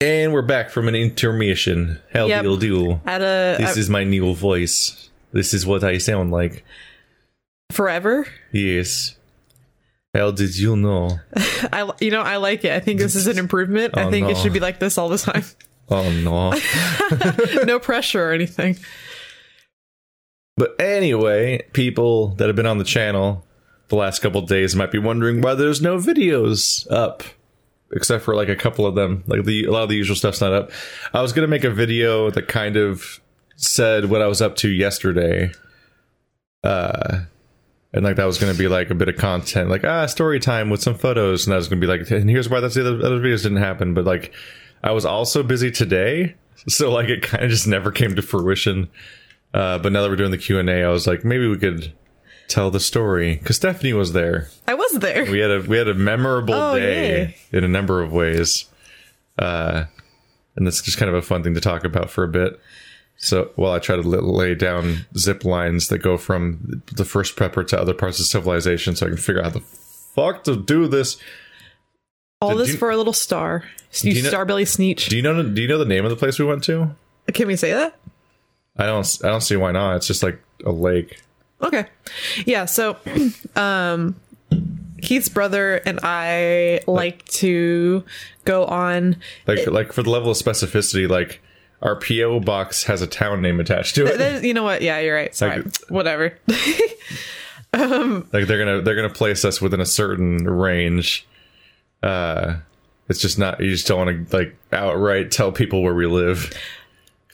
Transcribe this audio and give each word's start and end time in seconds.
And 0.00 0.32
we're 0.32 0.42
back 0.42 0.70
from 0.70 0.86
an 0.86 0.94
intermission. 0.94 1.98
Hell 2.12 2.28
Yep. 2.28 2.42
deal 2.42 2.56
do. 2.56 3.00
At 3.04 3.20
a, 3.20 3.56
This 3.58 3.76
a- 3.76 3.80
is 3.80 3.90
my 3.90 4.04
new 4.04 4.32
voice. 4.34 5.10
This 5.32 5.52
is 5.52 5.66
what 5.66 5.82
I 5.84 5.98
sound 5.98 6.30
like. 6.30 6.64
forever. 7.72 8.26
Yes. 8.52 9.16
How 10.14 10.30
did 10.30 10.56
you 10.58 10.74
know? 10.76 11.18
I 11.72 11.90
you 12.00 12.10
know 12.10 12.22
I 12.22 12.36
like 12.36 12.64
it. 12.64 12.72
I 12.72 12.80
think 12.80 12.98
this 12.98 13.14
is 13.14 13.26
an 13.26 13.38
improvement. 13.38 13.94
Oh, 13.96 14.00
I 14.00 14.04
Oh, 14.04 14.10
think 14.10 14.28
it 14.30 14.36
should 14.38 14.52
be 14.54 14.60
like 14.60 14.78
this 14.78 14.96
all 14.98 15.08
the 15.08 15.18
time. 15.18 15.44
Oh 15.90 16.10
no. 16.12 16.52
no 17.64 17.78
pressure 17.78 18.28
or 18.28 18.32
anything. 18.32 18.76
But 20.58 20.78
anyway, 20.78 21.62
people 21.72 22.28
that 22.34 22.46
have 22.46 22.56
been 22.56 22.66
on 22.66 22.76
the 22.76 22.84
channel 22.84 23.46
the 23.88 23.96
last 23.96 24.18
couple 24.18 24.42
days 24.42 24.76
might 24.76 24.90
be 24.92 24.98
wondering 24.98 25.40
why 25.40 25.54
there's 25.54 25.80
no 25.80 25.96
videos 25.96 26.86
up. 26.92 27.22
Except 27.92 28.22
for 28.22 28.34
like 28.34 28.48
a 28.48 28.56
couple 28.56 28.86
of 28.86 28.94
them. 28.94 29.24
Like 29.26 29.44
the 29.44 29.64
a 29.64 29.70
lot 29.70 29.82
of 29.82 29.88
the 29.88 29.96
usual 29.96 30.16
stuff's 30.16 30.40
not 30.40 30.52
up. 30.52 30.70
I 31.14 31.22
was 31.22 31.32
gonna 31.32 31.46
make 31.46 31.64
a 31.64 31.70
video 31.70 32.30
that 32.30 32.48
kind 32.48 32.76
of 32.76 33.20
said 33.56 34.06
what 34.06 34.22
I 34.22 34.26
was 34.26 34.42
up 34.42 34.56
to 34.56 34.68
yesterday. 34.68 35.52
Uh 36.62 37.20
and 37.92 38.04
like 38.04 38.16
that 38.16 38.26
was 38.26 38.38
gonna 38.38 38.54
be 38.54 38.68
like 38.68 38.90
a 38.90 38.94
bit 38.94 39.08
of 39.08 39.16
content, 39.16 39.70
like 39.70 39.84
ah, 39.84 40.06
story 40.06 40.38
time 40.38 40.70
with 40.70 40.82
some 40.82 40.94
photos, 40.94 41.46
and 41.46 41.54
I 41.54 41.56
was 41.56 41.68
gonna 41.68 41.80
be 41.80 41.86
like, 41.86 42.10
and 42.10 42.28
here's 42.28 42.48
why 42.48 42.60
that's 42.60 42.74
the 42.74 42.82
other, 42.82 43.06
other 43.06 43.20
videos 43.20 43.42
didn't 43.42 43.58
happen. 43.58 43.94
But 43.94 44.04
like 44.04 44.32
I 44.82 44.92
was 44.92 45.04
also 45.04 45.42
busy 45.42 45.70
today, 45.70 46.34
so 46.68 46.92
like 46.92 47.08
it 47.08 47.22
kind 47.22 47.44
of 47.44 47.50
just 47.50 47.66
never 47.66 47.90
came 47.90 48.14
to 48.14 48.22
fruition. 48.22 48.88
Uh, 49.54 49.78
but 49.78 49.92
now 49.92 50.02
that 50.02 50.10
we're 50.10 50.16
doing 50.16 50.30
the 50.30 50.38
Q 50.38 50.58
and 50.58 50.68
A, 50.68 50.84
I 50.84 50.88
was 50.88 51.06
like, 51.06 51.24
maybe 51.24 51.48
we 51.48 51.56
could 51.56 51.92
tell 52.48 52.70
the 52.70 52.80
story 52.80 53.36
because 53.36 53.56
Stephanie 53.56 53.92
was 53.92 54.12
there. 54.12 54.48
I 54.66 54.74
was 54.74 54.92
there. 54.92 55.24
We 55.30 55.38
had 55.38 55.50
a 55.50 55.60
we 55.60 55.76
had 55.76 55.88
a 55.88 55.94
memorable 55.94 56.54
Oh, 56.54 56.78
day 56.78 57.36
in 57.52 57.62
a 57.64 57.68
number 57.68 58.02
of 58.02 58.12
ways, 58.12 58.64
uh, 59.38 59.84
and 60.56 60.66
that's 60.66 60.82
just 60.82 60.98
kind 60.98 61.08
of 61.08 61.14
a 61.14 61.22
fun 61.22 61.42
thing 61.42 61.54
to 61.54 61.60
talk 61.60 61.84
about 61.84 62.10
for 62.10 62.24
a 62.24 62.28
bit. 62.28 62.58
So 63.16 63.50
while 63.56 63.72
I 63.72 63.80
try 63.80 63.96
to 63.96 64.02
lay 64.02 64.54
down 64.54 65.06
zip 65.16 65.44
lines 65.44 65.88
that 65.88 65.98
go 65.98 66.16
from 66.16 66.82
the 66.94 67.04
first 67.04 67.34
prepper 67.36 67.66
to 67.68 67.80
other 67.80 67.94
parts 67.94 68.20
of 68.20 68.26
civilization, 68.26 68.94
so 68.96 69.06
I 69.06 69.08
can 69.08 69.18
figure 69.18 69.40
out 69.42 69.52
how 69.52 69.58
the 69.58 69.64
fuck 70.14 70.44
to 70.44 70.56
do 70.56 70.86
this. 70.86 71.16
all 72.40 72.50
Did 72.50 72.58
this 72.58 72.68
you- 72.72 72.76
for 72.78 72.90
a 72.90 72.96
little 72.96 73.12
star. 73.12 73.64
You, 74.02 74.12
you 74.12 74.22
know- 74.22 74.30
starbelly 74.30 74.62
Sneetch. 74.66 75.08
Do 75.08 75.16
you 75.16 75.22
know? 75.22 75.42
Do 75.42 75.60
you 75.62 75.66
know 75.66 75.78
the 75.78 75.84
name 75.84 76.04
of 76.04 76.10
the 76.10 76.16
place 76.16 76.38
we 76.38 76.44
went 76.44 76.62
to? 76.64 76.94
Can 77.34 77.46
we 77.48 77.56
say 77.56 77.72
that? 77.72 77.96
I 78.76 78.86
don't. 78.86 79.18
I 79.24 79.28
don't 79.28 79.40
see 79.40 79.56
why 79.56 79.72
not. 79.72 79.96
It's 79.96 80.06
just 80.06 80.22
like 80.22 80.40
a 80.64 80.70
lake. 80.70 81.20
Okay. 81.62 81.86
Yeah, 82.46 82.64
so 82.66 82.96
um 83.56 84.16
Keith's 85.02 85.28
brother 85.28 85.76
and 85.86 86.00
I 86.02 86.80
like 86.86 87.24
to 87.26 88.04
go 88.44 88.64
on 88.64 89.16
Like 89.46 89.66
like 89.66 89.92
for 89.92 90.02
the 90.02 90.10
level 90.10 90.30
of 90.30 90.36
specificity, 90.36 91.08
like 91.08 91.40
our 91.82 91.94
PO 91.96 92.40
box 92.40 92.84
has 92.84 93.02
a 93.02 93.06
town 93.06 93.40
name 93.40 93.60
attached 93.60 93.94
to 93.96 94.06
it. 94.06 94.18
That- 94.18 94.42
you 94.44 94.52
know 94.54 94.64
what? 94.64 94.82
Yeah, 94.82 94.98
you're 95.00 95.14
right. 95.14 95.34
Sorry. 95.34 95.62
Like- 95.62 95.76
Whatever. 95.88 96.36
like 97.72 98.46
they're 98.46 98.58
gonna 98.58 98.80
they're 98.82 98.96
gonna 98.96 99.10
place 99.10 99.44
us 99.44 99.60
within 99.60 99.80
a 99.80 99.86
certain 99.86 100.48
range. 100.48 101.26
Uh, 102.02 102.56
it's 103.08 103.20
just 103.20 103.38
not. 103.38 103.60
You 103.60 103.70
just 103.70 103.86
don't 103.86 104.06
want 104.06 104.30
to 104.30 104.36
like 104.36 104.56
outright 104.72 105.30
tell 105.30 105.52
people 105.52 105.82
where 105.82 105.94
we 105.94 106.06
live. 106.06 106.52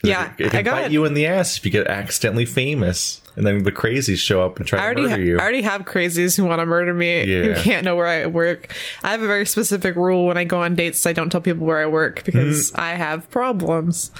Yeah, 0.07 0.33
it, 0.37 0.45
it 0.45 0.49
can 0.51 0.59
I 0.59 0.61
got- 0.63 0.71
bite 0.83 0.91
you 0.91 1.05
in 1.05 1.13
the 1.13 1.25
ass 1.27 1.57
if 1.57 1.65
you 1.65 1.71
get 1.71 1.87
accidentally 1.87 2.45
famous, 2.45 3.21
and 3.35 3.45
then 3.45 3.63
the 3.63 3.71
crazies 3.71 4.17
show 4.17 4.41
up 4.43 4.57
and 4.57 4.65
try 4.67 4.79
I 4.79 4.81
to 4.81 4.85
already, 4.85 5.01
murder 5.03 5.15
ha- 5.15 5.21
you. 5.21 5.37
I 5.37 5.41
already 5.41 5.61
have 5.63 5.81
crazies 5.83 6.37
who 6.37 6.45
want 6.45 6.59
to 6.61 6.65
murder 6.65 6.93
me 6.93 7.25
who 7.25 7.53
can't 7.55 7.83
know 7.83 7.95
where 7.95 8.07
I 8.07 8.25
work. 8.27 8.73
I 9.03 9.11
have 9.11 9.21
a 9.21 9.27
very 9.27 9.45
specific 9.45 9.95
rule 9.95 10.25
when 10.25 10.37
I 10.37 10.43
go 10.45 10.61
on 10.61 10.75
dates. 10.75 11.05
I 11.05 11.13
don't 11.13 11.29
tell 11.29 11.41
people 11.41 11.65
where 11.65 11.79
I 11.79 11.85
work 11.87 12.23
because 12.23 12.71
Mm-hmm. 12.71 12.79
I 12.81 12.91
have 12.95 13.29
problems. 13.29 14.11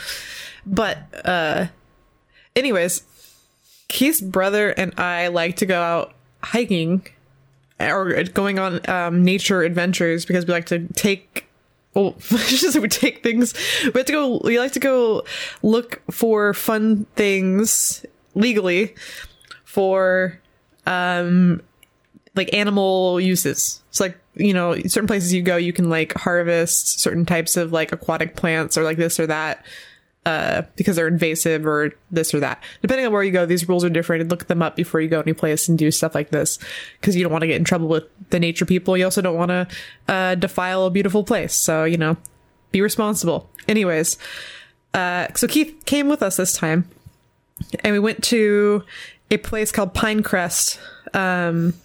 But, 0.65 0.97
uh, 1.25 1.67
anyways, 2.55 3.03
Keith's 3.87 4.19
brother 4.21 4.69
and 4.71 4.93
I 4.99 5.27
like 5.27 5.57
to 5.57 5.65
go 5.65 5.79
out 5.81 6.13
hiking 6.41 7.05
or 7.79 8.23
going 8.23 8.57
on 8.59 8.87
um, 8.89 9.23
nature 9.23 9.61
adventures 9.61 10.25
because 10.25 10.45
we 10.45 10.53
like 10.53 10.65
to 10.67 10.87
take 10.93 11.44
well, 11.95 12.15
just 12.19 12.77
we 12.79 12.87
take 12.89 13.23
things. 13.23 13.53
We 13.83 13.91
have 13.93 14.05
to 14.05 14.11
go. 14.11 14.41
We 14.43 14.59
like 14.59 14.73
to 14.73 14.79
go 14.79 15.23
look 15.63 16.01
for 16.11 16.53
fun 16.53 17.05
things 17.15 18.05
legally 18.35 18.93
for 19.63 20.39
um 20.85 21.61
like 22.35 22.53
animal 22.53 23.19
uses. 23.19 23.81
It's 23.89 24.01
like 24.01 24.19
you 24.35 24.53
know 24.53 24.77
certain 24.81 25.07
places 25.07 25.33
you 25.33 25.41
go, 25.41 25.55
you 25.55 25.73
can 25.73 25.89
like 25.89 26.13
harvest 26.13 26.99
certain 26.99 27.25
types 27.25 27.55
of 27.55 27.71
like 27.71 27.93
aquatic 27.93 28.35
plants 28.35 28.77
or 28.77 28.83
like 28.83 28.97
this 28.97 29.19
or 29.19 29.27
that. 29.27 29.65
Uh, 30.25 30.63
because 30.75 30.95
they're 30.95 31.07
invasive 31.07 31.67
or 31.67 31.91
this 32.09 32.33
or 32.33 32.39
that. 32.39 32.63
Depending 32.81 33.05
on 33.05 33.13
where 33.13 33.21
you 33.21 33.31
go, 33.31 33.45
these 33.45 33.69
rules 33.69 33.83
are 33.85 33.89
different. 33.91 34.27
Look 34.27 34.47
them 34.47 34.63
up 34.63 34.75
before 34.75 34.99
you 34.99 35.07
go 35.07 35.19
any 35.19 35.33
place 35.33 35.69
and 35.69 35.77
do 35.77 35.91
stuff 35.91 36.15
like 36.15 36.31
this, 36.31 36.57
because 36.99 37.15
you 37.15 37.21
don't 37.21 37.31
want 37.31 37.43
to 37.43 37.47
get 37.47 37.57
in 37.57 37.63
trouble 37.63 37.87
with 37.87 38.05
the 38.31 38.39
nature 38.39 38.65
people. 38.65 38.97
You 38.97 39.05
also 39.05 39.21
don't 39.21 39.37
want 39.37 39.49
to 39.49 39.67
uh, 40.07 40.33
defile 40.33 40.85
a 40.87 40.89
beautiful 40.89 41.23
place. 41.23 41.53
So 41.53 41.83
you 41.83 41.97
know, 41.97 42.17
be 42.71 42.81
responsible. 42.81 43.51
Anyways, 43.67 44.17
uh, 44.95 45.27
so 45.35 45.47
Keith 45.47 45.83
came 45.85 46.09
with 46.09 46.23
us 46.23 46.37
this 46.37 46.53
time, 46.53 46.89
and 47.83 47.93
we 47.93 47.99
went 47.99 48.23
to 48.23 48.83
a 49.29 49.37
place 49.37 49.71
called 49.71 49.93
Pinecrest, 49.93 50.79
um, 51.13 51.75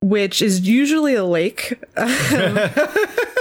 which 0.00 0.42
is 0.42 0.66
usually 0.66 1.14
a 1.14 1.24
lake. 1.24 1.74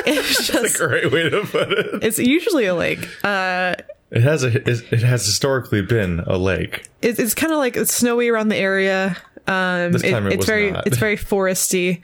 Um, 0.06 0.16
it's 0.16 0.48
just 0.48 0.76
a 0.76 0.86
Great 0.88 1.12
way 1.14 1.30
to 1.30 1.46
put 1.46 1.72
it. 1.72 2.04
it's 2.04 2.20
usually 2.20 2.66
a 2.66 2.76
lake. 2.76 3.08
Uh, 3.24 3.74
It 4.14 4.22
has 4.22 4.44
a. 4.44 4.48
It 4.70 5.02
has 5.02 5.26
historically 5.26 5.82
been 5.82 6.22
a 6.28 6.38
lake. 6.38 6.86
it's, 7.02 7.20
it's 7.20 7.34
kind 7.34 7.52
of 7.52 7.58
like 7.58 7.76
it's 7.76 7.94
snowy 7.94 8.30
around 8.30 8.50
the 8.50 8.56
area. 8.58 9.18
Um, 9.48 9.92
This 9.92 10.04
time 10.04 10.28
it 10.28 10.34
it's 10.34 10.38
was 10.38 10.46
very 10.46 10.72
not. 10.72 10.88
it's 10.88 10.98
very 10.98 11.18
foresty. 11.18 12.02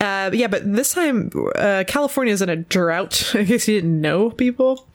Uh, 0.00 0.30
yeah, 0.32 0.46
but 0.46 0.62
this 0.72 0.92
time 0.94 1.30
uh, 1.56 1.84
California 1.86 2.32
is 2.32 2.40
in 2.40 2.48
a 2.48 2.56
drought. 2.56 3.30
I 3.34 3.42
guess 3.42 3.68
you 3.68 3.74
didn't 3.74 4.00
know, 4.00 4.30
people, 4.30 4.88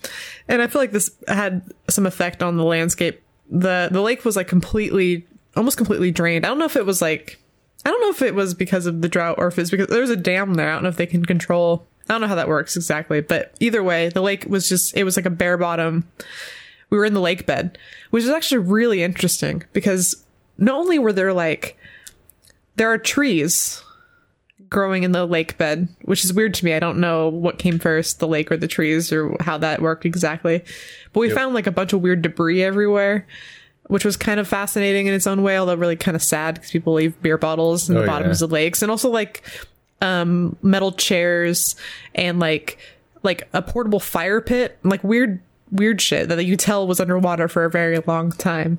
and 0.47 0.61
I 0.61 0.67
feel 0.67 0.81
like 0.81 0.91
this 0.91 1.11
had 1.27 1.61
some 1.89 2.05
effect 2.05 2.41
on 2.41 2.57
the 2.57 2.63
landscape. 2.63 3.21
the 3.50 3.89
The 3.91 4.01
lake 4.01 4.25
was 4.25 4.35
like 4.35 4.47
completely, 4.47 5.27
almost 5.55 5.77
completely 5.77 6.09
drained. 6.11 6.45
I 6.45 6.50
don't 6.50 6.57
know 6.57 6.65
if 6.65 6.75
it 6.77 6.85
was 6.85 7.01
like, 7.01 7.38
I 7.85 7.89
don't 7.91 8.01
know 8.01 8.09
if 8.09 8.21
it 8.21 8.33
was 8.33 8.53
because 8.53 8.85
of 8.88 9.01
the 9.01 9.09
drought 9.09 9.35
or 9.38 9.47
if 9.47 9.59
it's 9.59 9.69
because 9.69 9.88
there's 9.88 10.09
a 10.09 10.15
dam 10.15 10.55
there. 10.55 10.69
I 10.69 10.73
don't 10.73 10.83
know 10.83 10.89
if 10.89 10.97
they 10.97 11.05
can 11.05 11.25
control. 11.25 11.85
I 12.09 12.13
don't 12.13 12.21
know 12.21 12.27
how 12.27 12.35
that 12.35 12.47
works 12.47 12.75
exactly, 12.75 13.21
but 13.21 13.53
either 13.59 13.81
way, 13.83 14.09
the 14.09 14.21
lake 14.21 14.45
was 14.47 14.67
just 14.67 14.95
it 14.97 15.03
was 15.03 15.15
like 15.15 15.25
a 15.25 15.29
bare 15.29 15.57
bottom 15.57 16.07
we 16.89 16.97
were 16.97 17.05
in 17.05 17.13
the 17.15 17.21
lake 17.21 17.45
bed, 17.47 17.77
which 18.11 18.23
is 18.23 18.29
actually 18.29 18.59
really 18.59 19.01
interesting 19.01 19.63
because 19.73 20.23
not 20.59 20.75
only 20.75 20.99
were 20.99 21.13
there 21.13 21.33
like 21.33 21.75
there 22.75 22.91
are 22.91 22.97
trees 22.99 23.81
growing 24.69 25.03
in 25.03 25.11
the 25.11 25.25
lake 25.25 25.57
bed, 25.57 25.87
which 26.03 26.23
is 26.23 26.33
weird 26.33 26.53
to 26.55 26.65
me. 26.65 26.73
I 26.73 26.79
don't 26.79 26.99
know 26.99 27.29
what 27.29 27.57
came 27.59 27.79
first, 27.79 28.19
the 28.19 28.27
lake 28.27 28.51
or 28.51 28.57
the 28.57 28.67
trees 28.67 29.11
or 29.11 29.35
how 29.39 29.57
that 29.59 29.81
worked 29.81 30.05
exactly. 30.05 30.63
But 31.13 31.19
we 31.21 31.29
found 31.29 31.53
like 31.55 31.67
a 31.67 31.71
bunch 31.71 31.93
of 31.93 32.01
weird 32.01 32.21
debris 32.23 32.63
everywhere, 32.63 33.25
which 33.87 34.03
was 34.05 34.17
kind 34.17 34.39
of 34.39 34.47
fascinating 34.47 35.07
in 35.07 35.13
its 35.13 35.27
own 35.27 35.41
way, 35.43 35.57
although 35.57 35.75
really 35.75 35.95
kind 35.95 36.15
of 36.15 36.23
sad 36.23 36.55
because 36.55 36.71
people 36.71 36.93
leave 36.93 37.19
beer 37.21 37.37
bottles 37.37 37.89
in 37.89 37.97
Oh, 37.97 38.01
the 38.01 38.07
bottoms 38.07 38.41
yeah. 38.41 38.45
of 38.45 38.51
lakes 38.51 38.81
and 38.81 38.89
also 38.91 39.09
like 39.09 39.43
um 40.03 40.55
metal 40.61 40.91
chairs 40.91 41.75
and 42.13 42.39
like 42.39 42.77
like 43.23 43.47
a 43.53 43.61
portable 43.61 43.99
fire 43.99 44.41
pit, 44.41 44.77
like 44.83 45.03
weird 45.03 45.41
weird 45.71 46.01
shit 46.01 46.29
that 46.29 46.43
you 46.45 46.55
tell 46.55 46.85
was 46.85 46.99
underwater 46.99 47.47
for 47.47 47.65
a 47.65 47.69
very 47.69 47.99
long 48.05 48.31
time. 48.31 48.77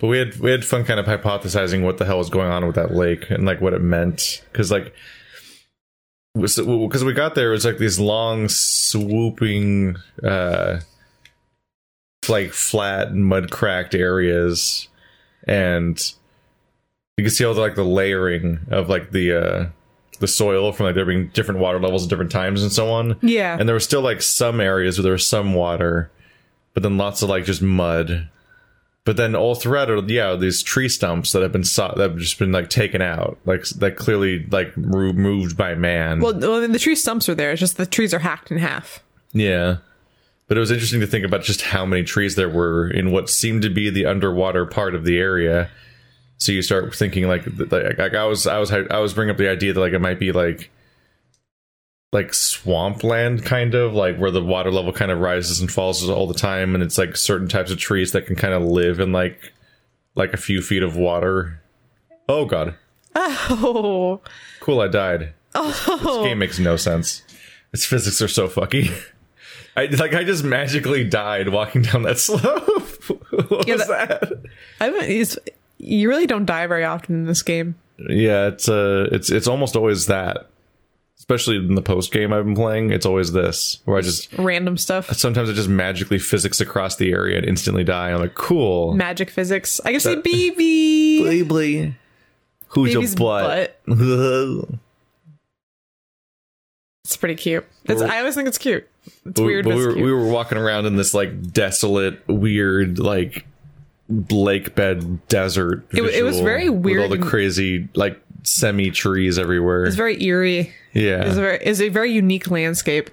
But 0.00 0.08
we 0.08 0.18
had 0.18 0.36
we 0.40 0.50
had 0.50 0.64
fun 0.64 0.84
kind 0.84 1.00
of 1.00 1.06
hypothesizing 1.06 1.82
what 1.82 1.98
the 1.98 2.04
hell 2.04 2.18
was 2.18 2.28
going 2.28 2.50
on 2.50 2.66
with 2.66 2.74
that 2.74 2.94
lake 2.94 3.30
and 3.30 3.46
like 3.46 3.60
what 3.60 3.72
it 3.72 3.80
meant 3.80 4.42
because 4.52 4.70
like 4.70 4.92
because 6.34 7.04
we 7.04 7.12
got 7.12 7.36
there 7.36 7.50
it 7.50 7.52
was 7.52 7.64
like 7.64 7.78
these 7.78 8.00
long 8.00 8.48
swooping 8.48 9.96
uh 10.24 10.80
like 12.28 12.52
flat 12.52 13.14
mud 13.14 13.52
cracked 13.52 13.94
areas 13.94 14.88
and 15.46 16.14
you 17.16 17.24
can 17.24 17.30
see 17.30 17.44
all 17.44 17.54
the 17.54 17.60
like 17.60 17.74
the 17.76 17.84
layering 17.84 18.60
of 18.70 18.88
like 18.88 19.10
the 19.12 19.32
uh 19.32 19.66
the 20.20 20.28
soil 20.28 20.72
from 20.72 20.86
like 20.86 20.94
there 20.94 21.04
being 21.04 21.28
different 21.34 21.60
water 21.60 21.80
levels 21.80 22.04
at 22.04 22.08
different 22.10 22.30
times 22.30 22.62
and 22.62 22.70
so 22.72 22.90
on 22.90 23.16
Yeah. 23.20 23.56
and 23.58 23.68
there 23.68 23.74
were 23.74 23.80
still 23.80 24.00
like 24.00 24.22
some 24.22 24.60
areas 24.60 24.96
where 24.98 25.02
there 25.02 25.12
was 25.12 25.26
some 25.26 25.54
water, 25.54 26.10
but 26.72 26.82
then 26.82 26.96
lots 26.96 27.20
of 27.22 27.28
like 27.28 27.44
just 27.44 27.62
mud. 27.62 28.28
But 29.04 29.16
then 29.18 29.34
all 29.34 29.54
throughout 29.54 29.90
it, 29.90 30.08
yeah, 30.08 30.34
these 30.34 30.62
tree 30.62 30.88
stumps 30.88 31.32
that 31.32 31.42
have 31.42 31.52
been 31.52 31.64
so- 31.64 31.92
that 31.96 32.10
have 32.10 32.18
just 32.18 32.38
been 32.38 32.52
like 32.52 32.70
taken 32.70 33.02
out, 33.02 33.36
like 33.44 33.64
that 33.70 33.96
clearly 33.96 34.46
like 34.50 34.72
removed 34.76 35.56
by 35.58 35.74
man. 35.74 36.20
well, 36.20 36.32
well, 36.38 36.60
then 36.60 36.72
the 36.72 36.78
tree 36.78 36.94
stumps 36.96 37.28
are 37.28 37.34
there. 37.34 37.50
It's 37.50 37.60
just 37.60 37.76
the 37.76 37.84
trees 37.84 38.14
are 38.14 38.20
hacked 38.20 38.50
in 38.50 38.56
half. 38.58 39.02
yeah, 39.32 39.76
but 40.48 40.56
it 40.56 40.60
was 40.60 40.70
interesting 40.70 41.00
to 41.00 41.06
think 41.06 41.24
about 41.26 41.42
just 41.42 41.60
how 41.62 41.84
many 41.84 42.02
trees 42.04 42.34
there 42.36 42.48
were 42.48 42.88
in 42.88 43.10
what 43.10 43.28
seemed 43.28 43.60
to 43.62 43.68
be 43.70 43.90
the 43.90 44.06
underwater 44.06 44.64
part 44.64 44.94
of 44.94 45.04
the 45.04 45.18
area. 45.18 45.68
So 46.38 46.52
you 46.52 46.62
start 46.62 46.94
thinking 46.94 47.26
like, 47.28 47.44
like, 47.70 47.98
like 47.98 48.14
I 48.14 48.24
was, 48.26 48.46
I 48.46 48.58
was, 48.58 48.72
I 48.72 48.98
was 48.98 49.14
bringing 49.14 49.30
up 49.30 49.38
the 49.38 49.48
idea 49.48 49.72
that 49.72 49.80
like 49.80 49.92
it 49.92 50.00
might 50.00 50.18
be 50.18 50.32
like 50.32 50.70
like 52.12 52.32
swampland 52.32 53.44
kind 53.44 53.74
of 53.74 53.92
like 53.92 54.16
where 54.18 54.30
the 54.30 54.42
water 54.42 54.70
level 54.70 54.92
kind 54.92 55.10
of 55.10 55.18
rises 55.18 55.60
and 55.60 55.70
falls 55.72 56.08
all 56.08 56.28
the 56.28 56.34
time 56.34 56.74
and 56.74 56.82
it's 56.84 56.96
like 56.96 57.16
certain 57.16 57.48
types 57.48 57.72
of 57.72 57.78
trees 57.78 58.12
that 58.12 58.24
can 58.26 58.36
kind 58.36 58.54
of 58.54 58.62
live 58.62 59.00
in 59.00 59.10
like 59.10 59.52
like 60.14 60.32
a 60.32 60.36
few 60.36 60.62
feet 60.62 60.84
of 60.84 60.96
water 60.96 61.60
oh 62.28 62.44
god 62.44 62.74
Oh, 63.16 64.20
cool 64.60 64.80
i 64.80 64.86
died 64.86 65.32
oh, 65.56 65.98
this 66.04 66.28
game 66.28 66.38
makes 66.38 66.58
no 66.60 66.76
sense 66.76 67.22
its 67.72 67.84
physics 67.84 68.22
are 68.22 68.28
so 68.28 68.46
fucky 68.48 68.92
I 69.76 69.86
like 69.86 70.14
I 70.14 70.22
just 70.22 70.44
magically 70.44 71.02
died 71.02 71.48
walking 71.48 71.82
down 71.82 72.02
that 72.02 72.18
slope. 72.20 73.02
what 73.48 73.66
Yeah, 73.66 73.74
was 73.74 73.88
that- 73.88 74.20
that? 74.20 74.32
I 74.80 74.84
haven't. 74.84 75.10
It's, 75.10 75.36
you 75.84 76.08
really 76.08 76.26
don't 76.26 76.46
die 76.46 76.66
very 76.66 76.84
often 76.84 77.14
in 77.14 77.24
this 77.26 77.42
game. 77.42 77.76
Yeah, 78.08 78.48
it's 78.48 78.68
uh 78.68 79.08
it's 79.12 79.30
it's 79.30 79.46
almost 79.46 79.76
always 79.76 80.06
that. 80.06 80.48
Especially 81.16 81.56
in 81.56 81.74
the 81.74 81.80
post 81.82 82.12
game 82.12 82.32
I've 82.32 82.44
been 82.44 82.56
playing, 82.56 82.90
it's 82.90 83.06
always 83.06 83.32
this 83.32 83.78
where 83.84 83.96
I 83.96 84.00
just 84.02 84.32
Random 84.36 84.76
stuff, 84.76 85.10
sometimes 85.12 85.48
I 85.48 85.52
just 85.52 85.68
magically 85.68 86.18
physics 86.18 86.60
across 86.60 86.96
the 86.96 87.12
area 87.12 87.38
and 87.38 87.46
instantly 87.46 87.84
die. 87.84 88.10
I'm 88.10 88.20
like, 88.20 88.34
cool. 88.34 88.94
magic 88.94 89.30
physics. 89.30 89.80
I 89.84 89.92
can 89.92 90.00
see 90.00 90.14
That- 90.16 90.24
BB. 90.24 91.46
Blee 91.48 91.94
Who's 92.68 92.94
Baby's 92.94 93.14
butt. 93.14 93.80
It's 97.04 97.16
pretty 97.18 97.34
cute. 97.34 97.66
It's, 97.84 98.00
I 98.00 98.18
always 98.20 98.34
think 98.34 98.48
it's 98.48 98.56
cute. 98.58 98.88
It's 99.06 99.20
But- 99.24 99.42
weird, 99.44 99.64
but 99.66 99.70
but, 99.72 99.76
we 99.76 99.86
were, 99.86 99.92
cute. 99.92 100.04
we 100.06 100.12
were 100.12 100.26
walking 100.26 100.56
around 100.58 100.86
in 100.86 100.96
this 100.96 101.12
like 101.14 101.52
desolate, 101.52 102.26
weird, 102.26 102.98
like 102.98 103.46
lake 104.08 104.74
bed 104.74 105.26
desert. 105.28 105.84
It 105.92 106.02
it 106.02 106.22
was 106.22 106.40
very 106.40 106.68
with 106.68 106.98
all 106.98 107.08
the 107.08 107.18
crazy 107.18 107.88
like 107.94 108.20
semi 108.42 108.90
trees 108.90 109.38
everywhere. 109.38 109.84
It's 109.84 109.96
very 109.96 110.22
eerie. 110.22 110.72
yeah, 110.92 111.22
It's 111.24 111.36
a 111.36 111.40
very, 111.40 111.58
it's 111.62 111.80
a 111.80 111.88
very 111.88 112.12
unique 112.12 112.50
landscape. 112.50 113.10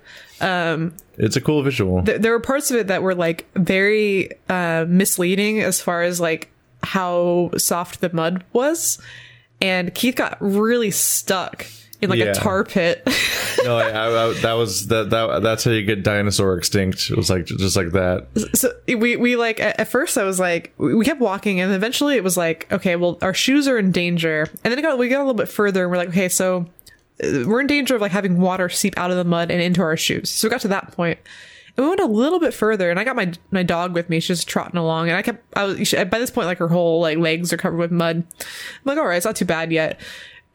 it's 1.17 1.35
a 1.35 1.41
cool 1.41 1.63
visual. 1.63 2.03
Th- 2.03 2.19
there 2.19 2.31
were 2.31 2.39
parts 2.39 2.71
of 2.71 2.77
it 2.77 2.87
that 2.87 3.01
were 3.03 3.15
like 3.15 3.47
very 3.55 4.31
uh, 4.49 4.85
misleading 4.87 5.61
as 5.61 5.79
far 5.81 6.03
as 6.03 6.19
like 6.19 6.51
how 6.83 7.51
soft 7.57 8.01
the 8.01 8.11
mud 8.13 8.43
was, 8.53 8.99
and 9.61 9.93
Keith 9.93 10.15
got 10.15 10.37
really 10.41 10.91
stuck 10.91 11.65
in 12.01 12.09
like 12.09 12.19
Yeah. 12.19 12.25
a 12.31 12.33
tar 12.33 12.63
pit. 12.63 13.03
no, 13.63 13.77
I, 13.77 13.89
I, 14.29 14.33
that 14.41 14.53
was 14.53 14.87
that, 14.87 15.09
that. 15.11 15.41
That's 15.43 15.63
how 15.63 15.71
you 15.71 15.83
get 15.83 16.03
dinosaur 16.03 16.57
extinct. 16.57 17.09
It 17.11 17.17
was 17.17 17.29
like 17.29 17.45
just 17.45 17.75
like 17.75 17.91
that. 17.91 18.27
so 18.53 18.71
we 18.87 19.15
we 19.15 19.35
like 19.35 19.59
at, 19.59 19.87
first 19.87 20.17
I 20.17 20.23
was 20.23 20.39
like 20.39 20.73
we 20.77 21.03
kept 21.05 21.19
walking 21.21 21.59
and 21.59 21.71
eventually 21.73 22.15
it 22.15 22.23
was 22.23 22.37
like 22.37 22.71
okay 22.71 22.95
well 22.95 23.17
our 23.21 23.33
shoes 23.33 23.67
are 23.67 23.77
in 23.77 23.91
danger 23.91 24.47
and 24.63 24.71
then 24.71 24.79
it 24.79 24.81
got 24.81 24.97
we 24.97 25.09
got 25.09 25.17
a 25.17 25.25
little 25.25 25.33
bit 25.33 25.49
further 25.49 25.83
and 25.83 25.91
we're 25.91 25.97
like 25.97 26.09
okay 26.09 26.29
so 26.29 26.65
uh, 27.23 27.43
we're 27.45 27.59
in 27.61 27.67
danger 27.67 27.95
of 27.95 28.01
like 28.01 28.11
having 28.11 28.39
water 28.39 28.69
seep 28.69 28.97
out 28.97 29.11
of 29.11 29.17
the 29.17 29.23
mud 29.23 29.51
and 29.51 29.61
into 29.61 29.81
our 29.81 29.97
shoes 29.97 30.29
so 30.29 30.47
we 30.47 30.49
got 30.49 30.61
to 30.61 30.67
that 30.69 30.91
point 30.93 31.19
and 31.77 31.85
we 31.85 31.89
went 31.89 32.01
a 32.01 32.05
little 32.05 32.39
bit 32.39 32.53
further 32.53 32.89
and 32.89 32.99
I 32.99 33.03
got 33.03 33.15
my 33.15 33.31
my 33.51 33.63
dog 33.63 33.93
with 33.93 34.09
me 34.09 34.19
she's 34.19 34.37
just 34.39 34.47
trotting 34.47 34.77
along 34.77 35.09
and 35.09 35.17
I 35.17 35.21
kept 35.21 35.43
I 35.57 35.63
was 35.65 35.87
she- 35.87 36.03
by 36.03 36.19
this 36.19 36.31
point 36.31 36.47
like 36.47 36.57
her 36.57 36.67
whole 36.67 37.01
like 37.01 37.17
legs 37.17 37.51
are 37.53 37.57
covered 37.57 37.77
with 37.77 37.91
mud 37.91 38.17
I'm 38.39 38.45
like 38.85 38.97
all 38.97 39.05
right 39.05 39.17
it's 39.17 39.25
not 39.25 39.35
too 39.35 39.45
bad 39.45 39.71
yet 39.71 39.99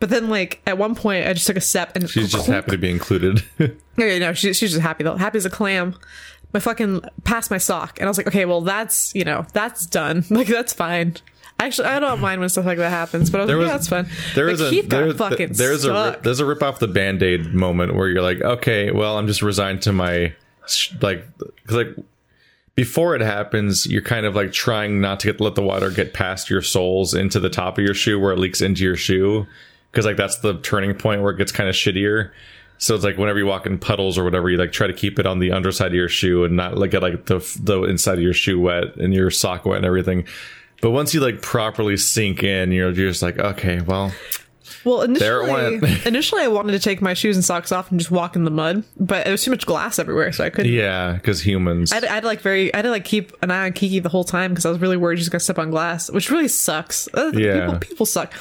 but 0.00 0.10
then 0.10 0.28
like 0.28 0.60
at 0.66 0.78
one 0.78 0.94
point 0.94 1.26
I 1.26 1.32
just 1.32 1.46
took 1.46 1.56
a 1.56 1.60
step 1.60 1.96
and 1.96 2.08
She's 2.08 2.30
just 2.32 2.46
happy 2.46 2.72
to 2.72 2.78
be 2.78 2.90
included. 2.90 3.42
Okay, 3.98 4.18
no, 4.18 4.34
she, 4.34 4.52
she's 4.52 4.72
just 4.72 4.82
happy 4.82 5.04
though. 5.04 5.16
Happy 5.16 5.38
as 5.38 5.46
a 5.46 5.50
clam. 5.50 5.96
My 6.52 6.60
fucking 6.60 7.00
past 7.24 7.50
my 7.50 7.56
sock, 7.56 7.98
and 7.98 8.06
I 8.06 8.10
was 8.10 8.18
like, 8.18 8.26
okay, 8.26 8.44
well, 8.44 8.60
that's 8.60 9.14
you 9.14 9.24
know, 9.24 9.46
that's 9.54 9.86
done. 9.86 10.22
Like 10.30 10.48
that's 10.48 10.74
fine. 10.74 11.16
Actually, 11.58 11.88
I 11.88 11.98
don't 11.98 12.20
mind 12.20 12.40
when 12.40 12.50
stuff 12.50 12.66
like 12.66 12.76
that 12.76 12.90
happens, 12.90 13.30
but 13.30 13.40
I 13.40 13.44
was 13.44 13.48
There 13.48 13.56
like, 13.56 13.62
was- 13.62 13.68
yeah, 13.70 13.76
that's 13.76 13.88
fun. 13.88 14.34
There 14.34 14.48
is 14.50 14.60
a 14.60 14.68
Keith 14.68 14.88
got 14.90 14.98
there, 14.98 15.14
fucking 15.14 15.52
there's 15.54 15.84
a 15.84 15.88
stuck. 15.88 16.14
rip, 16.16 16.22
there's 16.24 16.40
a 16.40 16.44
rip 16.44 16.62
off 16.62 16.78
the 16.78 16.88
band 16.88 17.22
aid 17.22 17.54
moment 17.54 17.94
where 17.94 18.06
you're 18.08 18.20
like, 18.22 18.42
okay, 18.42 18.90
well, 18.90 19.16
I'm 19.16 19.26
just 19.26 19.40
resigned 19.40 19.80
to 19.82 19.92
my 19.94 20.34
like 21.00 21.24
cause 21.66 21.76
like 21.76 21.96
before 22.74 23.14
it 23.14 23.22
happens, 23.22 23.86
you're 23.86 24.02
kind 24.02 24.26
of 24.26 24.34
like 24.34 24.52
trying 24.52 25.00
not 25.00 25.20
to 25.20 25.32
get 25.32 25.40
let 25.40 25.54
the 25.54 25.62
water 25.62 25.90
get 25.90 26.12
past 26.12 26.50
your 26.50 26.60
soles 26.60 27.14
into 27.14 27.40
the 27.40 27.48
top 27.48 27.78
of 27.78 27.84
your 27.84 27.94
shoe 27.94 28.20
where 28.20 28.32
it 28.32 28.38
leaks 28.38 28.60
into 28.60 28.84
your 28.84 28.96
shoe 28.96 29.46
because 29.96 30.04
like 30.04 30.18
that's 30.18 30.36
the 30.40 30.58
turning 30.60 30.92
point 30.92 31.22
where 31.22 31.32
it 31.32 31.38
gets 31.38 31.52
kind 31.52 31.70
of 31.70 31.74
shittier. 31.74 32.30
So 32.76 32.94
it's 32.94 33.02
like 33.02 33.16
whenever 33.16 33.38
you 33.38 33.46
walk 33.46 33.64
in 33.64 33.78
puddles 33.78 34.18
or 34.18 34.24
whatever, 34.24 34.50
you 34.50 34.58
like 34.58 34.70
try 34.72 34.86
to 34.86 34.92
keep 34.92 35.18
it 35.18 35.24
on 35.24 35.38
the 35.38 35.52
underside 35.52 35.86
of 35.86 35.94
your 35.94 36.10
shoe 36.10 36.44
and 36.44 36.54
not 36.54 36.76
like 36.76 36.90
get 36.90 37.00
like 37.00 37.24
the 37.24 37.38
the 37.62 37.84
inside 37.84 38.18
of 38.18 38.20
your 38.22 38.34
shoe 38.34 38.60
wet 38.60 38.96
and 38.96 39.14
your 39.14 39.30
sock 39.30 39.64
wet 39.64 39.78
and 39.78 39.86
everything. 39.86 40.26
But 40.82 40.90
once 40.90 41.14
you 41.14 41.20
like 41.20 41.40
properly 41.40 41.96
sink 41.96 42.42
in, 42.42 42.72
you're, 42.72 42.90
you're 42.90 43.08
just 43.08 43.22
like, 43.22 43.38
okay, 43.38 43.80
well, 43.80 44.12
well, 44.84 45.00
initially, 45.00 45.80
initially, 46.04 46.42
I 46.42 46.48
wanted 46.48 46.72
to 46.72 46.78
take 46.78 47.00
my 47.00 47.14
shoes 47.14 47.34
and 47.34 47.42
socks 47.42 47.72
off 47.72 47.90
and 47.90 47.98
just 47.98 48.10
walk 48.10 48.36
in 48.36 48.44
the 48.44 48.50
mud, 48.50 48.84
but 48.98 49.24
there 49.24 49.32
was 49.32 49.42
too 49.42 49.50
much 49.50 49.64
glass 49.64 49.98
everywhere, 49.98 50.30
so 50.32 50.44
I 50.44 50.50
couldn't. 50.50 50.70
yeah, 50.70 51.14
because 51.14 51.40
humans. 51.40 51.92
I 51.92 51.94
had, 51.96 52.04
I 52.04 52.14
had 52.16 52.24
like 52.24 52.42
very, 52.42 52.72
I 52.74 52.76
had 52.76 52.82
to 52.82 52.90
like 52.90 53.06
keep 53.06 53.32
an 53.42 53.50
eye 53.50 53.64
on 53.64 53.72
Kiki 53.72 54.00
the 54.00 54.10
whole 54.10 54.22
time 54.22 54.50
because 54.52 54.66
I 54.66 54.70
was 54.70 54.78
really 54.78 54.98
worried 54.98 55.18
she's 55.18 55.30
gonna 55.30 55.40
step 55.40 55.58
on 55.58 55.70
glass, 55.70 56.10
which 56.10 56.30
really 56.30 56.46
sucks. 56.48 57.08
Uh, 57.14 57.32
Yeah. 57.34 57.64
people, 57.64 57.78
people 57.78 58.06
suck. 58.06 58.34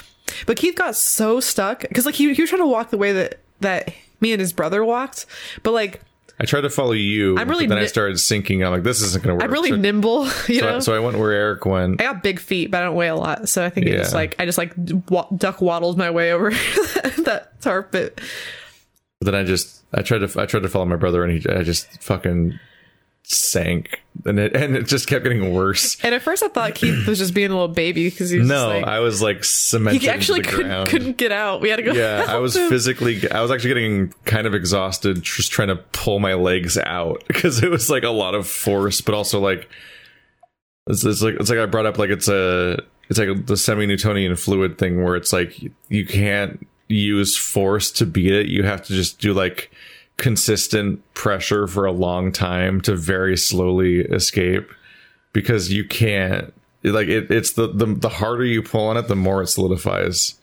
But 0.46 0.58
Keith 0.58 0.76
got 0.76 0.96
so 0.96 1.40
stuck 1.40 1.82
because 1.82 2.06
like 2.06 2.16
he, 2.16 2.34
he 2.34 2.42
was 2.42 2.50
trying 2.50 2.62
to 2.62 2.68
walk 2.68 2.90
the 2.90 2.98
way 2.98 3.14
that 3.14 3.40
that 3.62 3.94
me 4.22 4.32
and 4.32 4.40
his 4.40 4.54
brother 4.54 4.84
walked, 4.84 5.26
but 5.64 5.72
like 5.72 6.02
I 6.40 6.46
tried 6.46 6.62
to 6.62 6.70
follow 6.70 6.92
you. 6.92 7.38
I'm 7.38 7.50
really 7.50 7.66
But 7.66 7.76
then 7.76 7.84
I 7.84 7.88
started 7.88 8.20
sinking. 8.20 8.64
I'm 8.64 8.72
like, 8.72 8.84
this 8.84 9.02
isn't 9.02 9.24
going 9.24 9.32
to 9.32 9.36
work. 9.36 9.44
I'm 9.44 9.52
really 9.52 9.70
so, 9.70 9.78
nimble, 9.78 10.26
you 10.48 10.60
so, 10.60 10.66
know. 10.66 10.76
I, 10.78 10.80
so 10.80 10.94
I 10.94 11.00
went 11.00 11.18
where 11.18 11.32
Eric 11.32 11.66
went. 11.66 12.02
I 12.02 12.06
got 12.06 12.24
big 12.24 12.40
feet, 12.40 12.72
but 12.72 12.82
I 12.82 12.86
don't 12.86 12.96
weigh 12.96 13.08
a 13.08 13.16
lot, 13.16 13.48
so 13.48 13.66
I 13.66 13.70
think 13.70 13.88
it 13.88 13.98
just 13.98 14.14
like 14.14 14.36
I 14.40 14.46
just 14.46 14.58
like 14.58 14.74
wa- 15.10 15.28
duck 15.36 15.62
waddled 15.62 15.98
my 15.98 16.12
way 16.12 16.34
over 16.34 16.50
that 17.24 17.54
tar 17.62 17.84
pit. 17.84 18.20
But 19.22 19.32
then 19.32 19.36
I 19.36 19.44
just 19.44 19.84
I 19.94 20.02
tried 20.02 20.28
to 20.28 20.42
I 20.42 20.46
tried 20.46 20.64
to 20.64 20.70
follow 20.70 20.86
my 20.86 20.98
brother, 20.98 21.24
and 21.24 21.32
he 21.32 21.50
I 21.50 21.64
just 21.64 22.04
fucking 22.04 22.60
sank, 23.34 24.02
and 24.26 24.40
it 24.40 24.56
and 24.56 24.76
it 24.76 24.88
just 24.88 25.08
kept 25.08 25.24
getting 25.24 25.54
worse. 25.54 25.98
And 26.04 26.14
at 26.16 26.22
first, 26.22 26.44
I 26.44 26.48
thought 26.50 26.76
Keith 26.76 27.08
was 27.08 27.18
just 27.20 27.34
being 27.34 27.52
a 27.52 27.54
little 27.54 27.68
baby 27.68 28.10
because 28.10 28.30
he 28.30 28.40
was 28.40 28.48
No, 28.48 28.68
like, 28.70 28.86
I 28.86 29.00
was 29.00 29.22
like 29.22 29.44
cemented. 29.44 30.02
he 30.02 30.10
actually 30.10 30.42
couldn't 30.42 30.88
couldn't 30.88 31.18
get 31.18 31.32
out. 31.32 31.62
We 31.62 31.70
had 31.70 31.78
to 31.78 31.84
go. 31.84 31.94
Yeah, 31.94 32.26
I 32.28 32.38
was 32.38 32.56
him. 32.56 32.70
physically. 32.70 33.30
I 33.32 33.42
was 33.42 33.52
actually 33.52 33.70
getting 33.70 34.14
kind 34.26 34.46
of 34.48 34.54
exhausted, 34.54 35.24
just 35.24 35.52
trying 35.52 35.70
to 35.70 35.78
pull 35.78 36.20
my 36.20 36.34
legs 36.34 36.78
out 36.78 37.24
because 37.28 37.64
it 37.64 37.70
was 37.70 37.90
like 37.90 38.04
a 38.04 38.10
lot 38.10 38.36
of 38.36 38.48
force, 38.48 39.02
but 39.02 39.14
also 39.16 39.40
like 39.40 39.70
it's, 40.88 41.04
it's 41.04 41.22
like 41.22 41.36
it's 41.36 41.50
like 41.50 41.60
I 41.60 41.66
brought 41.66 41.86
up 41.86 41.98
like 41.98 42.10
it's 42.10 42.28
a 42.28 42.80
it's 43.10 43.20
like 43.20 43.46
the 43.46 43.58
semi-Newtonian 43.58 44.36
fluid 44.36 44.78
thing 44.78 45.04
where 45.04 45.16
it's 45.16 45.32
like 45.34 45.60
you 45.90 46.06
can't 46.06 46.66
use 46.88 47.36
force 47.38 47.92
to 47.92 48.06
beat 48.06 48.32
it. 48.32 48.48
You 48.48 48.64
have 48.64 48.84
to 48.86 48.94
just 48.94 49.20
do 49.20 49.34
like 49.34 49.72
consistent 50.18 51.02
pressure 51.14 51.68
for 51.68 51.86
a 51.86 51.92
long 51.92 52.32
time 52.32 52.82
to 52.82 52.96
very 52.96 53.36
slowly 53.38 54.00
escape 54.00 54.70
because 55.34 55.72
you 55.72 55.86
can't 55.86 56.54
like 56.84 57.08
it, 57.08 57.30
it's 57.32 57.54
the, 57.54 57.68
the 57.68 57.86
the 57.86 58.10
harder 58.10 58.46
you 58.46 58.62
pull 58.62 58.88
on 58.88 58.98
it 58.98 59.08
the 59.08 59.16
more 59.16 59.42
it 59.42 59.48
solidifies. 59.48 60.36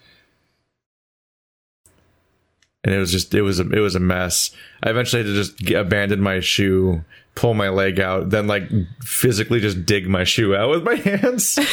And 2.83 2.93
it 2.93 2.97
was 2.97 3.11
just 3.11 3.33
it 3.33 3.41
was 3.41 3.59
a, 3.59 3.69
it 3.69 3.79
was 3.79 3.95
a 3.95 3.99
mess. 3.99 4.51
I 4.83 4.89
eventually 4.89 5.23
had 5.23 5.29
to 5.29 5.35
just 5.35 5.71
abandon 5.71 6.21
my 6.21 6.39
shoe 6.41 7.03
pull 7.35 7.55
my 7.55 7.69
leg 7.69 7.99
out 7.99 8.29
then 8.29 8.45
like 8.45 8.69
physically 9.01 9.59
just 9.59 9.87
dig 9.87 10.07
my 10.07 10.23
shoe 10.23 10.55
out 10.55 10.69
with 10.69 10.83
my 10.83 10.95
hands. 11.09 11.57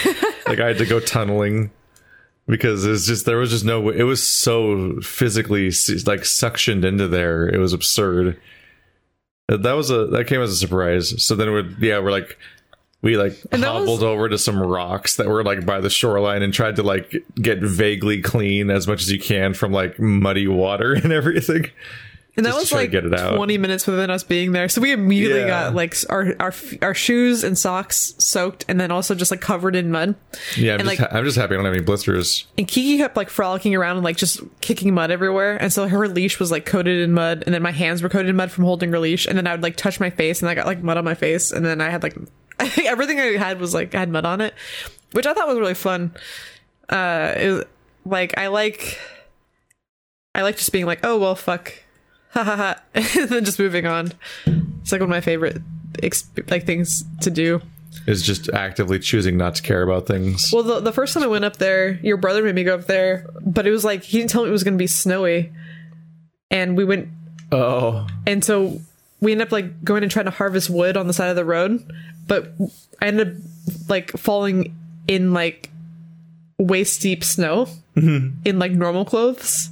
Like 0.47 0.59
i 0.59 0.67
had 0.67 0.79
to 0.79 0.87
go 0.87 0.99
tunneling 0.99 1.71
because 2.51 2.85
it's 2.85 3.07
just 3.07 3.25
there 3.25 3.39
was 3.39 3.51
just 3.51 3.65
no 3.65 3.89
it 3.89 4.03
was 4.03 4.27
so 4.27 5.01
physically 5.01 5.67
like 6.07 6.21
suctioned 6.23 6.85
into 6.85 7.09
there. 7.09 7.49
It 7.49 7.59
was 7.59 7.73
absurd. 7.73 8.39
That 9.49 9.73
was 9.73 9.91
a 9.91 10.07
that 10.09 10.27
came 10.27 10.41
as 10.41 10.51
a 10.53 10.57
surprise. 10.57 11.23
So 11.23 11.35
then 11.35 11.53
would 11.53 11.77
yeah 11.81 11.99
we're 12.01 12.11
like 12.11 12.37
we 13.03 13.17
like 13.17 13.33
And 13.51 13.63
that 13.63 13.73
was- 13.73 13.81
hobbled 13.81 14.03
over 14.03 14.29
to 14.29 14.37
some 14.39 14.61
rocks 14.61 15.17
that 15.17 15.29
were 15.29 15.43
like 15.43 15.65
by 15.65 15.81
the 15.81 15.91
shoreline 15.91 16.43
and 16.43 16.53
tried 16.53 16.77
to 16.77 16.83
like 16.83 17.15
get 17.37 17.61
vaguely 17.61 18.21
clean 18.21 18.71
as 18.71 18.87
much 18.87 19.01
as 19.03 19.11
you 19.11 19.19
can 19.19 19.55
from 19.55 19.73
like 19.73 19.99
muddy 19.99 20.47
water 20.47 20.93
and 21.03 21.13
everything 21.13 21.71
And 22.37 22.47
that 22.47 22.55
was 22.55 22.73
like 22.73 22.91
get 22.93 23.05
it 23.05 23.13
out. 23.13 23.35
20 23.37 23.59
minutes 23.59 23.87
within 23.87 24.09
us 24.09 24.23
being 24.23 24.53
there. 24.53 24.69
So 24.69 24.81
we 24.81 24.93
immediately 24.93 25.41
Yeah. 25.41 25.49
got 25.49 25.75
like 25.75 25.95
our, 26.09 26.35
our 26.41 26.55
our 26.81 26.95
shoes 26.95 27.43
and 27.45 27.59
socks 27.59 28.15
soaked 28.19 28.65
and 28.69 28.81
then 28.81 28.91
also 28.91 29.15
just 29.15 29.31
like 29.31 29.41
covered 29.41 29.75
in 29.77 29.91
mud. 29.91 30.15
yeah 30.57 30.75
I'm 30.75 30.81
And, 30.81 30.89
just, 30.89 31.01
like- 31.01 31.11
ha- 31.11 31.17
I'm 31.19 31.25
just 31.25 31.37
happy 31.37 31.55
I 31.55 31.57
don't 31.57 31.65
have 31.67 31.75
any 31.75 31.83
blisters 31.83 32.47
And 32.57 32.67
Kiki 32.69 32.97
kept 32.99 33.17
like 33.17 33.29
frolicking 33.31 33.75
around 33.75 33.97
and 33.97 34.05
like 34.05 34.17
just 34.17 34.41
kicking 34.61 34.95
mud 34.95 35.11
everywhere. 35.11 35.57
And 35.61 35.73
so 35.73 35.89
her 35.89 36.09
leash 36.09 36.39
was 36.39 36.51
like 36.51 36.65
coated 36.67 37.01
in 37.01 37.13
mud. 37.13 37.43
And 37.47 37.53
then 37.55 37.63
my 37.63 37.73
hands 37.73 38.03
were 38.03 38.09
coated 38.09 38.29
in 38.31 38.37
mud 38.37 38.51
from 38.51 38.65
holding 38.65 38.91
her 38.93 38.99
leash. 38.99 39.27
And 39.27 39.37
then 39.37 39.47
I 39.47 39.53
would 39.53 39.63
like 39.63 39.77
touch 39.77 39.99
my 40.01 40.11
face 40.11 40.41
and 40.41 40.49
I 40.49 40.55
got 40.55 40.67
like 40.67 40.83
mud 40.83 40.97
on 40.97 41.05
my 41.05 41.15
face. 41.15 41.51
And 41.51 41.67
then 41.67 41.81
I 41.81 41.91
had 41.91 42.03
like, 42.03 42.17
I 42.61 42.69
think 42.69 42.89
everything 42.89 43.19
I 43.19 43.37
had 43.39 43.59
was 43.61 43.75
like, 43.75 43.93
had 43.93 44.09
mud 44.09 44.25
on 44.25 44.41
it, 44.41 44.55
which 45.13 45.27
I 45.27 45.35
thought 45.35 45.49
was 45.49 45.59
really 45.59 45.75
fun. 45.75 46.15
Uh, 46.89 47.35
it 47.37 47.51
was 47.51 47.65
like, 48.05 48.39
I 48.39 48.47
like, 48.47 48.99
I 50.35 50.43
like 50.43 50.57
just 50.57 50.73
being 50.73 50.87
like, 50.87 51.01
oh, 51.03 51.19
well, 51.19 51.35
fuck. 51.35 51.73
Ha 52.31 52.45
ha 52.45 52.57
ha. 52.57 52.81
and 52.95 53.29
then 53.29 53.45
just 53.45 53.59
moving 53.59 53.87
on. 53.87 54.13
It's 54.47 54.93
like 54.93 55.01
one 55.01 55.09
of 55.09 55.11
my 55.11 55.21
favorite 55.21 55.59
exp- 55.95 56.51
like 56.51 56.65
things 56.65 57.05
to 57.23 57.31
do. 57.31 57.61
is 58.07 58.23
just 58.23 58.49
actively 58.51 58.99
choosing 58.99 59.37
not 59.37 59.57
to 59.57 59.63
care 59.63 59.83
about 59.83 60.07
things 60.07 60.51
Well, 60.53 60.63
the, 60.63 60.81
the 60.81 60.93
first 60.93 61.13
time 61.13 61.23
I 61.25 61.27
went 61.27 61.45
up 61.45 61.57
there, 61.57 61.99
your 62.03 62.17
brother 62.17 62.43
made 62.43 62.55
me 62.55 62.65
go 62.65 62.75
up 62.77 62.87
there, 62.87 63.29
but 63.41 63.67
it 63.67 63.71
was 63.73 63.85
like 63.85 64.05
he 64.05 64.19
didn't 64.19 64.31
tell 64.31 64.43
me 64.43 64.49
it 64.49 64.53
was 64.53 64.65
going 64.65 64.75
to 64.75 64.83
be 64.83 64.87
snowy, 64.87 65.53
and 66.51 66.77
we 66.77 66.85
went 66.85 67.09
Oh, 67.53 68.07
and 68.27 68.45
so 68.45 68.81
we 69.21 69.33
ended 69.33 69.49
up 69.49 69.53
like 69.53 69.83
going 69.83 70.05
and 70.05 70.11
trying 70.11 70.27
to 70.27 70.31
harvest 70.31 70.71
wood 70.71 70.97
on 70.97 71.09
the 71.09 71.13
side 71.13 71.31
of 71.31 71.37
the 71.37 71.45
road, 71.45 71.85
but 72.29 72.53
I 73.03 73.07
ended 73.07 73.29
up 73.37 73.43
like 73.89 74.13
falling 74.13 74.77
in 75.09 75.33
like 75.33 75.69
waist 76.59 77.01
deep 77.01 77.25
snow 77.25 77.67
mm-hmm. 77.97 78.41
in 78.45 78.59
like 78.61 78.71
normal 78.71 79.05
clothes, 79.05 79.71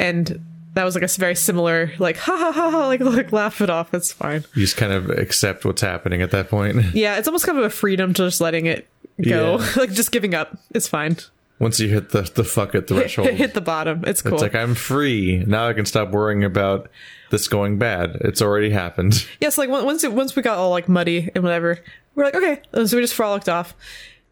and 0.00 0.43
that 0.74 0.84
was 0.84 0.94
like 0.94 1.04
a 1.04 1.08
very 1.08 1.34
similar 1.34 1.92
like 1.98 2.16
ha 2.16 2.36
ha 2.36 2.52
ha 2.52 2.70
ha 2.70 2.86
like 2.86 3.00
like 3.00 3.32
laugh 3.32 3.60
it 3.60 3.70
off. 3.70 3.94
It's 3.94 4.12
fine. 4.12 4.44
you 4.54 4.62
just 4.62 4.76
kind 4.76 4.92
of 4.92 5.10
accept 5.10 5.64
what's 5.64 5.82
happening 5.82 6.20
at 6.22 6.30
that 6.32 6.48
point. 6.50 6.84
Yeah, 6.94 7.16
it's 7.16 7.28
almost 7.28 7.46
kind 7.46 7.58
of 7.58 7.64
a 7.64 7.70
freedom 7.70 8.12
to 8.14 8.24
just 8.26 8.40
letting 8.40 8.66
it 8.66 8.86
go, 9.22 9.58
Yeah. 9.58 9.72
like 9.76 9.92
just 9.92 10.10
giving 10.12 10.34
up. 10.34 10.58
It's 10.74 10.88
fine. 10.88 11.16
Once 11.60 11.78
you 11.78 11.88
hit 11.88 12.10
the 12.10 12.22
the 12.22 12.42
fuck 12.44 12.74
it 12.74 12.88
threshold, 12.88 13.28
Hit, 13.28 13.36
hit 13.38 13.54
the 13.54 13.60
bottom. 13.60 14.02
It's 14.06 14.20
cool. 14.22 14.34
it's 14.34 14.42
like 14.42 14.54
I'm 14.56 14.74
free 14.74 15.44
now. 15.46 15.68
I 15.68 15.72
can 15.72 15.86
stop 15.86 16.10
worrying 16.10 16.42
about 16.42 16.90
this 17.30 17.46
going 17.46 17.78
bad. 17.78 18.16
It's 18.22 18.42
already 18.42 18.70
happened. 18.70 19.26
yes, 19.40 19.56
like 19.56 19.70
once 19.70 20.02
it, 20.02 20.12
once 20.12 20.34
we 20.34 20.42
got 20.42 20.58
all 20.58 20.70
like 20.70 20.88
muddy 20.88 21.30
and 21.34 21.44
whatever, 21.44 21.78
we're 22.16 22.24
like 22.24 22.34
okay, 22.34 22.60
and 22.72 22.90
so 22.90 22.96
we 22.96 23.02
just 23.02 23.14
frolicked 23.14 23.48
off, 23.48 23.74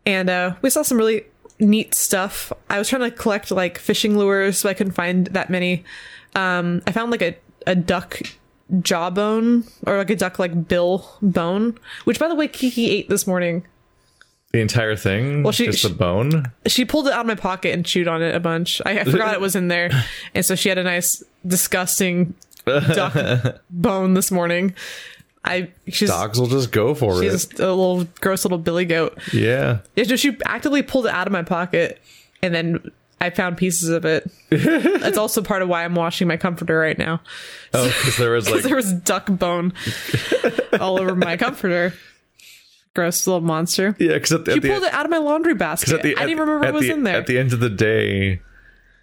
and 0.04 0.28
uh, 0.28 0.54
we 0.62 0.70
saw 0.70 0.82
some 0.82 0.98
really 0.98 1.24
neat 1.60 1.94
stuff. 1.94 2.52
I 2.68 2.78
was 2.78 2.88
trying 2.88 3.02
to 3.08 3.10
collect 3.12 3.52
like 3.52 3.78
fishing 3.78 4.18
lures, 4.18 4.64
but 4.64 4.70
I 4.70 4.74
couldn't 4.74 4.92
find 4.94 5.28
that 5.28 5.48
many. 5.48 5.84
Um, 6.34 6.82
I 6.86 6.92
found 6.92 7.10
like 7.10 7.22
a 7.22 7.36
a 7.66 7.74
duck 7.74 8.20
jawbone 8.80 9.64
or 9.86 9.98
like 9.98 10.10
a 10.10 10.16
duck 10.16 10.38
like 10.38 10.66
bill 10.68 11.08
bone, 11.20 11.78
which 12.04 12.18
by 12.18 12.28
the 12.28 12.34
way 12.34 12.48
Kiki 12.48 12.90
ate 12.90 13.08
this 13.08 13.26
morning. 13.26 13.64
The 14.52 14.60
entire 14.60 14.96
thing. 14.96 15.42
Well, 15.42 15.52
she- 15.52 15.66
just 15.66 15.78
she- 15.80 15.88
the 15.88 15.94
bone. 15.94 16.52
She 16.66 16.84
pulled 16.84 17.06
it 17.06 17.12
out 17.12 17.20
of 17.20 17.26
my 17.26 17.34
pocket 17.34 17.72
and 17.74 17.86
chewed 17.86 18.06
on 18.08 18.20
it 18.22 18.34
a 18.34 18.40
bunch. 18.40 18.82
I, 18.84 19.00
I 19.00 19.04
forgot 19.04 19.32
it 19.34 19.40
was 19.40 19.56
in 19.56 19.68
there, 19.68 19.90
and 20.34 20.44
so 20.44 20.54
she 20.54 20.68
had 20.68 20.78
a 20.78 20.82
nice 20.82 21.22
disgusting 21.46 22.34
duck 22.66 23.60
bone 23.70 24.14
this 24.14 24.30
morning. 24.30 24.74
I 25.44 25.70
she's 25.88 26.08
Dogs 26.08 26.38
will 26.38 26.46
just 26.48 26.70
go 26.70 26.94
for 26.94 27.20
it. 27.22 27.30
she's 27.30 27.50
a 27.58 27.66
little 27.72 28.04
gross 28.20 28.44
little 28.44 28.58
billy 28.58 28.84
goat. 28.84 29.18
Yeah. 29.32 29.78
Yeah, 29.96 30.04
so 30.04 30.16
she 30.16 30.36
actively 30.44 30.82
pulled 30.82 31.06
it 31.06 31.12
out 31.12 31.26
of 31.26 31.32
my 31.32 31.42
pocket, 31.42 32.00
and 32.42 32.54
then 32.54 32.90
I 33.22 33.30
found 33.30 33.56
pieces 33.56 33.88
of 33.88 34.04
it. 34.04 34.28
That's 34.50 35.16
also 35.16 35.42
part 35.42 35.62
of 35.62 35.68
why 35.68 35.84
I'm 35.84 35.94
washing 35.94 36.26
my 36.28 36.36
comforter 36.36 36.76
right 36.76 36.98
now. 36.98 37.20
Oh, 37.72 37.86
because 37.86 38.16
there 38.16 38.32
was 38.32 38.50
like 38.50 38.62
there 38.62 38.74
was 38.76 38.92
duck 38.92 39.26
bone 39.28 39.72
all 40.80 40.98
over 41.00 41.14
my 41.14 41.36
comforter. 41.36 41.94
Gross 42.94 43.26
little 43.26 43.40
monster. 43.40 43.96
yeah, 43.98 44.14
because 44.14 44.32
You 44.32 44.38
the 44.38 44.60
pulled 44.60 44.82
it 44.82 44.92
out 44.92 45.06
of 45.06 45.10
my 45.10 45.18
laundry 45.18 45.54
basket. 45.54 45.94
at 45.94 46.02
the- 46.02 46.16
I 46.16 46.20
didn't 46.26 46.30
even 46.30 46.40
remember 46.48 46.66
at 46.66 46.70
it 46.70 46.74
was 46.74 46.82
the- 46.86 46.92
in 46.92 47.04
there. 47.04 47.16
At 47.16 47.26
the 47.26 47.38
end 47.38 47.52
of 47.54 47.60
the 47.60 47.70
day, 47.70 48.42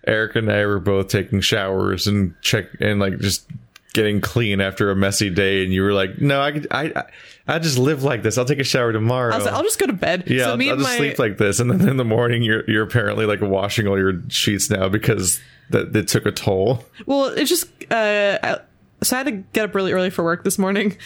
Eric 0.06 0.36
and 0.36 0.52
I 0.52 0.66
were 0.66 0.80
both 0.80 1.08
taking 1.08 1.40
showers 1.42 2.06
and 2.06 2.36
check 2.42 2.66
and 2.80 3.00
like 3.00 3.18
just 3.20 3.50
getting 3.94 4.22
clean 4.22 4.62
after 4.62 4.92
a 4.92 4.96
messy 4.96 5.30
day, 5.30 5.64
and 5.64 5.74
you 5.74 5.82
were 5.82 5.94
like, 5.94 6.20
"No, 6.20 6.42
I, 6.42 6.62
I, 6.72 7.04
I, 7.48 7.60
just 7.60 7.78
live 7.78 8.04
like 8.04 8.24
this. 8.24 8.38
I'll 8.38 8.46
take 8.46 8.60
a 8.60 8.64
shower 8.64 8.92
tomorrow." 8.94 9.34
I 9.34 9.38
was 9.38 9.46
like, 9.46 9.56
I'll 9.56 9.64
just 9.64 9.80
go 9.80 9.88
to 9.88 9.94
bed. 9.94 10.26
yeah, 10.28 10.46
so 10.46 10.50
I'll, 10.52 10.58
me 10.58 10.70
I'll 10.70 10.78
just 10.78 10.90
my 10.90 10.98
sleep 10.98 11.20
like 11.20 11.38
this, 11.38 11.60
and 11.60 11.72
then 11.72 11.88
in 11.88 11.98
the 11.98 12.06
morning, 12.06 12.44
you're 12.44 12.70
you're 12.70 12.84
apparently 12.84 13.26
like 13.26 13.42
washing 13.42 13.88
all 13.88 13.98
your 13.98 14.22
sheets 14.30 14.70
now 14.70 14.90
because 14.90 15.40
that 15.70 15.96
it 15.96 16.08
took 16.08 16.26
a 16.26 16.32
toll. 16.32 16.86
Well, 17.06 17.26
it 17.26 17.46
just 17.46 17.68
uh 17.92 18.38
I- 18.44 18.60
so 19.02 19.16
I 19.16 19.20
had 19.20 19.28
to 19.28 19.32
get 19.54 19.64
up 19.64 19.76
really 19.76 19.94
early 19.94 20.10
for 20.10 20.26
work 20.26 20.44
this 20.44 20.60
morning, 20.60 20.98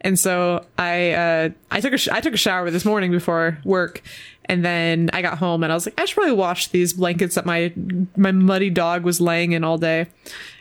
and 0.00 0.18
so 0.18 0.64
I 0.78 1.12
uh 1.12 1.48
I 1.70 1.80
took 1.80 1.92
a 1.92 1.98
sh- 1.98 2.08
I 2.08 2.20
took 2.22 2.32
a 2.32 2.38
shower 2.38 2.70
this 2.70 2.86
morning 2.86 3.10
before 3.10 3.58
work, 3.62 4.02
and 4.46 4.64
then 4.64 5.10
I 5.12 5.20
got 5.20 5.36
home 5.36 5.62
and 5.62 5.70
I 5.70 5.74
was 5.76 5.84
like 5.86 6.00
I 6.00 6.06
should 6.06 6.14
probably 6.14 6.32
wash 6.32 6.68
these 6.68 6.94
blankets 6.94 7.34
that 7.34 7.44
my 7.44 7.72
my 8.16 8.32
muddy 8.32 8.70
dog 8.70 9.04
was 9.04 9.20
laying 9.20 9.52
in 9.52 9.64
all 9.64 9.76
day, 9.76 10.06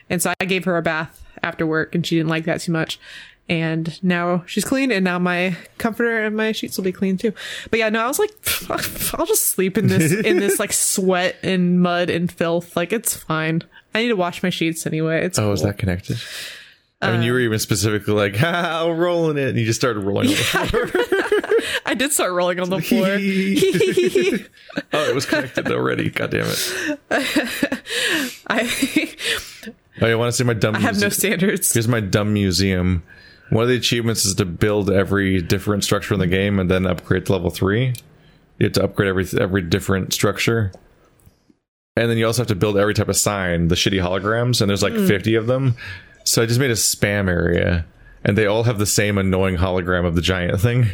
and 0.10 0.22
so 0.22 0.34
I 0.42 0.46
gave 0.46 0.66
her 0.66 0.76
a 0.76 0.82
bath 0.82 1.24
after 1.44 1.66
work, 1.66 1.96
and 1.96 2.06
she 2.06 2.16
didn't 2.18 2.30
like 2.30 2.46
that 2.46 2.62
too 2.62 2.72
much. 2.72 3.00
And 3.50 4.02
now 4.02 4.44
she's 4.48 4.64
clean, 4.64 4.92
and 4.92 5.04
now 5.04 5.20
my 5.20 5.58
comforter 5.78 6.24
and 6.24 6.38
my 6.38 6.54
sheets 6.54 6.78
will 6.78 6.86
be 6.86 6.92
clean 6.94 7.18
too. 7.18 7.34
But 7.70 7.80
yeah, 7.80 7.90
no, 7.90 8.02
I 8.04 8.08
was 8.08 8.18
like, 8.20 8.32
I'll 9.20 9.26
just 9.26 9.48
sleep 9.48 9.78
in 9.78 9.88
this 9.88 10.14
in 10.14 10.38
this 10.38 10.58
like 10.60 10.72
sweat 10.94 11.36
and 11.44 11.82
mud 11.82 12.10
and 12.10 12.32
filth. 12.32 12.78
Like 12.78 12.94
it's 12.94 13.16
fine. 13.18 13.64
I 13.94 14.04
need 14.04 14.08
to 14.10 14.16
wash 14.16 14.42
my 14.42 14.50
sheets 14.52 14.86
anyway. 14.88 15.26
It's 15.26 15.38
Oh, 15.38 15.44
cool. 15.44 15.54
is 15.54 15.64
that 15.64 15.78
connected? 15.78 16.18
I 17.04 17.12
mean, 17.12 17.24
you 17.24 17.32
uh, 17.32 17.34
were 17.34 17.40
even 17.42 17.60
specifically 17.60 18.14
like, 18.14 18.36
"Ha, 18.38 18.70
I'll 18.80 18.94
roll 18.94 19.30
in 19.32 19.38
it," 19.38 19.50
and 19.50 19.58
you 19.58 19.66
just 19.66 19.82
started 19.82 20.02
rolling 20.02 20.28
on 20.30 20.34
the 20.36 20.44
floor. 20.44 20.90
I 21.86 21.94
did 21.96 22.14
start 22.14 22.32
rolling 22.32 22.60
on 22.60 22.70
the 22.70 22.80
floor. 22.80 23.08
oh, 24.94 25.10
it 25.10 25.16
was 25.16 25.26
connected 25.26 25.70
already. 25.72 26.10
God 26.12 26.30
damn 26.32 26.46
it! 26.46 27.82
I, 28.48 29.16
Oh, 30.00 30.08
you 30.08 30.18
want 30.18 30.32
to 30.32 30.38
see 30.38 30.44
my 30.44 30.54
dumb? 30.54 30.76
I 30.76 30.80
have 30.80 31.00
no 31.00 31.10
standards. 31.10 31.74
Here's 31.74 31.88
my 31.88 32.00
dumb 32.00 32.34
museum. 32.34 33.04
One 33.50 33.64
of 33.64 33.70
the 33.70 33.76
achievements 33.76 34.24
is 34.24 34.36
to 34.36 34.46
build 34.46 34.90
every 34.90 35.42
different 35.42 35.84
structure 35.84 36.14
in 36.14 36.22
the 36.22 36.28
game 36.28 36.60
and 36.60 36.72
then 36.72 36.86
upgrade 36.86 37.26
to 37.26 37.34
level 37.34 37.50
three. 37.50 37.94
You 38.58 38.66
have 38.68 38.74
to 38.74 38.84
upgrade 38.86 39.10
every 39.10 39.28
every 39.40 39.62
different 39.62 40.14
structure, 40.14 40.72
and 41.98 42.10
then 42.10 42.18
you 42.18 42.26
also 42.26 42.42
have 42.42 42.48
to 42.48 42.56
build 42.56 42.78
every 42.78 42.94
type 42.94 43.10
of 43.10 43.18
sign. 43.18 43.68
The 43.68 43.76
shitty 43.76 44.02
holograms, 44.02 44.62
and 44.62 44.70
there's 44.70 44.84
like 44.84 44.94
hmm. 44.94 45.08
50 45.08 45.36
of 45.36 45.48
them. 45.48 45.76
So 46.24 46.42
I 46.42 46.46
just 46.46 46.60
made 46.60 46.72
a 46.72 46.76
spam 46.76 47.28
area, 47.28 47.86
and 48.24 48.38
they 48.38 48.46
all 48.46 48.64
have 48.64 48.78
the 48.78 48.86
same 48.86 49.18
annoying 49.18 49.58
hologram 49.58 50.06
of 50.06 50.16
the 50.16 50.22
giant 50.22 50.62
thing. 50.62 50.92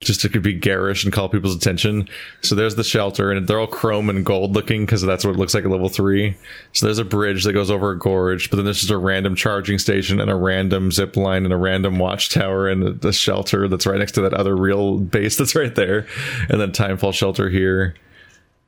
Just 0.00 0.20
to 0.20 0.40
be 0.40 0.52
garish 0.52 1.04
and 1.04 1.12
call 1.12 1.30
people's 1.30 1.56
attention. 1.56 2.08
So 2.42 2.54
there's 2.54 2.74
the 2.74 2.84
shelter, 2.84 3.30
and 3.30 3.46
they're 3.46 3.58
all 3.58 3.66
chrome 3.66 4.10
and 4.10 4.26
gold 4.26 4.52
looking 4.52 4.84
because 4.84 5.00
that's 5.00 5.24
what 5.24 5.34
it 5.34 5.38
looks 5.38 5.54
like 5.54 5.64
at 5.64 5.70
level 5.70 5.88
three. 5.88 6.36
So 6.72 6.84
there's 6.84 6.98
a 6.98 7.04
bridge 7.04 7.44
that 7.44 7.54
goes 7.54 7.70
over 7.70 7.92
a 7.92 7.98
gorge, 7.98 8.50
but 8.50 8.56
then 8.56 8.66
there's 8.66 8.80
just 8.80 8.90
a 8.90 8.98
random 8.98 9.34
charging 9.34 9.78
station 9.78 10.20
and 10.20 10.30
a 10.30 10.34
random 10.34 10.92
zip 10.92 11.16
line 11.16 11.44
and 11.44 11.54
a 11.54 11.56
random 11.56 11.98
watchtower 11.98 12.68
and 12.68 13.00
the 13.00 13.12
shelter 13.12 13.66
that's 13.66 13.86
right 13.86 13.98
next 13.98 14.12
to 14.12 14.20
that 14.20 14.34
other 14.34 14.56
real 14.56 14.98
base 14.98 15.36
that's 15.38 15.54
right 15.54 15.74
there, 15.74 16.06
and 16.50 16.60
then 16.60 16.72
Timefall 16.72 17.14
shelter 17.14 17.48
here, 17.48 17.94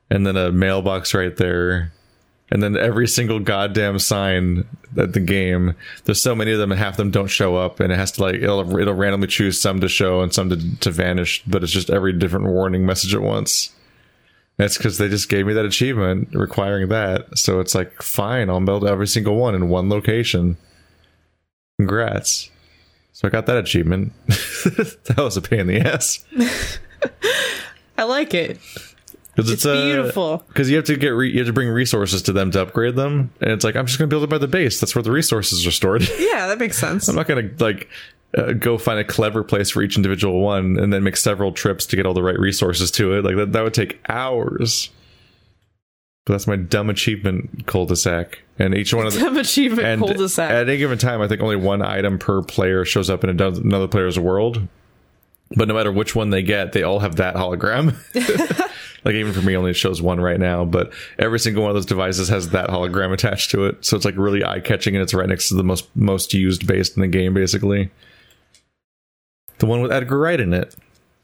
and 0.09 0.25
then 0.25 0.37
a 0.37 0.51
mailbox 0.51 1.13
right 1.13 1.35
there, 1.35 1.91
and 2.49 2.63
then 2.63 2.77
every 2.77 3.07
single 3.07 3.39
goddamn 3.39 3.99
sign 3.99 4.65
at 4.97 5.13
the 5.13 5.19
game. 5.19 5.75
There's 6.05 6.21
so 6.21 6.35
many 6.35 6.51
of 6.51 6.59
them, 6.59 6.71
and 6.71 6.79
half 6.79 6.93
of 6.93 6.97
them 6.97 7.11
don't 7.11 7.27
show 7.27 7.55
up, 7.55 7.79
and 7.79 7.91
it 7.91 7.97
has 7.97 8.11
to 8.13 8.21
like 8.21 8.35
it'll 8.35 8.77
it'll 8.77 8.93
randomly 8.93 9.27
choose 9.27 9.59
some 9.59 9.79
to 9.81 9.89
show 9.89 10.21
and 10.21 10.33
some 10.33 10.49
to 10.49 10.79
to 10.79 10.91
vanish, 10.91 11.43
but 11.45 11.63
it's 11.63 11.71
just 11.71 11.89
every 11.89 12.13
different 12.13 12.47
warning 12.47 12.85
message 12.85 13.13
at 13.13 13.21
once. 13.21 13.73
That's 14.57 14.77
because 14.77 14.97
they 14.97 15.07
just 15.07 15.29
gave 15.29 15.45
me 15.45 15.53
that 15.53 15.65
achievement 15.65 16.29
requiring 16.33 16.89
that. 16.89 17.37
So 17.37 17.59
it's 17.59 17.75
like, 17.75 18.01
fine, 18.01 18.49
I'll 18.49 18.59
build 18.59 18.87
every 18.87 19.07
single 19.07 19.35
one 19.35 19.53
in 19.53 19.69
one 19.69 19.87
location. 19.87 20.57
Congrats. 21.79 22.49
So 23.13 23.27
I 23.27 23.31
got 23.31 23.45
that 23.45 23.57
achievement. 23.57 24.13
that 24.27 25.15
was 25.17 25.37
a 25.37 25.41
pain 25.41 25.61
in 25.61 25.67
the 25.67 25.79
ass. 25.79 26.25
I 27.97 28.03
like 28.03 28.33
it. 28.33 28.59
Because 29.37 29.51
It's 29.51 29.63
beautiful. 29.65 30.43
Because 30.47 30.67
you 30.69 30.77
have 30.77 30.85
to 30.85 30.95
get 30.97 31.09
re- 31.09 31.31
you 31.31 31.37
have 31.37 31.47
to 31.47 31.53
bring 31.53 31.69
resources 31.69 32.23
to 32.23 32.33
them 32.33 32.49
to 32.51 32.61
upgrade 32.63 32.95
them, 32.95 33.31
and 33.39 33.51
it's 33.51 33.63
like 33.63 33.75
I'm 33.75 33.85
just 33.85 33.99
going 33.99 34.09
to 34.09 34.13
build 34.13 34.23
it 34.23 34.29
by 34.31 34.39
the 34.39 34.47
base. 34.47 34.79
That's 34.79 34.95
where 34.95 35.03
the 35.03 35.11
resources 35.11 35.65
are 35.67 35.71
stored. 35.71 36.01
Yeah, 36.17 36.47
that 36.47 36.57
makes 36.57 36.77
sense. 36.77 37.07
I'm 37.07 37.15
not 37.15 37.27
going 37.27 37.55
to 37.55 37.63
like 37.63 37.87
uh, 38.35 38.53
go 38.53 38.77
find 38.79 38.99
a 38.99 39.03
clever 39.03 39.43
place 39.43 39.69
for 39.69 39.81
each 39.83 39.95
individual 39.95 40.41
one 40.41 40.77
and 40.79 40.91
then 40.91 41.03
make 41.03 41.17
several 41.17 41.51
trips 41.51 41.85
to 41.87 41.95
get 41.95 42.05
all 42.07 42.13
the 42.15 42.23
right 42.23 42.37
resources 42.39 42.89
to 42.91 43.13
it. 43.13 43.23
Like 43.23 43.35
that, 43.35 43.51
that 43.53 43.63
would 43.63 43.73
take 43.75 43.99
hours. 44.09 44.89
But 46.25 46.33
that's 46.33 46.47
my 46.47 46.57
dumb 46.57 46.89
achievement 46.89 47.67
cul-de-sac, 47.67 48.39
and 48.59 48.75
each 48.75 48.93
one 48.93 49.07
of 49.07 49.13
the 49.13 49.19
Dumb 49.21 49.37
achievement 49.37 49.87
and 49.87 50.01
cul-de-sac. 50.01 50.51
at 50.51 50.67
any 50.67 50.77
given 50.77 50.97
time, 50.97 51.21
I 51.21 51.27
think 51.27 51.41
only 51.41 51.55
one 51.55 51.81
item 51.81 52.19
per 52.19 52.41
player 52.41 52.83
shows 52.85 53.09
up 53.09 53.23
in 53.23 53.29
another 53.29 53.87
player's 53.87 54.19
world. 54.19 54.67
But 55.55 55.69
no 55.69 55.73
matter 55.73 55.91
which 55.91 56.15
one 56.15 56.29
they 56.31 56.41
get, 56.43 56.73
they 56.73 56.83
all 56.83 56.99
have 56.99 57.15
that 57.15 57.35
hologram. 57.35 57.95
like 59.03 59.15
even 59.15 59.33
for 59.33 59.41
me, 59.41 59.55
only 59.55 59.73
shows 59.73 60.01
one 60.01 60.19
right 60.19 60.39
now. 60.39 60.65
But 60.65 60.91
every 61.19 61.39
single 61.39 61.63
one 61.63 61.69
of 61.69 61.75
those 61.75 61.85
devices 61.85 62.29
has 62.29 62.49
that 62.49 62.69
hologram 62.69 63.13
attached 63.13 63.51
to 63.51 63.65
it, 63.65 63.85
so 63.85 63.95
it's 63.95 64.05
like 64.05 64.15
really 64.17 64.43
eye 64.43 64.59
catching, 64.59 64.95
and 64.95 65.03
it's 65.03 65.13
right 65.13 65.29
next 65.29 65.49
to 65.49 65.55
the 65.55 65.63
most 65.63 65.87
most 65.95 66.33
used 66.33 66.67
base 66.67 66.95
in 66.95 67.01
the 67.01 67.07
game, 67.07 67.33
basically. 67.33 67.89
The 69.59 69.65
one 69.65 69.81
with 69.81 69.91
Edgar 69.91 70.19
Wright 70.19 70.39
in 70.39 70.53
it. 70.53 70.75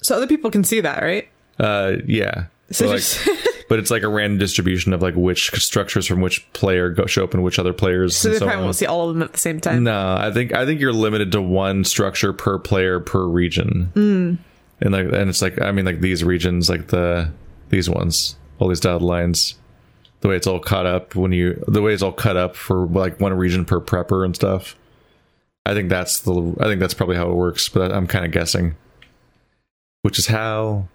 so 0.01 0.15
other 0.15 0.27
people 0.27 0.49
can 0.49 0.63
see 0.63 0.81
that, 0.81 1.03
right? 1.03 1.27
Uh, 1.59 1.97
yeah. 2.07 2.45
So 2.71 2.97
So, 2.97 3.31
like, 3.31 3.39
but 3.69 3.79
it's 3.79 3.91
like 3.91 4.03
a 4.03 4.07
random 4.07 4.39
distribution 4.39 4.93
of 4.93 5.01
like 5.01 5.15
which 5.15 5.51
structures 5.51 6.07
from 6.07 6.21
which 6.21 6.51
player 6.53 6.89
go 6.89 7.05
show 7.05 7.23
up 7.23 7.33
in 7.33 7.41
which 7.41 7.59
other 7.59 7.73
players. 7.73 8.15
so 8.15 8.29
they 8.29 8.35
so 8.35 8.45
probably 8.45 8.57
on. 8.57 8.63
won't 8.65 8.75
see 8.75 8.85
all 8.85 9.09
of 9.09 9.15
them 9.15 9.23
at 9.23 9.33
the 9.33 9.39
same 9.39 9.59
time. 9.59 9.83
No, 9.83 10.15
I 10.17 10.31
think 10.31 10.53
I 10.53 10.65
think 10.65 10.79
you're 10.79 10.93
limited 10.93 11.31
to 11.33 11.41
one 11.41 11.83
structure 11.83 12.33
per 12.33 12.59
player 12.59 12.99
per 12.99 13.25
region. 13.25 13.91
Mm. 13.95 14.37
And 14.81 14.91
like 14.91 15.05
and 15.05 15.29
it's 15.29 15.41
like 15.41 15.61
I 15.61 15.71
mean 15.71 15.85
like 15.85 16.01
these 16.01 16.23
regions 16.23 16.69
like 16.69 16.87
the 16.87 17.31
these 17.73 17.89
ones 17.89 18.35
all 18.59 18.67
these 18.69 18.79
dotted 18.79 19.01
lines 19.01 19.55
the 20.21 20.27
way 20.29 20.35
it's 20.35 20.47
all 20.47 20.59
cut 20.59 20.85
up 20.85 21.15
when 21.15 21.31
you 21.33 21.61
the 21.67 21.81
way 21.81 21.93
it's 21.93 22.03
all 22.03 22.13
cut 22.13 22.37
up 22.37 22.55
for 22.55 22.85
like 22.87 23.19
one 23.19 23.33
region 23.33 23.65
per 23.65 23.81
prepper 23.81 24.23
and 24.23 24.35
stuff. 24.35 24.75
I 25.65 25.73
think 25.73 25.89
that's 25.89 26.19
the 26.21 26.55
I 26.61 26.65
think 26.65 26.79
that's 26.79 26.93
probably 26.93 27.15
how 27.17 27.29
it 27.29 27.35
works, 27.35 27.67
but 27.69 27.91
I'm 27.91 28.07
kind 28.07 28.23
of 28.25 28.31
guessing. 28.31 28.75
Which 30.03 30.17
is 30.19 30.27
how 30.27 30.87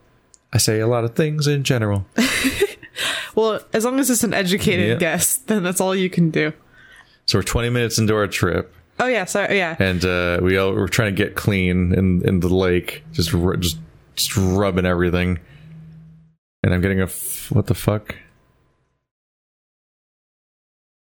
I 0.53 0.59
say 0.59 0.81
a 0.81 0.87
lot 0.87 1.05
of 1.05 1.15
things 1.15 1.47
in 1.47 1.63
general. 1.65 2.07
Well, 3.35 3.61
as 3.73 3.85
long 3.85 4.01
as 4.01 4.11
it's 4.11 4.25
an 4.25 4.35
educated 4.35 4.89
Yeah. 4.89 4.95
guess, 4.97 5.37
then 5.37 5.63
that's 5.63 5.81
all 5.81 5.95
you 5.95 6.11
can 6.11 6.31
do. 6.31 6.53
So 7.27 7.39
we're 7.39 7.45
20 7.45 7.71
minutes 7.71 7.97
into 7.99 8.17
our 8.17 8.27
trip, 8.27 8.75
Oh 8.99 9.07
yeah, 9.07 9.27
sorry. 9.27 9.57
Yeah. 9.59 9.77
and 9.79 10.05
uh, 10.05 10.41
we 10.43 10.57
all, 10.59 10.73
we're 10.75 10.89
trying 10.89 11.15
to 11.15 11.25
get 11.25 11.37
clean 11.37 11.93
in 11.95 12.27
in 12.27 12.41
the 12.41 12.49
lake, 12.49 13.05
just 13.13 13.31
just 13.61 13.79
just 14.17 14.37
rubbing 14.37 14.87
everything. 14.87 15.39
And 16.63 16.75
I'm 16.75 16.81
getting 16.81 17.01
a 17.01 17.05
f- 17.05 17.51
what 17.51 17.67
the 17.67 17.75
fuck? 17.75 18.17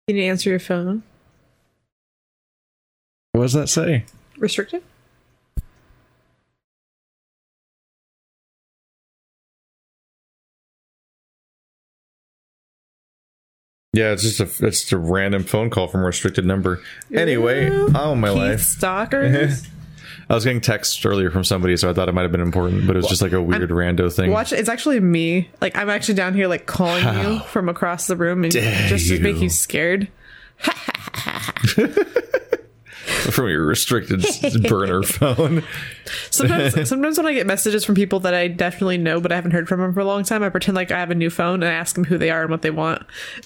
You 0.07 0.15
need 0.15 0.21
to 0.21 0.27
answer 0.27 0.49
your 0.49 0.59
phone. 0.59 1.03
What 3.33 3.43
does 3.43 3.53
that 3.53 3.67
say? 3.67 4.05
Restricted. 4.37 4.83
Yeah, 13.93 14.11
it's 14.11 14.21
just 14.23 14.39
a 14.39 14.43
it's 14.43 14.81
just 14.81 14.91
a 14.91 14.97
random 14.97 15.43
phone 15.43 15.69
call 15.69 15.87
from 15.87 16.01
a 16.01 16.05
restricted 16.05 16.45
number. 16.45 16.81
Anyway, 17.11 17.67
Ooh, 17.69 17.91
all 17.95 18.15
my 18.15 18.29
Keith 18.29 18.37
life. 18.37 18.61
Stalkers. 18.61 19.67
I 20.29 20.35
was 20.35 20.43
getting 20.43 20.59
texts 20.59 21.05
earlier 21.05 21.31
from 21.31 21.45
somebody, 21.45 21.77
so 21.77 21.89
I 21.89 21.93
thought 21.93 22.09
it 22.09 22.13
might 22.13 22.23
have 22.23 22.31
been 22.31 22.41
important, 22.41 22.85
but 22.85 22.95
it 22.97 22.99
was 22.99 23.07
just 23.07 23.21
like 23.21 23.31
a 23.31 23.41
weird 23.41 23.69
rando 23.69 24.13
thing. 24.13 24.31
Watch 24.31 24.51
it's 24.51 24.67
actually 24.67 24.99
me. 24.99 25.49
Like 25.61 25.77
I'm 25.77 25.89
actually 25.89 26.15
down 26.15 26.33
here 26.33 26.47
like 26.47 26.65
calling 26.65 27.05
you 27.23 27.39
from 27.39 27.69
across 27.69 28.07
the 28.07 28.17
room 28.17 28.43
and 28.43 28.51
just 28.51 29.07
to 29.07 29.19
make 29.19 29.37
you. 29.37 29.49
scared. 29.49 30.09
from 33.31 33.47
your 33.49 33.65
restricted 33.65 34.25
burner 34.67 35.03
phone. 35.03 35.63
Sometimes 36.29 36.89
sometimes 36.89 37.17
when 37.17 37.27
I 37.27 37.33
get 37.33 37.47
messages 37.47 37.85
from 37.85 37.95
people 37.95 38.19
that 38.21 38.33
I 38.33 38.47
definitely 38.47 38.97
know 38.97 39.21
but 39.21 39.31
I 39.31 39.35
haven't 39.35 39.51
heard 39.51 39.67
from 39.67 39.79
them 39.79 39.93
for 39.93 40.01
a 40.01 40.05
long 40.05 40.23
time, 40.23 40.43
I 40.43 40.49
pretend 40.49 40.75
like 40.75 40.91
I 40.91 40.99
have 40.99 41.11
a 41.11 41.15
new 41.15 41.29
phone 41.29 41.63
and 41.63 41.65
I 41.65 41.73
ask 41.73 41.95
them 41.95 42.03
who 42.03 42.17
they 42.17 42.29
are 42.31 42.41
and 42.41 42.51
what 42.51 42.61
they 42.63 42.71
want. 42.71 43.05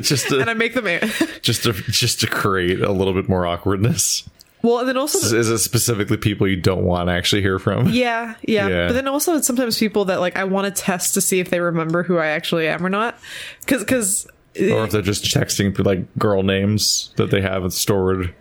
just 0.00 0.30
And 0.30 0.48
I 0.50 0.54
make 0.54 0.74
them 0.74 0.86
a- 0.86 1.00
just 1.42 1.64
to 1.64 1.72
just 1.72 2.20
to 2.20 2.26
create 2.26 2.80
a 2.80 2.92
little 2.92 3.14
bit 3.14 3.28
more 3.28 3.46
awkwardness. 3.46 4.28
Well, 4.62 4.80
and 4.80 4.88
then 4.88 4.96
also 4.98 5.18
Is 5.36 5.48
it 5.48 5.58
specifically 5.58 6.16
people 6.18 6.46
you 6.46 6.56
don't 6.56 6.84
want 6.84 7.08
to 7.08 7.12
actually 7.14 7.42
hear 7.42 7.58
from? 7.58 7.88
Yeah, 7.92 8.34
yeah, 8.42 8.68
Yeah. 8.68 8.86
But 8.88 8.92
then 8.94 9.08
also 9.08 9.36
it's 9.36 9.46
sometimes 9.46 9.78
people 9.78 10.04
that 10.06 10.20
like 10.20 10.36
I 10.36 10.44
want 10.44 10.74
to 10.74 10.82
test 10.82 11.14
to 11.14 11.20
see 11.20 11.40
if 11.40 11.48
they 11.50 11.60
remember 11.60 12.02
who 12.02 12.18
I 12.18 12.26
actually 12.26 12.68
am 12.68 12.84
or 12.84 12.90
not. 12.90 13.18
Cuz 13.66 13.84
cuz 13.84 14.26
Or 14.60 14.84
if 14.84 14.90
they're 14.90 15.00
just 15.02 15.24
texting 15.24 15.78
like 15.84 16.04
girl 16.18 16.42
names 16.42 17.12
that 17.16 17.30
they 17.30 17.40
have 17.40 17.72
stored. 17.72 18.34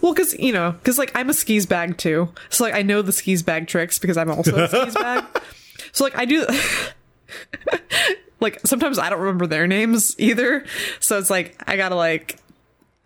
well 0.00 0.14
cuz 0.14 0.34
you 0.38 0.52
know, 0.52 0.76
cuz 0.82 0.96
like 0.98 1.12
I'm 1.14 1.28
a 1.28 1.34
skis 1.34 1.66
bag 1.66 1.98
too. 1.98 2.28
So 2.48 2.64
like 2.64 2.74
I 2.74 2.82
know 2.82 3.02
the 3.02 3.12
skis 3.12 3.42
bag 3.42 3.66
tricks 3.66 3.98
because 3.98 4.16
I'm 4.16 4.30
also 4.30 4.56
a 4.56 4.68
skis 4.68 4.94
bag. 5.06 5.24
So 5.92 6.04
like 6.04 6.16
I 6.16 6.24
do 6.24 6.46
like 8.40 8.60
sometimes 8.64 8.98
I 8.98 9.10
don't 9.10 9.20
remember 9.20 9.46
their 9.46 9.66
names 9.66 10.14
either. 10.18 10.64
So 11.00 11.18
it's 11.18 11.30
like 11.30 11.62
I 11.66 11.76
got 11.76 11.90
to 11.90 11.94
like 11.96 12.38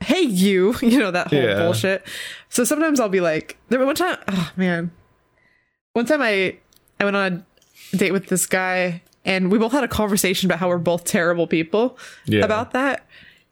hey 0.00 0.20
you, 0.20 0.74
you 0.82 0.98
know 0.98 1.10
that 1.10 1.28
whole 1.28 1.40
Yeah. 1.42 1.58
bullshit. 1.60 2.06
So 2.54 2.62
sometimes 2.62 3.00
I'll 3.00 3.08
be 3.08 3.20
like 3.20 3.58
there 3.68 3.84
one 3.84 3.96
time 3.96 4.16
oh 4.28 4.52
man. 4.56 4.92
One 5.92 6.06
time 6.06 6.22
I 6.22 6.56
I 7.00 7.04
went 7.04 7.16
on 7.16 7.44
a 7.92 7.96
date 7.96 8.12
with 8.12 8.28
this 8.28 8.46
guy 8.46 9.02
and 9.24 9.50
we 9.50 9.58
both 9.58 9.72
had 9.72 9.82
a 9.82 9.88
conversation 9.88 10.46
about 10.46 10.60
how 10.60 10.68
we're 10.68 10.78
both 10.78 11.02
terrible 11.04 11.46
people 11.48 11.98
Yeah. 12.26 12.44
about 12.44 12.72
that. 12.72 13.06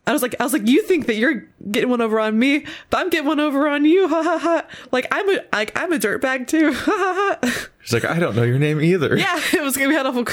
I 0.05 0.11
was 0.13 0.21
like, 0.21 0.35
I 0.39 0.43
was 0.43 0.51
like, 0.53 0.67
you 0.67 0.83
think 0.83 1.05
that 1.07 1.15
you're 1.15 1.45
getting 1.71 1.89
one 1.89 2.01
over 2.01 2.19
on 2.19 2.37
me, 2.37 2.65
but 2.89 2.97
I'm 2.99 3.09
getting 3.09 3.25
one 3.27 3.39
over 3.39 3.67
on 3.69 3.85
you, 3.85 4.07
ha 4.13 4.21
ha 4.23 4.37
ha. 4.37 4.65
Like 4.93 5.07
I'm 5.11 5.29
a 5.29 5.39
like 5.51 5.77
I'm 5.77 5.91
a 5.91 5.97
dirtbag 5.99 6.47
too, 6.47 6.73
ha 6.73 6.81
ha 6.85 7.37
ha. 7.41 7.67
She's 7.83 7.93
like, 7.93 8.05
I 8.05 8.19
don't 8.19 8.35
know 8.37 8.43
your 8.43 8.59
name 8.59 8.79
either. 8.81 9.17
Yeah, 9.17 9.39
it 9.53 9.61
was 9.61 9.75
gonna 9.75 9.89
be 9.89 9.95
had 9.95 10.05
awful. 10.05 10.25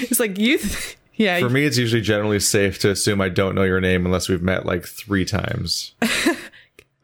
It's 0.00 0.18
like 0.20 0.36
you, 0.38 0.58
th- 0.58 0.96
yeah, 1.14 1.38
For 1.38 1.48
me, 1.48 1.64
it's 1.64 1.78
usually 1.78 2.02
generally 2.02 2.40
safe 2.40 2.78
to 2.80 2.90
assume 2.90 3.20
I 3.20 3.28
don't 3.28 3.54
know 3.54 3.62
your 3.62 3.80
name 3.80 4.04
unless 4.04 4.28
we've 4.28 4.42
met 4.42 4.66
like 4.66 4.84
three 4.84 5.24
times. 5.24 5.94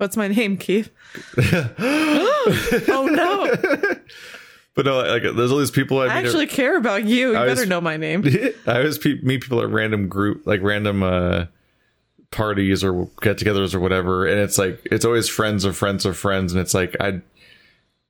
What's 0.03 0.17
my 0.17 0.27
name, 0.27 0.57
Keith? 0.57 0.91
oh 1.39 3.09
no! 3.09 3.95
But 4.75 4.87
no, 4.87 4.97
like 5.03 5.23
there's 5.23 5.53
all 5.53 5.59
these 5.59 5.71
people 5.71 6.01
I, 6.01 6.07
I 6.07 6.09
meet. 6.09 6.27
actually 6.27 6.47
care 6.49 6.77
about 6.77 7.05
you. 7.05 7.33
You 7.33 7.37
I 7.37 7.45
was- 7.45 7.55
better 7.59 7.69
know 7.69 7.81
my 7.81 7.99
name. 7.99 8.25
I 8.67 8.79
always 8.79 8.99
pe- 8.99 9.21
meet 9.23 9.43
people 9.43 9.61
at 9.61 9.69
random 9.69 10.09
group, 10.09 10.45
like 10.47 10.61
random 10.62 11.03
uh, 11.03 11.45
parties 12.33 12.83
or 12.83 13.09
get-togethers 13.21 13.75
or 13.75 13.81
whatever, 13.81 14.27
and 14.27 14.41
it's 14.41 14.59
like 14.59 14.81
it's 14.87 15.05
always 15.05 15.29
friends 15.29 15.65
of 15.65 15.77
friends 15.77 16.05
of 16.05 16.17
friends, 16.17 16.53
and 16.53 16.61
it's 16.61 16.75
like 16.75 16.97
I, 16.99 17.21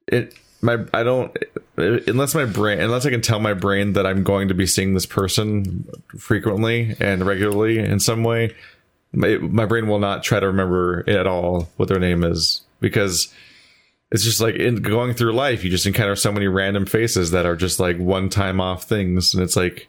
it 0.06 0.34
my 0.62 0.78
I 0.94 1.02
don't 1.02 1.36
unless 1.76 2.34
my 2.34 2.44
brain 2.46 2.80
unless 2.80 3.04
I 3.04 3.10
can 3.10 3.20
tell 3.22 3.40
my 3.40 3.54
brain 3.54 3.94
that 3.94 4.06
I'm 4.06 4.22
going 4.22 4.48
to 4.48 4.54
be 4.54 4.66
seeing 4.66 4.94
this 4.94 5.04
person 5.04 5.86
frequently 6.16 6.96
and 7.00 7.26
regularly 7.26 7.80
in 7.80 7.98
some 8.00 8.22
way, 8.22 8.54
my, 9.12 9.36
my 9.36 9.66
brain 9.66 9.86
will 9.88 9.98
not 9.98 10.22
try 10.22 10.40
to 10.40 10.46
remember 10.46 11.08
at 11.08 11.26
all 11.26 11.68
what 11.76 11.88
their 11.88 11.98
name 11.98 12.24
is 12.24 12.62
because 12.80 13.32
it's 14.10 14.24
just 14.24 14.40
like 14.40 14.54
in 14.56 14.76
going 14.76 15.14
through 15.14 15.32
life 15.32 15.64
you 15.64 15.70
just 15.70 15.86
encounter 15.86 16.16
so 16.16 16.32
many 16.32 16.46
random 16.46 16.86
faces 16.86 17.30
that 17.30 17.46
are 17.46 17.56
just 17.56 17.80
like 17.80 17.98
one 17.98 18.28
time 18.28 18.60
off 18.60 18.84
things. 18.84 19.34
And 19.34 19.42
it's 19.42 19.56
like 19.56 19.88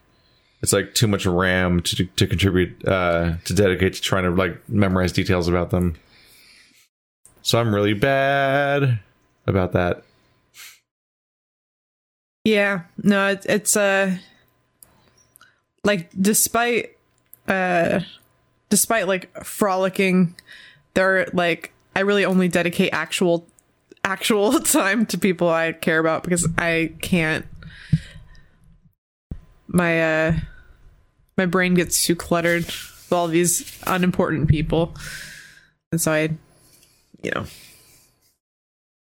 it's 0.61 0.73
like 0.73 0.93
too 0.93 1.07
much 1.07 1.25
ram 1.25 1.81
to 1.81 2.05
to 2.05 2.27
contribute 2.27 2.87
uh 2.87 3.33
to 3.45 3.53
dedicate 3.53 3.93
to 3.95 4.01
trying 4.01 4.23
to 4.23 4.31
like 4.31 4.67
memorize 4.69 5.11
details 5.11 5.47
about 5.47 5.69
them. 5.71 5.95
So 7.41 7.59
i'm 7.59 7.75
really 7.75 7.93
bad 7.93 8.99
about 9.45 9.73
that. 9.73 10.03
Yeah, 12.45 12.83
no, 13.01 13.27
it's 13.27 13.45
it's 13.45 13.77
uh 13.77 14.17
like 15.83 16.09
despite 16.19 16.97
uh 17.47 18.01
despite 18.69 19.07
like 19.07 19.43
frolicking, 19.43 20.35
there 20.93 21.27
like 21.33 21.71
I 21.95 22.01
really 22.01 22.25
only 22.25 22.47
dedicate 22.47 22.89
actual 22.93 23.47
actual 24.03 24.59
time 24.59 25.05
to 25.07 25.17
people 25.17 25.49
I 25.49 25.71
care 25.73 25.99
about 25.99 26.23
because 26.23 26.47
I 26.57 26.93
can't 27.01 27.45
my 29.67 30.01
uh 30.01 30.33
my 31.37 31.45
brain 31.45 31.73
gets 31.73 32.05
too 32.05 32.15
cluttered 32.15 32.65
with 32.65 33.11
all 33.11 33.27
these 33.27 33.79
unimportant 33.87 34.47
people. 34.47 34.93
And 35.91 35.99
so 35.99 36.11
I 36.11 36.29
you 37.21 37.31
know, 37.31 37.45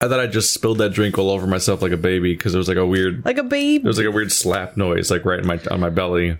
i 0.01 0.07
thought 0.07 0.19
i 0.19 0.25
just 0.25 0.51
spilled 0.51 0.79
that 0.79 0.93
drink 0.93 1.19
all 1.19 1.29
over 1.29 1.45
myself 1.45 1.83
like 1.83 1.91
a 1.91 1.97
baby 1.97 2.33
because 2.33 2.55
it 2.55 2.57
was 2.57 2.67
like 2.67 2.77
a 2.77 2.85
weird 2.85 3.23
like 3.25 3.37
a 3.37 3.43
baby. 3.43 3.83
It 3.83 3.87
was 3.87 3.97
like 3.97 4.07
a 4.07 4.11
weird 4.11 4.31
slap 4.31 4.77
noise, 4.77 5.09
like 5.09 5.25
right 5.25 5.39
in 5.39 5.47
my 5.47 5.59
on 5.71 5.79
my 5.79 5.89
belly. 5.89 6.37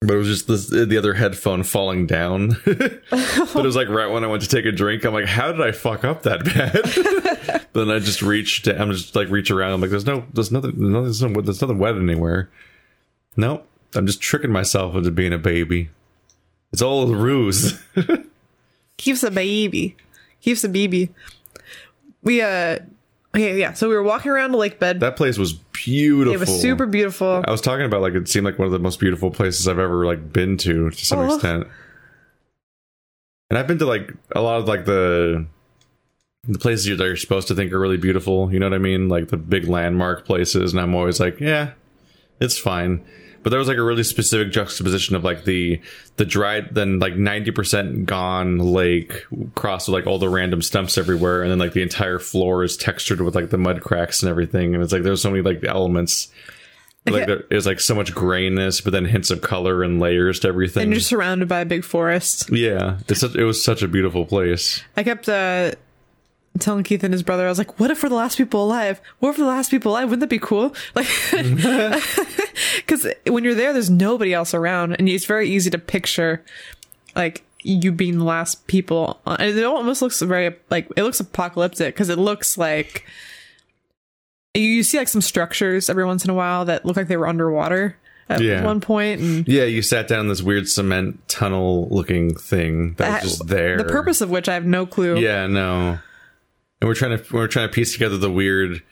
But 0.00 0.10
it 0.10 0.16
was 0.16 0.28
just 0.28 0.46
this, 0.46 0.68
the 0.68 0.96
other 0.96 1.14
headphone 1.14 1.64
falling 1.64 2.06
down. 2.06 2.56
but 2.64 3.02
it 3.10 3.54
was 3.54 3.74
like 3.74 3.88
right 3.88 4.06
when 4.06 4.22
I 4.22 4.28
went 4.28 4.42
to 4.42 4.48
take 4.48 4.64
a 4.64 4.72
drink, 4.72 5.04
I'm 5.04 5.12
like, 5.12 5.26
how 5.26 5.50
did 5.50 5.60
I 5.60 5.72
fuck 5.72 6.04
up 6.04 6.22
that 6.22 6.44
bad? 6.44 7.66
but 7.72 7.72
then 7.86 7.90
I 7.90 7.98
just 7.98 8.22
reached, 8.22 8.68
I'm 8.68 8.92
just 8.92 9.16
like 9.16 9.28
reach 9.28 9.50
around. 9.50 9.72
I'm 9.72 9.80
like, 9.80 9.90
there's 9.90 10.06
no, 10.06 10.24
there's 10.32 10.52
nothing, 10.52 10.92
there's, 10.92 11.22
no, 11.22 11.40
there's 11.40 11.60
nothing 11.60 11.78
wet 11.78 11.96
anywhere. 11.96 12.48
Nope, 13.36 13.68
I'm 13.94 14.06
just 14.06 14.20
tricking 14.20 14.52
myself 14.52 14.94
into 14.94 15.10
being 15.10 15.32
a 15.32 15.38
baby. 15.38 15.90
It's 16.72 16.82
all 16.82 17.12
a 17.12 17.16
ruse. 17.16 17.80
keeps 18.98 19.22
a 19.22 19.30
baby 19.30 19.96
keeps 20.40 20.62
a 20.64 20.68
baby 20.68 21.08
we 22.22 22.42
uh 22.42 22.78
okay 23.34 23.58
yeah 23.58 23.72
so 23.72 23.88
we 23.88 23.94
were 23.94 24.02
walking 24.02 24.30
around 24.30 24.52
the 24.52 24.58
lake 24.58 24.78
bed 24.78 25.00
that 25.00 25.16
place 25.16 25.38
was 25.38 25.54
beautiful. 25.84 26.34
it 26.34 26.38
was 26.40 26.60
super 26.60 26.86
beautiful 26.86 27.42
I 27.46 27.50
was 27.50 27.60
talking 27.60 27.86
about 27.86 28.00
like 28.02 28.14
it 28.14 28.28
seemed 28.28 28.44
like 28.46 28.58
one 28.58 28.66
of 28.66 28.72
the 28.72 28.78
most 28.78 29.00
beautiful 29.00 29.30
places 29.30 29.66
I've 29.68 29.78
ever 29.78 30.04
like 30.06 30.32
been 30.32 30.56
to 30.58 30.90
to 30.90 31.04
some 31.06 31.18
Oh. 31.20 31.34
extent. 31.34 31.66
And 33.50 33.58
I've 33.58 33.66
been 33.66 33.78
to 33.78 33.86
like 33.86 34.12
a 34.34 34.40
lot 34.42 34.60
of 34.60 34.68
like 34.68 34.84
the 34.84 35.46
the 36.46 36.58
places 36.58 36.86
that 36.96 37.04
you're 37.04 37.16
supposed 37.16 37.48
to 37.48 37.54
think 37.54 37.72
are 37.72 37.80
really 37.80 37.96
beautiful. 37.96 38.52
You 38.52 38.58
know 38.58 38.66
what 38.66 38.74
I 38.74 38.78
mean? 38.78 39.08
Like 39.08 39.28
the 39.28 39.36
big 39.36 39.68
landmark 39.68 40.24
places, 40.24 40.72
and 40.72 40.80
I'm 40.80 40.94
always 40.94 41.18
like, 41.20 41.40
yeah, 41.40 41.72
it's 42.40 42.58
fine. 42.58 43.04
But 43.42 43.50
there 43.50 43.58
was 43.58 43.68
like 43.68 43.76
a 43.78 43.82
really 43.82 44.02
specific 44.02 44.52
juxtaposition 44.52 45.14
of 45.16 45.24
like 45.24 45.44
the 45.44 45.80
the 46.16 46.24
dried, 46.24 46.74
then 46.74 46.98
like 46.98 47.14
ninety 47.16 47.50
percent 47.50 48.04
gone 48.06 48.58
lake, 48.58 49.24
crossed 49.54 49.88
with 49.88 49.94
like 49.94 50.06
all 50.06 50.18
the 50.18 50.28
random 50.28 50.60
stumps 50.62 50.98
everywhere, 50.98 51.42
and 51.42 51.50
then 51.50 51.58
like 51.58 51.72
the 51.72 51.82
entire 51.82 52.18
floor 52.18 52.64
is 52.64 52.76
textured 52.76 53.20
with 53.20 53.34
like 53.34 53.50
the 53.50 53.58
mud 53.58 53.80
cracks 53.80 54.22
and 54.22 54.30
everything. 54.30 54.74
And 54.74 54.82
it's 54.82 54.92
like 54.92 55.02
there's 55.02 55.22
so 55.22 55.30
many 55.30 55.42
like 55.42 55.62
elements 55.64 56.28
like 57.06 57.22
Okay. 57.22 57.24
there 57.26 57.44
is 57.56 57.64
like 57.64 57.80
so 57.80 57.94
much 57.94 58.14
grayness, 58.14 58.80
but 58.82 58.92
then 58.92 59.04
hints 59.06 59.30
of 59.30 59.40
color 59.40 59.82
and 59.82 59.98
layers 60.00 60.40
to 60.40 60.48
everything. 60.48 60.82
and 60.82 60.92
you're 60.92 61.00
surrounded 61.00 61.48
by 61.48 61.60
a 61.60 61.64
big 61.64 61.84
forest 61.84 62.50
yeah, 62.52 62.98
it's 63.08 63.20
such, 63.20 63.34
it 63.34 63.44
was 63.44 63.64
such 63.64 63.80
a 63.82 63.88
beautiful 63.88 64.26
place. 64.26 64.82
i 64.96 65.02
kept 65.02 65.26
uh 65.28 65.72
telling 66.58 66.82
keith 66.82 67.04
and 67.04 67.12
his 67.14 67.22
brother 67.22 67.46
i 67.46 67.48
was 67.48 67.58
like 67.58 67.78
what 67.78 67.90
if 67.90 68.02
we're 68.02 68.08
the 68.08 68.14
last 68.16 68.36
people 68.36 68.64
alive 68.64 69.00
what 69.20 69.30
if 69.30 69.38
we're 69.38 69.44
the 69.44 69.50
last 69.50 69.70
people 69.70 69.92
alive 69.92 70.08
wouldn't 70.10 70.20
that 70.20 70.28
be 70.28 70.38
cool 70.40 70.74
like 70.94 71.06
because 72.76 73.06
when 73.26 73.44
you're 73.44 73.54
there 73.54 73.72
there's 73.72 73.90
nobody 73.90 74.32
else 74.34 74.54
around 74.54 74.94
and 74.98 75.08
it's 75.08 75.24
very 75.26 75.48
easy 75.48 75.70
to 75.70 75.78
picture 75.78 76.42
like 77.14 77.44
you 77.62 77.92
being 77.92 78.18
the 78.18 78.24
last 78.24 78.66
people 78.66 79.20
on- 79.26 79.40
it 79.40 79.62
almost 79.64 80.02
looks 80.02 80.20
very 80.22 80.56
like 80.70 80.88
it 80.96 81.02
looks 81.04 81.20
apocalyptic 81.20 81.94
because 81.94 82.08
it 82.08 82.18
looks 82.18 82.58
like 82.58 83.04
you 84.54 84.82
see 84.82 84.98
like 84.98 85.08
some 85.08 85.20
structures 85.20 85.88
every 85.88 86.04
once 86.04 86.24
in 86.24 86.30
a 86.30 86.34
while 86.34 86.64
that 86.64 86.84
look 86.84 86.96
like 86.96 87.06
they 87.08 87.16
were 87.16 87.28
underwater 87.28 87.96
at 88.30 88.40
Yeah. 88.42 88.62
one 88.62 88.80
point, 88.82 89.20
and 89.22 89.48
Yeah, 89.48 89.64
you 89.64 89.80
sat 89.80 90.06
down 90.06 90.20
in 90.20 90.28
this 90.28 90.42
weird 90.42 90.68
cement 90.68 91.26
tunnel 91.28 91.88
looking 91.90 92.34
thing 92.34 92.88
that 92.94 93.08
that- 93.10 93.22
was 93.22 93.38
just 93.38 93.48
there. 93.48 93.78
the 93.78 93.84
purpose 93.84 94.20
of 94.20 94.28
which 94.30 94.48
I 94.50 94.54
have 94.54 94.66
no 94.66 94.84
clue. 94.84 95.16
Yeah, 95.18 95.46
no. 95.46 95.98
And 96.80 96.88
we're 96.88 96.94
trying 96.94 97.18
to 97.18 97.34
we're 97.34 97.48
trying 97.48 97.68
to 97.68 97.72
piece 97.72 97.92
together 97.92 98.16
the 98.16 98.30
weird 98.30 98.82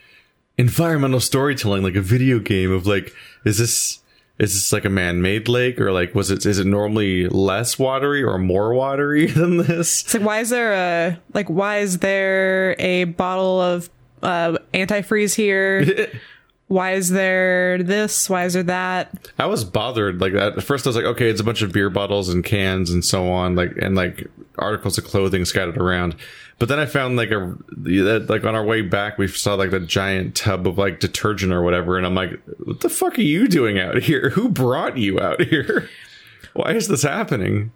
environmental 0.58 1.20
storytelling, 1.20 1.82
like 1.82 1.94
a 1.94 2.00
video 2.00 2.38
game 2.38 2.72
of 2.72 2.86
like, 2.86 3.12
is 3.44 3.58
this 3.58 4.00
is 4.38 4.52
this 4.52 4.72
like 4.72 4.84
a 4.84 4.90
man-made 4.90 5.48
lake 5.48 5.80
or 5.80 5.92
like 5.92 6.14
was 6.14 6.30
it 6.30 6.44
is 6.44 6.58
it 6.58 6.66
normally 6.66 7.26
less 7.28 7.78
watery 7.78 8.22
or 8.22 8.38
more 8.38 8.74
watery 8.74 9.26
than 9.30 9.58
this? 9.58 10.02
It's 10.02 10.14
like 10.14 10.22
why 10.22 10.40
is 10.40 10.50
there 10.50 10.72
a 10.72 11.20
like 11.32 11.48
why 11.48 11.78
is 11.78 11.98
there 11.98 12.76
a 12.78 13.04
bottle 13.04 13.60
of 13.60 13.88
uh 14.22 14.58
antifreeze 14.74 15.34
here? 15.34 16.10
why 16.68 16.92
is 16.92 17.10
there 17.10 17.82
this? 17.82 18.28
Why 18.28 18.44
is 18.44 18.54
there 18.54 18.64
that? 18.64 19.30
I 19.38 19.46
was 19.46 19.64
bothered. 19.64 20.20
Like 20.20 20.34
at 20.34 20.62
first, 20.62 20.86
I 20.86 20.90
was 20.90 20.96
like, 20.96 21.04
okay, 21.04 21.28
it's 21.28 21.40
a 21.40 21.44
bunch 21.44 21.62
of 21.62 21.72
beer 21.72 21.90
bottles 21.90 22.28
and 22.28 22.44
cans 22.44 22.90
and 22.90 23.04
so 23.04 23.30
on, 23.30 23.54
like 23.54 23.76
and 23.80 23.94
like 23.94 24.26
articles 24.58 24.98
of 24.98 25.04
clothing 25.04 25.44
scattered 25.44 25.78
around. 25.78 26.16
But 26.58 26.68
then 26.68 26.78
I 26.78 26.86
found 26.86 27.16
like 27.16 27.30
a 27.30 27.54
that 27.68 28.26
like 28.28 28.44
on 28.44 28.56
our 28.56 28.64
way 28.64 28.82
back, 28.82 29.16
we 29.16 29.28
saw 29.28 29.54
like 29.54 29.70
the 29.70 29.80
giant 29.80 30.34
tub 30.34 30.66
of 30.66 30.76
like 30.76 30.98
detergent 30.98 31.52
or 31.52 31.62
whatever, 31.62 31.96
and 31.96 32.06
I'm 32.06 32.14
like, 32.14 32.40
what 32.58 32.80
the 32.80 32.88
fuck 32.88 33.16
are 33.18 33.22
you 33.22 33.46
doing 33.46 33.78
out 33.78 34.02
here? 34.02 34.30
Who 34.34 34.48
brought 34.48 34.98
you 34.98 35.20
out 35.20 35.42
here? 35.42 35.88
Why 36.54 36.72
is 36.72 36.88
this 36.88 37.02
happening? 37.02 37.72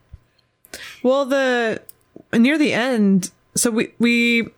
Well, 1.02 1.26
the 1.26 1.82
near 2.32 2.58
the 2.58 2.72
end, 2.72 3.30
so 3.54 3.70
we 3.70 3.92
we 3.98 4.48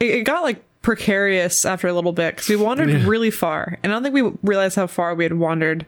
it 0.00 0.24
got 0.24 0.44
like 0.44 0.62
precarious 0.86 1.64
after 1.64 1.88
a 1.88 1.92
little 1.92 2.12
bit 2.12 2.36
because 2.36 2.48
we 2.48 2.54
wandered 2.54 2.88
really 3.02 3.32
far, 3.32 3.76
and 3.82 3.92
I 3.92 3.96
don't 3.96 4.04
think 4.04 4.14
we 4.14 4.32
realized 4.48 4.76
how 4.76 4.86
far 4.86 5.16
we 5.16 5.24
had 5.24 5.32
wandered. 5.32 5.84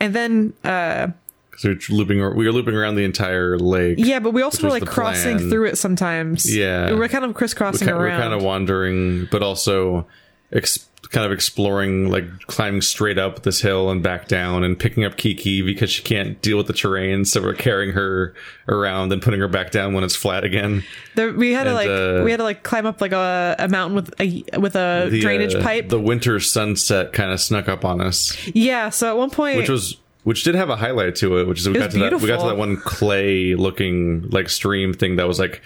And 0.00 0.14
then, 0.14 0.54
uh, 0.64 1.08
Because 1.50 1.64
we 1.64 1.74
were 1.74 1.80
looping, 1.98 2.16
we 2.34 2.46
were 2.46 2.52
looping 2.52 2.74
around 2.74 2.94
the 2.94 3.04
entire 3.04 3.58
lake. 3.58 3.98
yeah, 3.98 4.20
but 4.20 4.30
we 4.30 4.40
also 4.40 4.62
were 4.62 4.70
like 4.70 4.86
crossing 4.86 5.36
plan. 5.36 5.50
through 5.50 5.66
it 5.66 5.76
sometimes. 5.76 6.50
Yeah. 6.50 6.86
we 6.88 6.94
were 6.94 7.08
kind 7.08 7.24
of 7.26 7.30
we're 7.32 7.34
crisscrossing 7.34 7.88
kind, 7.88 7.98
we're 7.98 8.08
kind 8.08 8.32
of 8.32 8.42
wandering, 8.42 9.28
but 9.30 9.42
also 9.42 10.06
ex- 10.52 10.86
kind 11.10 11.24
of 11.24 11.32
exploring, 11.32 12.10
like 12.10 12.24
climbing 12.48 12.82
straight 12.82 13.16
up 13.18 13.42
this 13.42 13.60
hill 13.60 13.90
and 13.90 14.02
back 14.02 14.28
down, 14.28 14.62
and 14.64 14.78
picking 14.78 15.04
up 15.04 15.16
Kiki 15.16 15.62
because 15.62 15.90
she 15.90 16.02
can't 16.02 16.40
deal 16.42 16.58
with 16.58 16.66
the 16.66 16.72
terrain. 16.72 17.24
So 17.24 17.40
we're 17.40 17.54
carrying 17.54 17.92
her 17.92 18.34
around 18.68 19.12
and 19.12 19.22
putting 19.22 19.40
her 19.40 19.48
back 19.48 19.70
down 19.70 19.94
when 19.94 20.04
it's 20.04 20.16
flat 20.16 20.44
again. 20.44 20.84
There, 21.14 21.32
we 21.32 21.52
had 21.52 21.64
to 21.64 21.72
like 21.72 21.88
uh, 21.88 22.22
we 22.24 22.30
had 22.30 22.38
to 22.38 22.44
like 22.44 22.62
climb 22.62 22.84
up 22.84 23.00
like 23.00 23.12
a, 23.12 23.56
a 23.58 23.68
mountain 23.68 23.94
with 23.94 24.20
a 24.20 24.44
with 24.58 24.76
a 24.76 25.08
The, 25.10 25.20
drainage 25.20 25.54
uh, 25.54 25.62
pipe. 25.62 25.88
The 25.88 26.00
winter 26.00 26.40
sunset 26.40 27.12
kind 27.12 27.32
of 27.32 27.40
snuck 27.40 27.68
up 27.68 27.84
on 27.84 28.00
us, 28.00 28.36
yeah, 28.48 28.90
so 28.90 29.08
at 29.08 29.16
one 29.16 29.30
point, 29.30 29.56
which 29.58 29.70
was. 29.70 29.96
Which 30.24 30.42
did 30.42 30.56
have 30.56 30.68
a 30.68 30.76
highlight 30.76 31.14
to 31.16 31.38
it, 31.38 31.46
which 31.46 31.60
is 31.60 31.68
we 31.70 31.76
It 31.76 31.78
got 31.78 31.90
to 31.92 31.98
that 32.00 32.20
we 32.20 32.26
got 32.28 32.40
to 32.40 32.48
that 32.48 32.58
one 32.58 32.76
clay 32.76 33.54
looking 33.54 34.28
like 34.28 34.50
stream 34.50 34.92
thing 34.92 35.16
that 35.16 35.26
was 35.26 35.38
like 35.38 35.62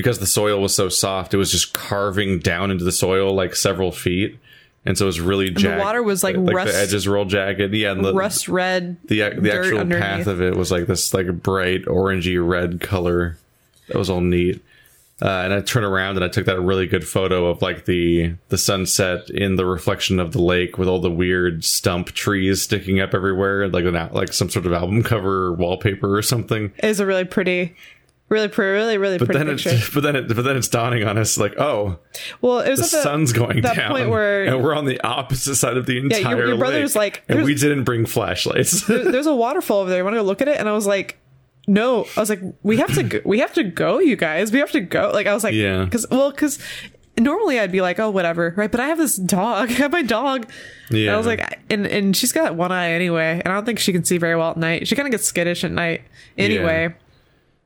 because 0.00 0.18
the 0.18 0.26
soil 0.26 0.62
was 0.62 0.74
so 0.74 0.88
soft, 0.88 1.34
it 1.34 1.36
was 1.36 1.52
just 1.52 1.74
carving 1.74 2.38
down 2.38 2.70
into 2.70 2.84
the 2.84 2.92
soil 2.92 3.34
like 3.34 3.54
several 3.54 3.92
feet, 3.92 4.38
and 4.86 4.96
so 4.96 5.04
it 5.04 5.06
was 5.06 5.20
really 5.20 5.50
jagged. 5.50 5.78
water 5.78 6.02
was, 6.02 6.24
like, 6.24 6.38
like 6.38 6.56
rust- 6.56 6.72
the 6.72 6.78
edges 6.78 7.06
were 7.06 7.18
all 7.18 7.26
jagged. 7.26 7.74
Yeah, 7.74 7.92
and 7.92 8.02
the 8.02 8.14
rust 8.14 8.48
red. 8.48 8.96
the 9.04 9.20
the 9.20 9.50
dirt 9.50 9.66
actual 9.66 9.80
underneath. 9.80 10.02
path 10.02 10.26
of 10.26 10.40
it 10.40 10.56
was 10.56 10.72
like 10.72 10.86
this 10.86 11.12
like 11.12 11.42
bright 11.42 11.84
orangey 11.84 12.38
red 12.42 12.80
color. 12.80 13.36
That 13.88 13.98
was 13.98 14.08
all 14.08 14.22
neat. 14.22 14.62
Uh, 15.22 15.42
and 15.44 15.52
I 15.52 15.60
turned 15.60 15.84
around 15.84 16.16
and 16.16 16.24
I 16.24 16.28
took 16.28 16.46
that 16.46 16.58
really 16.62 16.86
good 16.86 17.06
photo 17.06 17.48
of 17.48 17.60
like 17.60 17.84
the 17.84 18.36
the 18.48 18.56
sunset 18.56 19.28
in 19.28 19.56
the 19.56 19.66
reflection 19.66 20.18
of 20.18 20.32
the 20.32 20.40
lake 20.40 20.78
with 20.78 20.88
all 20.88 20.98
the 20.98 21.10
weird 21.10 21.62
stump 21.62 22.12
trees 22.12 22.62
sticking 22.62 23.00
up 23.00 23.12
everywhere, 23.12 23.68
like 23.68 23.84
an 23.84 23.94
like 24.12 24.32
some 24.32 24.48
sort 24.48 24.64
of 24.64 24.72
album 24.72 25.02
cover 25.02 25.52
wallpaper 25.52 26.16
or 26.16 26.22
something. 26.22 26.72
It 26.78 26.86
was 26.86 27.00
a 27.00 27.06
really 27.06 27.26
pretty, 27.26 27.76
really 28.30 28.48
pretty, 28.48 28.72
really 28.72 28.96
really 28.96 29.18
But 29.18 29.26
pretty 29.26 29.38
then 29.44 29.48
picture. 29.48 29.70
it's 29.70 29.90
but 29.94 30.02
then 30.02 30.16
it 30.16 30.28
but 30.34 30.42
then 30.44 30.56
it's 30.56 30.68
dawning 30.68 31.04
on 31.04 31.18
us 31.18 31.36
like 31.36 31.58
oh 31.58 31.98
well, 32.40 32.60
it 32.60 32.70
was 32.70 32.78
the 32.90 32.96
the 32.96 33.02
sun's 33.02 33.32
going 33.34 33.60
that 33.62 33.76
down 33.76 33.90
point 33.90 34.08
where- 34.08 34.44
and 34.44 34.62
we're 34.64 34.74
on 34.74 34.86
the 34.86 34.98
opposite 35.02 35.56
side 35.56 35.76
of 35.76 35.84
the 35.86 35.98
entire 35.98 36.36
your- 36.38 36.46
your 36.48 36.56
brother's 36.56 36.96
lake, 36.96 37.22
like, 37.28 37.36
and 37.38 37.44
we 37.44 37.54
didn't 37.54 37.84
bring 37.84 38.06
flashlights. 38.06 38.86
there's 38.88 39.26
a 39.26 39.34
waterfall 39.34 39.80
over 39.80 39.90
there. 39.90 39.98
You 39.98 40.04
want 40.04 40.14
to 40.14 40.20
go 40.20 40.24
look 40.24 40.40
at 40.40 40.48
it? 40.48 40.58
And 40.58 40.68
I 40.68 40.72
was 40.72 40.86
like, 40.86 41.18
no. 41.66 42.06
I 42.16 42.20
was 42.20 42.30
like, 42.30 42.40
we 42.62 42.78
have 42.78 42.94
to, 42.94 43.02
go, 43.02 43.20
we 43.24 43.40
have 43.40 43.52
to 43.54 43.62
go, 43.64 43.98
you 43.98 44.16
guys. 44.16 44.50
We 44.52 44.58
have 44.60 44.70
to 44.72 44.80
go. 44.80 45.10
Like 45.12 45.26
I 45.26 45.34
was 45.34 45.44
like, 45.44 45.54
Yeah. 45.54 45.84
because 45.84 46.06
well, 46.10 46.30
because 46.30 46.58
normally 47.18 47.58
I'd 47.60 47.70
be 47.72 47.80
like, 47.82 47.98
oh, 47.98 48.10
whatever, 48.10 48.54
right? 48.56 48.70
But 48.70 48.80
I 48.80 48.86
have 48.88 48.98
this 48.98 49.16
dog. 49.16 49.68
I 49.70 49.72
have 49.74 49.92
my 49.92 50.02
dog. 50.02 50.48
And 50.88 50.98
Yeah. 50.98 51.14
I 51.14 51.16
was 51.18 51.26
like, 51.26 51.60
and 51.68 51.86
and 51.86 52.16
she's 52.16 52.32
got 52.32 52.54
one 52.56 52.72
eye 52.72 52.92
anyway, 52.92 53.40
and 53.44 53.52
I 53.52 53.56
don't 53.56 53.64
think 53.66 53.78
she 53.78 53.92
can 53.92 54.04
see 54.04 54.18
very 54.18 54.36
well 54.36 54.50
at 54.52 54.56
night. 54.56 54.88
She 54.88 54.96
kind 54.96 55.06
of 55.06 55.10
gets 55.12 55.24
skittish 55.24 55.62
at 55.64 55.70
night 55.72 56.02
anyway. 56.38 56.94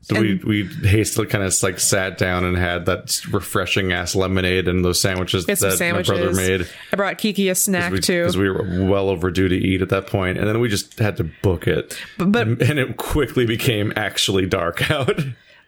So 0.05 0.21
we, 0.21 0.33
And- 0.33 0.45
we 0.45 0.65
hastily 0.87 1.27
kind 1.27 1.43
of 1.43 1.63
like 1.63 1.81
sat 1.81 2.19
down 2.19 2.45
and 2.45 2.57
had 2.59 2.85
that 2.87 3.21
refreshing 3.31 3.93
ass 3.93 4.15
lemonade 4.15 4.69
and 4.69 4.85
those 4.85 5.01
sandwiches 5.01 5.47
We 5.47 5.55
that 5.55 5.79
sandwiches. 5.79 6.11
my 6.11 6.17
brother 6.21 6.35
made 6.37 6.69
I 6.93 6.97
brought 6.97 7.17
Kiki 7.19 7.49
a 7.49 7.55
snack 7.55 7.93
too. 8.03 8.21
because 8.23 8.37
we 8.37 8.51
were 8.51 8.85
well 8.87 9.09
overdue 9.09 9.49
to 9.49 9.57
eat 9.57 9.81
at 9.83 9.89
that 9.89 10.07
point, 10.07 10.37
and 10.39 10.47
then 10.47 10.61
we 10.61 10.69
just 10.69 10.99
had 10.99 11.17
to 11.17 11.25
book 11.43 11.67
it. 11.67 11.99
But- 12.19 12.33
but- 12.33 12.47
and, 12.47 12.63
and 12.63 12.79
it 12.79 12.97
quickly 12.99 13.47
became 13.47 13.93
actually 13.97 14.47
dark 14.47 14.91
out. 14.91 15.21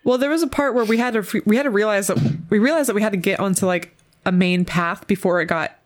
Well, 0.04 0.18
there 0.18 0.30
was 0.30 0.42
a 0.42 0.46
part 0.46 0.74
where 0.74 0.84
we 0.84 0.98
had 0.98 1.14
to 1.14 1.42
we 1.46 1.56
had 1.56 1.62
to 1.64 1.70
realize 1.70 2.06
that 2.08 2.18
we 2.50 2.58
realized 2.58 2.88
that 2.90 2.94
we 2.94 3.02
had 3.02 3.12
to 3.12 3.18
get 3.18 3.40
onto 3.40 3.64
like 3.66 3.96
a 4.24 4.32
main 4.32 4.64
path 4.64 5.06
before 5.06 5.40
it 5.40 5.46
got 5.46 5.76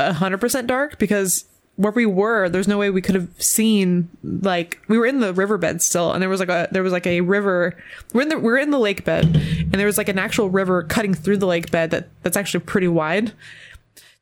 hundred 0.00 0.38
percent 0.38 0.66
dark 0.66 0.98
because 0.98 1.44
where 1.78 1.92
we 1.92 2.04
were, 2.04 2.48
there's 2.48 2.68
no 2.68 2.76
way 2.76 2.90
we 2.90 3.00
could 3.00 3.14
have 3.14 3.28
seen 3.38 4.10
like 4.22 4.80
we 4.88 4.98
were 4.98 5.06
in 5.06 5.20
the 5.20 5.32
riverbed 5.32 5.80
still, 5.80 6.12
and 6.12 6.20
there 6.20 6.28
was 6.28 6.40
like 6.40 6.50
a 6.50 6.68
there 6.70 6.82
was 6.82 6.92
like 6.92 7.06
a 7.06 7.22
river. 7.22 7.74
We're 8.12 8.22
in 8.22 8.28
the 8.28 8.38
we're 8.38 8.58
in 8.58 8.70
the 8.70 8.78
lake 8.78 9.04
bed, 9.04 9.24
and 9.24 9.72
there 9.72 9.86
was 9.86 9.96
like 9.96 10.08
an 10.08 10.18
actual 10.18 10.50
river 10.50 10.82
cutting 10.82 11.14
through 11.14 11.38
the 11.38 11.46
lake 11.46 11.70
bed 11.70 11.90
that 11.92 12.08
that's 12.22 12.36
actually 12.36 12.60
pretty 12.60 12.88
wide. 12.88 13.32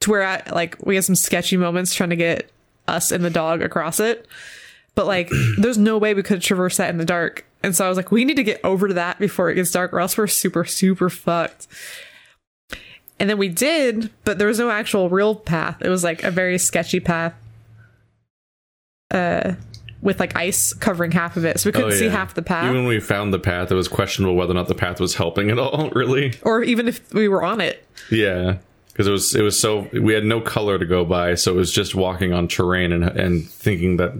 To 0.00 0.10
where 0.10 0.22
I, 0.22 0.42
like 0.52 0.76
we 0.84 0.94
had 0.94 1.04
some 1.04 1.16
sketchy 1.16 1.56
moments 1.56 1.94
trying 1.94 2.10
to 2.10 2.16
get 2.16 2.50
us 2.86 3.10
and 3.10 3.24
the 3.24 3.30
dog 3.30 3.62
across 3.62 4.00
it 4.00 4.26
but 4.94 5.06
like 5.06 5.30
there's 5.58 5.78
no 5.78 5.98
way 5.98 6.14
we 6.14 6.22
could 6.22 6.42
traverse 6.42 6.76
that 6.78 6.90
in 6.90 6.98
the 6.98 7.04
dark 7.04 7.44
and 7.62 7.76
so 7.76 7.86
i 7.86 7.88
was 7.88 7.96
like 7.96 8.10
we 8.10 8.24
need 8.24 8.36
to 8.36 8.44
get 8.44 8.60
over 8.64 8.88
to 8.88 8.94
that 8.94 9.18
before 9.20 9.50
it 9.50 9.54
gets 9.54 9.70
dark 9.70 9.92
or 9.92 10.00
else 10.00 10.18
we're 10.18 10.26
super 10.26 10.64
super 10.64 11.08
fucked 11.08 11.66
and 13.20 13.30
then 13.30 13.38
we 13.38 13.48
did 13.48 14.10
but 14.24 14.38
there 14.38 14.48
was 14.48 14.58
no 14.58 14.70
actual 14.70 15.08
real 15.08 15.34
path 15.34 15.80
it 15.82 15.88
was 15.88 16.02
like 16.02 16.22
a 16.24 16.30
very 16.30 16.58
sketchy 16.58 17.00
path 17.00 17.34
uh 19.10 19.52
with 20.02 20.20
like 20.20 20.36
ice 20.36 20.72
covering 20.74 21.10
half 21.10 21.36
of 21.36 21.44
it 21.44 21.58
so 21.58 21.68
we 21.68 21.72
couldn't 21.72 21.92
Oh, 21.92 21.94
see 21.94 22.08
half 22.08 22.34
the 22.34 22.42
path. 22.42 22.64
Even 22.64 22.76
when 22.76 22.86
we 22.86 23.00
found 23.00 23.32
the 23.32 23.38
path, 23.38 23.72
it 23.72 23.74
was 23.74 23.88
questionable 23.88 24.36
whether 24.36 24.52
or 24.52 24.54
not 24.54 24.68
the 24.68 24.74
path 24.74 25.00
was 25.00 25.14
helping 25.14 25.50
at 25.50 25.58
all. 25.58 25.90
Really, 25.94 26.34
or 26.42 26.62
even 26.62 26.86
if 26.86 27.12
we 27.12 27.26
were 27.28 27.42
on 27.42 27.60
it. 27.60 27.84
Yeah, 28.10 28.58
because 28.88 29.06
it 29.06 29.10
was 29.10 29.34
it 29.34 29.42
was 29.42 29.58
so 29.58 29.88
we 29.92 30.12
had 30.12 30.24
no 30.24 30.40
color 30.40 30.78
to 30.78 30.84
go 30.84 31.04
by, 31.04 31.34
so 31.34 31.52
it 31.52 31.56
was 31.56 31.72
just 31.72 31.94
walking 31.94 32.32
on 32.32 32.46
terrain 32.46 32.92
and 32.92 33.04
and 33.04 33.48
thinking 33.48 33.96
that 33.96 34.12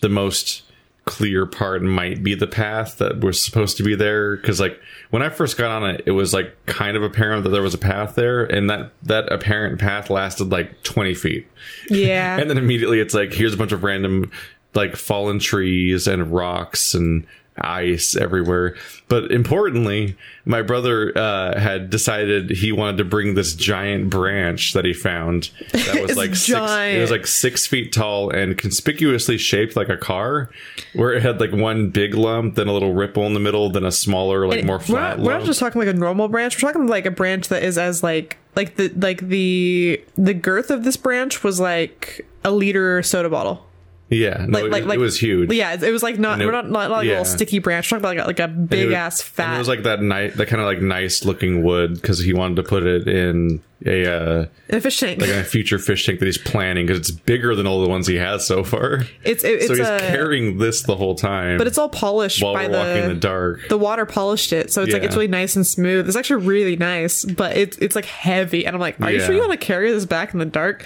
the 0.00 0.08
most 0.08 0.62
clear 1.08 1.46
part 1.46 1.82
might 1.82 2.22
be 2.22 2.34
the 2.34 2.46
path 2.46 2.98
that 2.98 3.20
was 3.20 3.42
supposed 3.42 3.78
to 3.78 3.82
be 3.82 3.94
there. 3.94 4.36
Because 4.36 4.60
like 4.60 4.78
when 5.08 5.22
i 5.22 5.30
first 5.30 5.56
got 5.56 5.70
on 5.70 5.88
it 5.88 6.02
it 6.04 6.10
was 6.10 6.34
like 6.34 6.54
kind 6.66 6.98
of 6.98 7.02
apparent 7.02 7.44
that 7.44 7.48
there 7.48 7.62
was 7.62 7.72
a 7.72 7.78
path 7.78 8.14
there 8.14 8.44
and 8.44 8.68
that 8.68 8.92
that 9.02 9.32
apparent 9.32 9.80
path 9.80 10.10
lasted 10.10 10.50
like 10.50 10.82
20 10.82 11.14
feet. 11.14 11.48
Yeah. 11.88 12.36
And 12.38 12.50
then 12.50 12.58
immediately 12.58 13.00
it's 13.00 13.14
like 13.14 13.32
here's 13.32 13.54
a 13.54 13.56
bunch 13.56 13.72
of 13.72 13.82
random 13.82 14.30
like 14.74 14.96
fallen 14.96 15.38
trees 15.38 16.06
and 16.06 16.30
rocks 16.30 16.94
and 16.94 17.26
ice 17.62 18.16
everywhere. 18.16 18.76
But 19.08 19.30
importantly 19.30 20.16
my 20.44 20.62
brother 20.62 21.12
uh, 21.16 21.58
had 21.58 21.90
decided 21.90 22.50
he 22.50 22.72
wanted 22.72 22.96
to 22.96 23.04
bring 23.04 23.34
this 23.34 23.54
giant 23.54 24.08
branch 24.08 24.72
that 24.72 24.84
he 24.86 24.94
found 24.94 25.50
that 25.72 26.00
was 26.02 26.16
like 26.16 26.34
six, 26.34 26.58
it 26.58 27.00
was 27.00 27.10
like 27.10 27.26
six 27.26 27.66
feet 27.66 27.92
tall 27.92 28.30
and 28.30 28.56
conspicuously 28.56 29.36
shaped 29.36 29.76
like 29.76 29.90
a 29.90 29.96
car 29.96 30.50
where 30.94 31.12
it 31.12 31.22
had 31.22 31.38
like 31.38 31.52
one 31.52 31.90
big 31.90 32.14
lump 32.14 32.54
then 32.54 32.66
a 32.66 32.72
little 32.72 32.94
ripple 32.94 33.26
in 33.26 33.34
the 33.34 33.40
middle 33.40 33.68
then 33.70 33.84
a 33.84 33.92
smaller 33.92 34.46
like 34.46 34.64
more 34.64 34.78
we're 34.78 34.84
flat 34.84 35.18
not, 35.18 35.26
we're 35.26 35.38
not 35.38 35.44
just 35.44 35.60
talking 35.60 35.80
like 35.80 35.88
a 35.88 35.98
normal 35.98 36.28
branch. 36.28 36.60
We're 36.62 36.70
talking 36.70 36.86
like 36.86 37.06
a 37.06 37.10
branch 37.10 37.48
that 37.48 37.62
is 37.62 37.76
as 37.76 38.02
like 38.02 38.38
like 38.56 38.76
the 38.76 38.88
like 38.90 39.20
the 39.28 40.02
the 40.16 40.34
girth 40.34 40.70
of 40.70 40.84
this 40.84 40.96
branch 40.96 41.44
was 41.44 41.60
like 41.60 42.26
a 42.44 42.50
liter 42.50 43.02
soda 43.02 43.28
bottle 43.28 43.66
yeah 44.10 44.46
no, 44.48 44.58
like 44.58 44.64
it, 44.64 44.70
like 44.70 44.84
like 44.84 44.96
it 44.96 45.00
was 45.00 45.18
huge. 45.18 45.52
yeah 45.52 45.74
it 45.74 45.92
was 45.92 46.02
like 46.02 46.18
not 46.18 46.40
it- 46.40 46.46
we're 46.46 46.52
not, 46.52 46.68
not 46.70 46.90
like 46.90 47.04
a 47.04 47.08
little 47.08 47.24
sticky 47.24 47.58
branch 47.58 47.90
we're 47.92 47.98
talking 47.98 48.18
about 48.18 48.26
like 48.26 48.38
a, 48.38 48.42
like 48.44 48.50
a 48.50 48.54
big 48.54 48.86
was- 48.86 48.94
ass 48.94 49.22
fat 49.22 49.56
it 49.56 49.58
was 49.58 49.68
like 49.68 49.82
that 49.82 50.00
night, 50.02 50.34
that 50.36 50.46
kind 50.46 50.60
of 50.60 50.66
like 50.66 50.80
nice 50.80 51.24
looking 51.24 51.62
wood 51.62 51.94
because 51.94 52.18
he 52.18 52.32
wanted 52.32 52.56
to 52.56 52.62
put 52.62 52.84
it 52.84 53.06
in 53.06 53.62
a 53.86 54.06
uh, 54.06 54.46
a 54.70 54.80
fish 54.80 54.98
tank. 54.98 55.20
like 55.20 55.30
a 55.30 55.44
future 55.44 55.78
fish 55.78 56.04
tank 56.04 56.18
that 56.18 56.26
he's 56.26 56.36
planning 56.36 56.84
because 56.84 56.98
it's 56.98 57.12
bigger 57.12 57.54
than 57.54 57.64
all 57.64 57.80
the 57.80 57.88
ones 57.88 58.08
he 58.08 58.16
has 58.16 58.44
so 58.44 58.64
far. 58.64 59.02
it's 59.22 59.44
it, 59.44 59.52
it's 59.54 59.66
so 59.68 59.74
he's 59.74 59.86
a 59.86 59.98
carrying 60.00 60.58
this 60.58 60.82
the 60.82 60.96
whole 60.96 61.14
time. 61.14 61.58
but 61.58 61.66
it's 61.68 61.78
all 61.78 61.88
polished 61.88 62.42
while 62.42 62.54
by 62.54 62.66
we're 62.66 62.72
the 62.72 62.78
walking 62.78 63.02
in 63.04 63.08
the 63.10 63.14
dark. 63.14 63.68
the 63.68 63.78
water 63.78 64.04
polished 64.04 64.52
it 64.52 64.72
so 64.72 64.82
it's 64.82 64.92
like 64.92 65.04
it's 65.04 65.14
really 65.14 65.28
nice 65.28 65.54
and 65.54 65.64
smooth. 65.66 66.08
It's 66.08 66.16
actually 66.16 66.44
really 66.46 66.74
nice 66.76 67.24
but 67.24 67.56
it's 67.56 67.76
it's 67.78 67.94
like 67.94 68.04
heavy 68.06 68.66
and 68.66 68.74
i'm 68.74 68.80
like 68.80 69.00
are 69.00 69.12
you 69.12 69.20
sure 69.20 69.32
you 69.34 69.40
want 69.40 69.52
to 69.52 69.58
carry 69.58 69.92
this 69.92 70.06
back 70.06 70.32
in 70.32 70.40
the 70.40 70.44
dark 70.46 70.84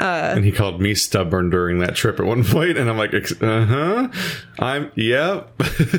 and 0.00 0.44
he 0.44 0.52
called 0.52 0.80
me 0.80 0.94
stubborn 0.94 1.50
during 1.50 1.78
that 1.78 1.94
trip 1.96 2.18
at 2.20 2.26
one 2.26 2.44
point, 2.44 2.76
and 2.78 2.88
I'm 2.90 2.98
like, 2.98 3.14
uh 3.14 3.64
huh, 3.66 4.08
I'm 4.58 4.90
yep, 4.94 5.50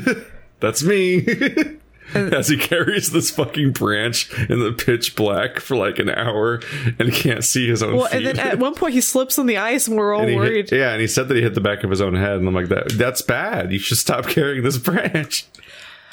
that's 0.60 0.82
me. 0.82 1.26
As 2.14 2.46
he 2.46 2.56
carries 2.56 3.10
this 3.10 3.32
fucking 3.32 3.72
branch 3.72 4.32
in 4.48 4.60
the 4.60 4.70
pitch 4.72 5.16
black 5.16 5.58
for 5.58 5.74
like 5.76 5.98
an 5.98 6.08
hour 6.08 6.60
and 7.00 7.12
can't 7.12 7.42
see 7.42 7.66
his 7.68 7.82
own 7.82 7.96
Well, 7.96 8.06
feet. 8.06 8.18
and 8.18 8.26
then 8.26 8.38
at 8.38 8.60
one 8.60 8.76
point 8.76 8.94
he 8.94 9.00
slips 9.00 9.40
on 9.40 9.46
the 9.46 9.56
ice, 9.56 9.88
and 9.88 9.96
we're 9.96 10.14
all 10.14 10.20
And 10.20 10.30
he 10.30 10.36
hit- 10.36 10.40
worried. 10.40 10.72
yeah, 10.72 10.92
and 10.92 11.00
he 11.00 11.08
said 11.08 11.26
that 11.26 11.34
he 11.36 11.42
hit 11.42 11.54
the 11.56 11.60
back 11.60 11.82
of 11.82 11.90
his 11.90 12.00
own 12.00 12.14
head, 12.14 12.34
and 12.38 12.46
I'm 12.46 12.54
like, 12.54 12.68
that 12.68 12.90
that's 12.92 13.22
bad. 13.22 13.72
You 13.72 13.80
should 13.80 13.98
stop 13.98 14.26
carrying 14.28 14.62
this 14.62 14.78
branch. 14.78 15.46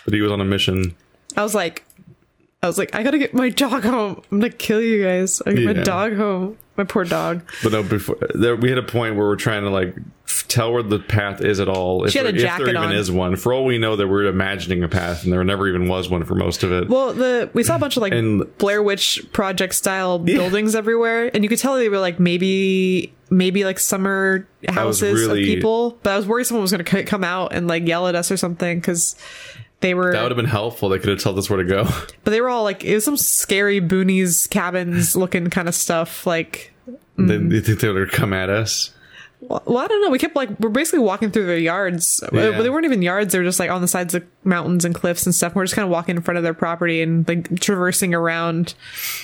But 0.03 0.15
he 0.15 0.21
was 0.21 0.31
on 0.31 0.41
a 0.41 0.45
mission. 0.45 0.95
I 1.37 1.43
was 1.43 1.53
like, 1.53 1.85
I 2.63 2.67
was 2.67 2.77
like, 2.77 2.95
I 2.95 3.03
gotta 3.03 3.19
get 3.19 3.33
my 3.33 3.49
dog 3.49 3.83
home. 3.83 4.21
I'm 4.31 4.39
gonna 4.39 4.49
kill 4.51 4.81
you 4.81 5.03
guys. 5.03 5.41
I 5.45 5.51
get 5.51 5.59
Yeah. 5.63 5.73
my 5.73 5.83
dog 5.83 6.15
home. 6.15 6.57
My 6.75 6.85
poor 6.85 7.03
dog. 7.03 7.43
But 7.61 7.73
no, 7.73 7.83
before 7.83 8.17
there, 8.33 8.55
we 8.55 8.69
hit 8.69 8.79
a 8.79 8.83
point 8.83 9.15
where 9.15 9.27
we're 9.27 9.35
trying 9.35 9.61
to 9.63 9.69
like 9.69 9.95
f- 10.25 10.45
tell 10.47 10.73
where 10.73 10.81
the 10.81 10.97
path 10.97 11.41
is 11.41 11.59
at 11.59 11.67
all. 11.67 12.03
If, 12.05 12.11
She 12.13 12.17
had 12.17 12.25
a 12.25 12.31
there, 12.31 12.47
if 12.49 12.57
there 12.57 12.69
even 12.69 12.77
on. 12.77 12.95
is 12.95 13.11
one. 13.11 13.35
For 13.35 13.53
all 13.53 13.63
we 13.65 13.77
know, 13.77 13.95
that 13.95 14.07
we're 14.07 14.25
imagining 14.25 14.81
a 14.83 14.87
path, 14.87 15.23
and 15.23 15.31
there 15.31 15.43
never 15.43 15.67
even 15.67 15.87
was 15.87 16.09
one 16.09 16.23
for 16.23 16.33
most 16.33 16.63
of 16.63 16.71
it. 16.71 16.89
Well, 16.89 17.13
the 17.13 17.49
we 17.53 17.61
saw 17.63 17.75
a 17.75 17.79
bunch 17.79 17.95
of 17.97 18.01
like 18.01 18.11
And- 18.13 18.57
Blair 18.57 18.81
Witch 18.81 19.23
Project 19.33 19.75
style 19.75 20.17
buildings 20.17 20.73
everywhere, 20.73 21.29
and 21.31 21.43
you 21.43 21.49
could 21.49 21.59
tell 21.59 21.75
they 21.75 21.89
were 21.89 21.99
like 21.99 22.19
maybe 22.19 23.13
maybe 23.29 23.65
like 23.65 23.77
summer 23.77 24.47
houses 24.67 25.19
really- 25.27 25.41
of 25.41 25.45
people. 25.45 25.99
But 26.01 26.13
I 26.13 26.17
was 26.17 26.25
worried 26.25 26.45
someone 26.45 26.61
was 26.63 26.71
going 26.71 26.83
to 26.85 27.03
come 27.03 27.23
out 27.23 27.53
and 27.53 27.67
like 27.67 27.87
yell 27.87 28.07
at 28.07 28.15
us 28.15 28.31
or 28.31 28.37
something 28.37 28.79
because 28.79 29.15
they 29.83 29.93
were. 29.93 30.11
that 30.11 30.21
would 30.23 30.31
have 30.31 30.35
been 30.37 30.45
helpful. 30.45 30.89
They 30.89 30.97
could 30.97 31.09
have 31.09 31.21
told 31.21 31.37
us 31.37 31.47
where 31.49 31.61
to 31.61 31.69
go. 31.69 31.83
but 32.23 32.31
they 32.31 32.41
were 32.41 32.49
all 32.49 32.63
like 32.63 32.83
it 32.83 32.95
was 32.95 33.05
some 33.05 33.17
scary 33.17 33.79
boonies 33.79 34.49
cabins 34.49 35.15
looking 35.23 35.49
kind 35.51 35.67
of 35.67 35.75
stuff. 35.75 36.25
Like, 36.25 36.73
They, 37.17 37.37
they 37.37 37.59
think 37.61 37.79
they 37.79 37.89
would 37.91 38.11
come 38.11 38.33
at 38.33 38.49
us. 38.49 38.89
well, 39.41 39.77
I 39.77 39.87
don't 39.87 40.01
know. 40.01 40.09
We 40.09 40.17
kept 40.19 40.35
like 40.35 40.49
we're 40.59 40.69
basically 40.69 40.99
walking 40.99 41.29
through 41.29 41.45
their 41.47 41.57
yards, 41.57 42.23
Yeah. 42.33 42.51
but 42.51 42.63
they 42.63 42.69
weren't 42.69 42.85
even 42.85 43.01
yards. 43.01 43.33
They 43.33 43.39
were 43.39 43.45
just 43.45 43.59
like 43.59 43.69
on 43.69 43.81
the 43.81 43.87
sides 43.87 44.15
of 44.15 44.23
mountains 44.43 44.85
and 44.85 44.95
cliffs 44.95 45.25
and 45.25 45.35
stuff. 45.35 45.53
We're 45.53 45.65
just 45.65 45.75
kind 45.75 45.83
of 45.85 45.91
walking 45.91 46.15
in 46.15 46.21
front 46.23 46.37
of 46.37 46.43
their 46.43 46.53
property 46.55 47.01
and 47.01 47.27
like 47.27 47.59
traversing 47.59 48.13
around 48.15 48.73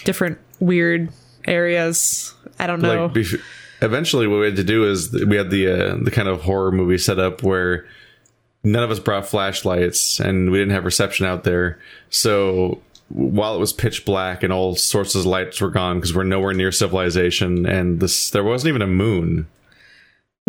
different 0.03 0.37
weird 0.59 1.09
areas. 1.47 2.33
I 2.59 2.67
don't 2.67 2.81
know. 2.81 3.11
Like 3.15 3.25
eventually, 3.81 4.27
what 4.27 4.39
we 4.39 4.45
had 4.47 4.55
to 4.57 4.63
do 4.63 4.89
is 4.89 5.11
we 5.13 5.37
had 5.37 5.49
the 5.51 5.67
uh, 5.67 5.97
the 6.03 6.11
kind 6.11 6.27
of 6.27 6.41
horror 6.41 6.71
movie 6.71 6.97
set 6.97 7.17
up 7.19 7.41
where 7.43 7.87
none 8.63 8.83
of 8.83 8.91
us 8.91 8.99
brought 8.99 9.27
flashlights 9.27 10.19
and 10.19 10.51
we 10.51 10.57
didn't 10.57 10.73
have 10.73 10.85
reception 10.85 11.25
out 11.25 11.43
there. 11.43 11.79
So 12.09 12.81
while 13.09 13.55
it 13.55 13.59
was 13.59 13.73
pitch 13.73 14.05
black 14.05 14.43
and 14.43 14.53
all 14.53 14.75
sources 14.75 15.21
of 15.21 15.25
lights 15.25 15.61
were 15.61 15.69
gone 15.69 15.97
because 15.97 16.13
we're 16.13 16.23
nowhere 16.23 16.53
near 16.53 16.71
civilization 16.71 17.65
and 17.65 17.99
this 17.99 18.29
there 18.29 18.43
wasn't 18.43 18.69
even 18.69 18.81
a 18.81 18.87
moon. 18.87 19.47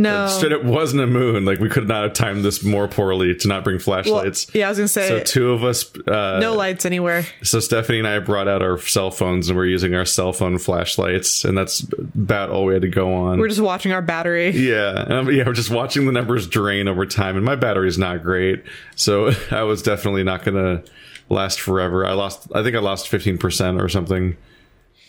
No. 0.03 0.27
Straight 0.29 0.53
up 0.53 0.65
wasn't 0.65 1.03
a 1.03 1.07
moon. 1.07 1.45
Like 1.45 1.59
we 1.59 1.69
could 1.69 1.87
not 1.87 2.03
have 2.05 2.13
timed 2.15 2.45
this 2.45 2.65
more 2.65 2.89
poorly 2.89 3.35
to 3.35 3.49
not 3.49 3.65
bring 3.65 3.77
Well, 3.77 3.85
flashlights. 4.03 4.53
yeah, 4.55 4.67
I 4.67 4.69
was 4.71 4.79
gonna 4.79 4.89
say 4.89 5.09
so 5.09 5.21
two 5.23 5.51
of 5.51 5.63
us. 5.65 5.91
Uh, 6.07 6.39
no 6.41 6.55
lights 6.55 6.87
anywhere. 6.87 7.25
So 7.43 7.61
Stephanie 7.61 7.99
and 7.99 8.09
I 8.09 8.19
brought 8.21 8.49
out 8.49 8.63
our 8.63 8.79
cell 8.79 9.11
phones 9.11 9.49
and 9.49 9.57
we're 9.59 9.67
using 9.67 9.95
our 9.95 10.05
cell 10.05 10.33
phone 10.33 10.59
flashlights, 10.59 11.45
and 11.45 11.57
that's 11.59 11.85
about 12.15 12.51
all 12.51 12.65
we 12.65 12.73
had 12.73 12.83
to 12.83 12.89
go 12.89 13.13
on. 13.13 13.39
We're 13.39 13.49
just 13.49 13.61
watching 13.61 13.93
our 13.93 14.03
battery. 14.03 14.51
yeah, 14.51 15.05
um, 15.09 15.31
yeah, 15.31 15.45
we're 15.47 15.53
just 15.53 15.71
watching 15.71 16.07
the 16.07 16.13
numbers 16.13 16.47
drain 16.47 16.89
over 16.89 17.05
time, 17.05 17.37
and 17.37 17.45
my 17.45 17.57
battery's 17.57 17.99
not 17.99 18.23
great, 18.23 18.63
so 18.97 19.33
I 19.51 19.65
was 19.65 19.83
definitely 19.83 20.25
not 20.25 20.45
gonna 20.45 20.83
last 21.29 21.61
forever. 21.61 22.07
I 22.07 22.13
lost, 22.15 22.49
I 22.55 22.63
think 22.63 22.75
I 22.75 22.79
lost 22.79 23.09
fifteen 23.09 23.37
percent 23.37 23.81
or 23.81 23.89
something, 23.89 24.37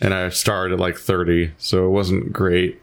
and 0.00 0.12
I 0.12 0.28
started 0.28 0.74
at 0.74 0.80
like 0.80 0.96
thirty, 0.98 1.52
so 1.56 1.86
it 1.86 1.90
wasn't 1.90 2.32
great. 2.32 2.81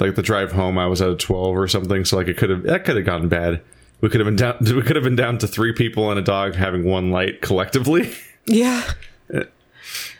Like 0.00 0.16
the 0.16 0.22
drive 0.22 0.52
home, 0.52 0.76
I 0.78 0.86
was 0.86 1.00
at 1.00 1.08
a 1.10 1.14
twelve 1.16 1.56
or 1.56 1.68
something, 1.68 2.04
so 2.04 2.16
like 2.16 2.26
it 2.28 2.36
could 2.36 2.50
have 2.50 2.62
that 2.64 2.84
could 2.84 2.96
have 2.96 3.04
gotten 3.06 3.28
bad. 3.28 3.60
We 4.00 4.08
could 4.08 4.20
have 4.20 4.26
been 4.26 4.36
down. 4.36 4.56
We 4.74 4.82
could 4.82 4.96
have 4.96 5.04
been 5.04 5.16
down 5.16 5.38
to 5.38 5.46
three 5.46 5.72
people 5.72 6.10
and 6.10 6.18
a 6.18 6.22
dog 6.22 6.54
having 6.56 6.84
one 6.84 7.10
light 7.10 7.40
collectively. 7.42 8.12
Yeah. 8.46 8.82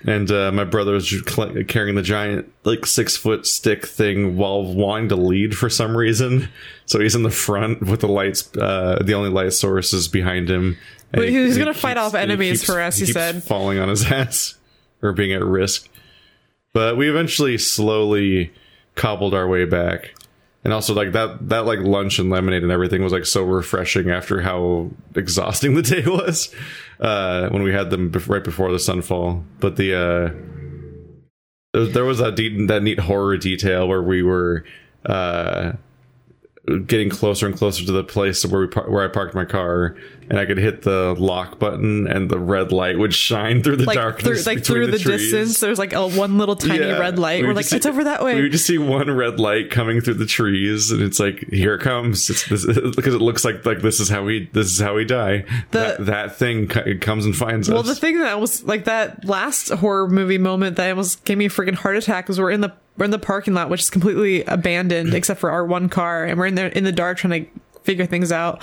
and 0.07 0.31
uh, 0.31 0.51
my 0.53 0.65
brother 0.65 0.93
was 0.93 1.23
carrying 1.69 1.95
the 1.95 2.01
giant 2.03 2.51
like 2.65 2.87
six 2.87 3.17
foot 3.19 3.47
stick 3.47 3.87
thing 3.87 4.37
while 4.39 4.63
wanting 4.65 5.11
to 5.11 5.17
lead 5.17 5.55
for 5.57 5.69
some 5.69 5.95
reason 5.97 6.49
so 6.87 7.01
he's 7.01 7.15
in 7.15 7.23
the 7.23 7.31
front 7.31 7.83
with 7.83 8.01
the 8.01 8.09
lights 8.09 8.55
uh, 8.57 8.99
the 9.05 9.13
only 9.13 9.29
light 9.29 9.53
source 9.53 9.93
is 9.93 10.09
behind 10.09 10.49
him 10.51 10.77
But 11.13 11.29
he 11.29 11.39
was 11.39 11.59
gonna 11.59 11.73
keeps- 11.73 11.81
fight 11.83 11.97
off 11.99 12.15
enemies 12.15 12.61
keeps- 12.61 12.65
for 12.73 12.81
us, 12.81 12.97
he 12.97 13.05
keeps 13.07 13.15
said. 13.15 13.43
falling 13.43 13.79
on 13.79 13.89
his 13.91 14.05
ass 14.11 14.57
or 15.03 15.13
being 15.13 15.33
at 15.33 15.43
risk 15.45 15.89
but 16.73 16.97
we 16.97 17.11
eventually 17.11 17.59
slowly 17.59 18.53
cobbled 18.95 19.35
our 19.35 19.47
way 19.49 19.65
back. 19.65 20.15
And 20.65 20.73
also 20.73 20.95
like 20.95 21.13
that 21.13 21.51
that 21.51 21.67
like 21.67 21.81
lunch 21.81 22.19
and 22.19 22.31
lemonade 22.31 22.63
and 22.63 22.73
everything 22.73 23.03
was 23.03 23.13
like 23.13 23.27
so 23.27 23.43
refreshing 23.43 24.09
after 24.11 24.41
how 24.41 24.91
exhausting 25.15 25.75
the 25.75 25.83
day 25.83 26.03
was 26.07 26.55
uh 27.01 27.51
when 27.51 27.63
we 27.63 27.73
had 27.73 27.91
them 27.91 28.11
bef- 28.11 28.31
right 28.31 28.43
before 28.43 28.71
the 28.73 28.79
sunfall. 28.79 29.45
But 29.61 29.77
the 29.77 29.95
uh 29.95 30.35
there- 31.75 31.87
there 31.87 32.05
was 32.07 32.19
that 32.19 32.37
de- 32.37 32.67
that 32.67 32.83
neat 32.83 32.99
horror 33.01 33.37
detail 33.37 33.87
where 33.87 34.03
we 34.03 34.23
were 34.23 34.65
uh 35.05 35.73
getting 36.87 37.11
closer 37.11 37.45
and 37.47 37.55
closer 37.55 37.85
to 37.85 37.93
the 37.93 38.05
place 38.05 38.43
where 38.47 38.63
we 38.63 38.67
par- 38.69 38.89
where 38.91 39.05
I 39.05 39.09
parked 39.09 39.35
my 39.35 39.45
car, 39.45 39.97
and 40.31 40.39
I 40.39 40.47
could 40.47 40.59
hit 40.59 40.83
the 40.83 41.15
lock 41.19 41.59
button, 41.59 42.07
and 42.07 42.31
the 42.31 42.39
red 42.39 42.73
light 42.73 42.99
would 42.99 43.15
shine 43.15 43.63
through 43.63 43.77
the 43.77 43.85
Like 43.85 43.95
through 43.97 44.03
darkness, 44.03 44.47
like 44.47 44.65
through 44.65 44.87
the, 44.89 44.99
trees. 44.99 45.31
distance, 45.31 45.61
there's 45.61 45.79
like 45.79 45.93
a 45.93 46.07
one 46.07 46.39
little 46.39 46.57
tiny 46.57 46.79
Yeah. 46.87 46.99
red 46.99 47.19
light. 47.19 47.43
We 47.43 47.49
We're 47.49 47.55
like, 47.55 47.65
just 47.65 47.75
it's 47.75 47.87
over 47.87 48.05
that 48.05 48.25
We 48.25 48.35
way. 48.35 48.43
would 48.43 48.53
just 48.53 48.67
see 48.67 48.79
one 48.79 49.11
red 49.11 49.39
light 49.41 49.71
coming 49.71 50.01
through 50.01 50.15
the 50.15 50.27
trees, 50.27 50.91
and 50.91 51.03
it's 51.03 51.21
like, 51.21 51.49
here 51.51 51.75
it 51.75 51.81
comes. 51.83 52.29
It's 52.31 52.49
this, 52.49 52.65
because 52.97 53.15
it 53.15 53.21
looks 53.21 53.45
like 53.45 53.65
like 53.67 53.81
this 53.83 54.01
is 54.01 54.09
how 54.09 54.23
we 54.25 54.49
this 54.53 54.67
is 54.73 54.81
how 54.81 54.95
we 54.95 55.05
die. 55.05 55.45
The- 55.71 55.79
that, 55.99 56.07
that 56.07 56.37
thing 56.37 56.69
co- 56.69 56.85
comes 57.01 57.27
and 57.27 57.37
finds 57.37 57.69
Well, 57.69 57.79
us. 57.79 57.85
Well, 57.87 57.95
the 57.95 58.01
thing 58.01 58.19
that 58.21 58.41
was 58.41 58.65
like 58.65 58.85
that 58.85 59.25
last 59.25 59.69
horror 59.71 60.09
movie 60.09 60.39
moment 60.39 60.77
that 60.77 60.89
almost 60.91 61.25
gave 61.25 61.39
me 61.39 61.47
a 61.47 61.51
freaking 61.51 61.75
heart 61.75 61.97
attack 61.97 62.29
was 62.29 62.39
we're 62.41 62.51
in 62.51 62.61
the 62.61 62.73
we're 62.97 63.05
in 63.07 63.11
the 63.11 63.19
parking 63.19 63.55
lot, 63.55 63.71
which 63.71 63.81
is 63.83 63.91
completely 63.91 64.45
abandoned 64.45 65.15
except 65.15 65.41
for 65.41 65.51
our 65.51 65.65
one 65.67 65.89
car, 65.89 66.25
and 66.25 66.39
we're 66.39 66.47
in 66.47 66.55
there 66.55 66.69
in 66.69 66.85
the 66.85 66.93
dark 66.93 67.19
trying 67.19 67.45
to 67.47 67.51
figure 67.85 68.07
things 68.07 68.33
out. 68.33 68.62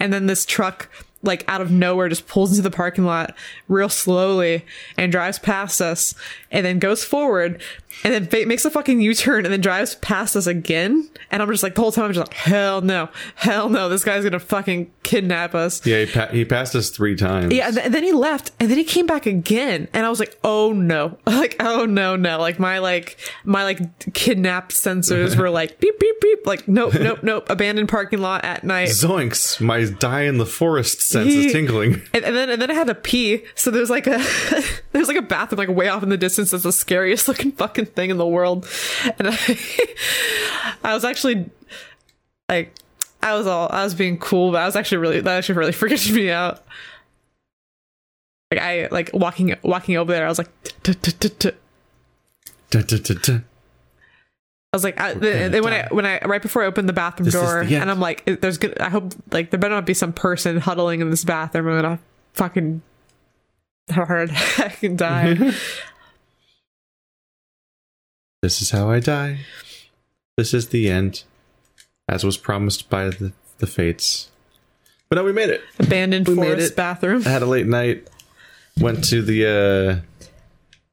And 0.00 0.12
then 0.12 0.26
this 0.26 0.44
truck, 0.44 0.88
like 1.22 1.44
out 1.48 1.60
of 1.60 1.70
nowhere, 1.70 2.08
just 2.08 2.26
pulls 2.26 2.50
into 2.50 2.62
the 2.62 2.70
parking 2.74 3.04
lot 3.04 3.34
real 3.68 3.88
slowly 3.88 4.64
and 4.96 5.12
drives 5.12 5.38
past 5.38 5.80
us, 5.80 6.14
and 6.50 6.66
then 6.66 6.78
goes 6.78 7.04
forward, 7.04 7.62
and 8.04 8.12
then 8.12 8.26
fa- 8.26 8.46
makes 8.46 8.64
a 8.64 8.70
fucking 8.70 9.00
U 9.00 9.14
turn, 9.14 9.44
and 9.44 9.52
then 9.52 9.60
drives 9.60 9.94
past 9.96 10.34
us 10.36 10.46
again. 10.46 11.08
And 11.30 11.40
I'm 11.42 11.48
just 11.50 11.62
like 11.62 11.74
the 11.74 11.80
whole 11.80 11.92
time, 11.92 12.06
I'm 12.06 12.12
just 12.12 12.26
like, 12.28 12.36
hell 12.36 12.80
no, 12.80 13.08
hell 13.36 13.68
no, 13.68 13.88
this 13.88 14.04
guy's 14.04 14.24
gonna 14.24 14.38
fucking 14.40 14.90
kidnap 15.02 15.54
us. 15.54 15.84
yeah, 15.86 16.04
he, 16.04 16.12
pa- 16.12 16.26
he 16.26 16.44
passed 16.44 16.74
us 16.74 16.90
three 16.90 17.16
times. 17.16 17.52
Yeah, 17.54 17.66
and, 17.66 17.74
th- 17.74 17.86
and 17.86 17.94
then 17.94 18.02
he 18.02 18.12
left, 18.12 18.50
and 18.60 18.70
then 18.70 18.78
he 18.78 18.84
came 18.84 19.06
back 19.06 19.26
again, 19.26 19.88
and 19.92 20.04
I 20.04 20.10
was 20.10 20.18
like, 20.20 20.36
"Oh 20.44 20.72
no!" 20.72 21.18
Like, 21.26 21.56
"Oh 21.60 21.86
no, 21.86 22.14
no!" 22.16 22.38
Like 22.38 22.58
my 22.58 22.78
like 22.78 23.16
my 23.44 23.64
like 23.64 23.80
kidnapped 24.14 24.72
sensors 24.72 25.36
were 25.36 25.50
like 25.50 25.78
beep 25.80 25.98
beep 25.98 26.20
beep. 26.20 26.46
Like, 26.46 26.68
nope, 26.68 26.94
nope, 26.94 27.20
nope. 27.22 27.48
Abandoned 27.50 27.88
parking 27.88 28.20
lot 28.20 28.44
at 28.44 28.62
night. 28.64 28.88
Zoinks! 28.88 29.60
My 29.60 29.84
die 29.84 30.22
in 30.22 30.38
the 30.38 30.46
forest 30.46 31.00
sense 31.12 31.32
He- 31.32 31.50
tingling. 31.52 32.02
And, 32.14 32.24
and 32.24 32.36
then 32.36 32.50
and 32.50 32.60
then 32.60 32.70
I 32.70 32.74
had 32.74 32.86
to 32.88 32.94
pee, 32.94 33.44
so 33.54 33.70
there's 33.70 33.90
like 33.90 34.06
a 34.06 34.22
there's 34.92 35.08
like 35.08 35.16
a 35.16 35.22
bathroom 35.22 35.58
like 35.58 35.68
way 35.68 35.88
off 35.88 36.02
in 36.02 36.08
the 36.08 36.16
distance. 36.16 36.50
That's 36.50 36.64
the 36.64 36.72
scariest 36.72 37.28
looking 37.28 37.52
fucking 37.52 37.86
thing 37.86 38.10
in 38.10 38.18
the 38.18 38.26
world, 38.26 38.66
and 39.18 39.28
I 39.30 39.58
I 40.82 40.94
was 40.94 41.04
actually 41.04 41.48
like 42.48 42.74
I 43.22 43.34
was 43.34 43.46
all 43.46 43.68
I 43.70 43.84
was 43.84 43.94
being 43.94 44.18
cool, 44.18 44.50
but 44.52 44.60
I 44.62 44.66
was 44.66 44.76
actually 44.76 44.98
really 44.98 45.20
that 45.20 45.38
actually 45.38 45.58
really 45.58 45.72
freaked 45.72 46.10
me 46.10 46.30
out. 46.30 46.62
Like 48.50 48.60
I 48.60 48.88
like 48.90 49.10
walking 49.14 49.54
walking 49.62 49.96
over 49.96 50.12
there, 50.12 50.26
I 50.26 50.28
was 50.28 50.38
like, 50.38 50.50
I 54.72 54.76
was 54.76 54.84
like, 54.84 54.98
I, 54.98 55.12
then 55.12 55.62
when 55.62 55.72
I 55.74 55.86
when 55.90 56.06
I 56.06 56.18
right 56.24 56.40
before 56.40 56.62
I 56.62 56.66
opened 56.66 56.88
the 56.88 56.94
bathroom 56.94 57.26
This 57.26 57.34
door, 57.34 57.62
the 57.64 57.76
and 57.76 57.90
I'm 57.90 58.00
like, 58.00 58.24
there's 58.24 58.56
good. 58.56 58.78
I 58.80 58.88
hope 58.88 59.12
like 59.30 59.50
there 59.50 59.60
better 59.60 59.74
not 59.74 59.84
be 59.84 59.92
some 59.92 60.14
person 60.14 60.56
huddling 60.58 61.02
in 61.02 61.10
this 61.10 61.24
bathroom. 61.24 61.66
And 61.68 61.76
I'm 61.76 61.82
gonna 61.82 61.98
fucking 62.32 62.80
have 63.90 64.04
a 64.04 64.06
heart 64.06 64.30
attack 64.30 64.82
and 64.82 64.96
die. 64.96 65.52
This 68.42 68.60
is 68.60 68.70
how 68.70 68.90
I 68.90 68.98
die. 68.98 69.38
This 70.36 70.52
is 70.52 70.70
the 70.70 70.90
end, 70.90 71.22
as 72.08 72.24
was 72.24 72.36
promised 72.36 72.90
by 72.90 73.04
the, 73.10 73.32
the 73.58 73.68
fates. 73.68 74.30
But 75.08 75.14
no, 75.14 75.24
we 75.24 75.32
made 75.32 75.48
it. 75.50 75.60
Abandoned 75.78 76.26
We 76.26 76.34
forest 76.34 76.74
bathroom. 76.74 77.22
I 77.24 77.28
had 77.28 77.42
a 77.42 77.46
late 77.46 77.68
night. 77.68 78.08
Went 78.80 79.04
to 79.10 79.22
the. 79.22 80.02
uh 80.02 80.28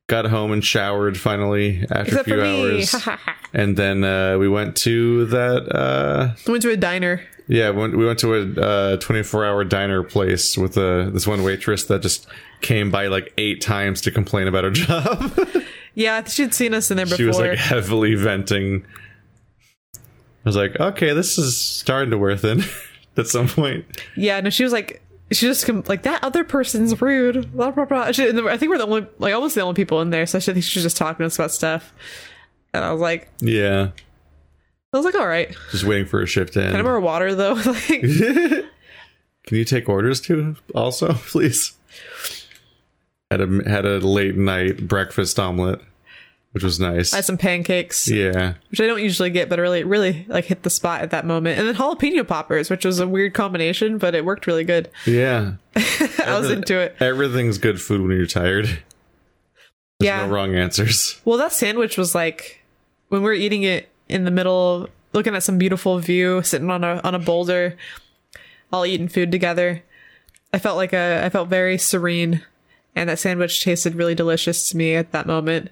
Got 0.07 0.25
home 0.25 0.51
and 0.51 0.63
showered 0.65 1.17
finally 1.19 1.81
after 1.89 2.01
Except 2.01 2.21
a 2.21 2.23
few 2.23 2.35
for 2.35 2.41
me. 2.43 2.71
hours, 2.77 2.91
and 3.53 3.77
then 3.77 4.03
uh, 4.03 4.38
we 4.38 4.47
went 4.47 4.75
to 4.77 5.25
that. 5.27 5.75
uh 5.75 6.33
went 6.51 6.62
to 6.63 6.71
a 6.71 6.77
diner. 6.77 7.21
Yeah, 7.47 7.71
we 7.71 7.77
went, 7.77 7.97
we 7.97 8.05
went 8.05 8.19
to 8.19 8.93
a 8.93 8.97
24 8.97 9.43
hour 9.45 9.63
diner 9.63 10.03
place 10.03 10.55
with 10.55 10.77
uh, 10.77 11.09
this 11.09 11.25
one 11.25 11.41
waitress 11.43 11.85
that 11.85 12.03
just 12.03 12.27
came 12.62 12.91
by 12.91 13.07
like 13.07 13.33
eight 13.39 13.59
times 13.59 14.01
to 14.01 14.12
complain 14.12 14.47
about 14.47 14.65
her 14.65 14.69
job. 14.85 15.39
Yeah, 15.95 16.23
she'd 16.25 16.53
seen 16.53 16.75
us 16.75 16.91
in 16.91 16.97
there 16.97 17.07
before. 17.07 17.17
she 17.17 17.25
was 17.25 17.39
like 17.39 17.57
heavily 17.57 18.13
venting. 18.13 18.85
I 19.95 19.99
was 20.45 20.55
like, 20.55 20.79
okay, 20.79 21.13
this 21.13 21.38
is 21.39 21.57
starting 21.57 22.12
to 22.12 22.17
wear 22.19 22.38
thin 22.38 22.63
at 23.17 23.27
some 23.27 23.47
point. 23.47 23.85
yeah, 24.15 24.39
no, 24.41 24.49
she 24.51 24.63
was 24.63 24.71
like, 24.71 25.01
she 25.31 25.45
just 25.47 25.67
like 25.89 26.03
that 26.03 26.23
other 26.23 26.43
person's 26.43 26.99
rude. 27.01 27.51
Blah 27.53 27.71
blah 27.71 27.85
blah. 27.85 28.12
She, 28.12 28.27
I 28.29 28.57
think 28.57 28.69
we're 28.69 28.77
the 28.77 28.85
only, 28.85 29.07
like, 29.19 29.33
almost 29.33 29.55
the 29.55 29.62
only 29.62 29.75
people 29.75 30.01
in 30.01 30.09
there. 30.12 30.25
So 30.25 30.38
I 30.38 30.41
think 30.41 30.63
she 30.63 30.79
was 30.79 30.83
just 30.83 30.97
talking 30.97 31.17
to 31.23 31.25
us 31.25 31.35
about 31.35 31.51
stuff. 31.51 31.93
And 32.73 32.84
I 32.84 32.91
was 32.91 33.01
like, 33.01 33.29
Yeah, 33.39 33.89
I 34.93 34.97
was 34.97 35.05
like, 35.05 35.15
all 35.15 35.27
right. 35.27 35.55
just 35.71 35.84
waiting 35.84 36.05
for 36.05 36.21
a 36.21 36.27
shift 36.27 36.53
to 36.53 36.60
end. 36.62 36.69
Kind 36.71 36.79
of 36.82 36.86
more 36.86 36.99
water 36.99 37.34
though. 37.36 37.53
like, 37.65 37.88
Can 39.47 39.58
you 39.58 39.65
take 39.65 39.89
orders 39.89 40.21
too? 40.21 40.55
Also, 40.75 41.13
please. 41.13 41.73
Had 43.32 43.41
a 43.41 43.69
had 43.69 43.86
a 43.86 43.99
late 43.99 44.36
night 44.36 44.88
breakfast 44.88 45.39
omelet, 45.39 45.82
which 46.51 46.63
was 46.63 46.79
nice. 46.79 47.13
I 47.13 47.17
had 47.17 47.25
some 47.25 47.38
pancakes, 47.38 48.08
yeah, 48.10 48.53
which 48.71 48.82
I 48.82 48.88
don't 48.88 49.01
usually 49.03 49.29
get, 49.29 49.49
but 49.49 49.60
it 49.60 49.62
really, 49.62 49.84
really 49.84 50.25
like 50.27 50.45
hit 50.45 50.63
the 50.63 50.69
spot 50.71 51.01
at 51.01 51.12
that 51.12 51.27
moment. 51.27 51.60
And 51.60 51.67
then 51.67 51.75
jalapeno 51.75 52.27
poppers, 52.27 52.71
which 52.71 52.86
was 52.86 52.99
a 52.99 53.08
weird 53.08 53.36
combination, 53.36 53.99
but 53.99 54.15
it 54.15 54.25
worked 54.25 54.47
really 54.47 54.63
good. 54.63 54.89
yeah. 55.05 55.53
I 55.75 56.38
was 56.39 56.49
into 56.51 56.77
it. 56.79 56.95
Everything's 56.99 57.60
good 57.60 57.79
food 57.79 58.01
when 58.01 58.17
you're 58.17 58.25
tired. 58.25 58.65
There's 58.65 58.82
Yeah. 59.99 60.25
no 60.25 60.34
wrong 60.34 60.55
answers. 60.55 61.19
Well, 61.23 61.38
that 61.38 61.53
sandwich 61.53 61.97
was 61.99 62.15
like 62.15 62.58
when 63.09 63.21
we 63.21 63.25
were 63.27 63.33
eating 63.33 63.63
it 63.63 63.89
in 64.07 64.23
the 64.23 64.31
middle, 64.31 64.87
looking 65.13 65.35
at 65.35 65.43
some 65.43 65.57
beautiful 65.57 65.99
view, 65.99 66.41
sitting 66.43 66.69
on 66.69 66.83
a 66.83 67.01
on 67.03 67.13
a 67.15 67.19
boulder, 67.19 67.75
all 68.71 68.85
eating 68.85 69.07
food 69.07 69.31
together. 69.31 69.83
I 70.53 70.59
felt 70.59 70.77
like 70.77 70.93
a 70.93 71.23
I 71.25 71.29
felt 71.29 71.49
very 71.49 71.77
serene, 71.77 72.43
and 72.95 73.09
that 73.09 73.19
sandwich 73.19 73.63
tasted 73.63 73.95
really 73.95 74.15
delicious 74.15 74.69
to 74.69 74.77
me 74.77 74.95
at 74.95 75.11
that 75.11 75.27
moment, 75.27 75.69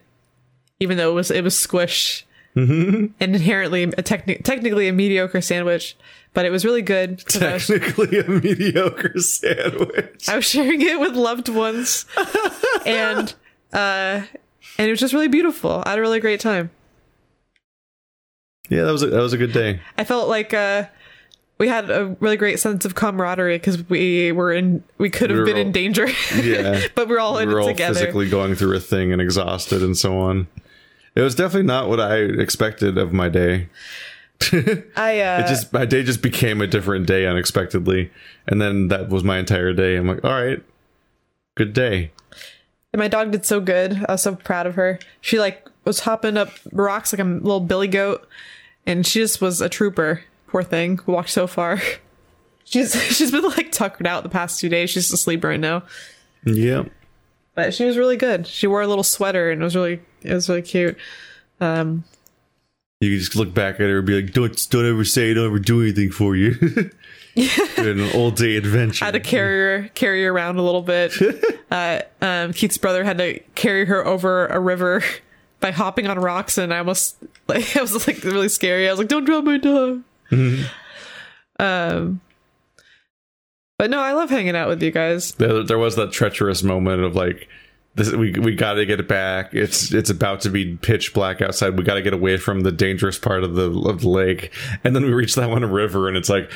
even 0.80 0.98
though 0.98 1.12
it 1.12 1.16
was 1.16 1.32
it 1.32 1.44
was 1.44 1.58
squish 1.58 2.26
and 2.56 3.14
inherently 3.20 3.84
a 3.84 3.88
techni- 3.88 4.44
technically 4.44 4.88
a 4.88 4.94
mediocre 4.94 5.42
sandwich, 5.42 5.96
but 6.34 6.44
it 6.44 6.50
was 6.50 6.66
really 6.66 6.82
good. 6.82 7.24
Was- 7.40 7.68
Technically 7.68 8.18
a 8.18 8.28
mediocre 8.28 9.20
sandwich. 9.20 10.28
I 10.28 10.36
was 10.38 10.46
sharing 10.46 10.82
it 10.82 11.00
with 11.00 11.14
loved 11.16 11.50
ones, 11.50 12.08
and 12.86 13.32
uh, 13.74 14.22
and 14.80 14.88
it 14.88 14.90
was 14.90 15.00
just 15.00 15.14
really 15.14 15.28
beautiful. 15.28 15.84
I 15.86 15.92
had 15.92 16.00
a 16.00 16.02
really 16.02 16.20
great 16.20 16.40
time. 16.40 16.72
Yeah, 18.70 18.84
that 18.84 18.92
was 18.92 19.04
a, 19.04 19.08
that 19.08 19.22
was 19.22 19.34
a 19.34 19.38
good 19.38 19.54
day. 19.54 19.80
I 19.98 20.04
felt 20.04 20.28
like 20.30 20.54
uh, 20.54 20.86
we 21.58 21.68
had 21.68 21.90
a 21.90 22.16
really 22.20 22.38
great 22.38 22.60
sense 22.60 22.84
of 22.86 22.96
camaraderie 22.96 23.56
because 23.58 23.88
we 23.90 24.32
were 24.32 24.52
in, 24.54 24.84
we 24.98 25.10
could 25.10 25.30
have 25.30 25.40
We 25.40 25.46
been 25.46 25.58
in 25.58 25.72
danger, 25.72 26.08
Yeah. 26.42 26.82
but 26.96 27.08
we're 27.08 27.20
all 27.20 27.36
we 27.36 27.44
in 27.44 27.50
were 27.50 27.60
it 27.60 27.62
all 27.64 27.68
together. 27.70 27.94
physically 27.94 28.30
going 28.30 28.56
through 28.56 28.76
a 28.76 28.80
thing 28.80 29.12
and 29.14 29.22
exhausted 29.22 29.82
and 29.82 29.98
so 29.98 30.18
on. 30.20 30.48
It 31.16 31.22
was 31.22 31.34
definitely 31.34 31.66
not 31.68 31.90
what 31.90 32.00
I 32.00 32.18
expected 32.18 32.98
of 32.98 33.12
my 33.14 33.28
day. 33.30 33.70
I 34.96 35.20
uh, 35.22 35.40
It 35.44 35.48
just 35.48 35.74
my 35.74 35.86
day 35.86 36.04
just 36.04 36.22
became 36.22 36.62
a 36.62 36.68
different 36.68 37.08
day 37.08 37.26
unexpectedly, 37.26 38.12
and 38.48 38.62
then 38.62 38.90
that 38.90 39.10
was 39.10 39.24
my 39.24 39.40
entire 39.40 39.74
day. 39.74 39.96
I'm 39.96 40.08
like, 40.08 40.24
all 40.24 40.32
right, 40.32 40.62
good 41.56 41.74
day. 41.74 42.12
and 42.94 43.00
my 43.00 43.08
dog 43.08 43.32
did 43.32 43.46
so 43.46 43.60
good. 43.60 44.06
I 44.08 44.12
was 44.12 44.22
so 44.22 44.36
proud 44.36 44.68
of 44.68 44.76
her. 44.76 45.00
She 45.22 45.40
like 45.40 45.68
was 45.86 46.02
hopping 46.02 46.38
up 46.38 46.50
rocks 46.72 47.14
like 47.14 47.20
a 47.20 47.24
little 47.24 47.62
billy 47.62 47.88
goat, 47.88 48.28
and 48.88 49.06
she 49.06 49.20
just 49.20 49.40
was 49.42 49.62
a 49.62 49.70
trooper. 49.70 50.24
Poor 50.48 50.64
thing, 50.64 51.00
walked 51.06 51.30
so 51.30 51.46
far. 51.46 51.80
She's 52.64 53.02
she's 53.16 53.32
been 53.32 53.44
like 53.44 53.72
tuckered 53.72 54.06
out 54.06 54.24
the 54.24 54.30
past 54.30 54.60
two 54.60 54.68
days. 54.68 54.90
She's 54.90 55.10
asleep 55.10 55.42
right 55.46 55.60
now. 55.60 55.84
Yeah, 56.44 56.84
but 57.56 57.74
she 57.74 57.86
was 57.86 57.98
really 57.98 58.18
good. 58.18 58.46
She 58.46 58.68
wore 58.68 58.82
a 58.82 58.88
little 58.88 59.06
sweater 59.06 59.50
and 59.50 59.62
it 59.62 59.64
was 59.64 59.74
really 59.74 60.02
it 60.22 60.34
was 60.34 60.50
really 60.50 60.64
cute. 60.64 60.98
Um, 61.62 62.04
you 63.00 63.12
could 63.12 63.20
just 63.20 63.38
look 63.38 63.54
back 63.54 63.76
at 63.76 63.82
her 63.88 64.00
and 64.00 64.06
be 64.06 64.22
like, 64.22 64.34
don't 64.34 64.70
don't 64.70 64.86
ever 64.86 65.06
say 65.06 65.32
I 65.32 65.34
don't 65.34 65.46
ever 65.46 65.60
do 65.60 65.82
anything 65.82 66.12
for 66.12 66.36
you. 66.36 66.56
an 67.78 68.12
all 68.14 68.32
day 68.32 68.58
adventure. 68.58 69.06
I 69.06 69.08
had 69.08 69.14
to 69.14 69.22
carry 69.22 69.84
her 69.84 69.90
carry 69.96 70.26
her 70.26 70.32
around 70.32 70.58
a 70.58 70.62
little 70.62 70.82
bit. 70.82 71.14
uh, 71.72 72.02
um, 72.22 72.52
Keith's 72.52 72.78
brother 72.78 73.06
had 73.06 73.18
to 73.20 73.40
carry 73.56 73.86
her 73.86 74.06
over 74.06 74.48
a 74.48 74.60
river 74.60 75.04
by 75.60 75.72
hopping 75.72 76.08
on 76.08 76.20
rocks, 76.20 76.58
and 76.58 76.74
I 76.74 76.80
almost 76.80 77.18
like 77.48 77.76
it 77.76 77.82
was 77.82 78.08
like 78.08 78.24
really 78.24 78.50
scary. 78.50 78.88
I 78.88 78.92
was 78.92 79.00
like, 79.00 79.08
"Don't 79.08 79.26
drop 79.26 79.44
my 79.44 79.58
dog." 79.58 80.04
Um, 81.60 82.22
but 83.80 83.90
no, 83.90 84.00
I 84.00 84.14
love 84.14 84.30
hanging 84.30 84.56
out 84.56 84.68
with 84.70 84.82
you 84.84 84.92
guys. 84.92 85.32
there, 85.34 85.64
there 85.64 85.78
was 85.78 85.96
that 85.96 86.12
treacherous 86.12 86.64
moment 86.64 87.02
of 87.04 87.16
like 87.16 87.48
this, 87.96 88.12
we 88.14 88.32
we 88.34 88.56
got 88.56 88.74
to 88.74 88.86
get 88.86 89.00
it 89.00 89.08
back 89.08 89.56
it's 89.56 89.92
it's 89.92 90.12
about 90.12 90.42
to 90.42 90.52
be 90.52 90.76
pitch 90.78 91.16
black 91.16 91.42
outside 91.42 91.76
we 91.78 91.84
got 91.84 91.96
to 91.96 92.04
get 92.04 92.14
away 92.14 92.38
from 92.38 92.60
the 92.62 92.72
dangerous 92.72 93.18
part 93.18 93.44
of 93.44 93.56
the 93.56 93.72
of 93.90 94.02
the 94.02 94.08
lake 94.10 94.54
and 94.84 94.96
then 94.96 95.02
we 95.04 95.12
reach 95.12 95.34
that 95.34 95.50
one 95.50 95.66
river 95.66 96.08
and 96.08 96.16
it's 96.16 96.30
like 96.30 96.52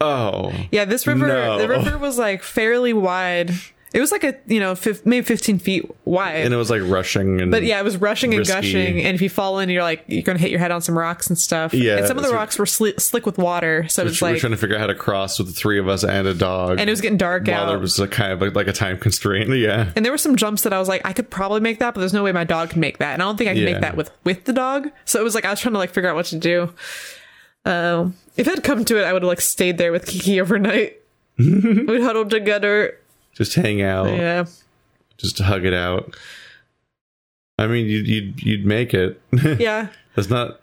oh 0.00 0.52
Yeah, 0.72 0.84
this 0.84 1.06
river 1.06 1.28
No. 1.28 1.58
the 1.58 1.68
river 1.68 1.96
was 1.96 2.18
like 2.18 2.42
fairly 2.42 2.92
wide. 2.92 3.52
It 3.94 4.00
was 4.00 4.10
like 4.10 4.24
a 4.24 4.34
you 4.46 4.58
know 4.58 4.74
fif- 4.74 5.06
maybe 5.06 5.24
fifteen 5.24 5.58
feet 5.60 5.88
wide. 6.04 6.44
and 6.44 6.52
it 6.52 6.56
was 6.56 6.68
like 6.68 6.82
rushing 6.84 7.40
and 7.40 7.50
But 7.52 7.62
yeah, 7.62 7.78
it 7.80 7.84
was 7.84 7.96
rushing 7.96 8.32
and 8.34 8.40
Risky. 8.40 8.52
gushing, 8.52 9.00
and 9.00 9.14
if 9.14 9.22
you 9.22 9.30
fall 9.30 9.60
in, 9.60 9.68
you're 9.70 9.84
like 9.84 10.04
you're 10.08 10.22
gonna 10.22 10.40
hit 10.40 10.50
your 10.50 10.58
head 10.58 10.72
on 10.72 10.80
some 10.82 10.98
rocks 10.98 11.28
and 11.28 11.38
stuff. 11.38 11.72
Yeah, 11.72 11.98
and 11.98 12.06
some 12.08 12.16
of 12.18 12.24
the 12.24 12.30
so- 12.30 12.34
rocks 12.34 12.58
were 12.58 12.64
sli- 12.64 13.00
slick 13.00 13.24
with 13.24 13.38
water, 13.38 13.86
so 13.88 14.02
we're, 14.02 14.08
it's 14.08 14.20
we're 14.20 14.32
like, 14.32 14.40
trying 14.40 14.50
to 14.50 14.56
figure 14.56 14.74
out 14.76 14.80
how 14.80 14.86
to 14.88 14.96
cross 14.96 15.38
with 15.38 15.46
the 15.46 15.54
three 15.54 15.78
of 15.78 15.86
us 15.88 16.02
and 16.02 16.26
a 16.26 16.34
dog 16.34 16.80
and 16.80 16.90
it 16.90 16.92
was 16.92 17.00
getting 17.00 17.16
dark 17.18 17.46
while 17.46 17.56
out. 17.62 17.66
there 17.68 17.78
was 17.78 17.98
a 18.00 18.08
kind 18.08 18.32
of 18.32 18.40
like, 18.42 18.54
like 18.56 18.66
a 18.66 18.72
time 18.72 18.98
constraint 18.98 19.48
yeah 19.56 19.92
and 19.94 20.04
there 20.04 20.12
were 20.12 20.18
some 20.18 20.34
jumps 20.34 20.62
that 20.62 20.72
I 20.72 20.80
was 20.80 20.88
like, 20.88 21.02
I 21.06 21.12
could 21.12 21.30
probably 21.30 21.60
make 21.60 21.78
that, 21.78 21.94
but 21.94 22.00
there's 22.00 22.12
no 22.12 22.24
way 22.24 22.32
my 22.32 22.42
dog 22.44 22.70
can 22.70 22.80
make 22.80 22.98
that, 22.98 23.14
and 23.14 23.22
I 23.22 23.26
don't 23.26 23.36
think 23.36 23.48
I 23.48 23.54
can 23.54 23.62
Yeah. 23.62 23.70
make 23.72 23.80
that 23.82 23.96
with 23.96 24.10
with 24.24 24.44
the 24.44 24.52
dog. 24.52 24.90
So 25.04 25.20
it 25.20 25.22
was 25.22 25.36
like 25.36 25.44
I 25.44 25.50
was 25.50 25.60
trying 25.60 25.74
to 25.74 25.78
like 25.78 25.90
figure 25.90 26.10
out 26.10 26.16
what 26.16 26.26
to 26.26 26.36
do. 26.38 26.74
Um, 27.64 28.16
if 28.36 28.46
it 28.46 28.50
had 28.56 28.64
come 28.64 28.84
to 28.84 28.98
it, 28.98 29.04
I 29.04 29.12
would 29.12 29.22
have 29.22 29.28
like 29.28 29.40
stayed 29.40 29.78
there 29.78 29.92
with 29.92 30.06
Kiki 30.06 30.40
overnight. 30.40 30.96
We'd 31.38 32.02
huddled 32.02 32.30
together. 32.30 32.98
Just 33.34 33.54
hang 33.54 33.82
out 33.82 34.06
Yeah, 34.08 34.44
just 35.18 35.38
hug 35.38 35.64
it 35.64 35.74
out. 35.74 36.16
I 37.58 37.66
mean 37.66 37.86
you'd 37.86 38.06
you'd, 38.08 38.42
you'd 38.42 38.66
make 38.66 38.94
it. 38.94 39.20
Yeah. 39.60 39.88
there's 40.14 40.30
not 40.30 40.60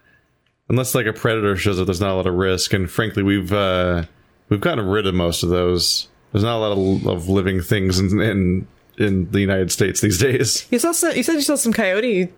unless 0.70 0.96
like 0.96 1.06
a 1.06 1.14
predator 1.14 1.56
shows 1.56 1.80
up 1.80 1.86
there's 1.88 2.02
not 2.02 2.12
a 2.12 2.16
lot 2.16 2.28
of 2.28 2.34
risk. 2.36 2.74
And 2.74 2.90
frankly 2.90 3.24
we've 3.24 3.52
uh 3.54 4.04
we've 4.50 4.62
gotten 4.62 4.86
rid 4.86 5.08
of 5.08 5.14
most 5.14 5.44
of 5.44 5.50
those. 5.50 6.08
There's 6.32 6.44
not 6.44 6.58
a 6.58 6.62
lot 6.66 6.72
of, 6.78 7.08
of 7.08 7.30
living 7.30 7.62
things 7.62 8.00
in, 8.00 8.20
in 8.22 8.68
in 8.98 9.32
the 9.32 9.40
united 9.40 9.72
states 9.72 10.02
these 10.02 10.18
days. 10.18 10.68
You 10.70 10.78
saw 10.80 10.92
some. 10.92 11.16
You 11.16 11.24
said 11.24 11.34
you 11.36 11.42
saw 11.42 11.56
some 11.56 11.74
coyote 11.74 12.32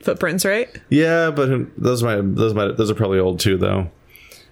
footprints, 0.00 0.44
right? 0.44 0.68
yeah 0.88 1.30
but 1.30 1.48
those 1.80 2.02
might 2.02 2.20
those 2.34 2.54
might 2.54 2.76
those 2.76 2.90
are 2.90 2.94
probably 2.94 3.18
old 3.18 3.38
too 3.40 3.56
though. 3.56 3.90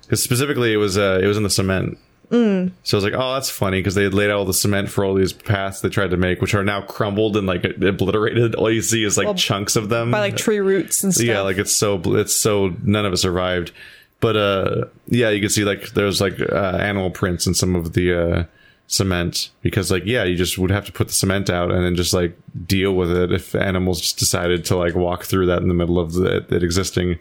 Because 0.03 0.23
specifically 0.23 0.73
it 0.73 0.77
was 0.79 0.97
uh 0.97 1.21
it 1.23 1.27
was 1.27 1.37
in 1.37 1.43
the 1.43 1.51
cement 1.51 1.99
Mm. 2.31 2.73
so 2.83 2.97
I 2.97 2.99
was 2.99 3.05
like, 3.05 3.15
"Oh, 3.15 3.35
that's 3.35 3.49
funny," 3.49 3.79
because 3.79 3.95
they 3.95 4.05
had 4.05 4.13
laid 4.13 4.31
out 4.31 4.37
all 4.39 4.45
the 4.45 4.53
cement 4.53 4.91
for 4.91 5.05
all 5.05 5.15
these 5.15 5.33
paths 5.33 5.81
they 5.81 5.89
tried 5.89 6.11
to 6.11 6.17
make, 6.19 6.41
which 6.43 6.55
are 6.55 6.63
now 6.65 6.83
crumbled 6.83 7.37
and 7.37 7.47
like 7.47 7.65
obliterated. 7.65 8.55
All 8.55 8.71
you 8.71 8.83
see 8.83 9.03
is 9.05 9.17
like 9.17 9.37
chunks 9.37 9.77
of 9.77 9.89
them 9.89 10.11
By 10.11 10.21
like 10.21 10.37
tree 10.37 10.59
roots 10.61 11.03
and 11.03 11.15
stuff. 11.15 11.27
yeah 11.27 11.41
like 11.41 11.57
it's 11.59 11.73
so 11.75 12.01
it's 12.17 12.35
so 12.35 12.75
none 12.83 13.07
of 13.07 13.13
it 13.13 13.17
survived 13.17 13.73
but 14.21 14.37
uh 14.37 14.85
yeah 15.07 15.31
you 15.31 15.41
can 15.41 15.49
see 15.49 15.65
like 15.65 15.91
there's 15.91 16.21
like 16.21 16.41
uh, 16.41 16.77
animal 16.81 17.11
prints 17.11 17.47
in 17.47 17.55
some 17.55 17.75
of 17.77 17.93
the 17.93 18.13
uh 18.13 18.45
cement 18.89 19.51
because 19.63 19.91
like 19.91 20.03
yeah 20.07 20.25
you 20.25 20.35
just 20.35 20.59
would 20.59 20.71
have 20.71 20.85
to 20.87 20.93
put 20.93 21.07
the 21.09 21.13
cement 21.13 21.49
out 21.51 21.71
and 21.71 21.85
then 21.85 21.95
just 21.95 22.13
like 22.15 22.37
deal 22.67 22.93
with 22.95 23.11
it 23.13 23.31
if 23.31 23.55
animals 23.55 24.01
just 24.01 24.19
decided 24.19 24.65
to 24.65 24.77
like 24.77 24.95
walk 24.95 25.25
through 25.25 25.47
that 25.47 25.61
in 25.63 25.69
the 25.69 25.75
middle 25.75 25.99
of 25.99 26.15
the, 26.15 26.39
it 26.51 26.63
existing 26.63 27.19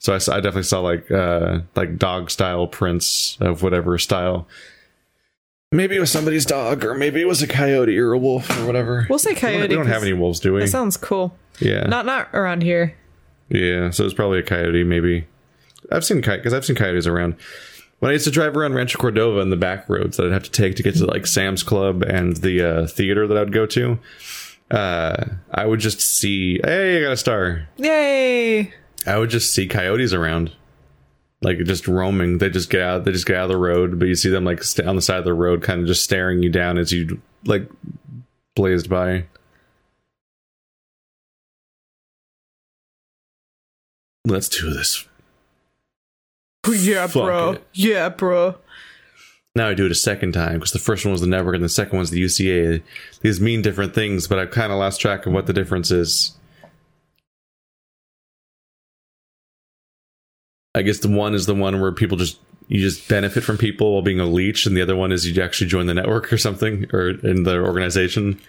so 0.00 0.12
I, 0.14 0.18
saw, 0.18 0.32
I 0.34 0.40
definitely 0.40 0.64
saw 0.64 0.80
like 0.80 1.08
uh 1.10 1.60
like 1.76 1.96
dog 1.98 2.30
style 2.30 2.66
prints 2.66 3.36
of 3.40 3.62
whatever 3.62 3.96
style 3.98 4.48
maybe 5.72 5.94
it 5.94 6.00
was 6.00 6.10
somebody's 6.10 6.44
dog 6.44 6.84
or 6.84 6.94
maybe 6.94 7.20
it 7.20 7.28
was 7.28 7.42
a 7.42 7.46
coyote 7.46 7.96
or 7.96 8.12
a 8.12 8.18
wolf 8.18 8.50
or 8.58 8.66
whatever 8.66 9.06
We'll 9.08 9.18
say 9.20 9.30
we 9.30 9.34
don't, 9.34 9.40
coyote. 9.52 9.68
we 9.68 9.74
don't 9.76 9.86
have 9.86 10.02
any 10.02 10.12
wolves 10.14 10.40
do 10.40 10.52
we 10.54 10.60
That 10.62 10.68
sounds 10.68 10.96
cool. 10.96 11.36
yeah 11.60 11.86
Not 11.86 12.06
not 12.06 12.28
around 12.32 12.62
here. 12.64 12.96
yeah, 13.48 13.90
so 13.90 14.04
it's 14.04 14.14
probably 14.14 14.38
a 14.40 14.42
coyote, 14.42 14.82
maybe. 14.84 15.26
I've 15.92 16.04
seen 16.04 16.22
coyote 16.22 16.38
because 16.40 16.54
I've 16.54 16.64
seen 16.64 16.76
coyotes 16.76 17.06
around. 17.06 17.34
When 17.98 18.10
I 18.10 18.12
used 18.14 18.24
to 18.24 18.30
drive 18.30 18.56
around 18.56 18.74
Rancho 18.74 18.98
Cordova 18.98 19.40
in 19.40 19.50
the 19.50 19.56
back 19.56 19.88
roads 19.88 20.16
that 20.16 20.26
I'd 20.26 20.32
have 20.32 20.44
to 20.44 20.50
take 20.50 20.76
to 20.76 20.82
get 20.82 20.94
to 20.96 21.04
like 21.06 21.26
Sam's 21.26 21.62
Club 21.62 22.02
and 22.02 22.36
the 22.38 22.62
uh, 22.62 22.86
theater 22.86 23.26
that 23.26 23.36
I'd 23.36 23.52
go 23.52 23.66
to, 23.66 23.98
uh, 24.70 25.24
I 25.52 25.66
would 25.66 25.80
just 25.80 26.00
see, 26.00 26.60
hey, 26.64 26.98
I 26.98 27.02
got 27.02 27.12
a 27.12 27.16
star. 27.16 27.68
Yay! 27.76 28.72
I 29.06 29.18
would 29.18 29.30
just 29.30 29.54
see 29.54 29.66
coyotes 29.66 30.12
around, 30.12 30.52
like 31.42 31.58
just 31.64 31.88
roaming. 31.88 32.38
They 32.38 32.50
just 32.50 32.70
get 32.70 32.82
out. 32.82 33.04
They 33.04 33.12
just 33.12 33.26
get 33.26 33.36
out 33.36 33.44
of 33.44 33.48
the 33.50 33.56
road, 33.56 33.98
but 33.98 34.08
you 34.08 34.14
see 34.14 34.28
them 34.28 34.44
like 34.44 34.62
st- 34.62 34.86
on 34.88 34.96
the 34.96 35.02
side 35.02 35.18
of 35.18 35.24
the 35.24 35.34
road, 35.34 35.62
kind 35.62 35.80
of 35.80 35.86
just 35.86 36.04
staring 36.04 36.42
you 36.42 36.50
down 36.50 36.76
as 36.78 36.92
you 36.92 37.20
like 37.44 37.68
blazed 38.54 38.90
by. 38.90 39.24
Let's 44.26 44.48
do 44.48 44.72
this. 44.72 45.06
Yeah, 46.68 47.06
Fuck 47.06 47.24
bro. 47.24 47.50
it. 47.52 47.66
Yeah, 47.72 48.10
bro. 48.10 48.56
Now 49.56 49.68
I 49.68 49.74
do 49.74 49.86
it 49.86 49.90
a 49.92 49.94
second 49.96 50.32
time 50.32 50.54
because 50.54 50.72
the 50.72 50.78
first 50.78 51.04
one 51.04 51.12
was 51.12 51.20
the 51.22 51.26
network 51.26 51.54
and 51.56 51.64
the 51.64 51.68
second 51.68 51.96
one's 51.96 52.10
the 52.10 52.22
UCA. 52.22 52.82
These 53.22 53.40
mean 53.40 53.62
different 53.62 53.94
things, 53.94 54.28
but 54.28 54.38
I've 54.38 54.50
kind 54.52 54.70
of 54.70 54.78
lost 54.78 55.00
track 55.00 55.26
of 55.26 55.32
what 55.32 55.46
the 55.46 55.52
difference 55.52 55.90
is. 55.90 56.36
I 60.74 60.82
guess 60.82 60.98
the 61.00 61.08
one 61.08 61.34
is 61.34 61.46
the 61.46 61.54
one 61.54 61.80
where 61.80 61.92
people 61.92 62.16
just 62.16 62.38
you 62.68 62.80
just 62.80 63.08
benefit 63.08 63.42
from 63.42 63.58
people 63.58 63.92
while 63.92 64.02
being 64.02 64.20
a 64.20 64.26
leech, 64.26 64.64
and 64.64 64.76
the 64.76 64.82
other 64.82 64.94
one 64.94 65.10
is 65.10 65.26
you 65.26 65.42
actually 65.42 65.66
join 65.66 65.86
the 65.86 65.94
network 65.94 66.32
or 66.32 66.38
something 66.38 66.86
or 66.92 67.10
in 67.10 67.42
the 67.42 67.56
organization. 67.56 68.40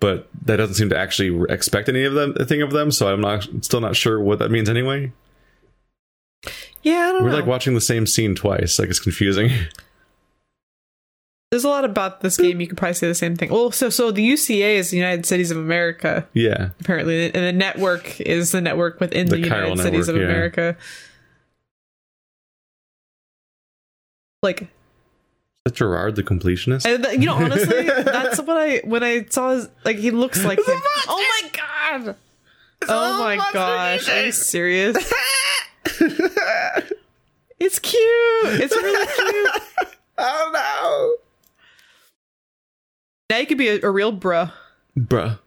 But 0.00 0.30
that 0.46 0.56
doesn't 0.56 0.76
seem 0.76 0.88
to 0.88 0.98
actually 0.98 1.44
expect 1.52 1.90
any 1.90 2.04
of 2.04 2.14
them 2.14 2.34
a 2.40 2.46
thing 2.46 2.62
of 2.62 2.70
them, 2.70 2.90
so 2.90 3.12
I'm 3.12 3.20
not 3.20 3.46
still 3.60 3.82
not 3.82 3.96
sure 3.96 4.18
what 4.18 4.38
that 4.38 4.50
means 4.50 4.70
anyway. 4.70 5.12
Yeah, 6.82 7.08
I 7.08 7.12
don't 7.12 7.24
We're 7.24 7.30
know. 7.30 7.36
like 7.36 7.46
watching 7.46 7.74
the 7.74 7.82
same 7.82 8.06
scene 8.06 8.34
twice, 8.34 8.78
like 8.78 8.88
it's 8.88 8.98
confusing. 8.98 9.50
There's 11.50 11.64
a 11.64 11.68
lot 11.68 11.84
about 11.84 12.20
this 12.20 12.36
hmm. 12.36 12.44
game. 12.44 12.60
You 12.60 12.68
could 12.68 12.78
probably 12.78 12.94
say 12.94 13.08
the 13.08 13.14
same 13.14 13.36
thing. 13.36 13.50
Well, 13.50 13.72
so 13.72 13.90
so 13.90 14.10
the 14.10 14.26
UCA 14.26 14.76
is 14.76 14.90
the 14.90 14.96
United 14.96 15.26
Cities 15.26 15.50
of 15.50 15.58
America, 15.58 16.26
yeah. 16.32 16.70
apparently, 16.80 17.26
and 17.26 17.34
the 17.34 17.52
network 17.52 18.20
is 18.22 18.52
the 18.52 18.62
network 18.62 19.00
within 19.00 19.26
the, 19.26 19.36
The 19.36 19.42
United 19.42 19.74
chiral 19.74 19.82
Cities 19.82 20.08
of 20.08 20.16
yeah. 20.16 20.22
America. 20.22 20.76
Like, 24.42 24.68
that 25.64 25.74
Jirard 25.74 26.14
the 26.14 26.22
completionist? 26.22 26.84
Th- 26.84 27.18
you 27.18 27.26
know, 27.26 27.34
honestly, 27.34 27.82
that's 28.04 28.40
what 28.40 28.56
I 28.56 28.78
when 28.78 29.02
I 29.02 29.26
saw 29.26 29.50
his 29.50 29.68
like 29.84 29.98
he 29.98 30.10
looks 30.10 30.42
like 30.44 30.58
him. 30.58 30.64
Oh 30.66 31.40
my 31.42 31.50
god! 31.52 32.16
Oh 32.88 33.18
my 33.18 33.36
gosh! 33.52 34.08
Are 34.08 34.24
you 34.26 34.32
serious? 34.32 34.96
it's 37.60 37.78
cute. 37.78 38.00
It's 38.44 38.74
really 38.74 39.06
cute. 39.06 39.62
oh 40.18 40.50
no. 40.52 41.16
Now 43.28 43.38
you 43.38 43.46
could 43.46 43.58
be 43.58 43.68
a, 43.68 43.80
a 43.82 43.90
real 43.90 44.12
bruh. 44.12 44.52
Bruh. 44.98 45.38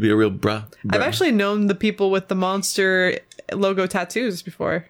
Be 0.00 0.10
a 0.10 0.16
real 0.16 0.30
bruh. 0.30 0.64
I've 0.90 1.02
actually 1.02 1.32
known 1.32 1.66
the 1.66 1.74
people 1.74 2.10
with 2.10 2.28
the 2.28 2.34
monster 2.34 3.18
logo 3.52 3.86
tattoos 3.86 4.42
before. 4.42 4.86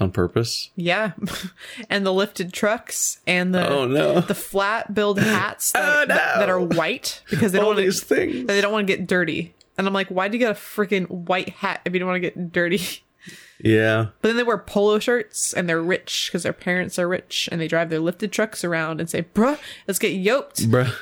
On 0.00 0.10
purpose. 0.12 0.70
Yeah, 0.76 1.12
and 1.90 2.04
the 2.06 2.12
lifted 2.12 2.52
trucks 2.52 3.20
and 3.26 3.54
the 3.54 3.68
Oh 3.68 3.86
no. 3.86 4.20
the 4.20 4.34
flat 4.34 4.92
billed 4.94 5.18
hats 5.18 5.72
that, 5.72 5.82
Oh, 5.84 6.04
no. 6.08 6.14
that 6.14 6.48
are 6.48 6.60
white 6.60 7.22
because 7.30 7.52
they 7.52 7.58
don't 7.58 7.64
All 7.64 7.70
want 7.74 7.80
these 7.84 8.02
things. 8.02 8.46
they 8.46 8.60
don't 8.60 8.72
want 8.72 8.86
to 8.86 8.96
get 8.96 9.06
dirty. 9.06 9.54
And 9.78 9.86
I'm 9.86 9.92
like, 9.92 10.08
why 10.08 10.28
do 10.28 10.36
you 10.36 10.38
get 10.38 10.50
a 10.50 10.54
freaking 10.54 11.08
white 11.10 11.50
hat 11.50 11.80
if 11.84 11.92
you 11.92 11.98
don't 11.98 12.08
want 12.08 12.22
to 12.22 12.30
get 12.30 12.52
dirty? 12.52 12.80
Yeah. 13.58 14.08
But 14.20 14.28
then 14.28 14.36
they 14.36 14.42
wear 14.42 14.58
polo 14.58 14.98
shirts 14.98 15.54
and 15.54 15.66
they're 15.66 15.82
rich 15.82 16.28
because 16.28 16.42
their 16.42 16.52
parents 16.52 16.98
are 16.98 17.08
rich 17.08 17.48
and 17.50 17.58
they 17.58 17.66
drive 17.66 17.88
their 17.88 18.00
lifted 18.00 18.30
trucks 18.30 18.62
around 18.62 19.00
and 19.00 19.08
say, 19.08 19.22
"Bruh, 19.34 19.58
let's 19.88 19.98
get 19.98 20.12
yoked." 20.12 20.70
Bruh. 20.70 20.94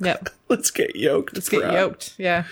Yep, 0.00 0.28
Let's 0.48 0.70
get 0.72 0.96
yoked. 0.96 1.34
let's 1.34 1.48
get 1.48 1.72
yoked. 1.72 2.14
Yeah, 2.18 2.44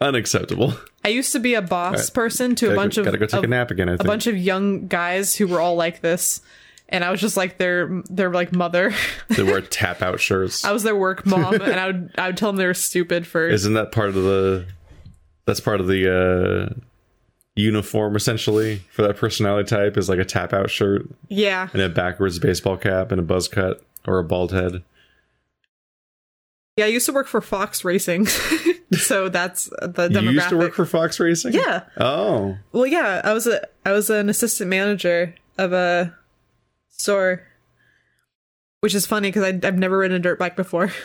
Unacceptable. 0.00 0.72
I 1.04 1.08
used 1.08 1.32
to 1.32 1.38
be 1.38 1.54
a 1.54 1.62
boss 1.62 1.94
Alright. 1.94 2.14
person 2.14 2.54
to 2.56 2.66
a 2.66 2.68
Gotta, 2.70 2.76
bunch 2.76 2.94
go, 2.96 3.00
of, 3.00 3.04
gotta 3.06 3.18
go 3.18 3.26
take 3.26 3.38
of 3.38 3.44
a 3.44 3.46
nap 3.46 3.70
again. 3.70 3.88
I 3.88 3.94
a 3.94 3.98
bunch 3.98 4.26
of 4.26 4.36
young 4.36 4.88
guys 4.88 5.34
who 5.34 5.46
were 5.46 5.60
all 5.60 5.76
like 5.76 6.00
this, 6.00 6.40
and 6.88 7.04
I 7.04 7.10
was 7.10 7.20
just 7.20 7.36
like 7.36 7.58
their 7.58 8.02
their 8.10 8.30
like 8.30 8.52
mother. 8.52 8.92
they 9.28 9.42
wear 9.42 9.60
tap 9.60 10.02
out 10.02 10.20
shirts. 10.20 10.64
I 10.64 10.72
was 10.72 10.82
their 10.82 10.96
work 10.96 11.24
mom, 11.24 11.54
and 11.60 11.80
I 11.80 11.86
would 11.86 12.14
I 12.18 12.26
would 12.28 12.36
tell 12.36 12.50
them 12.50 12.56
they 12.56 12.66
were 12.66 12.74
stupid 12.74 13.26
for 13.26 13.48
Isn't 13.48 13.74
that 13.74 13.92
part 13.92 14.08
of 14.08 14.14
the? 14.14 14.66
That's 15.46 15.60
part 15.60 15.80
of 15.80 15.86
the 15.86 16.74
uh 16.74 16.80
uniform 17.56 18.14
essentially 18.14 18.76
for 18.92 19.02
that 19.02 19.16
personality 19.16 19.68
type 19.68 19.96
is 19.96 20.08
like 20.08 20.20
a 20.20 20.24
tap 20.24 20.52
out 20.52 20.70
shirt 20.70 21.04
yeah 21.26 21.68
and 21.72 21.82
a 21.82 21.88
backwards 21.88 22.38
baseball 22.38 22.76
cap 22.76 23.10
and 23.10 23.18
a 23.18 23.22
buzz 23.24 23.48
cut 23.48 23.82
or 24.06 24.18
a 24.18 24.24
bald 24.24 24.52
head. 24.52 24.82
Yeah. 26.78 26.84
I 26.86 26.88
used 26.88 27.06
to 27.06 27.12
work 27.12 27.26
for 27.26 27.40
Fox 27.40 27.84
Racing, 27.84 28.26
so 28.92 29.28
that's 29.28 29.66
the 29.82 30.08
demographic. 30.08 30.22
You 30.22 30.30
used 30.30 30.48
to 30.50 30.56
work 30.56 30.74
for 30.74 30.86
Fox 30.86 31.20
Racing. 31.20 31.52
yeah. 31.52 31.82
Oh. 31.98 32.56
Well, 32.72 32.86
yeah, 32.86 33.20
I 33.24 33.32
was 33.32 33.46
a 33.46 33.66
I 33.84 33.92
was 33.92 34.08
an 34.10 34.28
assistant 34.28 34.70
manager 34.70 35.34
of 35.58 35.72
a 35.72 36.14
store, 36.88 37.42
which 38.80 38.94
is 38.94 39.06
funny 39.06 39.28
because 39.28 39.42
I've 39.42 39.78
never 39.78 39.98
ridden 39.98 40.16
a 40.16 40.20
dirt 40.20 40.38
bike 40.38 40.56
before. 40.56 40.90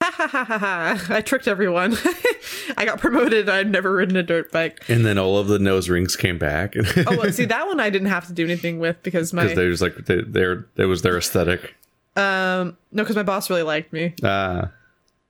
Ha 0.00 0.12
ha 0.12 0.28
ha 0.28 0.44
ha 0.44 0.58
ha! 0.58 1.06
I 1.14 1.20
tricked 1.20 1.48
everyone. 1.48 1.96
I 2.76 2.84
got 2.84 3.00
promoted. 3.00 3.48
I'd 3.48 3.68
never 3.68 3.92
ridden 3.92 4.16
a 4.16 4.22
dirt 4.22 4.52
bike. 4.52 4.88
And 4.88 5.04
then 5.04 5.18
all 5.18 5.38
of 5.38 5.48
the 5.48 5.58
nose 5.58 5.88
rings 5.88 6.14
came 6.14 6.38
back. 6.38 6.74
Oh, 6.76 7.16
well, 7.18 7.32
see 7.32 7.46
that 7.46 7.66
one 7.66 7.80
I 7.80 7.90
didn't 7.90 8.06
have 8.08 8.26
to 8.28 8.32
do 8.32 8.44
anything 8.44 8.78
with 8.78 9.02
because 9.02 9.32
my 9.32 9.42
because 9.42 9.56
they 9.56 9.66
was 9.66 9.82
like 9.82 9.96
they, 10.06 10.22
they're 10.22 10.66
it 10.76 10.84
was 10.84 11.02
their 11.02 11.18
aesthetic. 11.18 11.74
um 12.14 12.76
no 12.92 13.02
because 13.02 13.16
my 13.16 13.24
boss 13.24 13.50
really 13.50 13.62
liked 13.64 13.92
me. 13.92 14.14
Ah, 14.22 14.70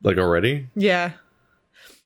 like 0.03 0.19
already 0.19 0.69
Yeah, 0.75 1.13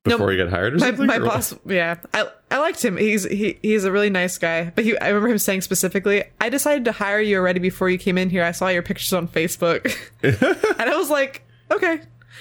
before 0.04 0.32
you 0.32 0.42
got 0.42 0.50
hired 0.50 0.74
or 0.74 0.78
my, 0.78 0.86
something. 0.86 1.06
my 1.06 1.16
or 1.16 1.22
what? 1.22 1.32
boss. 1.34 1.54
Yeah, 1.66 1.96
I 2.12 2.28
I 2.50 2.58
liked 2.58 2.84
him. 2.84 2.96
He's 2.96 3.24
he 3.24 3.58
he's 3.62 3.84
a 3.84 3.92
really 3.92 4.10
nice 4.10 4.38
guy. 4.38 4.70
But 4.74 4.84
he 4.84 4.98
I 4.98 5.08
remember 5.08 5.28
him 5.28 5.38
saying 5.38 5.60
specifically, 5.62 6.24
I 6.40 6.48
decided 6.48 6.84
to 6.86 6.92
hire 6.92 7.20
you 7.20 7.36
already 7.38 7.60
before 7.60 7.88
you 7.90 7.98
came 7.98 8.18
in 8.18 8.30
here. 8.30 8.42
I 8.44 8.52
saw 8.52 8.68
your 8.68 8.82
pictures 8.82 9.12
on 9.12 9.28
Facebook, 9.28 9.96
and 10.22 10.90
I 10.90 10.96
was 10.96 11.10
like, 11.10 11.42
okay. 11.70 12.00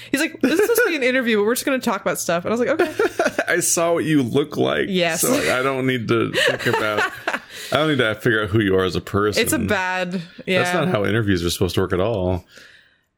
He's 0.09 0.19
like, 0.21 0.41
this 0.41 0.53
is 0.53 0.59
supposed 0.61 0.81
to 0.83 0.87
be 0.89 0.95
an 0.95 1.03
interview, 1.03 1.37
but 1.37 1.43
we're 1.45 1.53
just 1.53 1.65
going 1.65 1.79
to 1.79 1.83
talk 1.85 2.01
about 2.01 2.17
stuff. 2.17 2.43
And 2.43 2.51
I 2.51 2.57
was 2.57 2.65
like, 2.65 2.81
okay. 2.81 3.43
I 3.47 3.59
saw 3.59 3.93
what 3.93 4.03
you 4.03 4.23
look 4.23 4.57
like. 4.57 4.85
Yes. 4.87 5.21
so 5.21 5.31
I 5.31 5.61
don't 5.61 5.85
need 5.85 6.07
to 6.07 6.31
think 6.31 6.65
about. 6.65 7.11
I 7.27 7.41
don't 7.77 7.89
need 7.89 7.97
to 7.99 8.15
figure 8.15 8.41
out 8.41 8.49
who 8.49 8.61
you 8.61 8.75
are 8.77 8.83
as 8.85 8.95
a 8.95 9.01
person. 9.01 9.43
It's 9.43 9.53
a 9.53 9.59
bad. 9.59 10.19
Yeah. 10.47 10.63
That's 10.63 10.73
not 10.73 10.87
how 10.87 11.05
interviews 11.05 11.43
are 11.45 11.49
supposed 11.51 11.75
to 11.75 11.81
work 11.81 11.93
at 11.93 11.99
all. 11.99 12.45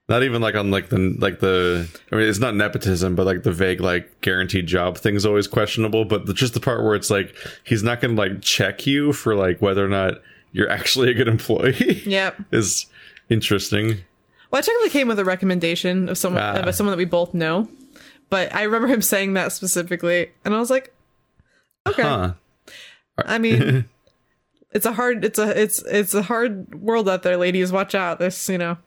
Not 0.09 0.23
even 0.23 0.41
like 0.41 0.55
on 0.55 0.69
like 0.69 0.89
the 0.89 1.15
like 1.19 1.39
the. 1.39 1.87
I 2.11 2.15
mean, 2.17 2.27
it's 2.27 2.39
not 2.39 2.55
nepotism, 2.55 3.15
but 3.15 3.25
like 3.25 3.43
the 3.43 3.53
vague 3.53 3.79
like 3.79 4.19
guaranteed 4.21 4.67
job 4.67 4.97
thing's 4.97 5.25
always 5.25 5.47
questionable. 5.47 6.03
But 6.03 6.25
the, 6.25 6.33
just 6.33 6.53
the 6.53 6.59
part 6.59 6.83
where 6.83 6.93
it's 6.95 7.09
like 7.09 7.33
he's 7.63 7.83
not 7.83 8.01
going 8.01 8.15
to 8.15 8.21
like 8.21 8.41
check 8.41 8.85
you 8.85 9.13
for 9.13 9.33
like 9.33 9.61
whether 9.61 9.83
or 9.83 9.87
not 9.87 10.15
you're 10.51 10.69
actually 10.69 11.09
a 11.09 11.13
good 11.13 11.29
employee. 11.29 12.03
Yep. 12.05 12.35
is 12.51 12.85
interesting. 13.29 13.99
Well, 14.51 14.59
I 14.59 14.61
technically 14.61 14.89
came 14.89 15.07
with 15.07 15.19
a 15.19 15.25
recommendation 15.25 16.09
of 16.09 16.17
someone 16.17 16.43
Ah. 16.43 16.55
of 16.67 16.75
someone 16.75 16.91
that 16.91 16.97
we 16.97 17.05
both 17.05 17.33
know, 17.33 17.69
but 18.29 18.53
I 18.53 18.63
remember 18.63 18.87
him 18.87 19.01
saying 19.01 19.33
that 19.35 19.53
specifically, 19.53 20.31
and 20.43 20.53
I 20.53 20.59
was 20.59 20.69
like, 20.69 20.93
okay. 21.87 22.03
Huh. 22.03 22.33
I 23.25 23.37
mean, 23.37 23.85
it's 24.71 24.85
a 24.85 24.91
hard, 24.91 25.23
it's 25.23 25.39
a, 25.39 25.59
it's, 25.59 25.81
it's 25.83 26.13
a 26.13 26.23
hard 26.23 26.75
world 26.75 27.07
out 27.07 27.23
there, 27.23 27.37
ladies. 27.37 27.71
Watch 27.71 27.95
out. 27.95 28.19
This, 28.19 28.49
you 28.49 28.57
know, 28.57 28.77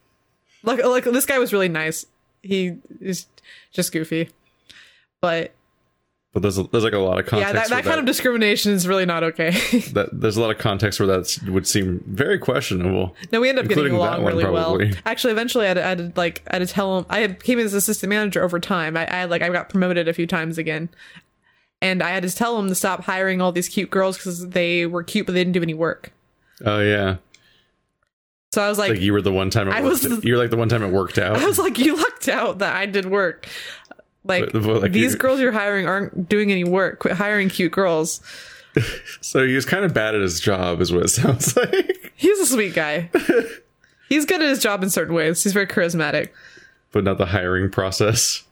like, 0.66 0.84
like 0.84 1.04
this 1.04 1.24
guy 1.26 1.38
was 1.38 1.52
really 1.52 1.68
nice. 1.68 2.04
He 2.42 2.76
is 3.00 3.26
just 3.72 3.92
goofy, 3.92 4.28
but 5.20 5.52
But 6.32 6.42
there's 6.42 6.58
a, 6.58 6.64
there's 6.64 6.84
like 6.84 6.92
a 6.92 6.98
lot 6.98 7.18
of 7.18 7.26
context. 7.26 7.54
yeah, 7.54 7.60
that, 7.60 7.70
that 7.70 7.84
kind 7.84 7.98
of 7.98 8.04
discrimination 8.04 8.72
is 8.72 8.86
really 8.86 9.06
not 9.06 9.24
okay. 9.24 9.50
that 9.94 10.10
there's 10.12 10.36
a 10.36 10.40
lot 10.40 10.50
of 10.50 10.58
context 10.58 11.00
where 11.00 11.06
that 11.06 11.38
would 11.48 11.66
seem 11.66 12.04
very 12.06 12.38
questionable. 12.38 13.16
no, 13.32 13.40
we 13.40 13.48
end 13.48 13.58
up 13.58 13.66
getting 13.66 13.94
along 13.94 14.24
really 14.24 14.44
probably. 14.44 14.90
well. 14.90 14.98
Actually, 15.06 15.32
eventually, 15.32 15.64
I 15.64 15.68
had, 15.68 15.78
I 15.78 15.88
had 15.88 16.16
like, 16.16 16.42
I 16.50 16.56
had 16.56 16.68
to 16.68 16.72
tell 16.72 16.98
him. 16.98 17.06
I 17.08 17.26
became 17.26 17.58
his 17.58 17.72
assistant 17.74 18.10
manager 18.10 18.44
over 18.44 18.60
time. 18.60 18.96
I, 18.96 19.06
I 19.06 19.24
like, 19.24 19.42
I 19.42 19.48
got 19.48 19.70
promoted 19.70 20.08
a 20.08 20.12
few 20.12 20.26
times 20.26 20.58
again. 20.58 20.90
And 21.82 22.02
I 22.02 22.10
had 22.10 22.22
to 22.22 22.34
tell 22.34 22.58
him 22.58 22.68
to 22.68 22.74
stop 22.74 23.04
hiring 23.04 23.40
all 23.42 23.52
these 23.52 23.68
cute 23.68 23.90
girls 23.90 24.16
because 24.16 24.48
they 24.48 24.86
were 24.86 25.02
cute, 25.02 25.26
but 25.26 25.32
they 25.32 25.40
didn't 25.40 25.52
do 25.52 25.62
any 25.62 25.74
work. 25.74 26.12
Oh 26.64 26.80
yeah, 26.80 27.16
So 28.56 28.62
I 28.62 28.70
was 28.70 28.78
like, 28.78 28.92
like 28.92 29.00
you 29.02 29.12
were 29.12 29.20
the 29.20 29.32
one 29.32 29.50
time 29.50 29.68
it 29.68 29.72
I 29.74 29.82
was 29.82 30.02
You're 30.24 30.38
like 30.38 30.48
the 30.48 30.56
one 30.56 30.70
time 30.70 30.82
it 30.82 30.90
worked 30.90 31.18
out. 31.18 31.36
I 31.42 31.44
was 31.46 31.58
like, 31.58 31.78
you 31.78 31.94
lucked 31.94 32.26
out 32.26 32.60
that 32.60 32.74
I 32.74 32.86
did 32.86 33.04
work. 33.04 33.46
Like, 34.24 34.50
But- 34.50 34.62
but, 34.62 34.80
like, 34.80 34.92
these 34.92 35.14
girls 35.14 35.40
you're 35.40 35.52
hiring 35.52 35.86
aren't 35.86 36.26
doing 36.26 36.50
any 36.50 36.64
work. 36.64 37.00
Quit 37.00 37.16
hiring 37.16 37.50
cute 37.50 37.72
girls. 37.72 38.22
so 39.20 39.46
he 39.46 39.54
was 39.54 39.66
kind 39.66 39.84
of 39.84 39.92
bad 39.92 40.14
at 40.14 40.22
his 40.22 40.40
job, 40.40 40.80
is 40.80 40.90
what 40.90 41.02
it 41.04 41.08
sounds 41.10 41.54
like. 41.54 42.12
He's 42.16 42.38
a 42.38 42.46
sweet 42.46 42.72
guy. 42.74 43.10
He's 44.08 44.24
good 44.24 44.40
at 44.40 44.48
his 44.48 44.60
job 44.62 44.82
in 44.82 44.88
certain 44.88 45.14
ways. 45.14 45.42
He's 45.44 45.52
very 45.52 45.66
charismatic. 45.66 46.30
but 46.92 47.04
not 47.04 47.18
the 47.18 47.26
hiring 47.26 47.70
process. 47.70 48.42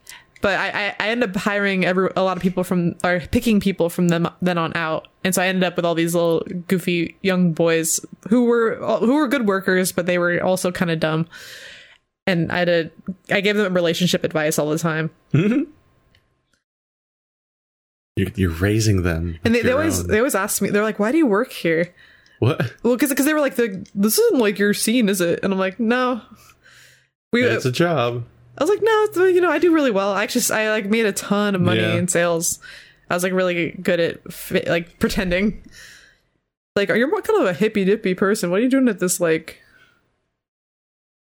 But 0.45 0.59
I, 0.59 0.69
I, 0.69 0.97
I 1.01 1.09
ended 1.09 1.31
up 1.31 1.37
hiring 1.37 1.87
every 1.87 2.11
a 2.17 2.23
lot 2.23 2.37
of 2.37 2.43
people 2.43 2.65
from 2.65 2.97
or 3.03 3.19
picking 3.19 3.61
people 3.61 3.89
from 3.89 4.09
them 4.09 4.29
then 4.43 4.59
on 4.59 4.77
out, 4.77 5.09
and 5.25 5.35
so 5.35 5.41
I 5.41 5.47
ended 5.47 5.65
up 5.65 5.75
with 5.75 5.87
all 5.87 5.95
these 5.95 6.15
little 6.15 6.41
goofy 6.69 7.17
young 7.23 7.55
boys 7.55 7.99
who 8.29 8.45
were 8.45 8.77
who 8.99 9.15
were 9.15 9.27
good 9.27 9.47
workers, 9.49 9.91
but 9.91 10.05
they 10.05 10.19
were 10.19 10.45
also 10.45 10.71
kind 10.71 10.91
of 10.91 11.01
dumb. 11.01 11.27
And 12.27 12.53
I 12.53 12.59
had 12.59 12.91
I 13.31 13.41
gave 13.41 13.57
them 13.57 13.73
relationship 13.73 14.23
advice 14.23 14.59
all 14.59 14.69
the 14.69 14.79
time, 14.79 15.09
You're, 18.17 18.29
you're 18.35 18.51
raising 18.51 19.03
them, 19.03 19.39
and 19.47 19.55
they, 19.55 19.63
they 19.63 19.73
always 19.73 20.01
own- 20.01 20.09
they 20.09 20.19
always 20.19 20.35
ask 20.35 20.61
me, 20.61 20.69
they're 20.69 20.83
like, 20.83 20.99
"Why 20.99 21.11
do 21.11 21.17
you 21.17 21.27
work 21.27 21.53
here?" 21.53 21.95
what? 22.39 22.61
Well, 22.83 22.99
because 22.99 23.15
they 23.25 23.33
were 23.33 23.41
like, 23.41 23.57
the, 23.57 23.87
"This 23.95 24.19
isn't 24.19 24.39
like 24.39 24.59
your 24.59 24.75
scene, 24.75 25.09
is 25.09 25.23
it?" 25.23 25.41
And 25.43 25.55
I'm 25.55 25.59
like, 25.59 25.81
"No." 25.81 26.21
We, 27.33 27.45
It's 27.45 27.65
a 27.65 27.73
job. 27.73 28.25
I 28.57 28.63
was 28.65 28.71
like, 28.71 28.81
"No, 28.83 29.25
you 29.27 29.41
know, 29.41 29.51
I 29.51 29.59
do 29.59 29.73
really 29.75 29.91
well. 29.91 30.13
I 30.13 30.27
just 30.27 30.51
I 30.51 30.71
like 30.71 30.87
made 30.87 31.07
a 31.07 31.13
ton 31.13 31.55
of 31.55 31.61
money 31.61 31.81
Yeah. 31.81 31.95
in 31.95 32.07
sales. 32.09 32.61
I 33.11 33.15
was 33.15 33.23
like 33.23 33.33
really 33.33 33.73
good 33.83 34.01
at 34.01 34.33
fi- 34.33 34.65
like 34.69 34.99
pretending." 34.99 35.63
Like, 36.77 36.91
are 36.91 36.97
you're 36.97 37.09
more 37.11 37.23
kind 37.23 37.41
of 37.41 37.47
a 37.47 37.53
hippy 37.55 37.85
dippy 37.85 38.15
person. 38.15 38.51
What 38.51 38.61
are 38.61 38.63
you 38.63 38.69
doing 38.71 38.89
at 38.89 38.99
this 38.99 39.21
like 39.21 39.61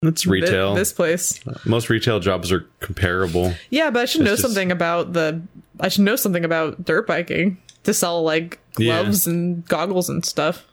It's 0.02 0.26
retail. 0.26 0.74
this 0.74 0.92
place? 0.92 1.40
Uh, 1.46 1.54
most 1.64 1.88
retail 1.90 2.18
jobs 2.20 2.50
are 2.52 2.66
comparable. 2.80 3.54
Yeah, 3.70 3.90
but 3.90 4.02
I 4.02 4.04
should 4.06 4.22
know 4.22 4.30
just- 4.32 4.42
something 4.42 4.70
about 4.72 5.12
the. 5.12 5.40
I 5.80 5.88
should 5.88 6.02
know 6.04 6.16
something 6.16 6.44
about 6.44 6.84
dirt 6.84 7.06
biking 7.06 7.58
to 7.84 7.94
sell 7.94 8.22
like 8.22 8.58
Yeah. 8.78 9.02
gloves 9.02 9.26
and 9.28 9.64
goggles 9.68 10.08
and 10.08 10.24
stuff. 10.24 10.64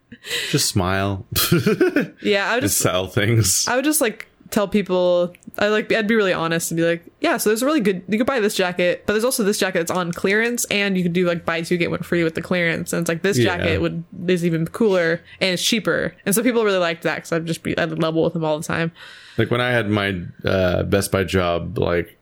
Just 0.51 0.69
smile. 0.69 1.27
Yeah, 2.23 2.51
I 2.51 2.55
would 2.57 2.63
Just 2.63 2.79
sell 2.79 3.07
things. 3.07 3.67
I 3.69 3.77
would 3.77 3.85
just 3.85 4.01
like 4.01 4.29
tell 4.51 4.69
people 4.69 5.35
I 5.59 5.69
like 5.69 5.91
I'd 5.93 6.07
be 6.07 6.15
really 6.15 6.33
honest 6.33 6.71
and 6.71 6.77
be 6.79 6.85
like, 6.85 7.05
yeah, 7.21 7.37
so 7.37 7.51
there's 7.51 7.63
a 7.63 7.67
really 7.67 7.81
good 7.81 8.03
you 8.09 8.17
could 8.19 8.27
buy 8.27 8.41
this 8.41 8.55
jacket, 8.55 9.03
but 9.07 9.13
there's 9.13 9.25
also 9.25 9.43
this 9.45 9.59
jacket 9.59 9.79
that's 9.79 9.91
on 9.91 10.13
clearance 10.13 10.65
and 10.67 10.97
you 10.97 11.03
could 11.03 11.13
do 11.13 11.27
like 11.27 11.45
buy 11.45 11.63
two 11.63 11.77
get 11.77 11.91
one 11.91 12.01
free 12.03 12.23
with 12.25 12.35
the 12.35 12.43
clearance 12.43 12.93
and 12.93 13.01
it's 13.01 13.09
like 13.09 13.23
this 13.23 13.39
Yeah. 13.39 13.57
jacket 13.57 13.81
would 13.81 14.05
is 14.29 14.45
even 14.45 14.67
cooler 14.67 15.21
and 15.41 15.51
it's 15.55 15.65
cheaper. 15.65 16.15
And 16.25 16.35
so 16.35 16.43
people 16.43 16.65
really 16.65 16.79
liked 16.79 17.03
that 17.03 17.23
cuz 17.23 17.33
I'd 17.33 17.47
just 17.47 17.63
be 17.63 17.77
I'd 17.77 17.99
level 17.99 18.23
with 18.25 18.33
them 18.35 18.45
all 18.45 18.59
the 18.59 18.65
time. 18.67 18.93
like 19.39 19.51
when 19.51 19.61
I 19.61 19.71
had 19.71 19.89
my 19.91 20.23
uh, 20.45 20.83
Best 20.85 21.11
Buy 21.13 21.25
job, 21.25 21.79
like 21.79 22.17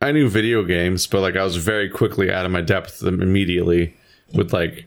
I 0.00 0.12
knew 0.12 0.28
video 0.28 0.62
games, 0.64 1.06
but 1.06 1.20
like 1.20 1.36
I 1.36 1.44
was 1.44 1.56
very 1.56 1.88
quickly 1.90 2.30
out 2.32 2.46
of 2.46 2.52
my 2.52 2.62
depth 2.62 3.02
immediately 3.02 3.94
with 4.32 4.52
like 4.52 4.86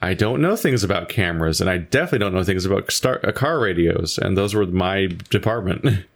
I 0.00 0.14
don't 0.14 0.40
know 0.40 0.54
things 0.54 0.84
about 0.84 1.08
cameras, 1.08 1.60
and 1.60 1.68
I 1.68 1.78
definitely 1.78 2.20
don't 2.20 2.34
know 2.34 2.44
things 2.44 2.64
about 2.64 2.90
star- 2.92 3.20
uh, 3.24 3.32
car 3.32 3.58
radios, 3.58 4.18
and 4.18 4.36
those 4.36 4.54
were 4.54 4.66
my 4.66 5.08
department. 5.30 6.06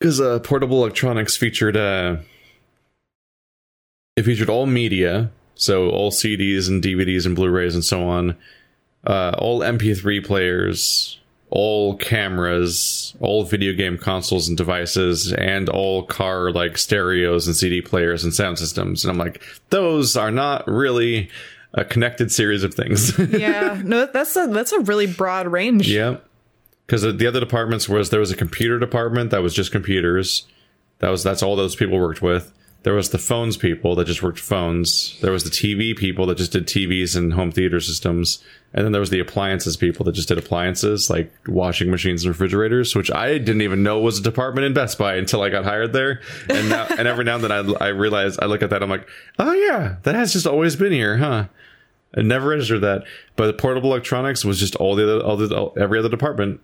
Because 0.00 0.20
uh, 0.20 0.40
portable 0.40 0.82
electronics 0.82 1.34
featured 1.34 1.78
uh, 1.78 2.16
it 4.16 4.24
featured 4.24 4.50
all 4.50 4.66
media, 4.66 5.30
so 5.54 5.88
all 5.88 6.10
CDs 6.10 6.68
and 6.68 6.82
DVDs 6.82 7.24
and 7.24 7.34
Blu-rays 7.34 7.74
and 7.74 7.84
so 7.84 8.06
on, 8.06 8.36
uh, 9.06 9.34
all 9.38 9.60
MP3 9.60 10.24
players, 10.24 11.20
all 11.48 11.96
cameras, 11.96 13.14
all 13.20 13.44
video 13.44 13.72
game 13.72 13.96
consoles 13.96 14.48
and 14.48 14.58
devices, 14.58 15.32
and 15.32 15.68
all 15.68 16.04
car 16.04 16.50
like 16.50 16.76
stereos 16.76 17.46
and 17.46 17.56
CD 17.56 17.80
players 17.80 18.24
and 18.24 18.34
sound 18.34 18.58
systems. 18.58 19.04
And 19.04 19.10
I'm 19.10 19.18
like, 19.18 19.42
those 19.70 20.16
are 20.16 20.30
not 20.30 20.66
really 20.68 21.30
a 21.74 21.84
connected 21.84 22.32
series 22.32 22.62
of 22.62 22.74
things. 22.74 23.18
Yeah, 23.30 23.80
no 23.84 24.06
that's 24.06 24.36
a 24.36 24.46
that's 24.46 24.72
a 24.72 24.80
really 24.80 25.06
broad 25.06 25.46
range. 25.46 25.90
yeah. 25.90 26.16
Because 26.86 27.02
the 27.02 27.26
other 27.26 27.40
departments 27.40 27.88
was 27.88 28.10
there 28.10 28.20
was 28.20 28.30
a 28.30 28.36
computer 28.36 28.78
department 28.78 29.30
that 29.30 29.42
was 29.42 29.54
just 29.54 29.72
computers. 29.72 30.46
That 30.98 31.08
was 31.10 31.22
that's 31.22 31.42
all 31.42 31.56
those 31.56 31.74
people 31.76 31.98
worked 31.98 32.22
with. 32.22 32.52
There 32.84 32.92
was 32.92 33.08
the 33.08 33.18
phones 33.18 33.56
people 33.56 33.94
that 33.96 34.06
just 34.06 34.22
worked 34.22 34.38
phones. 34.38 35.18
There 35.22 35.32
was 35.32 35.42
the 35.42 35.50
TV 35.50 35.96
people 35.96 36.26
that 36.26 36.36
just 36.36 36.52
did 36.52 36.66
TVs 36.66 37.16
and 37.16 37.32
home 37.32 37.50
theater 37.50 37.80
systems. 37.80 38.44
And 38.74 38.84
then 38.84 38.92
there 38.92 39.00
was 39.00 39.08
the 39.08 39.20
appliances 39.20 39.74
people 39.78 40.04
that 40.04 40.12
just 40.12 40.28
did 40.28 40.36
appliances 40.36 41.08
like 41.08 41.32
washing 41.46 41.90
machines 41.90 42.24
and 42.24 42.28
refrigerators, 42.28 42.94
which 42.94 43.10
I 43.10 43.38
didn't 43.38 43.62
even 43.62 43.82
know 43.82 43.98
was 44.00 44.18
a 44.18 44.22
department 44.22 44.66
in 44.66 44.74
Best 44.74 44.98
Buy 44.98 45.14
until 45.14 45.40
I 45.40 45.48
got 45.48 45.64
hired 45.64 45.94
there. 45.94 46.20
And 46.50 46.68
now, 46.68 46.86
and 46.98 47.08
every 47.08 47.24
now 47.24 47.36
and 47.36 47.44
then 47.44 47.52
I, 47.52 47.86
I 47.86 47.88
realize 47.88 48.38
I 48.38 48.44
look 48.44 48.62
at 48.62 48.68
that, 48.68 48.82
I'm 48.82 48.90
like, 48.90 49.08
oh 49.38 49.54
yeah, 49.54 49.96
that 50.02 50.14
has 50.14 50.34
just 50.34 50.46
always 50.46 50.76
been 50.76 50.92
here, 50.92 51.16
huh? 51.16 51.46
I 52.14 52.20
never 52.20 52.48
registered 52.48 52.82
that. 52.82 53.04
But 53.36 53.56
portable 53.56 53.92
electronics 53.92 54.44
was 54.44 54.60
just 54.60 54.76
all 54.76 54.94
the 54.94 55.04
other, 55.04 55.24
all 55.24 55.38
the 55.38 55.56
all, 55.56 55.72
every 55.78 55.98
other 55.98 56.10
department. 56.10 56.60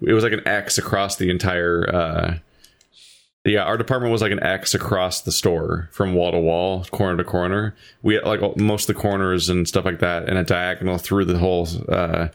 It 0.00 0.14
was 0.14 0.24
like 0.24 0.32
an 0.32 0.48
X 0.48 0.78
across 0.78 1.16
the 1.16 1.28
entire. 1.28 1.94
uh 1.94 2.38
Yeah, 3.44 3.64
our 3.64 3.76
department 3.76 4.12
was 4.12 4.22
like 4.22 4.32
an 4.32 4.42
X 4.42 4.72
across 4.74 5.20
the 5.20 5.32
store 5.32 5.88
from 5.90 6.14
wall 6.14 6.30
to 6.30 6.38
wall, 6.38 6.84
corner 6.84 7.16
to 7.16 7.24
corner. 7.24 7.74
We 8.02 8.14
had 8.14 8.24
like 8.24 8.56
most 8.56 8.88
of 8.88 8.94
the 8.94 9.00
corners 9.00 9.48
and 9.48 9.66
stuff 9.66 9.84
like 9.84 9.98
that, 9.98 10.28
and 10.28 10.38
a 10.38 10.44
diagonal 10.44 10.98
through 10.98 11.24
the 11.24 11.38
whole 11.38 11.68
uh 11.88 12.28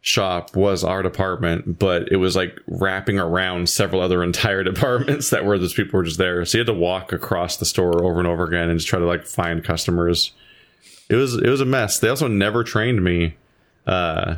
shop 0.00 0.54
was 0.54 0.84
our 0.84 1.02
department, 1.02 1.80
but 1.80 2.10
it 2.12 2.16
was 2.16 2.36
like 2.36 2.58
wrapping 2.68 3.18
around 3.18 3.68
several 3.68 4.00
other 4.00 4.22
entire 4.24 4.62
departments 4.62 5.30
that 5.30 5.44
were 5.44 5.58
those 5.58 5.74
people 5.74 5.98
were 5.98 6.04
just 6.04 6.18
there. 6.18 6.44
So 6.44 6.58
you 6.58 6.60
had 6.60 6.68
to 6.68 6.74
walk 6.74 7.12
across 7.12 7.56
the 7.56 7.64
store 7.64 8.04
over 8.04 8.18
and 8.18 8.28
over 8.28 8.44
again 8.44 8.70
and 8.70 8.78
just 8.78 8.88
try 8.88 8.98
to 8.98 9.06
like 9.06 9.26
find 9.26 9.62
customers 9.62 10.32
it 11.08 11.16
was 11.16 11.34
it 11.34 11.48
was 11.48 11.60
a 11.60 11.66
mess. 11.66 11.98
They 11.98 12.08
also 12.08 12.28
never 12.28 12.64
trained 12.64 13.02
me 13.02 13.36
uh, 13.86 14.36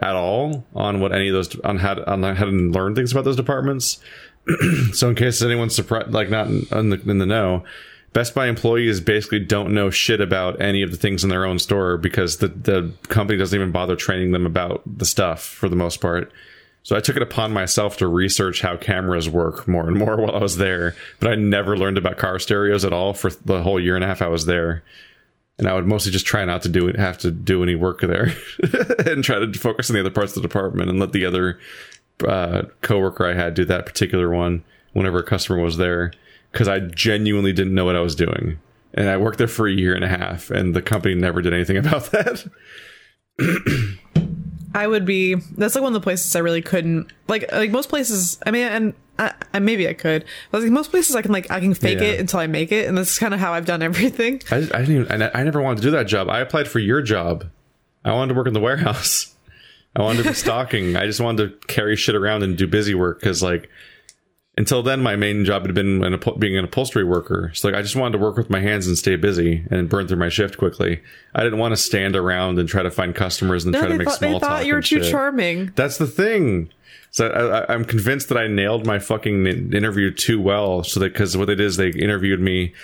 at 0.00 0.14
all 0.14 0.64
on 0.74 1.00
what 1.00 1.12
any 1.12 1.28
of 1.28 1.34
those 1.34 1.58
on 1.60 1.78
how 1.78 1.94
to, 1.94 2.10
on 2.10 2.22
how 2.22 2.44
to 2.44 2.50
learn 2.50 2.94
things 2.94 3.12
about 3.12 3.24
those 3.24 3.36
departments. 3.36 4.00
so 4.92 5.08
in 5.08 5.14
case 5.14 5.42
anyone's 5.42 5.74
surprised, 5.74 6.12
like 6.12 6.30
not 6.30 6.46
in, 6.46 6.66
in, 6.72 6.90
the, 6.90 7.00
in 7.10 7.18
the 7.18 7.26
know, 7.26 7.64
Best 8.12 8.34
Buy 8.34 8.48
employees 8.48 9.00
basically 9.00 9.40
don't 9.40 9.74
know 9.74 9.90
shit 9.90 10.20
about 10.20 10.60
any 10.60 10.82
of 10.82 10.90
the 10.90 10.96
things 10.96 11.22
in 11.22 11.30
their 11.30 11.44
own 11.44 11.58
store 11.58 11.98
because 11.98 12.38
the 12.38 12.48
the 12.48 12.92
company 13.08 13.38
doesn't 13.38 13.54
even 13.54 13.70
bother 13.70 13.96
training 13.96 14.32
them 14.32 14.46
about 14.46 14.82
the 14.86 15.04
stuff 15.04 15.42
for 15.44 15.68
the 15.68 15.76
most 15.76 16.00
part. 16.00 16.32
So 16.82 16.96
I 16.96 17.00
took 17.00 17.16
it 17.16 17.22
upon 17.22 17.52
myself 17.52 17.98
to 17.98 18.08
research 18.08 18.62
how 18.62 18.78
cameras 18.78 19.28
work 19.28 19.68
more 19.68 19.86
and 19.86 19.96
more 19.96 20.16
while 20.20 20.34
I 20.34 20.38
was 20.38 20.56
there, 20.56 20.96
but 21.20 21.30
I 21.30 21.34
never 21.34 21.76
learned 21.76 21.98
about 21.98 22.16
car 22.16 22.38
stereos 22.38 22.84
at 22.84 22.94
all 22.94 23.12
for 23.12 23.30
the 23.30 23.62
whole 23.62 23.78
year 23.78 23.94
and 23.94 24.02
a 24.02 24.06
half 24.06 24.22
I 24.22 24.28
was 24.28 24.46
there 24.46 24.82
and 25.58 25.68
I 25.68 25.74
would 25.74 25.86
mostly 25.86 26.12
just 26.12 26.26
try 26.26 26.44
not 26.44 26.62
to 26.62 26.68
do 26.68 26.86
it, 26.86 26.96
have 26.96 27.18
to 27.18 27.30
do 27.30 27.62
any 27.62 27.74
work 27.74 28.00
there, 28.00 28.32
and 29.06 29.24
try 29.24 29.40
to 29.40 29.52
focus 29.52 29.90
on 29.90 29.94
the 29.94 30.00
other 30.00 30.10
parts 30.10 30.36
of 30.36 30.42
the 30.42 30.48
department 30.48 30.88
and 30.88 31.00
let 31.00 31.12
the 31.12 31.24
other 31.24 31.58
uh, 32.26 32.62
coworker 32.82 33.26
I 33.26 33.34
had 33.34 33.54
do 33.54 33.64
that 33.66 33.86
particular 33.86 34.30
one 34.30 34.64
whenever 34.92 35.18
a 35.18 35.22
customer 35.22 35.58
was 35.62 35.76
there, 35.76 36.12
because 36.52 36.68
I 36.68 36.80
genuinely 36.80 37.52
didn't 37.52 37.74
know 37.74 37.84
what 37.84 37.96
I 37.96 38.00
was 38.00 38.14
doing, 38.16 38.58
and 38.94 39.08
I 39.08 39.16
worked 39.16 39.38
there 39.38 39.46
for 39.48 39.68
a 39.68 39.72
year 39.72 39.94
and 39.94 40.04
a 40.04 40.08
half, 40.08 40.50
and 40.50 40.74
the 40.74 40.82
company 40.82 41.14
never 41.14 41.40
did 41.42 41.52
anything 41.54 41.76
about 41.84 42.10
that. 42.12 42.44
I 44.74 44.86
would 44.86 45.04
be. 45.06 45.34
That's 45.34 45.74
like 45.74 45.82
one 45.82 45.94
of 45.94 46.00
the 46.00 46.04
places 46.04 46.34
I 46.36 46.40
really 46.40 46.62
couldn't 46.62 47.10
like. 47.26 47.50
Like 47.52 47.70
most 47.70 47.88
places, 47.88 48.38
I 48.44 48.50
mean, 48.50 48.66
and 48.66 48.94
I, 49.18 49.32
I 49.54 49.58
maybe 49.60 49.88
I 49.88 49.94
could, 49.94 50.24
but 50.50 50.62
like 50.62 50.70
most 50.70 50.90
places, 50.90 51.16
I 51.16 51.22
can 51.22 51.32
like 51.32 51.50
I 51.50 51.60
can 51.60 51.72
fake 51.74 51.98
Yeah. 52.00 52.08
it 52.08 52.20
until 52.20 52.40
I 52.40 52.46
make 52.46 52.70
it, 52.70 52.86
and 52.86 52.96
that's 52.96 53.18
kind 53.18 53.32
of 53.32 53.40
how 53.40 53.52
I've 53.54 53.64
done 53.66 53.82
everything. 53.90 54.42
I, 54.50 54.56
I 54.56 54.60
didn't 54.60 54.90
even, 54.90 55.06
and 55.08 55.24
I, 55.24 55.30
I 55.34 55.42
never 55.44 55.62
wanted 55.62 55.76
to 55.78 55.82
do 55.82 55.90
that 55.92 56.06
job. 56.06 56.28
I 56.28 56.40
applied 56.40 56.68
for 56.68 56.78
your 56.80 57.00
job. 57.02 57.44
I 58.04 58.12
wanted 58.12 58.32
to 58.34 58.38
work 58.38 58.46
in 58.46 58.52
the 58.54 58.60
warehouse. 58.60 59.34
I 59.96 60.02
wanted 60.02 60.22
to 60.24 60.28
be 60.30 60.34
stocking. 60.34 60.96
I 60.96 61.06
just 61.06 61.20
wanted 61.20 61.60
to 61.60 61.66
carry 61.66 61.96
shit 61.96 62.14
around 62.14 62.42
and 62.42 62.56
do 62.56 62.66
busy 62.66 62.94
work 62.94 63.20
because, 63.20 63.42
like, 63.42 63.68
until 64.56 64.82
then, 64.82 65.00
my 65.00 65.14
main 65.16 65.44
job 65.44 65.62
had 65.66 65.74
been 65.74 66.02
an, 66.04 66.20
being 66.38 66.56
an 66.58 66.64
upholstery 66.64 67.04
worker. 67.04 67.52
So, 67.54 67.68
like, 67.68 67.76
I 67.76 67.82
just 67.82 67.96
wanted 67.96 68.18
to 68.18 68.24
work 68.24 68.36
with 68.36 68.50
my 68.50 68.60
hands 68.60 68.86
and 68.86 68.98
stay 68.98 69.16
busy 69.16 69.64
and 69.70 69.88
burn 69.88 70.08
through 70.08 70.16
my 70.18 70.28
shift 70.28 70.58
quickly. 70.58 71.00
I 71.34 71.42
didn't 71.44 71.58
want 71.58 71.72
to 71.72 71.76
stand 71.76 72.16
around 72.16 72.58
and 72.58 72.68
try 72.68 72.82
to 72.82 72.90
find 72.90 73.14
customers 73.14 73.64
and 73.64 73.72
No, 73.72 73.80
try 73.80 73.88
to 73.88 73.94
make 73.96 74.08
thought 74.08 74.18
small 74.18 74.32
they 74.32 74.38
talk. 74.38 74.48
thought 74.48 74.66
you 74.66 74.74
were 74.74 74.82
too 74.82 75.02
shit. 75.02 75.10
charming. 75.10 75.72
That's 75.76 75.98
the 75.98 76.06
thing. 76.08 76.70
So 77.10 77.28
I, 77.28 77.60
I, 77.60 77.74
I'm 77.74 77.84
convinced 77.84 78.28
that 78.28 78.36
I 78.38 78.48
nailed 78.48 78.84
my 78.86 78.98
fucking 78.98 79.46
interview 79.46 80.10
too 80.12 80.40
well. 80.40 80.82
So 80.84 81.00
that 81.00 81.12
because 81.12 81.36
what 81.36 81.46
they 81.46 81.54
did 81.54 81.72
they 81.74 81.90
interviewed 81.90 82.40
me, 82.40 82.74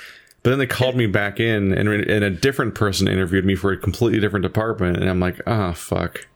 but 0.42 0.50
then 0.50 0.58
they 0.58 0.66
called 0.66 0.94
me 0.96 1.06
back 1.06 1.40
in, 1.40 1.72
and, 1.72 1.88
and 1.88 2.24
a 2.24 2.30
different 2.30 2.74
person 2.74 3.08
interviewed 3.08 3.44
me 3.44 3.54
for 3.54 3.72
a 3.72 3.76
completely 3.76 4.20
different 4.20 4.42
department, 4.44 4.98
and 4.98 5.08
I'm 5.10 5.18
like, 5.20 5.40
ah, 5.46 5.72
fuck. 5.72 6.26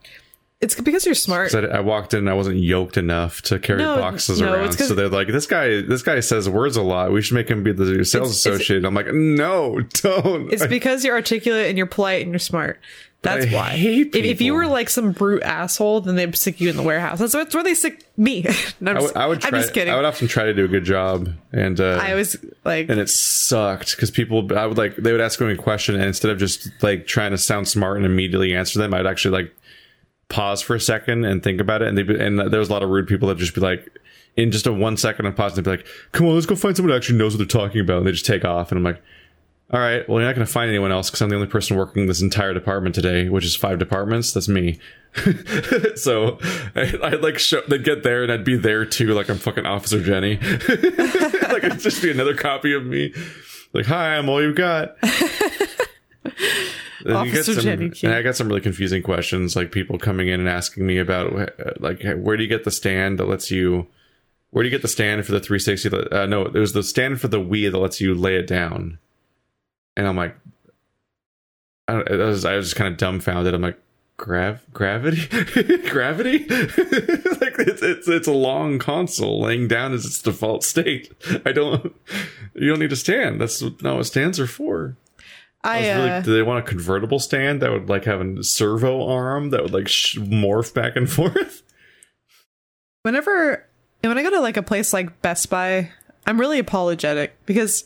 It's 0.61 0.75
because 0.81 1.07
you're 1.07 1.15
smart. 1.15 1.55
I, 1.55 1.61
I 1.61 1.81
walked 1.81 2.15
in, 2.15 2.21
and 2.21 2.31
I 2.31 2.35
wasn't 2.35 2.57
yoked 2.57 2.97
enough 2.97 3.43
to 3.43 3.61
carry 3.61 3.79
No, 3.81 3.97
boxes 3.97 4.41
no, 4.41 4.53
around. 4.53 4.73
So 4.73 4.93
they're 4.95 5.09
like, 5.09 5.29
this 5.29 5.47
guy, 5.47 5.83
this 5.83 6.03
guy 6.03 6.19
says 6.19 6.49
words 6.49 6.77
a 6.77 6.83
lot. 6.83 7.13
We 7.13 7.23
should 7.23 7.35
make 7.37 7.49
him 7.49 7.63
be 7.63 7.73
the 7.73 7.85
sales 8.05 8.15
It's- 8.15 8.47
it's- 8.47 8.57
associate. 8.57 8.85
I'm 8.85 8.95
like, 8.95 9.13
no, 9.13 9.81
don't. 10.03 10.53
It's 10.53 10.67
because 10.69 11.05
you're 11.05 11.15
articulate 11.15 11.69
and 11.69 11.79
you're 11.79 11.87
polite 11.87 12.23
and 12.23 12.33
you're 12.33 12.41
smart. 12.41 12.81
That's 13.23 13.47
I 13.47 13.51
why. 13.55 13.73
If, 13.77 14.15
if 14.15 14.41
you 14.41 14.55
were 14.55 14.69
like 14.69 14.89
some 14.89 15.11
brute 15.11 15.43
asshole, 15.43 16.03
then 16.03 16.15
they'd 16.15 16.37
stick 16.37 16.61
you 16.61 16.71
in 16.71 16.77
the 16.77 16.85
warehouse. 16.85 17.19
That's, 17.19 17.33
that's 17.33 17.53
where 17.53 17.65
they 17.65 17.75
stick 17.75 18.05
me. 18.17 18.45
no, 18.81 18.93
I'm, 18.93 18.97
I 18.97 19.01
just, 19.01 19.15
would, 19.15 19.17
I 19.17 19.27
would 19.27 19.45
I'm 19.45 19.55
just 19.55 19.75
kidding. 19.75 19.93
I 19.93 19.97
would 19.97 20.05
often 20.05 20.29
try 20.29 20.45
to 20.45 20.55
do 20.55 20.65
a 20.65 20.69
good 20.69 20.85
job, 20.85 21.29
and 21.53 21.81
uh, 21.81 21.99
I 22.01 22.15
was 22.15 22.37
like, 22.65 22.89
and 22.89 23.01
it 23.01 23.09
sucked 23.09 23.97
because 23.97 24.13
people 24.13 24.57
I 24.57 24.67
would 24.67 24.79
like 24.79 24.95
they 24.95 25.11
would 25.11 25.21
ask 25.21 25.41
me 25.41 25.51
a 25.53 25.57
question 25.57 25.97
and 25.97 26.05
instead 26.05 26.31
of 26.31 26.39
just 26.39 26.69
like 26.81 27.09
trying 27.09 27.33
to 27.33 27.39
sound 27.39 27.67
smart 27.67 27.97
and 27.97 28.07
immediately 28.07 28.55
answer 28.55 28.79
them, 28.79 28.95
I'd 28.95 29.07
actually 29.07 29.43
like 29.43 29.53
pause 30.29 30.61
for 30.61 30.75
a 30.75 30.81
second 30.81 31.25
and 31.25 31.43
think 31.43 31.61
about 31.61 31.83
it. 31.83 31.89
And 31.89 31.99
they 31.99 32.25
and 32.25 32.39
there 32.39 32.61
was 32.61 32.69
a 32.69 32.73
lot 32.73 32.83
of 32.83 32.91
rude 32.91 33.07
people 33.07 33.29
that 33.29 33.39
just 33.39 33.55
be 33.55 33.61
like 33.61 33.89
in 34.37 34.51
just 34.53 34.67
a 34.67 34.73
one 34.73 34.97
second 34.97 35.27
of 35.27 35.37
pause 35.37 35.57
and 35.57 35.65
be 35.65 35.71
like, 35.71 35.87
"Come 36.13 36.27
on, 36.27 36.35
let's 36.35 36.47
go 36.47 36.55
find 36.55 36.77
someone 36.77 36.91
who 36.91 36.97
actually 36.97 37.19
knows 37.19 37.35
what 37.35 37.39
they're 37.39 37.61
talking 37.61 37.81
about." 37.81 37.99
And 37.99 38.07
they 38.07 38.13
just 38.13 38.27
take 38.27 38.45
off, 38.45 38.71
and 38.71 38.79
I'm 38.79 38.85
like. 38.85 39.03
All 39.71 39.81
right. 39.81 40.09
Well, 40.09 40.19
you're 40.19 40.27
not 40.27 40.35
going 40.35 40.47
to 40.47 40.51
find 40.51 40.71
anyone 40.71 40.93
else 40.93 41.11
because 41.11 41.21
I'm 41.21 41.29
the 41.29 41.35
only 41.35 41.47
person 41.47 41.77
working 41.77 42.07
this 42.07 42.23
entire 42.23 42.55
department 42.55 42.95
today, 42.95 43.29
which 43.29 43.45
is 43.45 43.55
five 43.55 43.79
departments. 43.79 44.33
That's 44.33 44.49
me. 44.49 44.79
so 45.95 46.39
I, 46.75 46.95
I'd 47.03 47.21
like 47.21 47.39
show, 47.39 47.61
they'd 47.69 47.85
get 47.85 48.03
there 48.03 48.23
and 48.23 48.33
I'd 48.33 48.45
be 48.45 48.57
there 48.57 48.87
too, 48.87 49.13
like 49.13 49.29
I'm 49.29 49.37
fucking 49.37 49.67
Officer 49.67 50.03
Jenny. 50.03 50.37
like 50.41 51.65
it'd 51.65 51.81
just 51.81 52.03
be 52.03 52.11
another 52.11 52.35
copy 52.35 52.73
of 52.73 52.87
me. 52.87 53.13
Like, 53.75 53.85
hi, 53.85 54.17
I'm 54.17 54.31
all 54.31 54.43
you've 54.43 54.57
got. 54.57 54.97
And 57.05 57.15
Officer 57.15 57.55
some- 57.55 57.63
Jenny 57.65 57.91
King. 57.91 58.11
and 58.11 58.19
I 58.19 58.23
got 58.23 58.37
some 58.37 58.49
really 58.49 58.61
confusing 58.61 59.03
questions, 59.03 59.55
like 59.57 59.71
people 59.73 59.99
coming 59.99 60.29
in 60.29 60.41
and 60.41 60.49
asking 60.49 60.87
me 60.87 60.99
about, 60.99 61.33
like, 61.81 62.03
where 62.17 62.37
do 62.37 62.43
you 62.43 62.49
get 62.49 62.65
the 62.65 62.71
stand 62.71 63.19
that 63.19 63.29
lets 63.29 63.51
you, 63.51 63.87
where 64.51 64.63
do 64.63 64.69
you 64.69 64.75
get 64.75 64.83
the 64.83 64.89
stand 64.89 65.25
for 65.25 65.33
the 65.33 65.41
360? 65.41 65.89
that- 65.91 66.13
Uh, 66.13 66.27
no, 66.27 66.49
there's 66.49 66.73
the 66.73 66.83
stand 66.83 67.21
for 67.21 67.29
the 67.29 67.41
Wii 67.41 67.71
that 67.71 67.79
lets 67.79 68.01
you 68.01 68.15
lay 68.15 68.37
it 68.37 68.47
down. 68.47 68.99
And 69.97 70.07
I'm 70.09 70.17
like, 70.17 70.37
I, 71.87 71.93
don't- 71.95 72.11
I 72.11 72.17
was 72.27 72.45
I 72.45 72.57
was 72.57 72.67
just 72.67 72.77
kind 72.77 72.93
of 72.93 72.99
dumbfounded. 72.99 73.55
I'm 73.55 73.63
like, 73.63 73.79
grav 74.17 74.61
gravity, 74.73 75.27
gravity. 75.89 76.39
like 76.49 77.55
it's 77.61 77.83
it's 77.83 78.09
it's 78.09 78.27
a 78.29 78.33
long 78.33 78.79
console. 78.79 79.41
Laying 79.43 79.69
down 79.69 79.93
is 79.95 80.05
its 80.05 80.21
default 80.21 80.65
state. 80.65 81.13
I 81.47 81.53
don't. 81.53 81.95
You 82.55 82.71
don't 82.71 82.81
need 82.81 82.91
to 82.91 82.97
stand. 82.97 83.41
That's 83.41 83.63
not 83.81 83.97
what 83.97 84.07
stands 84.07 84.39
are 84.41 84.47
for. 84.47 84.97
I 85.65 85.79
I, 85.79 85.79
was 85.79 85.89
really, 85.89 86.11
uh, 86.11 86.21
do 86.21 86.35
they 86.35 86.43
want 86.43 86.65
a 86.65 86.69
convertible 86.69 87.19
stand 87.19 87.63
that 87.63 87.71
would 87.71 87.89
like 87.89 88.05
have 88.05 88.21
a 88.21 88.45
servo 88.45 89.07
arm 89.09 89.51
that 89.51 89.63
would 89.63 89.73
like 89.73 89.89
sh- 89.89 90.17
morph 90.19 90.73
back 90.75 90.97
and 90.97 91.11
forth? 91.11 91.63
whenever 93.03 93.67
when 94.03 94.19
I 94.19 94.23
go 94.23 94.31
to 94.31 94.41
like 94.41 94.57
a 94.57 94.63
place 94.63 94.93
like 94.93 95.23
Best 95.23 95.49
Buy, 95.51 95.91
I'm 96.27 96.39
really 96.39 96.59
apologetic 96.59 97.37
because 97.47 97.85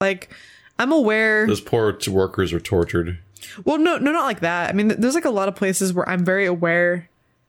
like 0.00 0.30
I'm 0.78 0.92
aware 0.92 1.46
Those 1.46 1.60
poor 1.60 1.96
workers 2.08 2.52
are 2.52 2.60
tortured. 2.60 3.18
Well, 3.64 3.78
no, 3.78 3.98
no, 3.98 4.12
not 4.12 4.24
like 4.24 4.40
that. 4.40 4.70
I 4.70 4.72
mean, 4.72 4.88
there's 4.88 5.14
like 5.14 5.24
a 5.24 5.30
lot 5.30 5.48
of 5.48 5.56
places 5.56 5.92
where 5.92 6.08
I'm 6.08 6.24
very 6.24 6.46
aware 6.46 7.08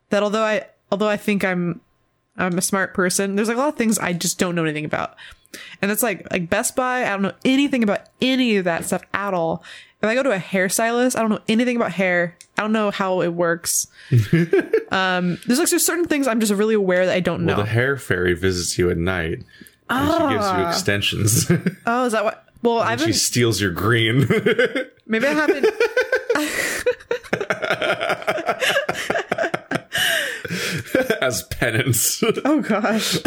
that 0.10 0.24
although 0.24 0.44
I, 0.44 0.66
although 0.92 1.08
I 1.08 1.18
think 1.18 1.46
I'm, 1.46 1.82
I'm 2.36 2.58
a 2.58 2.62
smart 2.62 2.94
person, 2.96 3.36
there's 3.36 3.48
like 3.48 3.58
a 3.58 3.60
lot 3.60 3.70
of 3.70 3.76
things 3.76 4.00
I 4.00 4.14
just 4.14 4.40
don't 4.40 4.56
know 4.56 4.64
anything 4.64 4.86
about, 4.86 5.16
and 5.82 5.92
it's 5.92 6.04
like 6.04 6.30
like 6.32 6.50
Best 6.50 6.76
Buy. 6.76 7.06
I 7.06 7.10
don't 7.10 7.22
know 7.22 7.34
anything 7.46 7.84
about 7.84 8.02
any 8.22 8.58
of 8.58 8.66
that 8.66 8.86
stuff 8.86 9.04
at 9.14 9.34
all. 9.34 9.64
If 10.02 10.10
I 10.10 10.16
go 10.16 10.24
to 10.24 10.32
a 10.32 10.38
hairstylist, 10.38 11.16
I 11.16 11.22
don't 11.22 11.30
know 11.30 11.40
anything 11.48 11.78
about 11.78 11.94
hair. 11.94 12.36
I 12.58 12.62
don't 12.62 12.74
know 12.74 12.92
how 12.92 13.22
it 13.22 13.30
works. 13.30 13.88
um, 14.92 15.40
there's 15.48 15.60
like 15.60 15.70
there's 15.70 15.86
certain 15.86 16.06
things 16.06 16.28
I'm 16.28 16.42
just 16.42 16.52
really 16.52 16.76
aware 16.76 17.06
that 17.06 17.16
I 17.16 17.22
don't 17.22 17.46
know. 17.46 17.56
The 17.56 17.66
hair 17.66 17.96
fairy 17.96 18.34
visits 18.34 18.78
you 18.78 18.90
at 18.90 18.98
night. 18.98 19.44
And 19.90 20.12
she 20.12 20.36
gives 20.36 20.52
you 20.52 20.68
extensions. 20.68 21.52
oh, 21.86 22.06
is 22.06 22.12
that 22.14 22.26
what? 22.26 22.46
Well, 22.62 22.80
I 22.80 22.96
she 22.96 23.14
steals 23.14 23.62
your 23.62 23.72
green. 23.72 24.20
Maybe 25.08 25.26
I 25.28 25.34
haven't. 25.34 25.66
as 31.22 31.44
penance. 31.44 32.24
Oh 32.44 32.62
gosh. 32.62 33.20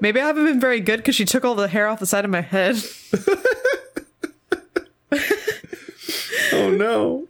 Maybe 0.00 0.20
I 0.20 0.26
haven't 0.26 0.44
been 0.44 0.60
very 0.60 0.80
good 0.80 0.98
because 0.98 1.14
she 1.14 1.24
took 1.24 1.44
all 1.44 1.54
the 1.54 1.68
hair 1.68 1.86
off 1.86 2.00
the 2.00 2.06
side 2.06 2.24
of 2.24 2.30
my 2.30 2.40
head. 2.40 2.76
oh 6.52 6.70
no. 6.70 7.26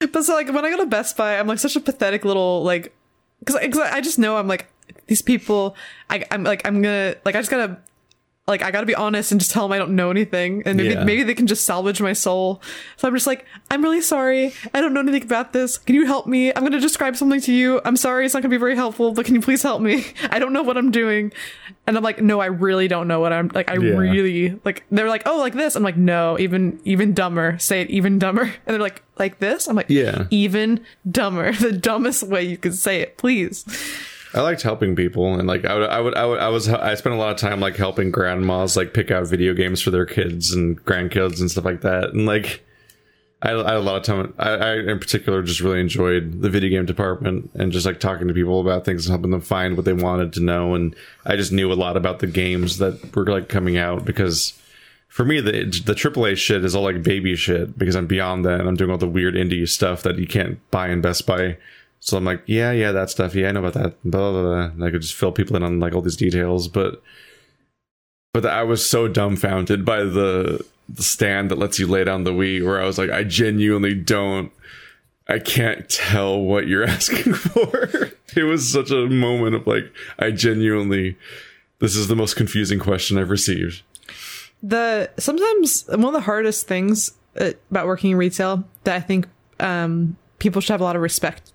But 0.00 0.24
so 0.24 0.34
like 0.34 0.52
when 0.52 0.64
I 0.64 0.70
go 0.70 0.78
to 0.78 0.86
Best 0.86 1.16
Buy, 1.16 1.38
I'm 1.38 1.46
like 1.46 1.58
such 1.58 1.76
a 1.76 1.80
pathetic 1.80 2.24
little 2.24 2.62
like 2.62 2.94
because 3.40 3.78
I 3.78 4.00
just 4.00 4.18
know 4.18 4.36
I'm 4.36 4.48
like 4.48 4.70
these 5.06 5.22
people. 5.22 5.76
I, 6.08 6.24
I'm 6.30 6.44
like 6.44 6.66
I'm 6.66 6.82
gonna 6.82 7.16
like 7.24 7.34
I 7.34 7.40
just 7.40 7.50
gotta 7.50 7.78
like 8.46 8.62
I 8.62 8.70
gotta 8.70 8.84
be 8.86 8.94
honest 8.94 9.32
and 9.32 9.40
just 9.40 9.52
tell 9.52 9.62
them 9.66 9.72
I 9.72 9.78
don't 9.78 9.96
know 9.96 10.10
anything, 10.10 10.62
and 10.66 10.76
maybe 10.76 10.90
Yeah. 10.94 11.04
maybe 11.04 11.22
they 11.22 11.34
can 11.34 11.46
just 11.46 11.64
salvage 11.64 12.00
my 12.02 12.12
soul. 12.12 12.60
So 12.98 13.08
I'm 13.08 13.14
just 13.14 13.26
like 13.26 13.46
I'm 13.70 13.82
really 13.82 14.02
sorry. 14.02 14.52
I 14.74 14.80
don't 14.82 14.92
know 14.92 15.00
anything 15.00 15.22
about 15.22 15.52
this. 15.54 15.78
Can 15.78 15.94
you 15.94 16.04
help 16.04 16.26
me? 16.26 16.52
I'm 16.54 16.62
gonna 16.62 16.78
describe 16.80 17.16
something 17.16 17.40
to 17.40 17.52
you. 17.52 17.80
I'm 17.86 17.96
sorry, 17.96 18.26
it's 18.26 18.34
not 18.34 18.42
gonna 18.42 18.50
be 18.50 18.58
very 18.58 18.76
helpful, 18.76 19.12
but 19.12 19.24
can 19.24 19.34
you 19.34 19.40
please 19.40 19.62
help 19.62 19.80
me? 19.80 20.04
I 20.30 20.38
don't 20.38 20.52
know 20.52 20.62
what 20.62 20.76
I'm 20.76 20.90
doing. 20.90 21.32
And 21.86 21.96
I'm 21.98 22.02
like, 22.02 22.20
no, 22.22 22.40
I 22.40 22.46
really 22.46 22.88
don't 22.88 23.08
know 23.08 23.20
what 23.20 23.32
I'm 23.32 23.48
like. 23.54 23.70
I 23.70 23.74
Yeah. 23.74 23.96
really 23.96 24.58
like. 24.64 24.84
They're 24.90 25.08
like, 25.08 25.22
oh, 25.26 25.38
like 25.38 25.54
this. 25.54 25.74
I'm 25.76 25.82
like, 25.82 25.96
no, 25.96 26.38
even 26.38 26.80
even 26.84 27.12
dumber. 27.14 27.58
Say 27.58 27.80
it 27.80 27.90
even 27.90 28.18
dumber. 28.18 28.42
And 28.66 28.74
they're 28.74 28.78
like, 28.78 29.02
like 29.18 29.38
this. 29.38 29.68
I'm 29.68 29.76
like, 29.76 29.86
Yeah. 29.88 30.26
even 30.30 30.80
dumber. 31.10 31.52
The 31.64 31.72
dumbest 31.72 32.22
way 32.24 32.42
you 32.44 32.58
could 32.58 32.74
say 32.74 33.00
it, 33.00 33.16
please. 33.16 33.64
I 34.34 34.40
liked 34.40 34.62
helping 34.62 34.96
people, 34.96 35.34
and 35.34 35.46
like 35.46 35.64
I 35.64 35.74
would, 35.74 35.88
I 35.88 36.00
would, 36.00 36.14
I 36.14 36.26
would, 36.26 36.38
I 36.40 36.48
was, 36.48 36.68
I 36.68 36.94
spent 36.94 37.14
a 37.14 37.18
lot 37.18 37.30
of 37.30 37.36
time 37.36 37.60
like 37.60 37.76
helping 37.76 38.10
grandmas 38.10 38.76
like 38.76 38.92
pick 38.92 39.10
out 39.10 39.26
video 39.26 39.54
games 39.54 39.80
for 39.80 39.90
their 39.90 40.06
kids 40.06 40.52
and 40.52 40.82
grandkids 40.84 41.40
and 41.40 41.50
stuff 41.50 41.64
like 41.64 41.82
that, 41.82 42.10
and 42.10 42.26
like. 42.26 42.62
I, 43.42 43.50
I 43.50 43.72
had 43.72 43.76
a 43.76 43.80
lot 43.80 43.96
of 43.96 44.04
time. 44.04 44.32
I, 44.38 44.50
I, 44.52 44.74
in 44.76 44.98
particular, 44.98 45.42
just 45.42 45.60
really 45.60 45.78
enjoyed 45.78 46.40
the 46.40 46.48
video 46.48 46.70
game 46.70 46.86
department 46.86 47.50
and 47.52 47.72
just 47.72 47.84
like 47.84 48.00
talking 48.00 48.26
to 48.26 48.32
people 48.32 48.58
about 48.58 48.86
things 48.86 49.04
and 49.04 49.12
helping 49.12 49.32
them 49.32 49.42
find 49.42 49.76
what 49.76 49.84
they 49.84 49.92
wanted 49.92 50.32
to 50.34 50.40
know. 50.40 50.74
And 50.74 50.96
I 51.26 51.36
just 51.36 51.52
knew 51.52 51.70
a 51.70 51.74
lot 51.74 51.98
about 51.98 52.20
the 52.20 52.26
games 52.26 52.78
that 52.78 53.14
were 53.14 53.26
like 53.26 53.50
coming 53.50 53.76
out 53.76 54.06
because 54.06 54.58
for 55.14 55.24
me, 55.24 55.40
the 55.40 55.52
the 55.84 55.94
AAA 55.94 56.36
shit 56.36 56.64
is 56.64 56.74
all 56.74 56.82
like 56.82 57.04
baby 57.04 57.36
shit 57.36 57.78
because 57.78 57.94
I'm 57.94 58.08
beyond 58.08 58.44
that 58.46 58.58
and 58.58 58.68
I'm 58.68 58.74
doing 58.74 58.90
all 58.90 58.98
the 58.98 59.06
weird 59.06 59.34
indie 59.34 59.68
stuff 59.68 60.02
that 60.02 60.18
you 60.18 60.26
can't 60.26 60.58
buy 60.72 60.88
in 60.88 61.02
Best 61.02 61.24
Buy. 61.24 61.56
So 62.04 62.18
I'm 62.18 62.24
like, 62.24 62.42
yeah, 62.44 62.70
yeah, 62.70 62.92
that 62.92 63.08
stuff. 63.08 63.34
Yeah, 63.34 63.48
I 63.48 63.52
know 63.52 63.64
about 63.64 63.82
that. 63.82 63.96
Blah, 64.04 64.30
blah, 64.30 64.42
blah. 64.42 64.64
And 64.64 64.84
I 64.84 64.90
could 64.90 65.00
just 65.00 65.14
fill 65.14 65.32
people 65.32 65.56
in 65.56 65.62
on 65.62 65.80
like 65.80 65.94
all 65.94 66.02
these 66.02 66.18
details, 66.18 66.68
but 66.68 67.02
but 68.34 68.44
I 68.44 68.62
was 68.62 68.86
so 68.86 69.08
dumbfounded 69.08 69.86
by 69.86 70.00
the 70.00 70.62
the 70.86 71.02
stand 71.02 71.50
that 71.50 71.56
lets 71.58 71.78
you 71.78 71.86
lay 71.86 72.04
down 72.04 72.24
the 72.24 72.32
Wii, 72.32 72.62
where 72.62 72.78
I 72.78 72.84
was 72.84 72.98
like, 72.98 73.08
I 73.08 73.24
genuinely 73.24 73.94
don't. 73.94 74.52
I 75.28 75.38
can't 75.38 75.88
tell 75.88 76.38
what 76.38 76.66
you're 76.66 76.84
asking 76.98 77.32
for. 77.32 78.10
it 78.36 78.42
was 78.42 78.70
such 78.70 78.90
a 78.90 79.06
moment 79.06 79.54
of 79.54 79.66
like, 79.66 79.90
I 80.18 80.30
genuinely, 80.30 81.16
this 81.78 81.96
is 81.96 82.08
the 82.08 82.16
most 82.16 82.36
confusing 82.36 82.78
question 82.78 83.16
I've 83.16 83.30
received. 83.30 83.80
the 84.62 85.08
sometimes 85.16 85.86
one 85.88 86.04
of 86.04 86.12
the 86.12 86.20
hardest 86.20 86.66
things 86.66 87.12
uh, 87.40 87.52
about 87.70 87.86
working 87.86 88.10
in 88.10 88.18
retail 88.18 88.62
that 88.82 88.94
I 88.94 89.00
think 89.00 89.26
um, 89.58 90.18
people 90.38 90.60
should 90.60 90.74
have 90.74 90.82
a 90.82 90.84
lot 90.84 90.96
of 90.96 91.00
respect 91.00 91.52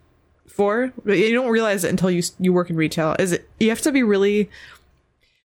for. 0.60 0.91
but 1.05 1.18
You 1.18 1.34
don't 1.34 1.49
realize 1.49 1.84
it 1.86 1.89
until 1.89 2.12
you 2.12 2.22
you 2.39 2.51
work 2.53 2.70
in 2.70 2.76
retail. 2.76 3.16
Is 3.18 3.32
it 3.32 3.49
you 3.60 3.70
have 3.70 3.82
to 3.82 3.91
be 3.91 4.03
really. 4.03 4.49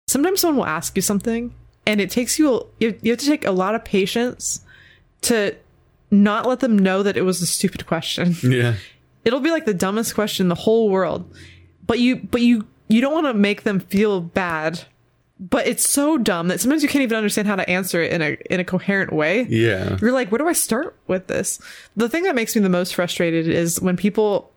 Sometimes 0.07 0.41
someone 0.41 0.57
will 0.59 0.67
ask 0.67 0.97
you 0.97 1.03
something, 1.03 1.55
and 1.87 2.01
it 2.01 2.11
takes 2.11 2.39
you 2.39 2.67
you 2.81 2.95
you 3.03 3.11
have 3.13 3.21
to 3.21 3.27
take 3.27 3.45
a 3.45 3.51
lot 3.53 3.75
of 3.75 3.85
patience 3.85 4.61
to 5.23 5.55
not 6.11 6.47
let 6.47 6.61
them 6.61 6.79
know 6.79 7.03
that 7.03 7.17
it 7.17 7.23
was 7.23 7.41
a 7.43 7.47
stupid 7.47 7.87
question 7.87 8.35
Yeah. 8.43 8.75
it'll 9.25 9.39
be 9.41 9.51
like 9.53 9.65
the 9.65 9.75
dumbest 9.75 10.15
question 10.15 10.45
in 10.47 10.49
the 10.49 10.55
whole 10.67 10.89
world 10.91 11.23
but 11.87 11.99
you 12.01 12.17
but 12.17 12.41
you 12.43 12.67
you 12.89 13.01
don't 13.01 13.13
want 13.15 13.27
to 13.27 13.35
make 13.35 13.63
them 13.63 13.79
feel 13.79 14.21
bad 14.21 14.81
but 15.39 15.69
it's 15.69 15.89
so 15.89 16.19
dumb 16.19 16.49
that 16.49 16.59
sometimes 16.61 16.83
you 16.83 16.89
can't 16.89 17.03
even 17.03 17.17
understand 17.17 17.47
how 17.47 17.55
to 17.55 17.69
answer 17.71 18.03
it 18.03 18.11
in 18.13 18.23
a 18.23 18.37
in 18.51 18.59
a 18.59 18.65
coherent 18.65 19.13
way 19.13 19.47
Yeah. 19.49 19.99
you're 20.01 20.11
like 20.11 20.33
where 20.33 20.39
do 20.39 20.49
i 20.49 20.53
start 20.53 20.97
with 21.07 21.29
this 21.29 21.61
the 21.97 22.09
thing 22.09 22.25
that 22.25 22.35
makes 22.35 22.57
me 22.57 22.63
the 22.63 22.69
most 22.69 22.95
frustrated 22.97 23.47
is 23.47 23.81
when 23.81 23.97
people 23.97 24.50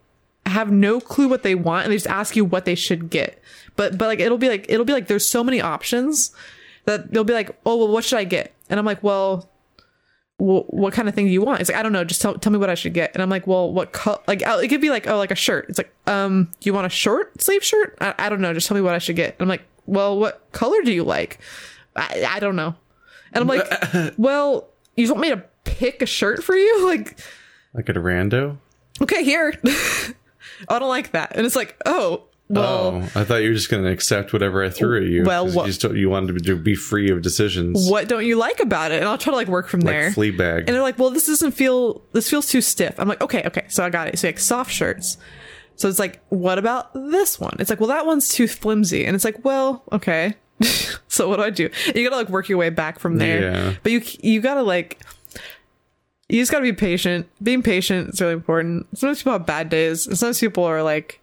have 0.45 0.71
no 0.71 0.99
clue 0.99 1.27
what 1.27 1.43
they 1.43 1.55
want 1.55 1.85
and 1.85 1.91
they 1.91 1.95
just 1.95 2.07
ask 2.07 2.35
you 2.35 2.43
what 2.43 2.65
they 2.65 2.75
should 2.75 3.09
get 3.09 3.41
but 3.75 3.97
but 3.97 4.07
like 4.07 4.19
it'll 4.19 4.37
be 4.37 4.49
like 4.49 4.65
it'll 4.69 4.85
be 4.85 4.93
like 4.93 5.07
there's 5.07 5.27
so 5.27 5.43
many 5.43 5.61
options 5.61 6.31
that 6.85 7.11
they'll 7.11 7.23
be 7.23 7.33
like 7.33 7.57
oh 7.65 7.77
well 7.77 7.87
what 7.87 8.03
should 8.03 8.19
i 8.19 8.23
get 8.23 8.53
and 8.69 8.79
i'm 8.79 8.85
like 8.85 9.01
well 9.03 9.49
well, 10.39 10.65
what 10.67 10.93
kind 10.93 11.07
of 11.07 11.15
thing 11.15 11.27
do 11.27 11.31
you 11.31 11.41
want? 11.41 11.61
It's 11.61 11.69
like, 11.69 11.79
I 11.79 11.83
don't 11.83 11.93
know. 11.93 12.03
Just 12.03 12.21
tell, 12.21 12.33
tell 12.33 12.51
me 12.51 12.57
what 12.57 12.69
I 12.69 12.75
should 12.75 12.93
get. 12.93 13.11
And 13.13 13.21
I'm 13.21 13.29
like, 13.29 13.47
well, 13.47 13.71
what 13.71 13.93
color? 13.93 14.19
Like, 14.27 14.45
uh, 14.45 14.59
it 14.61 14.67
could 14.67 14.81
be 14.81 14.89
like, 14.89 15.07
oh, 15.07 15.17
like 15.17 15.31
a 15.31 15.35
shirt. 15.35 15.67
It's 15.69 15.77
like, 15.77 15.93
um, 16.07 16.49
do 16.59 16.69
you 16.69 16.73
want 16.73 16.85
a 16.85 16.89
short 16.89 17.41
sleeve 17.41 17.63
shirt? 17.63 17.97
I, 18.01 18.13
I 18.17 18.29
don't 18.29 18.41
know. 18.41 18.53
Just 18.53 18.67
tell 18.67 18.75
me 18.75 18.81
what 18.81 18.93
I 18.93 18.97
should 18.97 19.15
get. 19.15 19.35
And 19.35 19.41
I'm 19.43 19.47
like, 19.47 19.63
well, 19.85 20.17
what 20.19 20.51
color 20.51 20.81
do 20.81 20.91
you 20.91 21.03
like? 21.03 21.39
I, 21.95 22.25
I 22.27 22.39
don't 22.39 22.55
know. 22.55 22.75
And 23.31 23.41
I'm 23.41 23.47
like, 23.47 24.13
well, 24.17 24.67
you 24.97 25.07
want 25.07 25.21
me 25.21 25.29
to 25.29 25.43
pick 25.63 26.01
a 26.01 26.05
shirt 26.05 26.43
for 26.43 26.55
you? 26.55 26.87
Like, 26.87 27.19
Like 27.73 27.89
at 27.89 27.95
a 27.97 28.01
rando? 28.01 28.57
okay, 29.01 29.23
here. 29.23 29.53
I 30.69 30.79
don't 30.79 30.89
like 30.89 31.11
that. 31.11 31.35
And 31.35 31.45
it's 31.45 31.55
like, 31.55 31.75
oh, 31.85 32.25
well, 32.49 33.01
oh, 33.03 33.19
I 33.19 33.23
thought 33.23 33.37
you 33.37 33.49
were 33.49 33.55
just 33.55 33.69
going 33.71 33.83
to 33.83 33.89
accept 33.89 34.33
whatever 34.33 34.63
I 34.63 34.69
threw 34.69 34.97
at 35.03 35.09
you. 35.09 35.23
Well, 35.23 35.47
what- 35.51 35.65
you, 35.67 35.73
just, 35.73 35.83
you 35.95 36.09
wanted 36.09 36.43
to 36.45 36.55
be 36.55 36.75
free 36.75 37.09
of 37.09 37.21
decisions. 37.21 37.89
what 37.89 38.07
don't 38.07 38.25
you 38.25 38.35
like 38.35 38.59
about 38.59 38.91
it? 38.91 38.99
And 38.99 39.07
I'll 39.07 39.17
try 39.17 39.31
to 39.31 39.37
like 39.37 39.47
work 39.47 39.67
from 39.67 39.79
Like 39.79 39.93
there. 39.93 40.11
Fleabag. 40.11 40.59
And 40.59 40.67
they're 40.69 40.81
like, 40.81 40.99
well, 40.99 41.09
this 41.09 41.25
doesn't 41.25 41.53
feel, 41.53 42.03
this 42.11 42.29
feels 42.29 42.47
too 42.47 42.61
stiff. 42.61 42.99
I'm 42.99 43.07
like, 43.07 43.21
okay, 43.21 43.43
okay. 43.45 43.65
So 43.69 43.83
I 43.83 43.89
got 43.89 44.07
it. 44.09 44.19
So 44.19 44.27
like 44.27 44.39
soft 44.39 44.71
shirts. 44.71 45.17
So 45.75 45.89
it's 45.89 45.99
like, 45.99 46.21
what 46.29 46.59
about 46.59 46.93
this 46.93 47.39
one? 47.39 47.55
It's 47.59 47.69
like, 47.69 47.79
well, 47.79 47.89
that 47.89 48.05
one's 48.05 48.29
too 48.29 48.47
flimsy. 48.47 49.05
And 49.05 49.15
it's 49.15 49.25
like, 49.25 49.43
well, 49.43 49.83
okay. 49.91 50.35
so 51.07 51.27
what 51.29 51.37
do 51.37 51.43
I 51.43 51.49
do? 51.49 51.69
And 51.87 51.95
you 51.95 52.03
gotta 52.07 52.17
like 52.21 52.29
work 52.29 52.49
your 52.49 52.57
way 52.59 52.69
back 52.69 52.99
from 52.99 53.17
there. 53.17 53.41
Yeah. 53.41 53.73
But 53.81 53.91
you, 53.91 54.01
you 54.21 54.41
gotta 54.41 54.61
like, 54.61 54.99
you 56.33 56.41
just 56.41 56.51
gotta 56.51 56.63
be 56.63 56.73
patient. 56.73 57.27
Being 57.41 57.61
patient 57.61 58.09
is 58.13 58.21
really 58.21 58.33
important. 58.33 58.87
Sometimes 58.97 59.19
people 59.19 59.33
have 59.33 59.45
bad 59.45 59.69
days. 59.69 60.07
And 60.07 60.17
sometimes 60.17 60.39
people 60.39 60.63
are 60.63 60.81
like, 60.81 61.19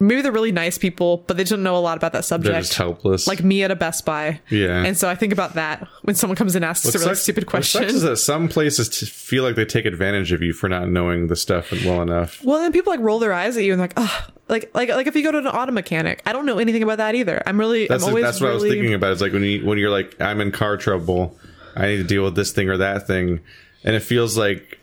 maybe 0.00 0.22
they're 0.22 0.30
really 0.32 0.52
nice 0.52 0.78
people, 0.78 1.24
but 1.26 1.36
they 1.36 1.44
don't 1.44 1.62
know 1.62 1.76
a 1.76 1.78
lot 1.78 1.96
about 1.96 2.12
that 2.12 2.18
They're 2.18 2.22
subject. 2.22 2.56
just 2.58 2.74
helpless. 2.74 3.26
Like 3.26 3.42
me 3.42 3.62
at 3.64 3.70
a 3.70 3.76
Best 3.76 4.04
Buy. 4.04 4.40
yeah. 4.48 4.84
And 4.84 4.96
so 4.96 5.08
I 5.08 5.14
think 5.16 5.32
about 5.32 5.54
that 5.54 5.86
when 6.02 6.14
someone 6.16 6.36
comes 6.36 6.54
and 6.54 6.64
asks 6.64 6.86
What 6.86 6.94
a 6.94 6.98
really 6.98 7.10
sucks- 7.10 7.20
stupid 7.22 7.52
what 7.52 7.64
sucks 7.64 7.92
is 7.92 8.02
that 8.02 8.16
some 8.18 8.48
places 8.48 8.88
t- 8.88 9.06
feel 9.06 9.42
like 9.42 9.56
they 9.56 9.64
take 9.64 9.86
advantage 9.86 10.30
of 10.32 10.40
you 10.42 10.52
for 10.52 10.68
not 10.68 10.88
knowing 10.88 11.26
the 11.26 11.36
stuff 11.36 11.72
well 11.84 12.00
enough. 12.02 12.44
Well, 12.44 12.58
then 12.60 12.72
people 12.72 12.92
like 12.92 13.00
roll 13.00 13.18
their 13.18 13.32
eyes 13.32 13.56
at 13.56 13.64
you 13.64 13.72
and 13.72 13.80
like, 13.80 13.92
oh, 13.96 14.26
like 14.48 14.70
like 14.74 14.88
like 14.88 15.06
if 15.06 15.14
you 15.16 15.22
go 15.22 15.32
to 15.32 15.38
an 15.38 15.46
auto 15.46 15.72
mechanic, 15.72 16.22
I 16.26 16.32
don't 16.32 16.46
know 16.46 16.58
anything 16.58 16.82
about 16.82 16.98
that 16.98 17.14
either. 17.14 17.42
I'm 17.46 17.58
really, 17.60 17.86
That's 17.88 18.02
I'm 18.04 18.08
always 18.10 18.24
that's 18.24 18.40
what 18.40 18.50
I 18.50 18.54
was 18.54 18.62
thinking 18.62 18.94
about. 18.94 19.12
It's 19.12 19.20
like 19.20 19.32
when 19.32 19.42
you 19.42 19.66
when 19.66 19.78
you're 19.78 19.90
like, 19.90 20.20
I'm 20.20 20.40
in 20.40 20.52
car 20.52 20.76
trouble, 20.76 21.36
I 21.78 21.86
need 21.86 21.96
to 21.98 22.04
deal 22.04 22.24
with 22.24 22.34
this 22.34 22.52
thing 22.52 22.68
or 22.68 22.76
that 22.76 23.06
thing, 23.06 23.40
and 23.84 23.94
it 23.94 24.02
feels 24.02 24.36
like 24.36 24.78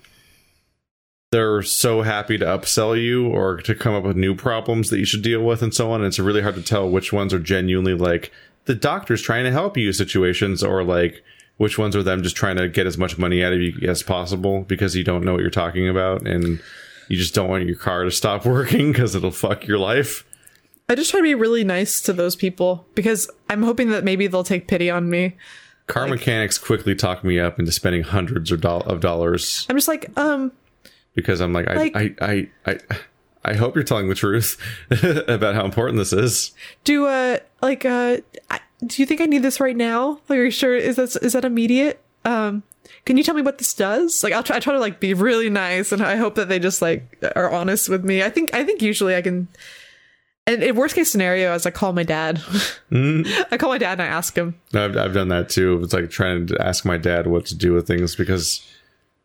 they're 1.31 1.61
so 1.61 2.01
happy 2.01 2.37
to 2.37 2.45
upsell 2.45 2.99
you 2.99 3.27
or 3.27 3.57
to 3.57 3.75
come 3.75 3.93
up 3.93 4.03
with 4.03 4.15
new 4.15 4.35
problems 4.35 4.89
that 4.89 4.99
you 4.99 5.05
should 5.05 5.21
deal 5.21 5.43
with 5.43 5.61
and 5.61 5.73
so 5.73 5.91
on. 5.91 5.99
And 5.99 6.07
it's 6.07 6.17
really 6.17 6.41
hard 6.41 6.55
to 6.55 6.61
tell 6.61 6.89
which 6.89 7.11
ones 7.11 7.33
are 7.33 7.39
genuinely 7.39 7.93
like 7.93 8.31
the 8.65 8.75
doctor's 8.75 9.21
trying 9.21 9.43
to 9.43 9.51
help 9.51 9.75
you 9.75 9.91
situations 9.91 10.63
or 10.63 10.83
like 10.83 11.21
which 11.57 11.77
ones 11.77 11.95
are 11.95 12.03
them 12.03 12.23
just 12.23 12.35
trying 12.35 12.57
to 12.57 12.69
get 12.69 12.87
as 12.87 12.97
much 12.97 13.17
money 13.17 13.43
out 13.43 13.53
of 13.53 13.59
you 13.59 13.73
as 13.87 14.03
possible 14.03 14.61
because 14.61 14.95
you 14.95 15.03
don't 15.03 15.23
know 15.23 15.33
what 15.33 15.41
you're 15.41 15.49
talking 15.49 15.89
about 15.89 16.25
and 16.27 16.61
you 17.07 17.17
just 17.17 17.33
don't 17.33 17.49
want 17.49 17.65
your 17.65 17.75
car 17.75 18.03
to 18.03 18.11
stop 18.11 18.45
working 18.45 18.91
because 18.91 19.15
it'll 19.15 19.31
fuck 19.31 19.67
your 19.67 19.77
life. 19.77 20.25
I 20.87 20.95
just 20.95 21.11
try 21.11 21.19
to 21.19 21.23
be 21.23 21.35
really 21.35 21.63
nice 21.63 21.99
to 22.01 22.13
those 22.13 22.35
people 22.35 22.85
because 22.93 23.29
I'm 23.49 23.63
hoping 23.63 23.89
that 23.89 24.03
maybe 24.03 24.27
they'll 24.27 24.43
take 24.43 24.67
pity 24.67 24.89
on 24.89 25.09
me. 25.09 25.35
Car 25.87 26.07
mechanics 26.07 26.57
quickly 26.57 26.95
talk 26.95 27.23
me 27.23 27.39
up 27.39 27.59
into 27.59 27.71
spending 27.71 28.03
hundreds 28.03 28.51
of, 28.51 28.61
do- 28.61 28.67
of 28.67 28.99
dollars 29.01 29.65
I'm 29.69 29.75
just 29.77 29.87
like, 29.87 30.09
um, 30.17 30.51
because 31.13 31.41
I'm 31.41 31.53
like, 31.53 31.67
I, 31.67 31.73
Like- 31.75 31.95
I, 31.95 32.15
I, 32.21 32.49
I, 32.65 32.77
I 33.43 33.53
hope 33.53 33.75
you're 33.75 33.83
telling 33.83 34.09
the 34.09 34.15
truth 34.15 34.57
about 35.27 35.53
how 35.55 35.63
important 35.65 35.97
this 35.99 36.11
is. 36.13 36.51
do 36.83 37.05
uh 37.05 37.37
like 37.61 37.85
uh 37.85 38.17
I, 38.49 38.59
do 38.85 39.01
you 39.01 39.05
think 39.05 39.21
I 39.21 39.25
need 39.25 39.43
this 39.43 39.59
right 39.59 39.77
now? 39.77 40.19
Like, 40.27 40.39
are 40.39 40.45
you 40.45 40.51
sure 40.51 40.75
is 40.75 40.95
that 40.95 41.15
is 41.23 41.33
that 41.33 41.45
immediate? 41.45 42.01
Um, 42.25 42.63
can 43.05 43.17
you 43.17 43.23
tell 43.23 43.35
me 43.35 43.43
what 43.43 43.59
this 43.59 43.73
does? 43.75 44.23
Like, 44.23 44.33
I'll 44.33 44.41
try. 44.43 44.55
I 44.55 44.59
try 44.59 44.73
to 44.73 44.79
like 44.79 44.99
be 44.99 45.13
really 45.13 45.49
nice, 45.51 45.91
and 45.91 46.01
I 46.01 46.15
hope 46.15 46.35
that 46.35 46.49
they 46.49 46.57
just 46.57 46.81
like 46.81 47.23
are 47.35 47.51
honest 47.51 47.87
with 47.87 48.03
me. 48.03 48.23
I 48.23 48.29
think 48.31 48.51
I 48.55 48.63
think 48.63 48.81
usually 48.81 49.15
I 49.15 49.21
can. 49.21 49.47
And 50.47 50.61
in 50.61 50.75
worst 50.75 50.93
case 50.93 51.11
scenario, 51.11 51.53
is 51.55 51.65
I 51.65 51.71
call 51.71 51.91
my 51.93 52.03
dad. 52.03 52.39
I 52.91 53.57
call 53.57 53.69
my 53.69 53.79
dad 53.79 53.93
and 53.93 54.03
I 54.03 54.05
ask 54.05 54.35
him. 54.37 54.55
I've, 54.73 54.95
I've 54.95 55.13
done 55.13 55.29
that 55.29 55.49
too. 55.49 55.81
It's 55.83 55.93
like 55.93 56.09
trying 56.11 56.47
to 56.47 56.61
ask 56.61 56.85
my 56.85 56.97
dad 56.97 57.25
what 57.27 57.47
to 57.47 57.55
do 57.55 57.73
with 57.73 57.87
things 57.87 58.15
because 58.15 58.65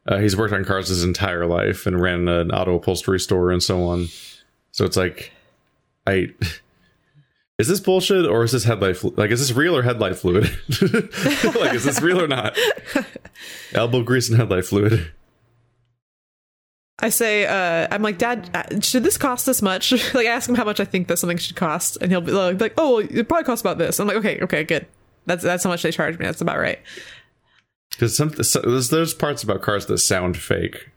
uh, 0.07 0.17
he's 0.17 0.37
worked 0.37 0.55
on 0.55 0.65
cars 0.65 0.89
his 0.89 1.05
entire 1.05 1.47
life 1.47 1.87
and 1.87 2.01
ran 2.01 2.27
an 2.27 2.51
auto 2.51 2.77
upholstery 2.77 3.21
store 3.21 3.51
and 3.51 3.63
so 3.63 3.85
on. 3.85 4.09
So 4.73 4.87
it's 4.87 4.97
like, 4.97 5.33
I 6.07 6.33
is 7.59 7.69
this 7.69 7.81
bullshit 7.81 8.25
or 8.25 8.43
is 8.43 8.53
this 8.53 8.65
headlight 8.65 8.97
flu- 8.97 9.15
like 9.17 9.31
is 9.31 9.41
this 9.41 9.55
real 9.55 9.77
or 9.77 9.83
headlight 9.83 10.17
fluid? 10.17 10.45
like 10.81 11.75
is 11.75 11.85
this 11.85 12.01
real 12.01 12.21
or 12.21 12.29
not? 12.29 12.57
Elbow 13.75 14.03
grease 14.03 14.31
and 14.31 14.39
headlight 14.39 14.65
fluid. 14.65 15.13
I 17.03 17.09
say, 17.09 17.47
uh, 17.47 17.89
I'm 17.91 18.03
like, 18.03 18.19
Dad, 18.19 18.51
uh, 18.55 18.81
should 18.81 19.05
this 19.05 19.17
cost 19.17 19.47
this 19.47 19.63
much? 19.63 19.93
like, 20.15 20.27
I 20.27 20.31
ask 20.31 20.49
him 20.49 20.55
how 20.55 20.65
much 20.65 20.81
I 20.81 20.85
think 20.85 21.09
that 21.09 21.19
something 21.19 21.39
should 21.39 21.57
cost, 21.57 21.99
and 22.01 22.11
he'll 22.11 22.21
be 22.21 22.33
like, 22.33 22.61
like, 22.61 22.75
oh, 22.77 22.99
it 22.99 23.29
probably 23.29 23.45
costs 23.45 23.63
about 23.63 23.79
this. 23.79 23.99
I'm 23.99 24.07
like, 24.07 24.17
okay, 24.17 24.41
okay, 24.43 24.65
good. 24.65 24.87
That's 25.27 25.43
that's 25.43 25.65
how 25.65 25.71
much 25.71 25.83
they 25.83 25.93
charge 25.93 26.19
me. 26.19 26.27
That's 26.27 26.41
about 26.41 26.59
right. 26.59 26.81
Because 27.91 28.17
some 28.17 28.31
so, 28.43 28.61
there's, 28.61 28.91
there's 28.91 29.15
parts 29.15 29.43
about 29.43 29.63
cars 29.63 29.87
that 29.87 29.99
sound 29.99 30.37
fake, 30.37 30.91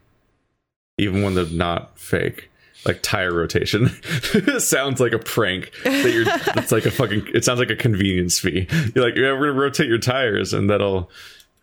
even 0.97 1.23
when 1.23 1.35
they're 1.35 1.45
not 1.45 1.97
fake. 1.99 2.49
Like 2.85 3.01
tire 3.01 3.33
rotation 3.33 3.87
sounds 4.59 4.99
like 4.99 5.13
a 5.13 5.19
prank. 5.19 5.71
That 5.85 6.11
you're, 6.11 6.25
it's 6.61 6.71
like 6.71 6.85
a 6.85 6.91
fucking. 6.91 7.27
It 7.33 7.45
sounds 7.45 7.59
like 7.59 7.69
a 7.69 7.77
convenience 7.77 8.39
fee. 8.39 8.67
You're 8.93 9.05
like, 9.05 9.15
yeah, 9.15 9.31
we're 9.31 9.47
gonna 9.47 9.59
rotate 9.59 9.87
your 9.87 9.99
tires, 9.99 10.53
and 10.53 10.69
that'll 10.69 11.09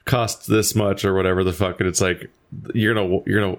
cost 0.07 0.47
this 0.47 0.75
much 0.75 1.05
or 1.05 1.15
whatever 1.15 1.45
the 1.45 1.53
fuck. 1.53 1.79
And 1.81 1.89
it's 1.89 2.01
like 2.01 2.31
you're 2.75 2.95
gonna 2.95 3.21
you're 3.27 3.41
gonna. 3.41 3.59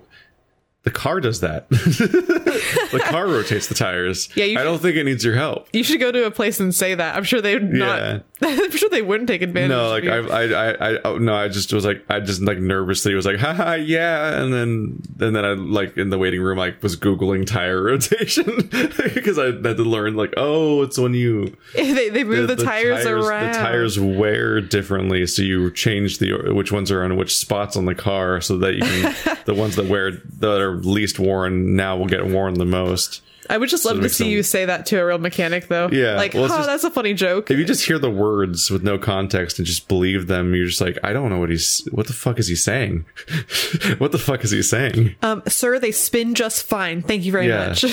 The 0.83 0.91
car 0.91 1.19
does 1.19 1.41
that. 1.41 1.69
the 1.69 3.01
car 3.03 3.27
rotates 3.27 3.67
the 3.67 3.75
tires. 3.75 4.29
Yeah, 4.35 4.45
you 4.45 4.57
I 4.57 4.63
don't 4.63 4.81
think 4.81 4.95
it 4.95 5.03
needs 5.03 5.23
your 5.23 5.35
help. 5.35 5.67
You 5.73 5.83
should 5.83 5.99
go 5.99 6.11
to 6.11 6.25
a 6.25 6.31
place 6.31 6.59
and 6.59 6.73
say 6.73 6.95
that. 6.95 7.15
I'm 7.15 7.23
sure 7.23 7.39
they'd 7.39 7.61
not. 7.61 8.23
I'm 8.41 8.71
sure 8.71 8.89
they 8.89 9.03
wouldn't 9.03 9.27
take 9.27 9.43
advantage. 9.43 9.69
No, 9.69 9.95
of 9.95 10.03
like. 10.03 10.05
I, 10.05 10.17
I, 10.17 10.69
I, 10.71 10.93
I, 10.93 10.99
oh, 11.05 11.17
no, 11.19 11.35
I 11.35 11.49
just 11.49 11.71
was 11.71 11.85
like, 11.85 12.03
I 12.09 12.19
just 12.19 12.41
like 12.41 12.57
nervously 12.57 13.13
was 13.13 13.27
like, 13.27 13.37
haha, 13.37 13.73
yeah, 13.73 14.41
and 14.41 14.51
then, 14.51 15.03
and 15.19 15.35
then 15.35 15.45
I 15.45 15.53
like 15.53 15.97
in 15.97 16.09
the 16.09 16.17
waiting 16.17 16.41
room, 16.41 16.57
like 16.57 16.81
was 16.81 16.97
googling 16.97 17.45
tire 17.45 17.83
rotation 17.83 18.67
because 18.71 19.37
I 19.37 19.45
had 19.45 19.63
to 19.63 19.83
learn 19.83 20.15
like, 20.15 20.33
oh, 20.35 20.81
it's 20.81 20.97
when 20.97 21.13
you 21.13 21.55
they 21.75 22.09
they 22.09 22.23
move 22.23 22.47
the, 22.47 22.55
tires, 22.55 23.05
around. 23.05 23.53
The 23.53 23.59
tires 23.59 23.99
wear 23.99 24.59
differently, 24.61 25.27
so 25.27 25.43
you 25.43 25.69
change 25.69 26.17
the 26.17 26.51
which 26.53 26.71
ones 26.71 26.89
are 26.91 27.03
on 27.03 27.17
which 27.17 27.37
spots 27.37 27.77
on 27.77 27.85
the 27.85 27.93
car, 27.93 28.41
so 28.41 28.57
that 28.57 28.73
you 28.73 28.81
can 28.81 29.37
the 29.45 29.53
ones 29.53 29.75
that 29.75 29.85
wear 29.85 30.11
that 30.39 30.59
are 30.59 30.70
least 30.75 31.19
worn 31.19 31.75
now 31.75 31.97
will 31.97 32.07
get 32.07 32.25
worn 32.27 32.55
the 32.55 32.65
most. 32.65 33.21
I 33.49 33.57
would 33.57 33.69
just 33.69 33.83
love 33.83 33.99
to 33.99 34.07
see 34.07 34.25
them- 34.25 34.31
you 34.33 34.43
say 34.43 34.65
that 34.65 34.85
to 34.87 34.97
a 34.97 35.05
real 35.05 35.17
mechanic, 35.17 35.67
though. 35.67 35.89
Yeah, 35.91 36.15
like, 36.15 36.33
well, 36.33 36.45
oh, 36.45 36.47
just- 36.47 36.67
that's 36.67 36.83
a 36.85 36.91
funny 36.91 37.13
joke. 37.13 37.51
If 37.51 37.57
you 37.57 37.65
just 37.65 37.85
hear 37.85 37.99
the 37.99 38.09
words 38.09 38.71
with 38.71 38.81
no 38.83 38.97
context 38.97 39.57
and 39.59 39.65
just 39.65 39.87
believe 39.89 40.27
them, 40.27 40.55
you're 40.55 40.67
just 40.67 40.79
like, 40.79 40.97
I 41.03 41.11
don't 41.11 41.29
know 41.29 41.39
what 41.39 41.49
he's. 41.49 41.85
What 41.91 42.07
the 42.07 42.13
fuck 42.13 42.39
is 42.39 42.47
he 42.47 42.55
saying? 42.55 43.03
what 43.97 44.11
the 44.13 44.19
fuck 44.19 44.43
is 44.45 44.51
he 44.51 44.61
saying? 44.61 45.15
Um, 45.21 45.43
sir, 45.47 45.79
they 45.79 45.91
spin 45.91 46.33
just 46.33 46.63
fine. 46.63 47.01
Thank 47.01 47.25
you 47.25 47.31
very 47.31 47.47
Yeah. 47.47 47.69
much. 47.69 47.83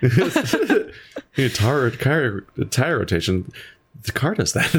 Yeah, 1.36 1.48
tire, 1.48 1.90
tire, 1.90 2.40
tire 2.70 2.98
rotation. 2.98 3.52
The 4.04 4.12
car 4.12 4.34
does 4.34 4.54
that. 4.54 4.72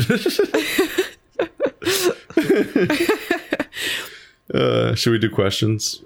uh, 4.53 4.95
should 4.95 5.11
we 5.11 5.19
do 5.19 5.29
questions 5.29 6.03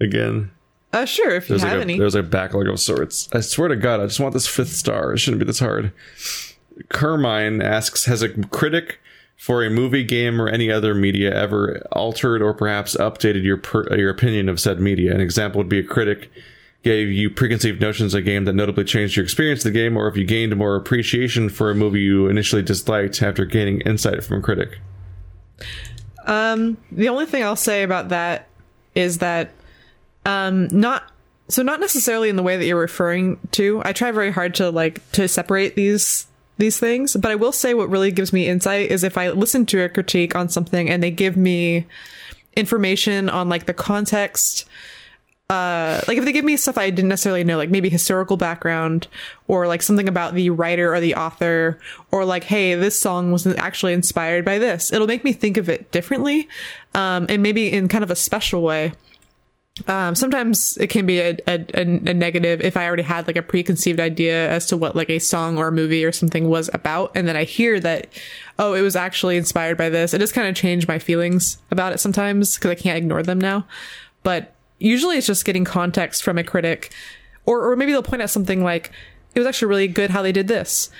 again? 0.00 0.50
Uh, 0.92 1.04
sure, 1.04 1.30
if 1.30 1.48
you 1.48 1.54
There's 1.54 1.62
have 1.62 1.72
like, 1.72 1.78
a, 1.78 1.82
any. 1.82 1.98
there's 1.98 2.14
a 2.14 2.22
backlog 2.22 2.68
of 2.68 2.78
sorts. 2.80 3.28
I 3.32 3.40
swear 3.40 3.68
to 3.68 3.76
God, 3.76 4.00
I 4.00 4.06
just 4.06 4.20
want 4.20 4.34
this 4.34 4.46
fifth 4.46 4.72
star. 4.72 5.12
It 5.12 5.18
shouldn't 5.18 5.40
be 5.40 5.46
this 5.46 5.60
hard. 5.60 5.92
Carmine 6.88 7.62
asks 7.62 8.04
Has 8.06 8.22
a 8.22 8.28
critic 8.28 8.98
for 9.36 9.64
a 9.64 9.70
movie, 9.70 10.04
game, 10.04 10.40
or 10.40 10.48
any 10.48 10.70
other 10.70 10.94
media 10.94 11.34
ever 11.34 11.82
altered 11.92 12.42
or 12.42 12.54
perhaps 12.54 12.96
updated 12.96 13.42
your, 13.42 13.56
per, 13.56 13.96
your 13.96 14.10
opinion 14.10 14.48
of 14.48 14.60
said 14.60 14.80
media? 14.80 15.14
An 15.14 15.20
example 15.20 15.58
would 15.58 15.68
be 15.68 15.78
a 15.78 15.84
critic 15.84 16.30
gave 16.82 17.08
you 17.08 17.30
preconceived 17.30 17.80
notions 17.80 18.12
of 18.12 18.18
a 18.18 18.22
game 18.22 18.44
that 18.44 18.54
notably 18.54 18.84
changed 18.84 19.16
your 19.16 19.24
experience 19.24 19.64
of 19.64 19.72
the 19.72 19.78
game, 19.78 19.96
or 19.96 20.08
if 20.08 20.16
you 20.16 20.24
gained 20.24 20.54
more 20.56 20.76
appreciation 20.76 21.48
for 21.48 21.70
a 21.70 21.74
movie 21.74 22.00
you 22.00 22.28
initially 22.28 22.62
disliked 22.62 23.22
after 23.22 23.44
gaining 23.44 23.80
insight 23.82 24.22
from 24.24 24.38
a 24.38 24.42
critic. 24.42 24.78
Um, 26.26 26.76
the 26.90 27.08
only 27.08 27.26
thing 27.26 27.44
I'll 27.44 27.56
say 27.56 27.82
about 27.82 28.08
that 28.10 28.48
is 28.94 29.18
that 29.18 29.52
um 30.24 30.68
not 30.68 31.04
so 31.48 31.62
not 31.62 31.80
necessarily 31.80 32.28
in 32.28 32.36
the 32.36 32.42
way 32.42 32.56
that 32.56 32.64
you're 32.64 32.78
referring 32.78 33.38
to. 33.52 33.82
I 33.84 33.92
try 33.92 34.10
very 34.10 34.30
hard 34.30 34.54
to 34.56 34.70
like 34.70 35.10
to 35.12 35.28
separate 35.28 35.74
these 35.76 36.26
these 36.58 36.78
things, 36.78 37.16
but 37.16 37.30
I 37.30 37.34
will 37.34 37.52
say 37.52 37.74
what 37.74 37.90
really 37.90 38.12
gives 38.12 38.32
me 38.32 38.48
insight 38.48 38.90
is 38.90 39.04
if 39.04 39.18
I 39.18 39.30
listen 39.30 39.66
to 39.66 39.82
a 39.82 39.88
critique 39.88 40.34
on 40.34 40.48
something 40.48 40.88
and 40.88 41.02
they 41.02 41.10
give 41.10 41.36
me 41.36 41.86
information 42.56 43.28
on 43.28 43.48
like 43.48 43.66
the 43.66 43.74
context 43.74 44.66
uh 45.48 46.00
like 46.06 46.18
if 46.18 46.24
they 46.24 46.32
give 46.32 46.44
me 46.44 46.56
stuff 46.56 46.78
I 46.78 46.88
didn't 46.90 47.08
necessarily 47.08 47.44
know, 47.44 47.58
like 47.58 47.70
maybe 47.70 47.90
historical 47.90 48.36
background 48.36 49.08
or 49.48 49.66
like 49.66 49.82
something 49.82 50.08
about 50.08 50.34
the 50.34 50.50
writer 50.50 50.94
or 50.94 51.00
the 51.00 51.14
author 51.14 51.78
or 52.10 52.24
like, 52.24 52.44
hey, 52.44 52.74
this 52.74 52.98
song 52.98 53.32
was 53.32 53.46
actually 53.46 53.92
inspired 53.92 54.44
by 54.44 54.58
this. 54.58 54.92
It'll 54.92 55.06
make 55.06 55.24
me 55.24 55.32
think 55.32 55.56
of 55.58 55.68
it 55.68 55.90
differently. 55.90 56.48
Um 56.94 57.26
and 57.28 57.42
maybe 57.42 57.70
in 57.70 57.88
kind 57.88 58.04
of 58.04 58.10
a 58.10 58.16
special 58.16 58.62
way. 58.62 58.92
Um, 59.86 60.14
sometimes 60.14 60.76
it 60.76 60.88
can 60.88 61.06
be 61.06 61.18
a, 61.18 61.38
a, 61.46 61.64
a, 61.74 61.84
negative 61.84 62.60
if 62.60 62.76
I 62.76 62.86
already 62.86 63.04
had 63.04 63.26
like 63.26 63.36
a 63.36 63.42
preconceived 63.42 64.00
idea 64.00 64.50
as 64.50 64.66
to 64.66 64.76
what 64.76 64.94
like 64.94 65.08
a 65.08 65.18
song 65.18 65.56
or 65.56 65.68
a 65.68 65.72
movie 65.72 66.04
or 66.04 66.12
something 66.12 66.50
was 66.50 66.68
about. 66.74 67.10
And 67.16 67.26
then 67.26 67.38
I 67.38 67.44
hear 67.44 67.80
that, 67.80 68.08
oh, 68.58 68.74
it 68.74 68.82
was 68.82 68.96
actually 68.96 69.38
inspired 69.38 69.78
by 69.78 69.88
this. 69.88 70.12
It 70.12 70.18
just 70.18 70.34
kind 70.34 70.46
of 70.46 70.54
changed 70.54 70.88
my 70.88 70.98
feelings 70.98 71.56
about 71.70 71.94
it 71.94 72.00
sometimes 72.00 72.54
because 72.54 72.70
I 72.70 72.74
can't 72.74 72.98
ignore 72.98 73.22
them 73.22 73.40
now. 73.40 73.66
But 74.22 74.54
usually 74.78 75.16
it's 75.16 75.26
just 75.26 75.46
getting 75.46 75.64
context 75.64 76.22
from 76.22 76.36
a 76.36 76.44
critic 76.44 76.92
or, 77.46 77.70
or 77.70 77.74
maybe 77.74 77.92
they'll 77.92 78.02
point 78.02 78.20
out 78.20 78.30
something 78.30 78.62
like, 78.62 78.92
it 79.34 79.38
was 79.38 79.48
actually 79.48 79.68
really 79.68 79.88
good 79.88 80.10
how 80.10 80.20
they 80.20 80.32
did 80.32 80.48
this. 80.48 80.90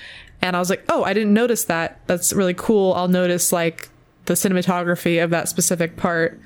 And 0.41 0.57
I 0.57 0.59
was 0.59 0.71
like, 0.71 0.85
oh, 0.89 1.05
I 1.05 1.13
didn't 1.13 1.35
notice 1.35 1.65
that. 1.65 2.01
That's 2.07 2.33
really 2.33 2.55
cool. 2.55 2.95
I'll 2.95 3.07
notice 3.07 3.53
like 3.53 3.91
the 4.25 4.35
cinematography 4.35 5.23
of 5.23 5.29
that 5.31 5.49
specific 5.51 5.97
part. 5.97 6.41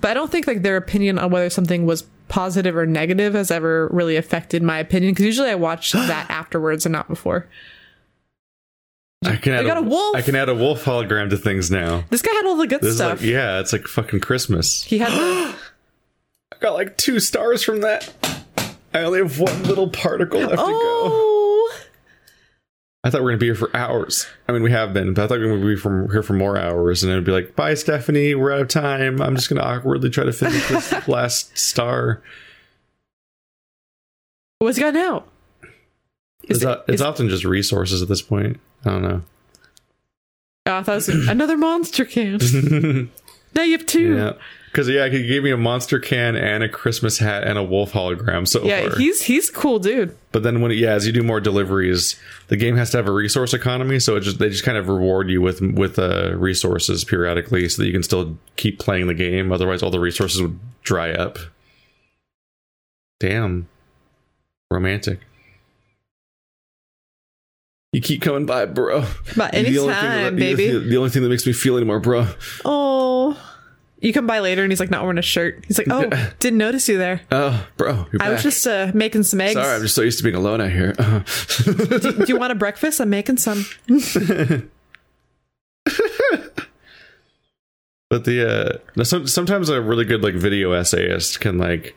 But 0.00 0.10
I 0.10 0.14
don't 0.14 0.30
think 0.30 0.46
like 0.46 0.62
their 0.62 0.76
opinion 0.76 1.18
on 1.18 1.30
whether 1.30 1.50
something 1.50 1.86
was 1.86 2.02
positive 2.28 2.76
or 2.76 2.86
negative 2.86 3.34
has 3.34 3.50
ever 3.50 3.88
really 3.88 4.16
affected 4.16 4.62
my 4.62 4.78
opinion 4.78 5.12
because 5.12 5.26
usually 5.26 5.50
I 5.50 5.54
watch 5.56 5.92
that 5.92 6.30
afterwards 6.30 6.86
and 6.86 6.92
not 6.92 7.08
before. 7.08 7.46
I 9.24 9.36
can 9.36 9.52
add 9.52 9.66
got 9.66 9.76
a 9.76 9.82
wolf. 9.82 10.16
I 10.16 10.22
can 10.22 10.34
add 10.34 10.48
a 10.48 10.54
wolf 10.54 10.82
hologram 10.84 11.28
to 11.30 11.36
things 11.36 11.70
now. 11.70 12.04
This 12.08 12.22
guy 12.22 12.32
had 12.32 12.46
all 12.46 12.56
the 12.56 12.66
good 12.66 12.80
This 12.80 12.90
is 12.92 12.96
stuff. 12.96 13.20
like 13.20 13.28
yeah, 13.28 13.60
it's 13.60 13.72
like 13.72 13.86
fucking 13.86 14.20
Christmas. 14.20 14.82
He 14.82 14.96
had 14.98 15.12
the, 15.12 15.54
I 16.52 16.56
got 16.60 16.72
like 16.72 16.96
two 16.96 17.20
stars 17.20 17.62
from 17.62 17.82
that. 17.82 18.10
I 18.94 19.00
only 19.00 19.18
have 19.18 19.38
one 19.38 19.62
little 19.64 19.88
particle 19.90 20.40
left 20.40 20.52
to 20.52 20.56
go. 20.56 20.62
Oh! 20.64 21.29
I 23.02 23.08
thought 23.10 23.20
we 23.20 23.24
were 23.24 23.30
gonna 23.30 23.38
be 23.38 23.46
here 23.46 23.54
for 23.54 23.74
hours. 23.74 24.26
I 24.46 24.52
mean, 24.52 24.62
we 24.62 24.70
have 24.72 24.92
been, 24.92 25.14
but 25.14 25.24
I 25.24 25.26
thought 25.26 25.38
we 25.40 25.46
were 25.46 25.54
gonna 25.56 25.66
be 25.66 25.76
from 25.76 26.10
here 26.10 26.22
for 26.22 26.34
more 26.34 26.58
hours, 26.58 27.02
and 27.02 27.10
it'd 27.10 27.24
be 27.24 27.32
like, 27.32 27.56
"Bye, 27.56 27.72
Stephanie. 27.74 28.34
We're 28.34 28.52
out 28.52 28.60
of 28.60 28.68
time. 28.68 29.22
I'm 29.22 29.34
just 29.36 29.48
gonna 29.48 29.62
awkwardly 29.62 30.10
try 30.10 30.24
to 30.24 30.32
finish 30.32 30.68
this 30.68 30.92
last 31.08 31.56
star." 31.56 32.22
what's 34.58 34.76
he 34.76 34.82
got 34.82 34.92
now? 34.94 35.24
It's, 36.42 36.62
it- 36.62 36.84
it's 36.88 36.96
is- 36.96 37.02
often 37.02 37.28
just 37.30 37.44
resources 37.44 38.02
at 38.02 38.08
this 38.08 38.20
point. 38.22 38.60
I 38.84 38.90
don't 38.90 39.02
know. 39.02 39.22
Oh, 40.66 40.76
I 40.76 40.82
thought 40.82 40.92
it 40.92 40.94
was 40.96 41.08
another 41.28 41.56
monster 41.56 42.04
can. 42.04 42.38
now 43.54 43.62
you 43.62 43.72
have 43.72 43.86
two. 43.86 44.16
yeah, 44.16 44.32
Because 44.70 44.88
yeah, 44.88 45.08
he 45.08 45.26
gave 45.26 45.42
me 45.42 45.50
a 45.50 45.56
monster 45.56 45.98
can 45.98 46.36
and 46.36 46.62
a 46.62 46.68
Christmas 46.68 47.18
hat 47.18 47.42
and 47.42 47.58
a 47.58 47.62
wolf 47.64 47.90
hologram 47.92 48.46
so 48.46 48.62
Yeah, 48.62 48.88
far. 48.88 48.98
he's 48.98 49.20
he's 49.22 49.50
cool 49.50 49.80
dude. 49.80 50.16
But 50.30 50.44
then 50.44 50.60
when 50.60 50.70
yeah, 50.70 50.90
as 50.92 51.06
you 51.08 51.12
do 51.12 51.24
more 51.24 51.40
deliveries, 51.40 52.14
the 52.46 52.56
game 52.56 52.76
has 52.76 52.90
to 52.92 52.96
have 52.98 53.08
a 53.08 53.12
resource 53.12 53.52
economy, 53.52 53.98
so 53.98 54.14
it 54.14 54.20
just 54.20 54.38
they 54.38 54.48
just 54.48 54.62
kind 54.64 54.78
of 54.78 54.88
reward 54.88 55.28
you 55.28 55.42
with 55.42 55.60
with 55.60 55.98
uh, 55.98 56.36
resources 56.36 57.04
periodically, 57.04 57.68
so 57.68 57.82
that 57.82 57.86
you 57.86 57.92
can 57.92 58.04
still 58.04 58.38
keep 58.54 58.78
playing 58.78 59.08
the 59.08 59.14
game. 59.14 59.50
Otherwise, 59.50 59.82
all 59.82 59.90
the 59.90 59.98
resources 59.98 60.40
would 60.40 60.56
dry 60.84 61.10
up. 61.10 61.38
Damn, 63.18 63.68
romantic. 64.70 65.18
You 67.92 68.00
keep 68.00 68.22
coming 68.22 68.46
by, 68.46 68.66
bro. 68.66 69.00
The 69.34 69.52
anytime, 69.52 69.86
that- 69.86 70.36
baby. 70.36 70.68
The, 70.70 70.78
the 70.90 70.96
only 70.96 71.10
thing 71.10 71.22
that 71.22 71.28
makes 71.28 71.44
me 71.44 71.52
feel 71.52 71.76
anymore, 71.76 71.98
bro. 71.98 72.28
Oh, 72.64 73.36
you 74.00 74.12
come 74.12 74.26
by 74.26 74.40
later, 74.40 74.62
and 74.62 74.72
he's 74.72 74.80
like 74.80 74.90
not 74.90 75.02
wearing 75.02 75.18
a 75.18 75.22
shirt. 75.22 75.64
He's 75.66 75.78
like, 75.78 75.88
oh, 75.90 76.08
didn't 76.38 76.58
notice 76.58 76.88
you 76.88 76.98
there. 76.98 77.20
Oh, 77.30 77.66
bro, 77.76 78.06
you're 78.12 78.22
I 78.22 78.30
was 78.30 78.42
just 78.42 78.66
uh, 78.66 78.90
making 78.94 79.22
some 79.24 79.40
eggs. 79.40 79.54
Sorry, 79.54 79.74
I'm 79.74 79.82
just 79.82 79.94
so 79.94 80.02
used 80.02 80.18
to 80.18 80.24
being 80.24 80.36
alone 80.36 80.60
out 80.60 80.70
here. 80.70 80.92
Do 80.92 82.24
you 82.28 82.36
want 82.36 82.52
a 82.52 82.56
breakfast? 82.56 83.00
I'm 83.00 83.10
making 83.10 83.38
some. 83.38 83.64
But 88.10 88.24
the 88.24 88.80
uh 88.96 89.04
some, 89.04 89.26
sometimes 89.28 89.68
a 89.68 89.80
really 89.80 90.04
good 90.04 90.22
like 90.22 90.34
video 90.34 90.72
essayist 90.72 91.40
can 91.40 91.58
like 91.58 91.94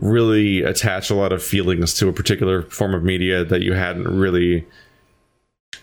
really 0.00 0.62
attach 0.62 1.08
a 1.08 1.14
lot 1.14 1.32
of 1.32 1.42
feelings 1.42 1.94
to 1.94 2.08
a 2.08 2.12
particular 2.12 2.62
form 2.62 2.94
of 2.94 3.02
media 3.02 3.42
that 3.42 3.62
you 3.62 3.72
hadn't 3.72 4.06
really 4.06 4.66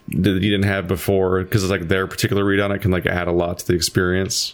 that 0.09 0.29
you 0.29 0.39
didn't 0.39 0.65
have 0.65 0.87
before 0.87 1.43
because 1.43 1.63
it's 1.63 1.71
like 1.71 1.87
their 1.87 2.05
particular 2.05 2.45
read 2.45 2.59
on 2.59 2.71
it 2.71 2.79
can 2.79 2.91
like 2.91 3.07
add 3.07 3.27
a 3.27 3.31
lot 3.31 3.57
to 3.57 3.67
the 3.67 3.73
experience. 3.73 4.53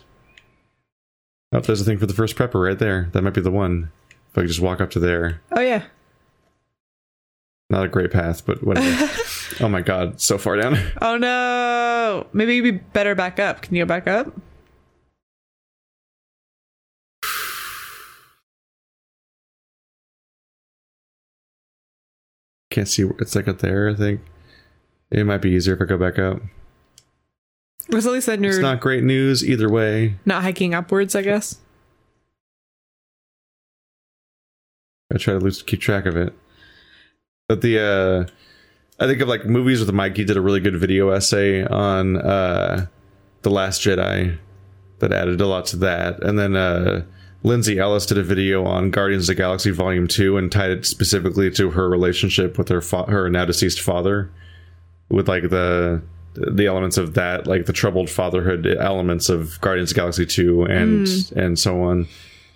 Oh, 1.52 1.60
there's 1.60 1.82
a 1.82 1.84
thing 1.84 1.98
for 1.98 2.06
the 2.06 2.14
first 2.14 2.36
prepper 2.36 2.64
right 2.64 2.78
there. 2.78 3.10
That 3.14 3.24
might 3.24 3.34
be 3.34 3.42
the 3.42 3.50
one. 3.52 3.92
If 4.32 4.38
I 4.38 4.42
could 4.42 4.50
just 4.50 4.60
walk 4.60 4.82
up 4.82 4.92
to 4.92 5.00
there. 5.00 5.42
Oh 5.52 5.62
yeah. 5.62 5.84
Not 7.72 7.86
a 7.86 7.88
great 7.88 8.12
path, 8.12 8.46
but 8.46 8.64
whatever. 8.64 9.12
oh 9.62 9.70
my 9.70 9.82
god, 9.82 10.22
so 10.22 10.38
far 10.38 10.56
down. 10.56 10.78
Oh 11.02 11.18
no. 11.18 12.28
Maybe 12.34 12.56
you'd 12.56 12.64
be 12.64 12.72
better 12.72 13.16
back 13.16 13.40
up. 13.40 13.62
Can 13.62 13.76
you 13.76 13.84
go 13.84 13.88
back 13.88 14.08
up? 14.08 14.32
Can't 22.70 22.88
see 22.88 23.10
it's 23.20 23.36
like 23.36 23.48
up 23.48 23.60
there, 23.60 23.90
I 23.90 23.96
think. 23.96 24.22
It 25.10 25.26
might 25.26 25.42
be 25.42 25.50
easier 25.50 25.74
if 25.74 25.82
I 25.82 25.86
go 25.86 25.98
back 25.98 26.20
up. 26.20 26.42
Because 27.90 28.06
at 28.06 28.14
least 28.14 28.28
you're 28.28 28.46
It's 28.46 28.60
not, 28.60 28.80
great 28.80 29.04
news 29.04 29.44
either 29.44 29.68
way. 29.68 30.16
Not 30.24 30.44
hiking 30.44 30.76
upwards, 30.76 31.16
I 31.16 31.24
guess. 31.24 31.58
I 35.12 35.18
try 35.18 35.34
to 35.34 35.40
lose 35.40 35.64
keep 35.64 35.82
track 35.82 36.06
of 36.06 36.16
it. 36.16 36.34
But 37.48 37.62
the 37.62 37.80
uh 37.80 39.04
I 39.04 39.08
think 39.08 39.22
of 39.22 39.28
like 39.28 39.46
movies 39.46 39.80
with 39.80 39.92
Mikey 39.92 40.24
did 40.24 40.38
a 40.38 40.42
really 40.42 40.60
good 40.60 40.78
video 40.78 41.10
essay 41.10 41.66
on 41.66 42.18
uh 42.18 42.86
The 43.42 43.50
Last 43.50 43.82
Jedi 43.82 44.38
that 45.00 45.12
added 45.12 45.42
a 45.42 45.48
lot 45.48 45.66
to 45.68 45.78
that. 45.78 46.22
And 46.24 46.38
then 46.38 46.56
uh 46.56 47.06
Lindsay 47.42 47.80
Ellis 47.80 48.06
did 48.06 48.20
a 48.20 48.24
video 48.24 48.66
on 48.66 48.92
Guardians 48.92 49.28
of 49.30 49.36
the 49.36 49.42
Galaxy 49.42 49.72
Volume 49.72 50.08
2 50.08 50.38
and 50.38 50.52
tied 50.52 50.72
it 50.72 50.86
specifically 50.86 51.50
to 51.52 51.72
her 51.72 51.90
relationship 51.90 52.58
with 52.58 52.68
her 52.68 52.82
fa- 52.82 53.06
her 53.06 53.30
now 53.30 53.46
deceased 53.46 53.82
father 53.82 54.30
with 55.10 55.28
like 55.28 55.50
the 55.50 56.04
the 56.52 56.66
elements 56.68 56.98
of 56.98 57.14
that 57.16 57.48
like 57.48 57.66
the 57.66 57.74
troubled 57.74 58.10
fatherhood 58.10 58.68
elements 58.80 59.30
of 59.30 59.60
Guardians 59.62 59.92
of 59.92 59.96
the 59.96 60.02
Galaxy 60.02 60.26
2 60.26 60.64
and 60.66 61.08
and 61.36 61.60
so 61.60 61.84
on 61.84 62.08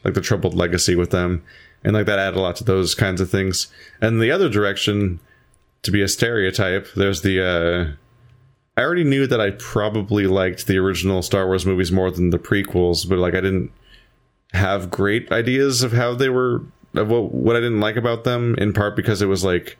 like 0.03 0.13
the 0.13 0.21
troubled 0.21 0.53
legacy 0.53 0.95
with 0.95 1.11
them. 1.11 1.43
And 1.83 1.93
like 1.93 2.05
that 2.05 2.19
added 2.19 2.37
a 2.37 2.41
lot 2.41 2.55
to 2.57 2.63
those 2.63 2.95
kinds 2.95 3.19
of 3.19 3.29
things. 3.29 3.67
And 4.01 4.21
the 4.21 4.31
other 4.31 4.49
direction 4.49 5.19
to 5.83 5.91
be 5.91 6.01
a 6.01 6.07
stereotype 6.07 6.87
there's 6.95 7.21
the 7.21 7.41
uh 7.41 7.91
i 8.75 8.83
already 8.83 9.03
knew 9.03 9.27
that 9.27 9.39
i 9.39 9.51
probably 9.51 10.25
liked 10.25 10.65
the 10.65 10.77
original 10.77 11.21
star 11.21 11.45
wars 11.45 11.65
movies 11.65 11.91
more 11.91 12.09
than 12.09 12.31
the 12.31 12.39
prequels 12.39 13.07
but 13.07 13.19
like 13.19 13.35
i 13.35 13.41
didn't 13.41 13.71
have 14.53 14.89
great 14.89 15.31
ideas 15.31 15.83
of 15.83 15.91
how 15.91 16.13
they 16.13 16.29
were 16.29 16.63
of 16.95 17.09
what, 17.09 17.33
what 17.33 17.55
i 17.55 17.59
didn't 17.59 17.81
like 17.81 17.95
about 17.95 18.23
them 18.23 18.55
in 18.57 18.73
part 18.73 18.95
because 18.95 19.21
it 19.21 19.27
was 19.27 19.43
like 19.43 19.77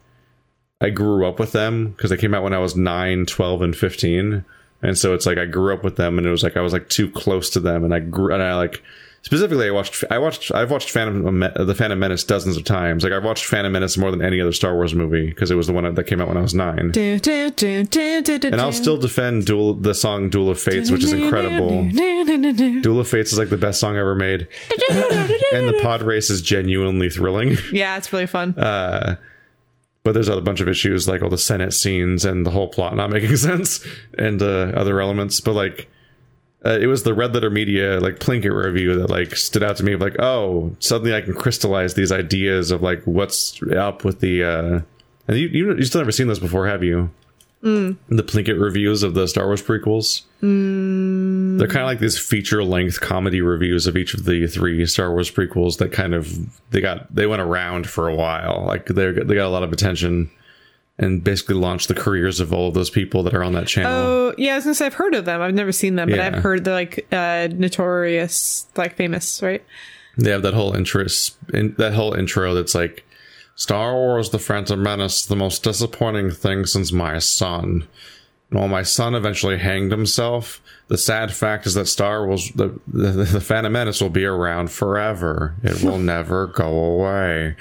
i 0.84 0.90
grew 0.90 1.26
up 1.26 1.40
with 1.40 1.52
them 1.52 1.90
because 1.92 2.10
they 2.10 2.18
came 2.18 2.34
out 2.34 2.44
when 2.44 2.54
i 2.54 2.60
was 2.60 2.76
9 2.76 3.26
12 3.26 3.62
and 3.62 3.76
15 3.76 4.46
and 4.82 4.98
so 4.98 5.14
it's 5.14 5.26
like 5.26 5.38
i 5.38 5.46
grew 5.46 5.74
up 5.74 5.84
with 5.84 5.96
them 5.96 6.18
and 6.18 6.28
it 6.28 6.32
was 6.32 6.44
like 6.44 6.58
i 6.58 6.62
was 6.62 6.74
like 6.74 6.90
too 6.90 7.10
close 7.10 7.50
to 7.52 7.60
them 7.60 7.84
and 7.84 7.94
i 7.94 8.00
grew 8.00 8.34
and 8.34 8.44
i 8.44 8.54
like 8.56 8.84
specifically 9.22 9.66
i 9.68 9.72
watched 9.72 10.04
i 10.12 10.18
watched 10.18 10.52
i've 10.54 10.70
watched 10.70 10.90
phantom 10.90 11.40
the 11.40 11.74
phantom 11.74 11.98
menace 11.98 12.26
dozens 12.26 12.58
of 12.58 12.66
times 12.66 13.06
like 13.06 13.14
i've 13.14 13.24
watched 13.24 13.46
phantom 13.46 13.72
menace 13.72 13.98
more 13.98 14.12
than 14.12 14.22
any 14.22 14.42
other 14.42 14.52
star 14.52 14.76
wars 14.76 14.94
movie 14.94 15.30
because 15.30 15.50
it 15.50 15.56
was 15.56 15.66
the 15.68 15.72
one 15.72 15.96
that 15.96 16.04
came 16.04 16.20
out 16.20 16.28
when 16.28 16.36
i 16.36 16.42
was 16.42 16.54
nine 16.54 16.92
Do, 16.92 17.18
do, 17.20 17.50
do, 17.52 17.88
and 17.96 18.60
i'll 18.60 18.74
still 18.74 18.98
defend 18.98 19.46
duel 19.46 19.76
the 19.76 19.94
song 19.94 20.30
duel 20.30 20.50
of 20.50 20.60
fates 20.60 20.92
which 20.92 21.06
is 21.06 21.14
incredible 21.14 21.90
duel 22.82 23.00
of 23.00 23.08
fates 23.08 23.32
is 23.32 23.40
like 23.40 23.50
the 23.50 23.56
best 23.58 23.80
song 23.80 23.96
ever 23.96 24.14
made 24.16 24.48
and 25.54 25.70
the 25.70 25.80
pod 25.82 26.02
race 26.02 26.30
is 26.30 26.42
genuinely 26.42 27.10
thrilling 27.10 27.56
yeah, 27.72 27.96
it's 27.98 28.12
really 28.12 28.28
fun. 28.28 28.58
uh, 28.60 29.16
but 30.04 30.14
there's 30.14 30.28
a 30.28 30.42
bunch 30.42 30.60
of 30.60 30.68
issues 30.68 31.08
like 31.08 31.22
all 31.22 31.30
the 31.30 31.38
Senate 31.38 31.74
scenes 31.74 32.26
and 32.26 32.46
the 32.46 32.52
whole 32.52 32.68
plot 32.68 32.96
not 32.96 33.10
making 33.10 33.36
sense 33.38 33.86
and 34.18 34.42
uh, 34.42 34.72
other 34.76 35.02
elements. 35.02 35.40
But 35.40 35.54
like, 35.54 35.90
uh, 36.66 36.78
it 36.82 36.88
was 36.88 37.04
the 37.04 37.14
Red 37.14 37.34
Letter 37.34 37.50
Media 37.50 38.00
like 38.00 38.20
Plinkett 38.20 38.54
review 38.54 38.96
that 39.00 39.10
like 39.10 39.36
stood 39.36 39.64
out 39.64 39.78
to 39.78 39.84
me. 39.84 39.94
Of 39.94 40.02
like, 40.02 40.20
oh, 40.20 40.76
suddenly 40.80 41.14
I 41.14 41.22
can 41.22 41.34
crystallize 41.34 41.94
these 41.94 42.12
ideas 42.12 42.72
of 42.72 42.82
like 42.82 43.04
what's 43.06 43.62
up 43.64 44.04
with 44.04 44.20
the. 44.20 44.44
Uh, 44.44 44.82
and 45.28 45.38
you, 45.38 45.48
you 45.48 45.76
you 45.76 45.84
still 45.84 46.02
never 46.02 46.12
seen 46.12 46.28
those 46.28 46.40
before, 46.40 46.68
have 46.68 46.84
you? 46.84 47.10
The 47.64 48.24
Plinkett 48.24 48.60
reviews 48.60 49.04
of 49.04 49.14
the 49.14 49.28
Star 49.28 49.46
Wars 49.46 49.64
prequels. 49.64 50.24
They're 50.42 51.68
kind 51.68 51.82
of 51.82 51.88
like 51.88 52.00
these 52.00 52.20
feature 52.20 52.64
length 52.64 53.00
comedy 53.00 53.42
reviews 53.42 53.88
of 53.88 53.96
each 53.96 54.14
of 54.14 54.26
the 54.26 54.48
three 54.48 54.86
Star 54.86 55.12
Wars 55.12 55.32
prequels 55.32 55.78
that 55.78 55.92
kind 55.94 56.14
of 56.14 56.30
they 56.72 56.82
got 56.82 57.14
they 57.14 57.26
went 57.26 57.42
around 57.42 57.90
for 57.90 58.10
a 58.10 58.16
while. 58.16 58.64
Like 58.68 58.88
they 58.88 59.12
they 59.12 59.36
got 59.36 59.48
a 59.48 59.50
lot 59.50 59.64
of 59.64 59.72
attention 59.72 60.30
and 61.00 61.24
basically 61.24 61.56
launched 61.56 61.88
the 61.88 61.96
careers 61.96 62.40
of 62.40 62.54
all 62.54 62.68
of 62.68 62.74
those 62.74 62.90
people 62.90 63.24
that 63.24 63.34
are 63.34 63.44
on 63.44 63.54
that 63.54 63.68
channel. 63.68 63.92
Oh 63.94 64.36
yeah, 64.38 64.54
I 64.54 64.56
was 64.58 64.66
gonna 64.66 64.86
I've 64.86 64.94
heard 64.96 65.16
of 65.16 65.26
them. 65.26 65.42
I've 65.42 65.54
never 65.54 65.72
seen 65.72 65.96
them, 65.96 66.10
but 66.10 66.18
Yeah. 66.18 66.28
I've 66.28 66.44
heard 66.44 66.66
they're 66.66 66.74
like 66.74 67.08
uh, 67.12 67.48
notorious, 67.52 68.68
like 68.76 68.96
famous, 68.96 69.42
right? 69.42 69.64
They 70.18 70.30
have 70.32 70.44
that 70.44 70.54
whole 70.54 70.76
interest 70.76 71.38
in 71.54 71.74
that 71.78 71.94
whole 71.94 72.14
intro 72.14 72.54
that's 72.54 72.76
like 72.76 73.06
Star 73.56 73.94
Wars 73.94 74.30
The 74.30 74.40
Phantom 74.40 74.82
Menace, 74.82 75.26
the 75.26 75.36
most 75.36 75.64
disappointing 75.64 76.32
thing 76.32 76.66
since 76.66 76.92
my 76.92 77.20
son. 77.20 77.88
And 78.50 78.60
while 78.60 78.68
my 78.68 78.84
son 78.84 79.16
eventually 79.16 79.58
hanged 79.58 79.92
himself, 79.92 80.62
the 80.88 80.98
sad 80.98 81.34
fact 81.34 81.66
is 81.66 81.74
that 81.76 81.88
Star 81.88 82.26
Wars 82.26 82.52
the, 82.54 82.80
the, 82.88 83.12
the 83.12 83.42
Phantom 83.42 83.72
Menace 83.72 84.02
will 84.02 84.10
be 84.10 84.26
around 84.26 84.72
forever. 84.72 85.56
It 85.64 85.84
will 85.84 85.98
never 86.00 86.48
go 86.48 86.68
away. 86.68 87.56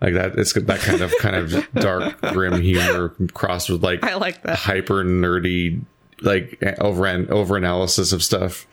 Like 0.00 0.14
that 0.14 0.36
it's 0.36 0.52
that 0.52 0.80
kind 0.80 1.00
of 1.00 1.14
kind 1.20 1.36
of 1.36 1.72
dark 1.74 2.20
grim 2.20 2.60
humor 2.60 3.14
crossed 3.34 3.70
with 3.70 3.84
like 3.84 4.02
I 4.02 4.16
like 4.16 4.42
that. 4.42 4.58
hyper 4.58 5.04
nerdy 5.04 5.80
like 6.22 6.60
over 6.80 7.06
over 7.32 7.56
analysis 7.56 8.10
of 8.12 8.24
stuff. 8.24 8.66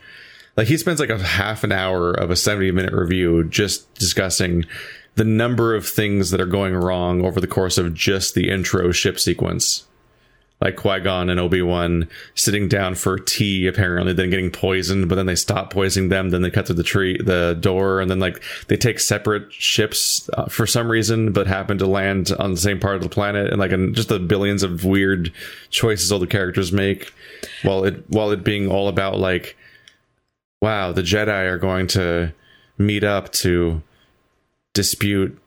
Like 0.56 0.66
he 0.66 0.76
spends 0.76 0.98
like 0.98 1.08
a 1.08 1.18
half 1.18 1.62
an 1.62 1.70
hour 1.70 2.10
of 2.10 2.32
a 2.32 2.36
70 2.36 2.72
minute 2.72 2.92
review 2.92 3.44
just 3.44 3.94
discussing 3.94 4.64
the 5.20 5.24
number 5.26 5.74
of 5.74 5.86
things 5.86 6.30
that 6.30 6.40
are 6.40 6.46
going 6.46 6.74
wrong 6.74 7.22
over 7.26 7.42
the 7.42 7.46
course 7.46 7.76
of 7.76 7.92
just 7.92 8.34
the 8.34 8.48
intro 8.48 8.90
ship 8.90 9.20
sequence. 9.20 9.86
Like 10.62 10.76
Qui 10.76 10.98
Gon 11.00 11.28
and 11.28 11.38
Obi 11.38 11.60
Wan 11.60 12.08
sitting 12.34 12.68
down 12.68 12.94
for 12.94 13.18
tea, 13.18 13.66
apparently, 13.66 14.14
then 14.14 14.30
getting 14.30 14.50
poisoned, 14.50 15.10
but 15.10 15.16
then 15.16 15.26
they 15.26 15.34
stop 15.34 15.70
poisoning 15.70 16.08
them. 16.08 16.30
Then 16.30 16.40
they 16.40 16.48
cut 16.48 16.66
through 16.66 16.76
the 16.76 16.82
tree, 16.82 17.18
the 17.22 17.54
door, 17.60 18.00
and 18.00 18.10
then 18.10 18.18
like 18.18 18.42
they 18.68 18.78
take 18.78 18.98
separate 18.98 19.52
ships 19.52 20.30
uh, 20.32 20.46
for 20.46 20.66
some 20.66 20.90
reason, 20.90 21.32
but 21.32 21.46
happen 21.46 21.76
to 21.76 21.86
land 21.86 22.32
on 22.38 22.52
the 22.52 22.56
same 22.56 22.80
part 22.80 22.96
of 22.96 23.02
the 23.02 23.10
planet, 23.10 23.50
and 23.50 23.60
like 23.60 23.72
and 23.72 23.94
just 23.94 24.08
the 24.08 24.18
billions 24.18 24.62
of 24.62 24.86
weird 24.86 25.30
choices 25.68 26.10
all 26.10 26.18
the 26.18 26.26
characters 26.26 26.72
make, 26.72 27.12
while 27.62 27.84
it 27.84 28.04
while 28.08 28.30
it 28.30 28.42
being 28.42 28.70
all 28.70 28.88
about 28.88 29.18
like 29.18 29.54
wow, 30.62 30.92
the 30.92 31.02
Jedi 31.02 31.46
are 31.46 31.58
going 31.58 31.88
to 31.88 32.32
meet 32.78 33.04
up 33.04 33.30
to 33.32 33.82
dispute 34.80 35.38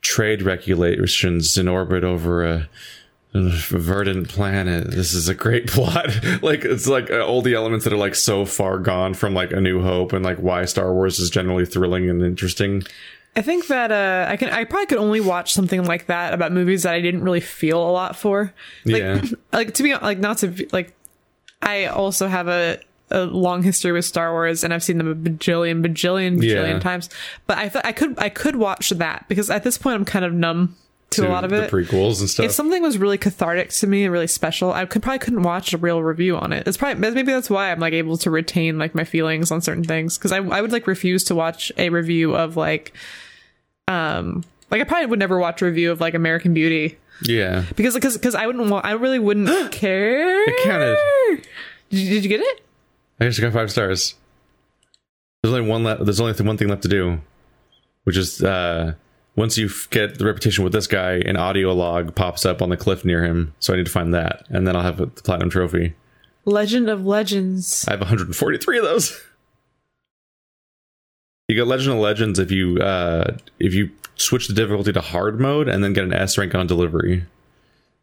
trade 0.00 0.42
regulations 0.42 1.58
in 1.58 1.66
orbit 1.66 2.04
over 2.04 2.44
a, 2.46 2.68
verdant 3.34 4.28
planet. 4.28 4.92
This 4.92 5.12
is 5.12 5.28
a 5.28 5.34
great 5.34 5.66
plot. 5.76 6.06
like 6.40 6.64
it's 6.64 6.86
like 6.86 7.10
uh, 7.10 7.26
all 7.26 7.42
the 7.42 7.54
elements 7.54 7.82
that 7.84 7.92
are 7.92 7.96
like 7.98 8.14
so 8.14 8.44
far 8.46 8.78
gone 8.78 9.12
from 9.12 9.34
like 9.34 9.50
A 9.52 9.60
New 9.60 9.82
Hope 9.82 10.12
and 10.12 10.24
like 10.24 10.38
why 10.38 10.64
Star 10.66 10.92
Wars 10.94 11.18
is 11.18 11.28
generally 11.30 11.66
thrilling 11.66 12.08
and 12.08 12.22
interesting. 12.22 12.84
I 13.34 13.42
think 13.42 13.66
that 13.66 13.90
uh, 13.92 14.30
I 14.30 14.36
can. 14.36 14.48
I 14.50 14.64
probably 14.64 14.86
could 14.86 14.98
only 14.98 15.20
watch 15.20 15.52
something 15.52 15.84
like 15.84 16.06
that 16.06 16.32
about 16.32 16.52
movies 16.52 16.84
that 16.84 16.94
I 16.94 17.00
didn't 17.02 17.24
really 17.24 17.40
feel 17.40 17.78
a 17.82 17.90
lot 17.90 18.16
for. 18.16 18.54
Like, 18.86 19.02
Yeah. 19.02 19.22
like 19.52 19.74
to 19.74 19.82
be 19.82 19.92
like 19.94 20.18
not 20.18 20.38
to 20.38 20.48
be- 20.48 20.68
like. 20.72 20.94
I 21.60 21.86
also 21.86 22.28
have 22.28 22.46
a 22.48 22.78
a 23.10 23.24
long 23.24 23.62
history 23.62 23.92
with 23.92 24.04
Star 24.04 24.32
Wars, 24.32 24.64
and 24.64 24.74
I've 24.74 24.82
seen 24.82 24.98
them 24.98 25.08
a 25.08 25.14
bajillion, 25.14 25.84
bajillion, 25.84 26.38
bajillion 26.38 26.68
Yeah. 26.74 26.78
times. 26.80 27.08
But 27.46 27.58
I 27.58 27.68
thought 27.68 27.86
I 27.86 27.92
could 27.92 28.18
I 28.18 28.28
could 28.28 28.56
watch 28.56 28.90
that 28.90 29.24
because 29.28 29.48
at 29.50 29.62
this 29.64 29.78
point 29.78 29.94
I'm 29.96 30.04
kind 30.04 30.24
of 30.24 30.32
numb 30.32 30.76
to, 31.10 31.26
a 31.26 31.30
lot 31.30 31.44
of 31.44 31.50
the 31.50 31.64
it. 31.64 31.70
prequels 31.70 32.18
and 32.18 32.28
stuff. 32.28 32.46
if 32.46 32.52
something 32.52 32.82
was 32.82 32.98
really 32.98 33.16
cathartic 33.16 33.70
to 33.70 33.86
me 33.86 34.02
and 34.04 34.12
really 34.12 34.26
special, 34.26 34.72
I 34.72 34.84
could 34.86 35.02
probably 35.02 35.20
couldn't 35.20 35.44
watch 35.44 35.72
a 35.72 35.78
real 35.78 36.02
review 36.02 36.36
on 36.36 36.52
it. 36.52 36.66
It's 36.66 36.76
probably 36.76 36.98
maybe 37.10 37.30
that's 37.32 37.48
why 37.48 37.70
I'm 37.70 37.78
like 37.78 37.92
able 37.92 38.18
to 38.18 38.30
retain 38.30 38.76
like 38.78 38.92
my 38.94 39.04
feelings 39.04 39.52
on 39.52 39.60
certain 39.60 39.84
things 39.84 40.18
because 40.18 40.32
I 40.32 40.38
I 40.38 40.60
would 40.60 40.72
like 40.72 40.86
refuse 40.88 41.22
to 41.24 41.34
watch 41.36 41.70
a 41.78 41.90
review 41.90 42.34
of 42.34 42.56
like 42.56 42.92
um 43.88 44.44
like 44.70 44.80
I 44.80 44.84
probably 44.84 45.06
would 45.06 45.20
never 45.20 45.38
watch 45.38 45.62
a 45.62 45.64
review 45.66 45.92
of 45.92 46.00
like 46.00 46.14
American 46.14 46.52
Beauty 46.54 46.98
yeah, 47.22 47.64
because 47.76 47.94
because 47.94 48.14
because 48.18 48.34
I 48.34 48.46
wouldn't 48.46 48.68
want 48.68 48.84
I 48.84 48.92
really 48.92 49.18
wouldn't 49.20 49.48
care. 49.72 50.42
It 50.50 50.64
counted. 50.64 50.98
Did 51.88 51.98
you, 52.00 52.10
did 52.10 52.24
you 52.24 52.28
get 52.28 52.40
it? 52.40 52.65
I 53.18 53.24
just 53.24 53.40
got 53.40 53.52
five 53.52 53.70
stars. 53.70 54.14
There's 55.42 55.54
only 55.54 55.68
one 55.68 55.84
left. 55.84 56.04
There's 56.04 56.20
only 56.20 56.32
one 56.32 56.56
thing 56.56 56.68
left 56.68 56.82
to 56.82 56.88
do, 56.88 57.20
which 58.04 58.16
is 58.16 58.42
uh, 58.42 58.94
once 59.36 59.56
you 59.56 59.70
get 59.90 60.18
the 60.18 60.24
reputation 60.24 60.64
with 60.64 60.72
this 60.72 60.86
guy, 60.86 61.14
an 61.24 61.36
audio 61.36 61.72
log 61.72 62.14
pops 62.14 62.44
up 62.44 62.60
on 62.60 62.68
the 62.68 62.76
cliff 62.76 63.04
near 63.04 63.24
him. 63.24 63.54
So 63.60 63.72
I 63.72 63.76
need 63.76 63.86
to 63.86 63.92
find 63.92 64.12
that, 64.14 64.44
and 64.48 64.66
then 64.66 64.76
I'll 64.76 64.82
have 64.82 64.98
the 64.98 65.06
platinum 65.06 65.50
trophy. 65.50 65.94
Legend 66.44 66.88
of 66.88 67.06
Legends. 67.06 67.86
I 67.88 67.92
have 67.92 68.00
143 68.00 68.78
of 68.78 68.84
those. 68.84 69.22
You 71.48 71.54
get 71.54 71.66
Legend 71.66 71.94
of 71.94 72.00
Legends 72.00 72.38
if 72.38 72.50
you 72.50 72.78
uh, 72.78 73.36
if 73.58 73.72
you 73.72 73.90
switch 74.16 74.48
the 74.48 74.54
difficulty 74.54 74.92
to 74.92 75.00
hard 75.00 75.38
mode 75.38 75.68
and 75.68 75.82
then 75.82 75.92
get 75.92 76.04
an 76.04 76.12
S 76.12 76.36
rank 76.36 76.54
on 76.54 76.66
delivery. 76.66 77.24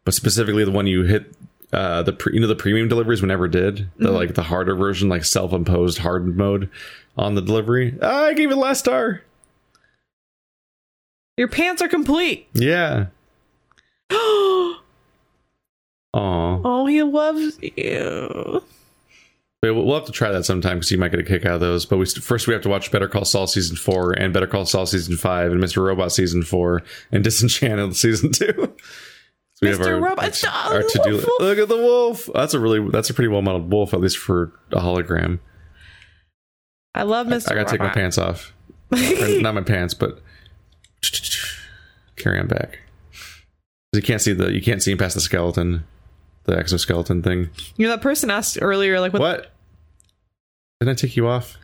But 0.04 0.14
specifically, 0.14 0.64
the 0.64 0.70
one 0.70 0.86
you 0.86 1.02
hit 1.02 1.34
uh, 1.72 2.02
the 2.02 2.12
pre- 2.12 2.34
you 2.34 2.40
know 2.40 2.46
the 2.46 2.54
premium 2.54 2.88
deliveries 2.88 3.22
we 3.22 3.28
never 3.28 3.48
did 3.48 3.88
the 3.98 4.10
like 4.10 4.34
the 4.34 4.42
harder 4.42 4.74
version 4.74 5.08
like 5.08 5.24
self 5.24 5.52
imposed 5.52 5.98
hardened 5.98 6.36
mode 6.36 6.70
on 7.16 7.34
the 7.34 7.42
delivery. 7.42 7.96
Ah, 8.02 8.26
I 8.26 8.34
gave 8.34 8.50
it 8.50 8.56
last 8.56 8.80
star. 8.80 9.22
Your 11.36 11.48
pants 11.48 11.82
are 11.82 11.88
complete. 11.88 12.48
Yeah. 12.54 13.06
oh, 14.10 14.78
Aw. 16.12 16.86
he 16.86 17.02
loves 17.02 17.58
you. 17.60 18.62
We'll 19.62 19.86
we'll 19.86 19.94
have 19.94 20.06
to 20.06 20.12
try 20.12 20.30
that 20.30 20.44
sometime 20.44 20.78
because 20.78 20.90
you 20.90 20.98
might 20.98 21.10
get 21.10 21.20
a 21.20 21.24
kick 21.24 21.46
out 21.46 21.54
of 21.54 21.60
those. 21.60 21.86
But 21.86 21.96
we 21.96 22.06
first 22.06 22.46
we 22.46 22.52
have 22.52 22.62
to 22.62 22.68
watch 22.68 22.90
Better 22.90 23.08
Call 23.08 23.24
Saul 23.24 23.46
season 23.46 23.76
four 23.76 24.12
and 24.12 24.32
Better 24.32 24.46
Call 24.46 24.66
Saul 24.66 24.86
season 24.86 25.16
five 25.16 25.52
and 25.52 25.62
Mr. 25.62 25.84
Robot 25.84 26.12
season 26.12 26.42
four 26.42 26.82
and 27.10 27.24
Disenchanted 27.24 27.96
season 27.96 28.32
two. 28.32 28.74
So 29.72 29.78
Mr. 29.78 30.02
Robot- 30.02 30.24
it's- 30.26 30.44
our 30.44 30.82
oh, 30.82 30.88
to 30.88 31.00
do. 31.04 31.12
wolf. 31.12 31.26
Look 31.40 31.58
at 31.58 31.68
the 31.68 31.76
wolf. 31.76 32.28
That's 32.34 32.54
a 32.54 32.60
really 32.60 32.90
that's 32.90 33.10
a 33.10 33.14
pretty 33.14 33.28
well 33.28 33.42
modeled 33.42 33.70
wolf, 33.70 33.94
at 33.94 34.00
least 34.00 34.18
for 34.18 34.52
a 34.72 34.80
hologram. 34.80 35.38
I 36.94 37.02
love 37.02 37.26
Mr. 37.26 37.50
I 37.50 37.54
gotta 37.54 37.70
take 37.70 37.80
my 37.80 37.88
pants 37.88 38.18
off. 38.18 38.52
Not 38.90 39.54
my 39.54 39.62
pants, 39.62 39.94
but 39.94 40.20
carry 42.16 42.38
on 42.38 42.46
back. 42.46 42.80
You 43.92 44.02
can't 44.02 44.20
see 44.20 44.32
the 44.32 44.52
you 44.52 44.60
can't 44.62 44.82
see 44.82 44.92
him 44.92 44.98
past 44.98 45.14
the 45.14 45.20
skeleton, 45.20 45.84
the 46.44 46.56
exoskeleton 46.56 47.22
thing. 47.22 47.50
You 47.76 47.86
know 47.86 47.90
that 47.92 48.02
person 48.02 48.30
asked 48.30 48.58
earlier, 48.60 49.00
like 49.00 49.12
what, 49.12 49.20
What? 49.22 49.50
Didn't 50.80 50.90
I 50.90 50.94
take 51.00 51.16
you 51.16 51.26
off? 51.28 51.56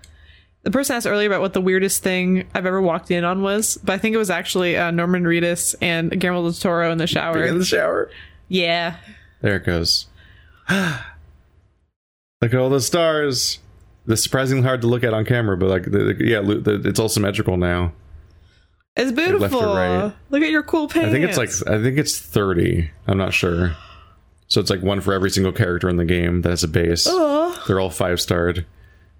The 0.63 0.71
person 0.71 0.97
asked 0.97 1.07
earlier 1.07 1.27
about 1.29 1.41
what 1.41 1.53
the 1.55 1.61
weirdest 1.61 2.03
thing 2.03 2.47
I've 2.55 2.67
ever 2.67 2.81
walked 2.83 3.11
in 3.11 3.25
on 3.25 3.43
was, 3.43 3.79
but 3.83 3.93
I 3.95 3.99
think 3.99 4.15
it 4.15 4.19
was 4.19 4.31
actually 4.31 4.77
uh, 4.77 4.91
Norman 4.91 5.25
Reedus 5.25 5.75
and 5.81 6.11
Guillermo 6.21 6.43
del 6.43 6.53
Toro 6.53 6.91
in 6.93 6.99
the 6.99 7.07
shower. 7.07 7.45
In 7.45 7.59
the 7.59 7.65
shower. 7.65 8.11
yeah, 8.49 8.97
There 9.41 9.57
it 9.57 9.65
goes. 9.65 10.07
look 10.71 10.79
at 12.43 12.55
all 12.55 12.71
the 12.71 12.81
stars. 12.81 13.59
It's 14.07 14.23
surprisingly 14.23 14.65
hard 14.65 14.81
to 14.83 14.87
look 14.87 15.05
at 15.05 15.15
on 15.15 15.25
camera, 15.25 15.57
but 15.57 15.69
like, 15.69 15.85
the, 15.85 16.15
the- 16.15 16.25
yeah, 16.25 16.41
lo- 16.41 16.61
the, 16.61 16.81
it's 16.89 16.99
all 16.99 17.09
symmetrical 17.09 17.57
now. 17.57 17.93
it's 18.97 19.13
beautiful. 19.13 19.61
right. 19.75 20.13
Look 20.31 20.43
at 20.43 20.51
your 20.51 20.63
cool 20.63 20.89
pants. 20.89 21.09
I 21.09 21.13
think 21.13 21.25
it's 21.25 21.37
like, 21.39 21.51
I 21.69 21.83
think 21.83 21.99
it's 21.99 22.19
thirty. 22.19 22.91
I'm 23.07 23.19
not 23.19 23.33
sure. 23.35 23.77
So 24.49 24.61
it's 24.61 24.71
like 24.71 24.83
one 24.83 25.01
for 25.01 25.13
every 25.13 25.31
single 25.31 25.53
character 25.53 25.89
in 25.89 25.97
the 25.97 26.05
game. 26.05 26.43
That's 26.43 26.65
a 26.65 26.69
base. 26.69 27.07
oh, 27.09 27.63
They're 27.69 27.79
all 27.79 27.91
five 27.91 28.21
starred. 28.21 28.67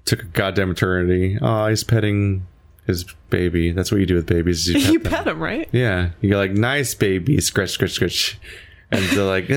Took 0.05 0.23
a 0.23 0.27
goddamn 0.27 0.71
eternity. 0.71 1.39
Oh, 1.41 1.67
he's 1.69 1.85
petting 1.85 2.47
his 2.87 3.05
baby. 3.29 3.71
That's 3.71 3.93
what 3.93 4.01
you 4.01 4.07
do 4.07 4.15
with 4.17 4.27
babies. 4.27 4.67
You 4.69 4.79
you 4.93 5.01
pet 5.01 5.11
them. 5.11 5.13
pet 5.13 5.27
him, 5.29 5.41
right? 5.41 5.69
Yeah, 5.73 6.11
you 6.21 6.31
go 6.31 6.37
like, 6.39 6.53
nice 6.53 6.95
baby, 6.95 7.41
scratch, 7.41 7.71
scratch, 7.71 7.93
scratch, 7.93 8.39
and 8.91 9.05
they're 9.11 9.25
like, 9.25 9.47
so 9.49 9.55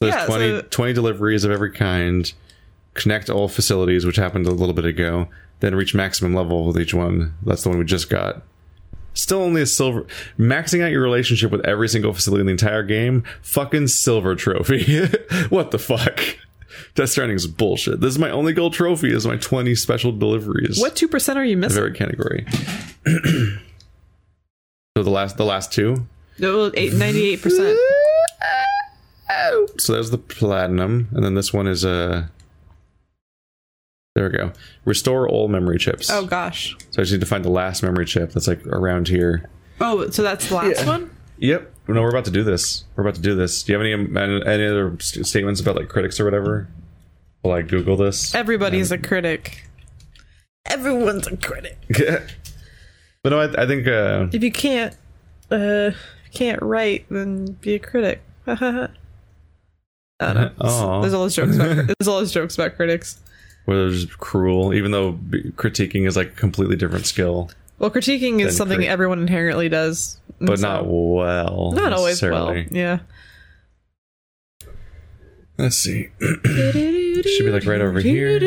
there's 0.00 0.14
Yeah, 0.14 0.26
20, 0.26 0.48
so- 0.48 0.62
20 0.70 0.92
deliveries 0.92 1.44
of 1.44 1.50
every 1.50 1.72
kind. 1.72 2.32
Connect 2.94 3.30
all 3.30 3.48
facilities, 3.48 4.04
which 4.04 4.16
happened 4.16 4.46
a 4.46 4.50
little 4.50 4.74
bit 4.74 4.84
ago. 4.84 5.28
Then 5.60 5.74
reach 5.76 5.94
maximum 5.94 6.34
level 6.34 6.66
with 6.66 6.78
each 6.78 6.92
one. 6.94 7.34
That's 7.44 7.62
the 7.62 7.68
one 7.68 7.78
we 7.78 7.84
just 7.84 8.10
got. 8.10 8.42
Still 9.14 9.42
only 9.42 9.60
a 9.62 9.66
silver. 9.66 10.06
Maxing 10.38 10.82
out 10.82 10.90
your 10.90 11.02
relationship 11.02 11.50
with 11.52 11.64
every 11.66 11.88
single 11.88 12.12
facility 12.14 12.40
in 12.40 12.46
the 12.46 12.52
entire 12.52 12.82
game. 12.82 13.22
Fucking 13.42 13.88
silver 13.88 14.34
trophy. 14.34 15.06
what 15.50 15.70
the 15.70 15.78
fuck? 15.78 16.20
Death 16.94 17.10
Stranding 17.10 17.36
is 17.36 17.46
bullshit. 17.46 18.00
This 18.00 18.10
is 18.12 18.18
my 18.18 18.30
only 18.30 18.52
gold 18.52 18.72
trophy. 18.72 19.12
Is 19.12 19.26
my 19.26 19.36
twenty 19.36 19.74
special 19.74 20.12
deliveries 20.12 20.80
What 20.80 20.96
two 20.96 21.08
percent 21.08 21.38
are 21.38 21.44
you 21.44 21.56
missing? 21.56 21.78
every 21.78 21.92
category. 21.94 22.44
so 23.06 25.02
the 25.02 25.10
last 25.10 25.36
the 25.36 25.44
last 25.44 25.72
two. 25.72 26.06
No, 26.38 26.68
Ninety-eight 26.70 27.42
percent. 27.42 27.78
So 29.78 29.92
there's 29.92 30.10
the 30.10 30.18
platinum, 30.18 31.08
and 31.12 31.24
then 31.24 31.34
this 31.34 31.52
one 31.52 31.66
is 31.66 31.84
Uh, 31.84 32.26
there 34.14 34.28
we 34.28 34.36
go. 34.36 34.52
Restore 34.84 35.28
all 35.28 35.48
memory 35.48 35.78
chips. 35.78 36.10
Oh 36.10 36.26
gosh. 36.26 36.76
So 36.90 37.00
I 37.00 37.02
just 37.02 37.12
need 37.12 37.20
to 37.20 37.26
find 37.26 37.44
the 37.44 37.50
last 37.50 37.82
memory 37.82 38.06
chip 38.06 38.32
that's 38.32 38.48
like 38.48 38.66
around 38.66 39.08
here. 39.08 39.48
Oh, 39.80 40.10
so 40.10 40.22
that's 40.22 40.48
the 40.48 40.56
last 40.56 40.80
Yeah. 40.80 40.86
one. 40.86 41.10
Yep. 41.38 41.72
No, 41.88 42.02
we're 42.02 42.10
about 42.10 42.24
to 42.26 42.30
do 42.30 42.42
this. 42.44 42.84
We're 42.96 43.02
about 43.04 43.14
to 43.14 43.20
do 43.22 43.34
this. 43.34 43.62
Do 43.62 43.72
you 43.72 43.78
have 43.78 43.84
any 43.86 43.94
um, 43.94 44.16
any 44.46 44.66
other 44.66 44.96
st- 45.00 45.26
statements 45.26 45.60
about 45.60 45.76
like 45.76 45.88
critics 45.88 46.18
or 46.20 46.24
whatever? 46.24 46.68
Will 47.42 47.52
I 47.52 47.62
Google 47.62 47.96
this? 47.96 48.34
Everybody's 48.34 48.92
a 48.92 48.98
critic. 48.98 49.66
Everyone's 50.66 51.26
a 51.26 51.36
critic. 51.36 51.78
but 53.22 53.30
no, 53.30 53.40
I, 53.40 53.62
I 53.62 53.66
think 53.66 53.86
uh, 53.86 54.28
If 54.32 54.42
you 54.42 54.52
can't, 54.52 54.94
uh, 55.50 55.92
can't 56.34 56.60
write, 56.62 57.06
then 57.10 57.46
be 57.60 57.74
a 57.74 57.78
critic. 57.78 58.20
I 58.46 58.88
don't 60.20 60.34
know. 60.34 60.50
Aw. 60.60 61.00
There's 61.00 61.14
all 61.14 61.22
those 61.22 61.34
jokes. 61.34 61.56
About, 61.56 61.86
there's 61.98 62.08
all 62.08 62.18
those 62.18 62.32
jokes 62.32 62.56
about 62.56 62.76
critics. 62.76 63.18
where 63.64 63.78
there's 63.78 64.04
cruel, 64.06 64.74
even 64.74 64.90
though 64.90 65.14
critiquing 65.56 66.06
is 66.06 66.16
like 66.16 66.28
a 66.32 66.34
completely 66.36 66.76
different 66.76 67.06
skill, 67.06 67.50
Well, 67.78 67.90
critiquing 67.90 68.44
is 68.44 68.54
something 68.56 68.78
crit- 68.80 68.90
everyone 68.90 69.20
inherently 69.20 69.70
does, 69.70 70.18
but 70.40 70.58
so- 70.58 70.66
not 70.68 70.86
well. 70.86 71.72
not 71.72 71.94
always 71.94 72.20
well. 72.20 72.54
Yeah. 72.70 72.98
Let's 75.56 75.76
see. 75.76 76.08
Should 77.26 77.46
be 77.46 77.52
like 77.52 77.66
right 77.66 77.80
over 77.80 78.00
here. 78.00 78.38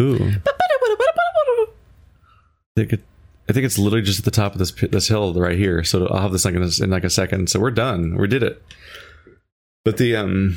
Ooh. 0.00 0.32
I 2.76 3.52
think, 3.52 3.64
it's 3.64 3.78
literally 3.78 4.02
just 4.02 4.18
at 4.18 4.24
the 4.24 4.30
top 4.30 4.52
of 4.52 4.58
this 4.58 4.72
this 4.72 5.06
hill 5.08 5.32
right 5.34 5.56
here. 5.58 5.84
So 5.84 6.06
I'll 6.08 6.22
have 6.22 6.32
this 6.32 6.44
like 6.44 6.54
in, 6.54 6.62
in 6.62 6.90
like 6.90 7.04
a 7.04 7.10
second. 7.10 7.48
So 7.50 7.60
we're 7.60 7.70
done. 7.70 8.16
We 8.16 8.26
did 8.26 8.42
it. 8.42 8.62
But 9.84 9.98
the 9.98 10.16
um, 10.16 10.56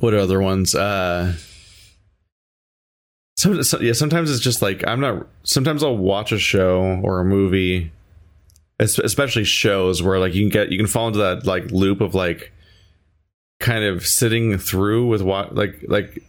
what 0.00 0.14
other 0.14 0.40
ones? 0.40 0.74
Uh, 0.74 1.34
some, 3.36 3.62
so, 3.62 3.80
yeah. 3.80 3.94
Sometimes 3.94 4.30
it's 4.30 4.40
just 4.40 4.60
like 4.62 4.86
I'm 4.86 5.00
not. 5.00 5.26
Sometimes 5.42 5.82
I'll 5.82 5.96
watch 5.96 6.32
a 6.32 6.38
show 6.38 7.00
or 7.02 7.20
a 7.20 7.24
movie, 7.24 7.90
especially 8.80 9.44
shows 9.44 10.02
where 10.02 10.18
like 10.18 10.34
you 10.34 10.42
can 10.42 10.48
get 10.50 10.70
you 10.72 10.78
can 10.78 10.86
fall 10.86 11.06
into 11.08 11.18
that 11.20 11.46
like 11.46 11.70
loop 11.70 12.00
of 12.00 12.14
like 12.14 12.52
kind 13.60 13.84
of 13.84 14.04
sitting 14.06 14.58
through 14.58 15.06
with 15.06 15.22
what 15.22 15.54
like 15.54 15.84
like 15.86 16.22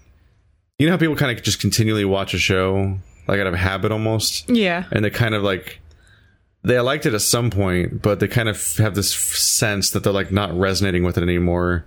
you 0.78 0.86
know 0.86 0.92
how 0.94 0.98
people 0.98 1.16
kind 1.16 1.36
of 1.36 1.44
just 1.44 1.60
continually 1.60 2.06
watch 2.06 2.34
a 2.34 2.38
show 2.38 2.98
like 3.28 3.40
out 3.40 3.48
of 3.48 3.56
habit 3.56 3.92
almost 3.92 4.50
Yeah. 4.50 4.84
and 4.92 5.04
they 5.04 5.10
kind 5.10 5.34
of 5.34 5.42
like 5.44 5.80
they 6.64 6.80
liked 6.80 7.06
it 7.06 7.14
at 7.14 7.22
some 7.22 7.50
point 7.50 8.02
but 8.02 8.20
they 8.20 8.28
kind 8.28 8.50
of 8.50 8.78
have 8.78 8.94
this 8.94 9.14
sense 9.16 9.90
that 9.92 10.04
they're 10.04 10.14
like 10.14 10.32
not 10.32 10.54
resonating 10.58 11.04
with 11.04 11.18
it 11.18 11.24
anymore 11.24 11.86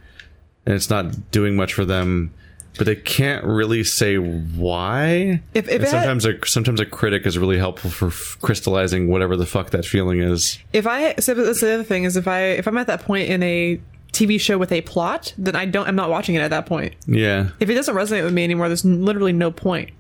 and 0.65 0.75
it's 0.75 0.91
not 0.91 1.31
doing 1.31 1.55
much 1.55 1.75
for 1.75 1.85
them 1.85 2.35
but 2.79 2.87
they 2.87 2.97
can't 2.97 3.45
really 3.45 3.83
say 3.85 4.17
why 4.17 5.41
If, 5.55 5.69
if 5.69 5.75
it 5.77 5.81
had- 5.83 5.89
sometimes 5.91 6.27
a 6.27 6.35
sometimes 6.47 6.81
a 6.81 6.87
critic 6.87 7.27
is 7.27 7.39
really 7.39 7.59
helpful 7.59 7.91
for 7.91 8.09
f- 8.09 8.37
crystallizing 8.43 9.09
whatever 9.09 9.37
the 9.37 9.47
fuck 9.47 9.71
that 9.71 9.85
feeling 9.85 10.21
is 10.21 10.59
if 10.73 10.87
I 10.87 11.15
so 11.17 11.35
that's 11.35 11.61
the 11.61 11.75
other 11.75 11.85
thing 11.85 12.05
is 12.05 12.17
if 12.17 12.29
I 12.29 12.41
if 12.43 12.67
I'm 12.67 12.77
at 12.79 12.87
that 12.89 13.03
point 13.03 13.29
in 13.29 13.43
a 13.43 13.81
TV 14.13 14.41
show 14.41 14.57
with 14.57 14.73
a 14.73 14.81
plot, 14.81 15.35
then 15.37 15.55
I 15.57 15.67
don't 15.67 15.87
I'm 15.87 15.97
not 15.97 16.09
watching 16.09 16.37
it 16.37 16.41
at 16.41 16.49
that 16.51 16.65
point. 16.65 16.95
yeah 17.07 17.49
If 17.61 17.69
it 17.69 17.75
doesn't 17.75 17.95
resonate 17.95 18.25
with 18.25 18.33
me 18.33 18.45
anymore, 18.45 18.69
there's 18.69 18.85
literally 18.85 19.33
no 19.35 19.51
point. 19.51 19.91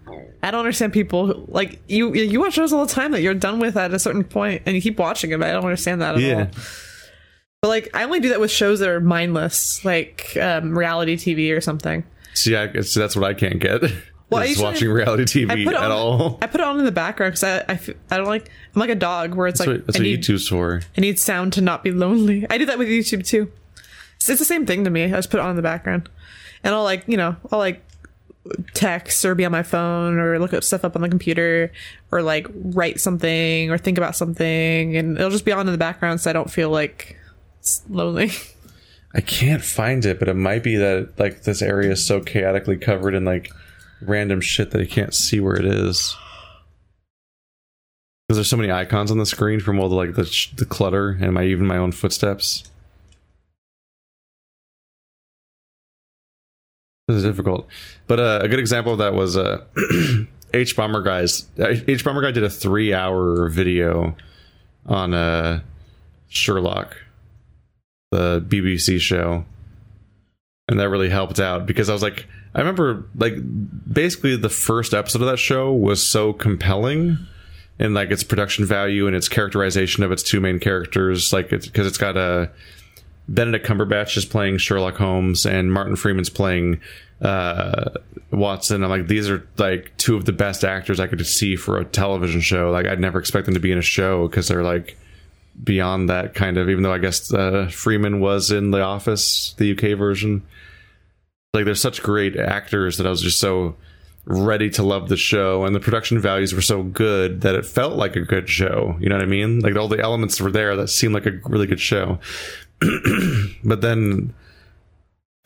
I 0.43 0.51
don't 0.51 0.61
understand 0.61 0.93
people 0.95 1.27
who, 1.27 1.45
like 1.49 1.81
you. 1.89 2.15
You 2.15 2.41
watch 2.41 2.55
shows 2.55 2.73
all 2.73 2.87
the 2.87 2.93
time 2.93 3.11
that 3.13 3.21
you're 3.21 3.35
done 3.35 3.59
with 3.59 3.77
at 3.77 3.93
a 3.93 3.99
certain 3.99 4.23
point, 4.25 4.63
and 4.65 4.75
you 4.77 4.81
keep 4.81 4.99
watching 4.99 5.31
them. 5.31 5.43
I 5.43 5.51
don't 5.51 5.65
understand 5.65 6.01
that 6.03 6.15
at 6.15 6.21
Yeah. 6.21 6.35
all. 6.39 6.47
But 7.63 7.69
like, 7.69 7.91
I 7.95 8.05
only 8.05 8.21
do 8.21 8.29
that 8.29 8.39
with 8.41 8.51
shows 8.51 8.79
that 8.81 8.89
are 8.89 9.01
mindless, 9.01 9.85
like 9.85 10.37
um, 10.41 10.79
reality 10.79 11.17
TV 11.17 11.55
or 11.57 11.61
something. 11.61 12.05
See, 12.37 12.55
I, 12.55 12.81
see, 12.83 13.01
that's 13.01 13.17
what 13.17 13.25
I 13.25 13.35
can't 13.35 13.59
get. 13.59 13.83
Well, 14.29 14.43
is 14.43 14.59
watching 14.59 14.91
reality 14.91 15.45
I 15.45 15.55
TV 15.55 15.67
at 15.69 15.75
on, 15.75 15.91
all. 15.93 16.39
I 16.43 16.49
put 16.49 16.61
it 16.61 16.67
on 16.67 16.79
in 16.79 16.85
the 16.85 16.93
background 16.93 17.35
because 17.35 17.45
I, 17.45 17.61
I 18.11 18.17
don't 18.17 18.27
like. 18.27 18.51
I'm 18.75 18.81
like 18.81 18.91
a 18.91 18.97
dog 18.97 19.35
where 19.35 19.47
it's 19.47 19.61
That's 19.61 19.69
like 19.69 19.77
what, 19.79 19.87
that's 19.87 19.97
I 19.99 20.01
what 20.01 20.05
need 20.05 20.23
YouTube's 20.23 20.49
for. 20.49 20.83
I 20.97 21.01
need 21.01 21.19
sound 21.19 21.53
to 21.55 21.61
not 21.61 21.85
be 21.85 21.93
lonely. 21.93 22.45
I 22.51 22.59
do 22.59 22.67
that 22.67 22.79
with 22.79 22.89
YouTube 22.89 23.25
too. 23.25 23.53
It's, 24.17 24.29
it's 24.29 24.41
the 24.41 24.45
same 24.45 24.67
thing 24.67 24.83
to 24.85 24.91
me. 24.91 25.05
I 25.05 25.11
just 25.11 25.31
put 25.31 25.39
it 25.39 25.45
on 25.45 25.51
in 25.51 25.57
the 25.57 25.63
background, 25.63 26.09
and 26.65 26.75
I'll 26.75 26.83
like 26.83 27.05
you 27.07 27.17
know 27.17 27.37
I'll 27.53 27.61
like 27.61 27.83
text 28.75 29.25
or 29.25 29.35
be 29.35 29.45
on 29.45 29.53
my 29.53 29.63
phone 29.63 30.19
or 30.19 30.39
look 30.39 30.53
up 30.53 30.65
stuff 30.65 30.85
up 30.85 30.97
on 30.97 31.03
the 31.03 31.09
computer 31.09 31.73
or 32.11 32.23
like 32.23 32.47
write 32.53 33.01
something 33.01 33.71
or 33.71 33.79
think 33.79 33.97
about 33.97 34.17
something, 34.17 34.97
and 34.97 35.17
it'll 35.17 35.31
just 35.31 35.45
be 35.45 35.53
on 35.53 35.67
in 35.67 35.73
the 35.73 35.79
background 35.79 36.21
so 36.21 36.31
I 36.31 36.33
don't 36.33 36.51
feel 36.51 36.71
like 36.71 37.17
lonely. 37.89 38.33
I 39.15 39.21
can't 39.21 39.63
find 39.63 40.05
it, 40.05 40.19
but 40.19 40.29
it 40.29 40.35
might 40.35 40.63
be 40.63 40.77
that 40.77 41.19
like 41.19 41.43
this 41.43 41.63
area 41.63 41.93
is 41.93 42.05
so 42.05 42.21
chaotically 42.21 42.77
covered 42.77 43.15
in 43.15 43.25
like 43.25 43.51
random 44.03 44.41
shit 44.41 44.71
that 44.73 44.81
I 44.81 44.87
can't 44.87 45.15
see 45.15 45.41
where 45.41 45.57
it 45.57 45.65
is. 45.65 46.17
Because 48.29 48.39
there's 48.39 48.51
so 48.51 48.57
many 48.57 48.73
icons 48.73 49.11
on 49.11 49.19
the 49.19 49.27
screen 49.27 49.61
from 49.61 49.79
all 49.79 49.89
the 49.89 49.95
like 49.95 50.15
the, 50.15 50.27
sh- 50.27 50.51
the 50.57 50.67
clutter 50.67 51.17
and 51.21 51.33
my 51.33 51.45
even 51.45 51.67
my 51.67 51.77
own 51.77 51.93
footsteps. 51.93 52.65
This 57.09 57.19
is 57.19 57.23
difficult, 57.23 57.69
but 58.09 58.19
uh, 58.19 58.41
a 58.43 58.49
good 58.49 58.59
example 58.59 58.93
of 58.93 58.99
that 58.99 59.15
was 59.15 59.37
uh, 59.37 59.65
Hbomberguys. 60.53 61.47
uh, 61.61 61.85
H 61.87 62.05
Bomber 62.05 62.21
guy 62.21 62.33
did 62.33 62.43
a 62.43 62.51
three 62.51 62.93
hour 62.93 63.49
video 63.49 64.17
on 64.87 65.15
uh, 65.15 65.61
Sherlock 66.29 66.97
the 68.11 68.45
BBC 68.47 69.01
show. 69.01 69.45
And 70.69 70.81
that 70.81 70.89
really 70.89 71.09
helped 71.09 71.39
out 71.39 71.67
because 71.67 71.89
I 71.89 71.93
was 71.93 72.03
like, 72.03 72.27
I 72.55 72.59
remember 72.61 73.09
like 73.15 73.35
basically 73.93 74.37
the 74.37 74.49
first 74.49 74.95
episode 74.95 75.23
of 75.23 75.29
that 75.29 75.39
show 75.39 75.73
was 75.73 76.09
so 76.09 76.33
compelling 76.33 77.19
in 77.79 77.95
like 77.95 78.11
its 78.11 78.25
production 78.25 78.65
value 78.65 79.07
and 79.07 79.15
its 79.15 79.29
characterization 79.29 80.03
of 80.03 80.11
its 80.11 80.23
two 80.23 80.41
main 80.41 80.59
characters. 80.59 81.33
Like 81.33 81.53
it's 81.53 81.67
because 81.67 81.87
it's 81.87 81.99
got 81.99 82.17
a 82.17 82.51
Benedict 83.29 83.67
Cumberbatch 83.67 84.17
is 84.17 84.25
playing 84.25 84.59
Sherlock 84.59 84.97
Holmes 84.97 85.47
and 85.47 85.73
Martin 85.73 85.97
Freeman's 85.97 86.31
playing 86.31 86.81
uh, 87.21 87.91
Watson. 88.31 88.85
I'm 88.85 88.91
like, 88.91 89.09
these 89.09 89.29
are 89.29 89.47
like 89.59 89.97
two 89.99 90.17
of 90.17 90.25
the 90.25 90.33
best 90.33 90.65
actors 90.65 91.01
I 91.01 91.07
could 91.07 91.25
see 91.27 91.57
for 91.57 91.79
a 91.79 91.85
television 91.85 92.41
show. 92.41 92.71
Like 92.71 92.87
I'd 92.87 93.01
never 93.01 93.19
expect 93.19 93.47
them 93.47 93.55
to 93.55 93.61
be 93.61 93.73
in 93.73 93.79
a 93.79 93.83
show 93.83 94.29
because 94.29 94.49
they're 94.49 94.63
like 94.63 94.97
beyond 95.63 96.09
that 96.09 96.35
kind 96.35 96.59
of 96.59 96.69
even 96.69 96.83
though 96.83 96.93
i 96.93 96.99
guess 96.99 97.33
uh, 97.33 97.69
freeman 97.73 98.21
was 98.21 98.51
in 98.51 98.71
the 98.71 98.81
office 98.81 99.55
the 99.59 99.73
uk 99.73 99.99
version. 99.99 100.43
Like 101.55 101.65
there's 101.65 101.81
such 101.81 102.03
great 102.03 102.37
actors 102.37 102.99
that 102.99 103.07
i 103.07 103.11
was 103.11 103.23
just 103.23 103.41
so 103.41 103.77
ready 104.27 104.69
to 104.71 104.83
love 104.83 105.09
the 105.09 105.17
show 105.17 105.65
and 105.65 105.75
the 105.75 105.81
production 105.81 106.19
values 106.19 106.53
were 106.53 106.61
so 106.61 106.83
good 106.83 107.43
that 107.43 107.55
it 107.55 107.65
felt 107.65 107.95
like 107.95 108.17
a 108.17 108.21
good 108.21 108.49
show. 108.49 108.97
You 109.01 109.09
know 109.09 109.17
what 109.17 109.23
i 109.23 109.27
mean? 109.27 109.61
Like 109.61 109.77
all 109.77 109.89
the 109.89 110.01
elements 110.01 110.41
were 110.41 110.51
there 110.51 110.77
that 110.77 110.89
seemed 110.89 111.15
like 111.15 111.27
a 111.27 111.41
really 111.45 111.67
good 111.67 111.81
show. 111.81 112.19
But 113.65 113.81
then 113.81 114.35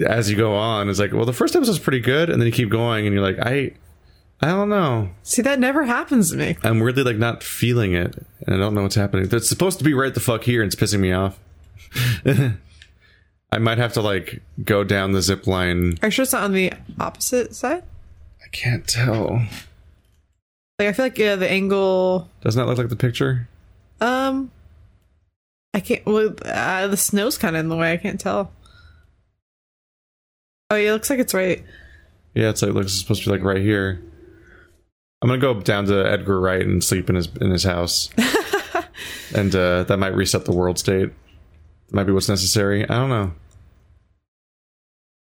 as 0.07 0.31
you 0.31 0.37
go 0.37 0.55
on 0.55 0.89
it's 0.89 0.99
like 0.99 1.13
well 1.13 1.27
the 1.27 1.33
first 1.33 1.55
episode's 1.55 1.79
pretty 1.79 2.01
good 2.01 2.31
and 2.31 2.41
then 2.41 2.47
you 2.47 2.53
keep 2.53 2.71
going 2.71 3.07
and 3.07 3.15
you're 3.15 3.23
like 3.23 3.39
i 3.39 3.73
i 4.43 4.49
don't 4.49 4.69
know 4.69 5.11
See, 5.23 5.43
that 5.43 5.61
never 5.61 5.85
happens 5.85 6.31
to 6.31 6.37
me. 6.37 6.57
I'm 6.65 6.81
weirdly 6.81 7.05
like 7.05 7.17
not 7.17 7.45
feeling 7.45 7.93
it, 7.93 8.17
and 8.47 8.55
I 8.55 8.59
don't 8.59 8.75
know 8.75 8.83
what's 8.83 8.97
happening. 8.97 9.29
It's 9.31 9.49
supposed 9.49 9.79
to 9.79 9.85
be 9.85 9.95
right 9.95 10.13
the 10.13 10.19
fuck 10.19 10.43
here, 10.43 10.61
and 10.61 10.73
it's 10.73 10.81
pissing 10.81 10.99
me 10.99 11.13
off. 11.13 11.39
I 13.53 13.59
might 13.59 13.79
have 13.79 13.93
to 13.93 14.03
like 14.03 14.43
go 14.65 14.83
down 14.83 15.13
the 15.13 15.23
zip 15.23 15.47
line. 15.47 15.99
Are 16.03 16.09
you 16.09 16.11
sure 16.11 16.25
it's 16.25 16.33
not 16.33 16.43
on 16.43 16.53
the 16.53 16.73
opposite 16.99 17.55
side? 17.55 17.85
I 18.45 18.49
can't 18.51 18.87
tell. 18.89 19.47
Like 20.79 20.89
I 20.89 20.93
feel 20.93 21.05
like 21.05 21.19
yeah, 21.19 21.37
the 21.37 21.49
angle. 21.49 22.29
Doesn't 22.43 22.59
that 22.59 22.67
look 22.67 22.79
like 22.79 22.89
the 22.89 22.97
picture? 22.97 23.49
Um, 24.01 24.51
I 25.75 25.81
can't. 25.81 26.05
Well, 26.07 26.35
uh, 26.45 26.89
the 26.89 26.97
snow's 26.97 27.39
kind 27.39 27.55
of 27.55 27.61
in 27.61 27.69
the 27.69 27.77
way. 27.77 27.93
I 27.93 27.97
can't 27.99 28.19
tell. 28.19 28.51
Oh, 30.71 30.77
yeah, 30.77 30.91
it 30.91 30.93
looks 30.93 31.11
like 31.11 31.19
it's 31.19 31.35
right. 31.35 31.65
Yeah, 32.35 32.51
it's 32.51 32.63
like 32.63 32.73
looks 32.73 32.93
supposed 32.95 33.25
to 33.25 33.31
be 33.31 33.37
like 33.37 33.45
right 33.45 33.61
here. 33.61 34.03
I'm 35.23 35.29
gonna 35.29 35.39
go 35.39 35.61
down 35.61 35.87
to 35.87 36.11
Edgar 36.11 36.41
Wright 36.41 36.63
and 36.63 36.83
sleep 36.83 37.11
in 37.11 37.17
his 37.17 37.29
in 37.41 37.51
his 37.51 37.65
house, 37.65 38.09
and 39.35 39.55
uh, 39.55 39.85
that 39.85 39.99
might 39.99 40.15
reset 40.15 40.45
the 40.47 40.53
world 40.53 40.79
state. 40.79 41.11
Might 41.93 42.05
be 42.05 42.13
what's 42.13 42.29
necessary. 42.29 42.85
I 42.89 42.95
don't 42.95 43.11
know. 43.11 43.33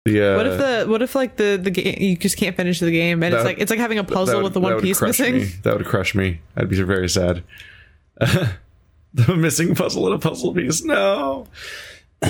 The 0.06 0.34
uh, 0.34 0.38
What 0.38 0.48
if 0.48 0.58
the 0.58 0.86
what 0.92 1.02
if 1.02 1.16
like 1.16 1.38
the 1.38 1.60
the 1.62 1.72
game 1.72 1.96
you 2.00 2.16
just 2.18 2.38
can't 2.38 2.56
finish 2.56 2.80
the 2.80 2.92
game 2.92 3.24
and 3.24 3.34
That 3.34 3.40
it's 3.40 3.46
like 3.46 3.60
it's 3.60 3.70
like 3.70 3.80
having 3.80 3.98
a 3.98 4.04
puzzle 4.04 4.38
would- 4.38 4.44
with 4.44 4.54
the 4.54 4.60
one 4.60 4.80
piece 4.80 5.02
missing. 5.02 5.34
Me. 5.38 5.44
That 5.64 5.78
would 5.78 5.86
crush 5.86 6.14
me. 6.16 6.42
I'd 6.56 6.70
be 6.70 6.82
very 6.84 7.10
sad. 7.10 7.44
the 8.20 9.36
missing 9.36 9.74
puzzle 9.76 10.06
and 10.06 10.16
a 10.16 10.20
puzzle 10.20 10.54
piece. 10.54 10.84
No. 10.84 11.48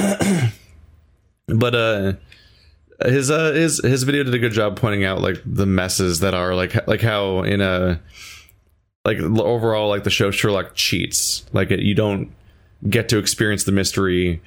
but 1.47 1.75
uh 1.75 2.13
his 3.05 3.31
uh 3.31 3.53
his 3.53 3.79
his 3.83 4.03
video 4.03 4.23
did 4.23 4.33
a 4.33 4.39
good 4.39 4.51
job 4.51 4.75
pointing 4.75 5.05
out 5.05 5.21
like 5.21 5.41
the 5.45 5.65
messes 5.65 6.19
that 6.19 6.33
are 6.33 6.55
like 6.55 6.87
like 6.87 7.01
how 7.01 7.43
in 7.43 7.61
a 7.61 8.01
like 9.05 9.19
overall 9.19 9.89
like 9.89 10.03
the 10.03 10.09
show 10.09 10.31
Sherlock 10.31 10.75
cheats. 10.75 11.45
Like 11.53 11.71
it, 11.71 11.79
you 11.79 11.95
don't 11.95 12.31
get 12.89 13.09
to 13.09 13.17
experience 13.17 13.63
the 13.63 13.71
mystery 13.71 14.41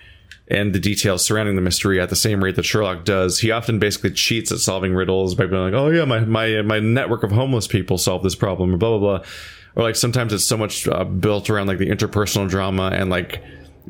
and 0.48 0.74
the 0.74 0.80
details 0.80 1.24
surrounding 1.24 1.57
the 1.57 1.62
mystery 1.62 2.00
at 2.00 2.11
the 2.11 2.16
same 2.16 2.42
rate 2.42 2.57
that 2.57 2.64
Sherlock 2.64 3.05
does. 3.05 3.38
He 3.38 3.50
often 3.50 3.78
basically 3.78 4.11
cheats 4.11 4.53
at 4.53 4.59
solving 4.59 4.94
riddles 4.94 5.34
by 5.34 5.46
being 5.46 5.62
like, 5.62 5.74
"Oh 5.74 5.88
yeah, 5.88 6.05
my 6.05 6.20
my 6.20 6.62
my 6.62 6.78
network 6.78 7.22
of 7.22 7.32
homeless 7.32 7.66
people 7.66 7.98
solved 7.98 8.24
this 8.24 8.34
problem," 8.34 8.74
or 8.74 8.76
blah 8.76 8.98
blah 8.98 9.18
blah. 9.18 9.26
Or 9.74 9.82
like 9.82 9.96
sometimes 9.96 10.32
it's 10.32 10.44
so 10.44 10.59
much 10.59 10.86
uh, 10.86 11.05
built 11.05 11.48
around 11.48 11.66
like 11.66 11.78
the 11.78 11.88
interpersonal 11.88 12.48
drama 12.48 12.90
and 12.92 13.09
like 13.09 13.42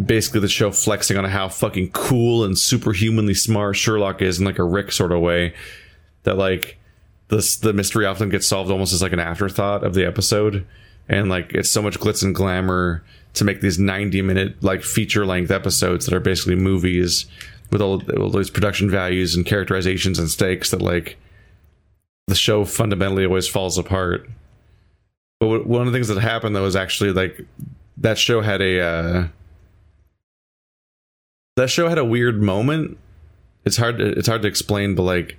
basically 0.03 0.40
the 0.40 0.49
show 0.49 0.70
flexing 0.70 1.16
on 1.16 1.24
how 1.24 1.49
fucking 1.49 1.90
cool 1.90 2.45
and 2.45 2.59
superhumanly 2.59 3.34
smart 3.34 3.76
Sherlock 3.76 4.22
is 4.22 4.38
in 4.38 4.45
like 4.45 4.59
a 4.59 4.64
Rick 4.64 4.93
sort 4.93 5.12
of 5.12 5.20
way 5.20 5.55
that 6.22 6.36
like 6.36 6.78
this 7.28 7.57
the 7.57 7.72
mystery 7.72 8.07
often 8.07 8.28
gets 8.28 8.47
solved 8.47 8.70
almost 8.70 8.93
as 8.93 9.03
like 9.03 9.12
an 9.12 9.18
afterthought 9.18 9.84
of 9.84 9.95
the 9.95 10.07
episode. 10.07 10.66
And 11.09 11.28
like 11.28 11.53
it's 11.53 11.70
so 11.70 11.82
much 11.82 11.99
glitz 11.99 12.22
and 12.22 12.34
glamour 12.34 13.03
to 13.34 13.45
make 13.45 13.61
these 13.61 13.78
90 13.78 14.22
minute 14.22 14.62
like 14.62 14.82
feature 14.82 15.26
length 15.26 15.51
episodes 15.51 16.07
that 16.07 16.14
are 16.14 16.20
basically 16.20 16.55
movies 16.55 17.26
with 17.70 17.80
all, 17.80 18.03
all 18.18 18.30
those 18.30 18.51
production 18.51 18.90
values 18.90 19.34
and 19.34 19.47
characterizations 19.47 20.18
and 20.18 20.30
stakes 20.30 20.70
that 20.70 20.82
like 20.82 21.16
the 22.28 22.34
show 22.34 22.64
fundamentally 22.64 23.24
always 23.24 23.49
falls 23.49 23.78
apart. 23.78 24.28
But 25.40 25.66
one 25.66 25.80
of 25.80 25.93
the 25.93 25.97
things 25.97 26.09
that 26.09 26.18
happened 26.18 26.55
though 26.55 26.66
is 26.66 26.76
actually 26.76 27.12
like 27.12 27.40
that 27.99 28.18
show 28.18 28.40
had 28.40 28.61
a 28.61 28.80
uh 28.80 29.28
that 31.57 31.71
show 31.71 31.89
had 31.89 31.99
a 31.99 32.05
weird 32.05 32.43
moment. 32.43 32.99
It's 33.65 33.77
hard 33.77 33.99
to, 33.99 34.07
it's 34.07 34.29
hard 34.29 34.43
to 34.43 34.49
explain 34.49 34.95
but 34.95 35.03
like 35.03 35.37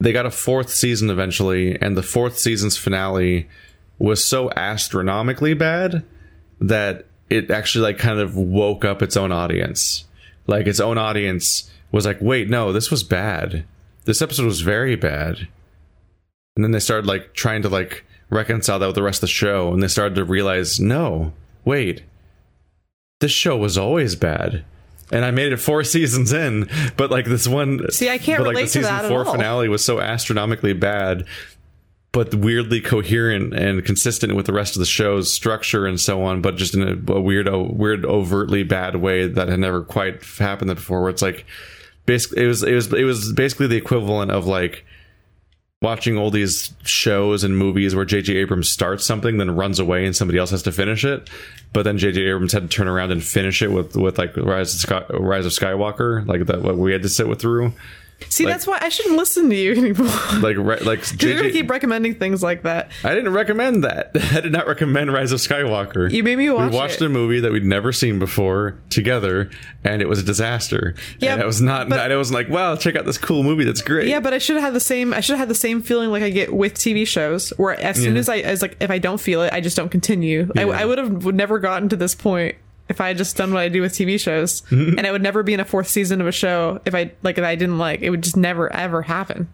they 0.00 0.12
got 0.12 0.26
a 0.26 0.30
fourth 0.30 0.70
season 0.70 1.10
eventually 1.10 1.80
and 1.80 1.96
the 1.96 2.02
fourth 2.02 2.38
season's 2.38 2.76
finale 2.76 3.48
was 3.98 4.22
so 4.24 4.50
astronomically 4.54 5.54
bad 5.54 6.04
that 6.60 7.06
it 7.30 7.50
actually 7.50 7.82
like 7.82 7.98
kind 7.98 8.20
of 8.20 8.36
woke 8.36 8.84
up 8.84 9.02
its 9.02 9.16
own 9.16 9.32
audience. 9.32 10.04
Like 10.46 10.66
its 10.66 10.80
own 10.80 10.98
audience 10.98 11.70
was 11.92 12.04
like 12.06 12.20
wait 12.20 12.48
no 12.48 12.72
this 12.72 12.90
was 12.90 13.02
bad. 13.02 13.64
This 14.04 14.22
episode 14.22 14.46
was 14.46 14.60
very 14.60 14.94
bad. 14.94 15.48
And 16.54 16.64
then 16.64 16.70
they 16.70 16.78
started 16.78 17.06
like 17.06 17.34
trying 17.34 17.62
to 17.62 17.68
like 17.68 18.04
reconcile 18.30 18.78
that 18.78 18.86
with 18.86 18.94
the 18.94 19.02
rest 19.02 19.18
of 19.18 19.22
the 19.22 19.28
show 19.28 19.72
and 19.72 19.82
they 19.82 19.88
started 19.88 20.14
to 20.16 20.24
realize 20.24 20.78
no 20.78 21.32
wait 21.64 22.02
this 23.20 23.32
show 23.32 23.56
was 23.56 23.78
always 23.78 24.14
bad 24.16 24.64
and 25.12 25.24
I 25.24 25.30
made 25.30 25.52
it 25.52 25.58
four 25.58 25.84
seasons 25.94 26.32
in, 26.32 26.68
but 26.96 27.10
like 27.10 27.26
this 27.26 27.46
one, 27.46 27.90
See, 27.90 28.10
I 28.10 28.18
can't 28.18 28.38
but, 28.38 28.46
like, 28.48 28.52
relate 28.54 28.62
the 28.62 28.66
to 28.66 28.72
season 28.72 28.94
that 28.94 29.04
at 29.04 29.10
four 29.10 29.24
all. 29.24 29.32
finale 29.32 29.68
was 29.68 29.84
so 29.84 30.00
astronomically 30.00 30.72
bad, 30.72 31.24
but 32.12 32.34
weirdly 32.34 32.80
coherent 32.80 33.52
and 33.54 33.84
consistent 33.84 34.34
with 34.34 34.46
the 34.46 34.52
rest 34.52 34.74
of 34.74 34.80
the 34.80 34.86
show's 34.86 35.32
structure 35.32 35.86
and 35.86 36.00
so 36.00 36.22
on, 36.22 36.40
but 36.40 36.56
just 36.56 36.74
in 36.74 36.82
a, 36.82 37.12
a 37.12 37.20
weird, 37.20 37.48
weird, 37.52 38.04
overtly 38.04 38.62
bad 38.62 38.96
way 38.96 39.28
that 39.28 39.48
had 39.48 39.60
never 39.60 39.82
quite 39.82 40.24
happened 40.38 40.74
before. 40.74 41.02
Where 41.02 41.10
it's 41.10 41.22
like, 41.22 41.44
basically, 42.06 42.44
it 42.44 42.46
was, 42.46 42.62
it 42.62 42.74
was, 42.74 42.92
it 42.92 43.04
was 43.04 43.32
basically 43.32 43.66
the 43.66 43.76
equivalent 43.76 44.30
of 44.30 44.46
like 44.46 44.85
watching 45.82 46.16
all 46.16 46.30
these 46.30 46.72
shows 46.84 47.44
and 47.44 47.56
movies 47.56 47.94
where 47.94 48.04
J.J. 48.04 48.36
Abrams 48.36 48.70
starts 48.70 49.04
something, 49.04 49.36
then 49.36 49.54
runs 49.54 49.78
away, 49.78 50.06
and 50.06 50.16
somebody 50.16 50.38
else 50.38 50.50
has 50.50 50.62
to 50.62 50.72
finish 50.72 51.04
it. 51.04 51.28
But 51.72 51.82
then 51.82 51.98
J.J. 51.98 52.22
Abrams 52.22 52.52
had 52.52 52.62
to 52.62 52.68
turn 52.68 52.88
around 52.88 53.12
and 53.12 53.22
finish 53.22 53.62
it 53.62 53.68
with 53.70 53.96
with 53.96 54.18
like 54.18 54.36
Rise 54.36 54.74
of, 54.74 54.80
Sky, 54.80 55.04
Rise 55.10 55.46
of 55.46 55.52
Skywalker, 55.52 56.26
like 56.26 56.46
that 56.46 56.62
what 56.62 56.76
we 56.76 56.92
had 56.92 57.02
to 57.02 57.08
sit 57.08 57.28
with 57.28 57.40
through. 57.40 57.72
See, 58.30 58.44
Like- 58.44 58.54
that's 58.54 58.66
why 58.66 58.78
I 58.80 58.88
shouldn't 58.88 59.16
listen 59.16 59.50
to 59.50 59.54
you 59.56 59.72
anymore. 59.76 60.08
Like 60.40 60.56
re- 60.56 60.78
like 60.80 61.00
You're 61.22 61.34
gonna 61.36 61.48
JJ, 61.50 61.52
keep 61.52 61.70
recommending 61.70 62.14
things 62.14 62.42
like 62.42 62.62
that. 62.62 62.90
I 63.04 63.14
didn't 63.14 63.32
recommend 63.34 63.84
that. 63.84 64.10
I 64.32 64.40
did 64.40 64.52
not 64.52 64.66
recommend 64.66 65.12
Rise 65.12 65.32
of 65.32 65.38
Skywalker. 65.40 66.10
You 66.10 66.22
made 66.22 66.36
me 66.38 66.48
watch 66.50 66.70
we 66.72 66.76
watched 66.76 67.02
it. 67.02 67.06
a 67.06 67.08
movie 67.10 67.40
that 67.40 67.52
we'd 67.52 67.64
never 67.64 67.92
seen 67.92 68.18
before 68.18 68.78
together, 68.90 69.50
and 69.84 70.00
it 70.00 70.08
was 70.08 70.18
a 70.18 70.22
disaster. 70.22 70.94
Yeah, 71.18 71.34
and 71.34 71.42
it 71.42 71.46
was 71.46 71.60
not. 71.60 71.88
but- 71.90 72.10
it 72.10 72.16
wasn't 72.16 72.36
like, 72.36 72.48
wow, 72.48 72.74
check 72.76 72.96
out 72.96 73.04
this 73.04 73.18
cool 73.18 73.42
movie 73.42 73.64
that's 73.64 73.82
great. 73.82 74.08
Yeah, 74.08 74.20
but 74.20 74.32
I 74.32 74.38
should 74.38 74.56
have 74.56 74.64
had 74.64 74.74
the 74.74 74.80
same. 74.80 75.12
I 75.12 75.20
should 75.20 75.34
have 75.34 75.40
had 75.40 75.48
the 75.50 75.54
same 75.54 75.82
feeling 75.82 76.10
like 76.10 76.22
I 76.22 76.30
get 76.30 76.52
with 76.54 76.74
TV 76.74 77.06
shows, 77.06 77.50
where 77.58 77.78
as 77.78 77.96
soon 77.96 78.14
Yeah. 78.14 78.20
as 78.20 78.28
I, 78.30 78.38
as 78.38 78.62
like, 78.62 78.76
if 78.80 78.90
I 78.90 78.98
don't 78.98 79.20
feel 79.20 79.42
it, 79.42 79.52
I 79.52 79.60
just 79.60 79.76
don't 79.76 79.90
continue. 79.90 80.50
I, 80.56 80.64
Yeah. 80.64 80.70
I 80.70 80.84
would 80.86 80.98
have 80.98 81.24
never 81.34 81.58
gotten 81.58 81.88
to 81.90 81.96
this 81.96 82.14
point 82.14 82.56
if 82.88 83.00
I 83.00 83.08
had 83.08 83.18
just 83.18 83.36
done 83.36 83.52
what 83.52 83.60
I 83.62 83.68
do 83.68 83.80
with 83.80 83.92
TV 83.92 84.18
shows, 84.20 84.62
Mm-hmm. 84.70 84.98
and 84.98 85.06
I 85.06 85.10
would 85.12 85.22
never 85.22 85.42
be 85.42 85.54
in 85.54 85.60
a 85.60 85.64
fourth 85.64 85.88
season 85.88 86.20
of 86.20 86.26
a 86.26 86.32
show 86.32 86.80
if 86.84 86.94
I 86.94 87.12
like 87.22 87.38
if 87.38 87.44
I 87.44 87.54
didn't 87.54 87.78
like. 87.78 88.00
It 88.02 88.10
would 88.10 88.22
just 88.22 88.36
never 88.36 88.72
ever 88.72 89.02
happen. 89.02 89.48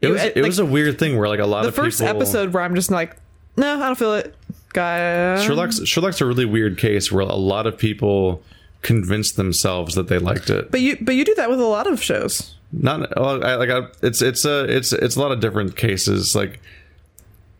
it 0.00 0.08
was. 0.08 0.22
I- 0.22 0.32
It 0.34 0.42
was 0.44 0.58
a 0.58 0.64
weird 0.66 0.98
thing 0.98 1.16
where 1.18 1.28
like 1.28 1.40
a 1.40 1.46
lot 1.46 1.64
of 1.66 1.74
the 1.74 1.82
first 1.82 2.00
people, 2.00 2.16
episode 2.16 2.52
where 2.52 2.62
I'm 2.62 2.74
just 2.74 2.90
like, 2.90 3.16
no, 3.56 3.74
I 3.82 3.86
don't 3.86 3.96
feel 3.98 4.14
it. 4.14 4.34
Guy, 4.72 5.40
Sherlock's 5.44 5.86
Sherlock's 5.86 6.20
a 6.20 6.26
really 6.26 6.44
weird 6.46 6.78
case 6.78 7.12
where 7.12 7.22
a 7.22 7.34
lot 7.36 7.66
of 7.66 7.78
people 7.78 8.42
convinced 8.82 9.36
themselves 9.36 9.94
that 9.94 10.08
they 10.08 10.18
liked 10.18 10.50
it. 10.50 10.70
but 10.70 10.80
you 10.80 10.96
but 11.00 11.14
you 11.14 11.24
do 11.24 11.34
that 11.36 11.48
with 11.48 11.60
a 11.60 11.64
lot 11.64 11.86
of 11.86 12.02
shows. 12.02 12.54
not 12.72 13.14
well, 13.16 13.44
I, 13.44 13.54
like 13.54 13.70
I, 13.70 13.82
it's 14.02 14.20
it's 14.20 14.44
a 14.44 14.64
it's 14.64 14.92
it's 14.92 15.14
a 15.16 15.20
lot 15.20 15.30
of 15.32 15.38
different 15.40 15.76
cases 15.76 16.34
like 16.34 16.60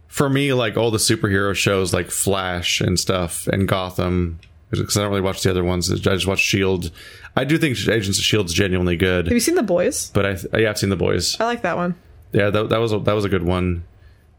for 0.09 0.29
me 0.29 0.53
like 0.53 0.77
all 0.77 0.91
the 0.91 0.99
superhero 0.99 1.55
shows 1.55 1.93
like 1.95 2.11
flash 2.11 2.81
and 2.81 2.99
stuff 2.99 3.47
and 3.47 3.69
gotham 3.69 4.39
because 4.79 4.97
i 4.97 5.01
don't 5.01 5.11
really 5.11 5.21
watch 5.23 5.43
the 5.43 5.51
other 5.51 5.65
ones 5.65 5.91
i 5.91 5.97
just 5.97 6.27
watch 6.27 6.39
shield 6.41 6.91
i 7.37 7.45
do 7.45 7.59
think 7.59 7.77
agents 7.89 8.19
of 8.19 8.25
shield's 8.25 8.53
genuinely 8.53 8.97
good 8.97 9.27
Have 9.27 9.33
you 9.35 9.41
seen 9.41 9.55
The 9.55 9.63
Boys? 9.63 10.11
but 10.15 10.27
i 10.53 10.59
yeah 10.59 10.71
i've 10.71 10.79
seen 10.79 10.91
the 10.91 10.97
boys 10.97 11.39
I 11.41 11.45
like 11.45 11.63
that 11.63 11.77
one. 11.77 11.95
yeah 12.33 12.51
that, 12.51 12.69
that 12.71 12.79
was 12.79 12.93
a, 12.93 12.99
that 13.01 13.13
was 13.15 13.25
a 13.25 13.29
good 13.29 13.45
one 13.45 13.85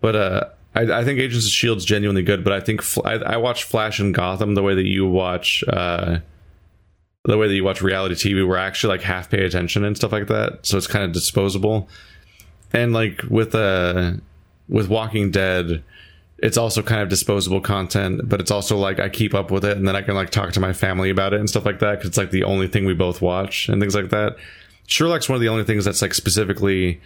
but 0.02 0.16
uh 0.16 0.44
I, 0.78 0.82
I 0.99 1.03
think 1.06 1.20
Agents 1.22 1.45
of 1.45 1.52
Shield's 1.53 1.86
genuinely 1.86 2.22
good, 2.22 2.44
but 2.44 2.52
I 2.52 2.60
think 2.60 2.82
I, 3.06 3.14
I 3.14 3.38
watch 3.38 3.64
Flash 3.64 4.02
and 4.02 4.14
Gotham 4.14 4.56
the 4.56 4.62
way 4.62 4.76
that 4.76 4.84
you 4.86 5.07
watch 5.07 5.64
uh, 5.70 6.18
the 7.24 7.38
way 7.38 7.48
that 7.48 7.53
you 7.56 7.64
watch 7.64 7.82
reality 7.82 8.14
TV, 8.16 8.45
where 8.45 8.57
I 8.60 8.66
actually 8.66 8.90
like 8.98 9.02
half 9.02 9.30
pay 9.30 9.45
attention 9.45 9.86
and 9.86 9.95
stuff 9.95 10.12
like 10.12 10.28
that. 10.28 10.66
So 10.66 10.78
it's 10.78 10.86
kind 10.86 11.06
of 11.06 11.14
disposable. 11.14 11.88
And 12.74 12.91
like 12.91 13.22
with 13.30 13.56
uh 13.56 14.16
with 14.68 14.90
Walking 14.90 15.32
Dead, 15.32 15.82
it's 16.40 16.57
also 16.57 16.82
kind 16.82 17.02
of 17.02 17.10
disposable 17.10 17.62
content, 17.62 18.28
but 18.28 18.41
it's 18.41 18.52
also 18.52 18.78
like 18.78 18.99
I 18.99 19.10
keep 19.10 19.34
up 19.34 19.52
with 19.52 19.64
it, 19.64 19.78
and 19.78 19.88
then 19.88 19.95
I 19.95 20.02
can 20.02 20.16
like 20.16 20.30
talk 20.30 20.52
to 20.53 20.60
my 20.60 20.74
family 20.74 21.10
about 21.10 21.34
it 21.34 21.40
and 21.40 21.49
stuff 21.49 21.66
like 21.66 21.80
that 21.80 21.91
because 21.91 22.10
it's 22.10 22.18
like 22.18 22.32
the 22.32 22.44
only 22.44 22.68
thing 22.68 22.86
we 22.86 22.94
both 22.94 23.22
watch 23.22 23.70
and 23.70 23.82
things 23.82 23.95
like 23.95 24.10
that. 24.10 24.36
Sherlock's 24.88 25.30
one 25.30 25.36
of 25.36 25.41
the 25.41 25.49
only 25.49 25.64
things 25.64 25.86
that's 25.86 26.02
like 26.02 26.14
specifically 26.14 27.02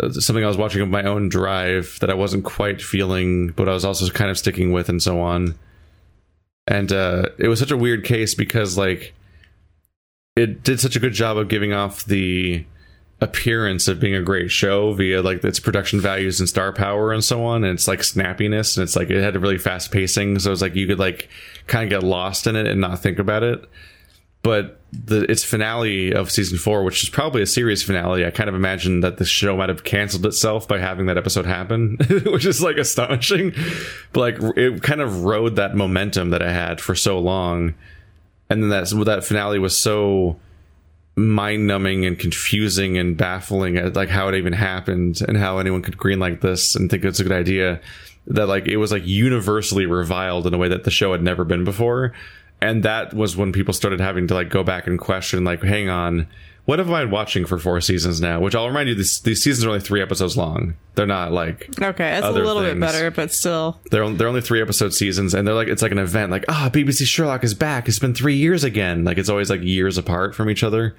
uh, 0.00 0.10
something 0.10 0.44
I 0.44 0.48
was 0.48 0.56
watching 0.56 0.80
of 0.80 0.88
my 0.88 1.02
own 1.02 1.28
drive 1.28 1.98
that 2.00 2.10
I 2.10 2.14
wasn't 2.14 2.44
quite 2.44 2.80
feeling, 2.80 3.48
but 3.48 3.68
I 3.68 3.72
was 3.72 3.84
also 3.84 4.08
kind 4.10 4.30
of 4.30 4.38
sticking 4.38 4.72
with 4.72 4.88
and 4.88 5.02
so 5.02 5.20
on. 5.20 5.58
And 6.66 6.92
uh, 6.92 7.26
it 7.38 7.48
was 7.48 7.58
such 7.58 7.72
a 7.72 7.76
weird 7.76 8.04
case 8.04 8.34
because 8.34 8.78
like 8.78 9.12
it 10.36 10.62
did 10.62 10.80
such 10.80 10.96
a 10.96 11.00
good 11.00 11.12
job 11.12 11.36
of 11.36 11.48
giving 11.48 11.72
off 11.72 12.04
the 12.04 12.64
appearance 13.22 13.86
of 13.86 14.00
being 14.00 14.14
a 14.14 14.22
great 14.22 14.50
show 14.50 14.92
via 14.92 15.22
like 15.22 15.42
its 15.44 15.60
production 15.60 16.00
values 16.00 16.40
and 16.40 16.48
star 16.48 16.72
power 16.72 17.12
and 17.12 17.22
so 17.22 17.44
on 17.44 17.62
and 17.62 17.74
it's 17.74 17.86
like 17.86 18.00
snappiness 18.00 18.76
and 18.76 18.82
it's 18.82 18.96
like 18.96 19.10
it 19.10 19.22
had 19.22 19.36
a 19.36 19.38
really 19.38 19.58
fast 19.58 19.92
pacing 19.92 20.38
so 20.40 20.50
it's 20.50 20.60
like 20.60 20.74
you 20.74 20.88
could 20.88 20.98
like 20.98 21.28
kind 21.68 21.84
of 21.84 21.90
get 21.90 22.06
lost 22.06 22.48
in 22.48 22.56
it 22.56 22.66
and 22.66 22.80
not 22.80 22.98
think 22.98 23.20
about 23.20 23.44
it 23.44 23.64
but 24.42 24.80
the 24.92 25.30
its 25.30 25.44
finale 25.44 26.12
of 26.12 26.30
season 26.30 26.58
four, 26.58 26.82
which 26.82 27.02
is 27.02 27.08
probably 27.08 27.42
a 27.42 27.46
series 27.46 27.82
finale, 27.82 28.26
I 28.26 28.30
kind 28.30 28.48
of 28.48 28.56
imagine 28.56 29.00
that 29.00 29.16
the 29.16 29.24
show 29.24 29.56
might 29.56 29.68
have 29.68 29.84
canceled 29.84 30.26
itself 30.26 30.66
by 30.66 30.78
having 30.78 31.06
that 31.06 31.16
episode 31.16 31.46
happen, 31.46 31.96
which 32.26 32.44
is 32.44 32.60
like 32.60 32.76
astonishing. 32.76 33.54
But 34.12 34.20
like 34.20 34.56
it 34.56 34.82
kind 34.82 35.00
of 35.00 35.24
rode 35.24 35.56
that 35.56 35.76
momentum 35.76 36.30
that 36.30 36.42
I 36.42 36.52
had 36.52 36.80
for 36.80 36.96
so 36.96 37.20
long, 37.20 37.74
and 38.50 38.62
then 38.64 38.70
that 38.70 38.88
that 39.04 39.24
finale 39.24 39.60
was 39.60 39.78
so 39.78 40.40
mind 41.14 41.66
numbing 41.66 42.06
and 42.06 42.18
confusing 42.18 42.96
and 42.96 43.16
baffling 43.16 43.76
at 43.76 43.94
like 43.94 44.08
how 44.08 44.28
it 44.28 44.34
even 44.34 44.52
happened 44.52 45.20
and 45.28 45.36
how 45.36 45.58
anyone 45.58 45.82
could 45.82 45.98
green 45.98 46.18
like 46.18 46.40
this 46.40 46.74
and 46.74 46.90
think 46.90 47.04
it's 47.04 47.20
a 47.20 47.22
good 47.22 47.32
idea 47.32 47.80
that 48.26 48.46
like 48.46 48.66
it 48.66 48.78
was 48.78 48.92
like 48.92 49.06
universally 49.06 49.84
reviled 49.84 50.46
in 50.46 50.54
a 50.54 50.58
way 50.58 50.68
that 50.68 50.84
the 50.84 50.90
show 50.90 51.12
had 51.12 51.22
never 51.22 51.44
been 51.44 51.64
before. 51.64 52.12
And 52.60 52.84
that 52.84 53.12
was 53.12 53.36
when 53.36 53.52
people 53.52 53.74
started 53.74 54.00
having 54.00 54.28
to 54.28 54.34
like 54.34 54.48
go 54.48 54.62
back 54.62 54.86
and 54.86 54.98
question 54.98 55.44
like 55.44 55.62
hang 55.62 55.88
on 55.88 56.28
what 56.64 56.78
have 56.78 56.90
I 56.90 57.02
been 57.02 57.10
watching 57.10 57.44
for 57.44 57.58
four 57.58 57.80
seasons 57.80 58.20
now? 58.20 58.40
Which 58.40 58.54
I'll 58.54 58.68
remind 58.68 58.88
you, 58.88 58.94
these, 58.94 59.20
these 59.20 59.42
seasons 59.42 59.64
are 59.64 59.68
only 59.70 59.80
three 59.80 60.00
episodes 60.00 60.36
long. 60.36 60.74
They're 60.94 61.06
not 61.06 61.32
like 61.32 61.68
Okay, 61.80 62.10
that's 62.10 62.26
a 62.26 62.30
little 62.30 62.62
bit 62.62 62.78
better, 62.78 63.10
but 63.10 63.32
still. 63.32 63.80
they're 63.90 64.08
they're 64.10 64.28
only 64.28 64.42
three 64.42 64.62
episode 64.62 64.94
seasons, 64.94 65.34
and 65.34 65.46
they're 65.46 65.54
like 65.54 65.68
it's 65.68 65.82
like 65.82 65.92
an 65.92 65.98
event. 65.98 66.30
Like 66.30 66.44
ah, 66.48 66.70
BBC 66.72 67.06
Sherlock 67.06 67.42
is 67.44 67.54
back. 67.54 67.88
It's 67.88 67.98
been 67.98 68.14
three 68.14 68.36
years 68.36 68.62
again. 68.62 69.04
Like 69.04 69.18
it's 69.18 69.28
always 69.28 69.50
like 69.50 69.62
years 69.62 69.98
apart 69.98 70.34
from 70.34 70.50
each 70.50 70.62
other, 70.62 70.94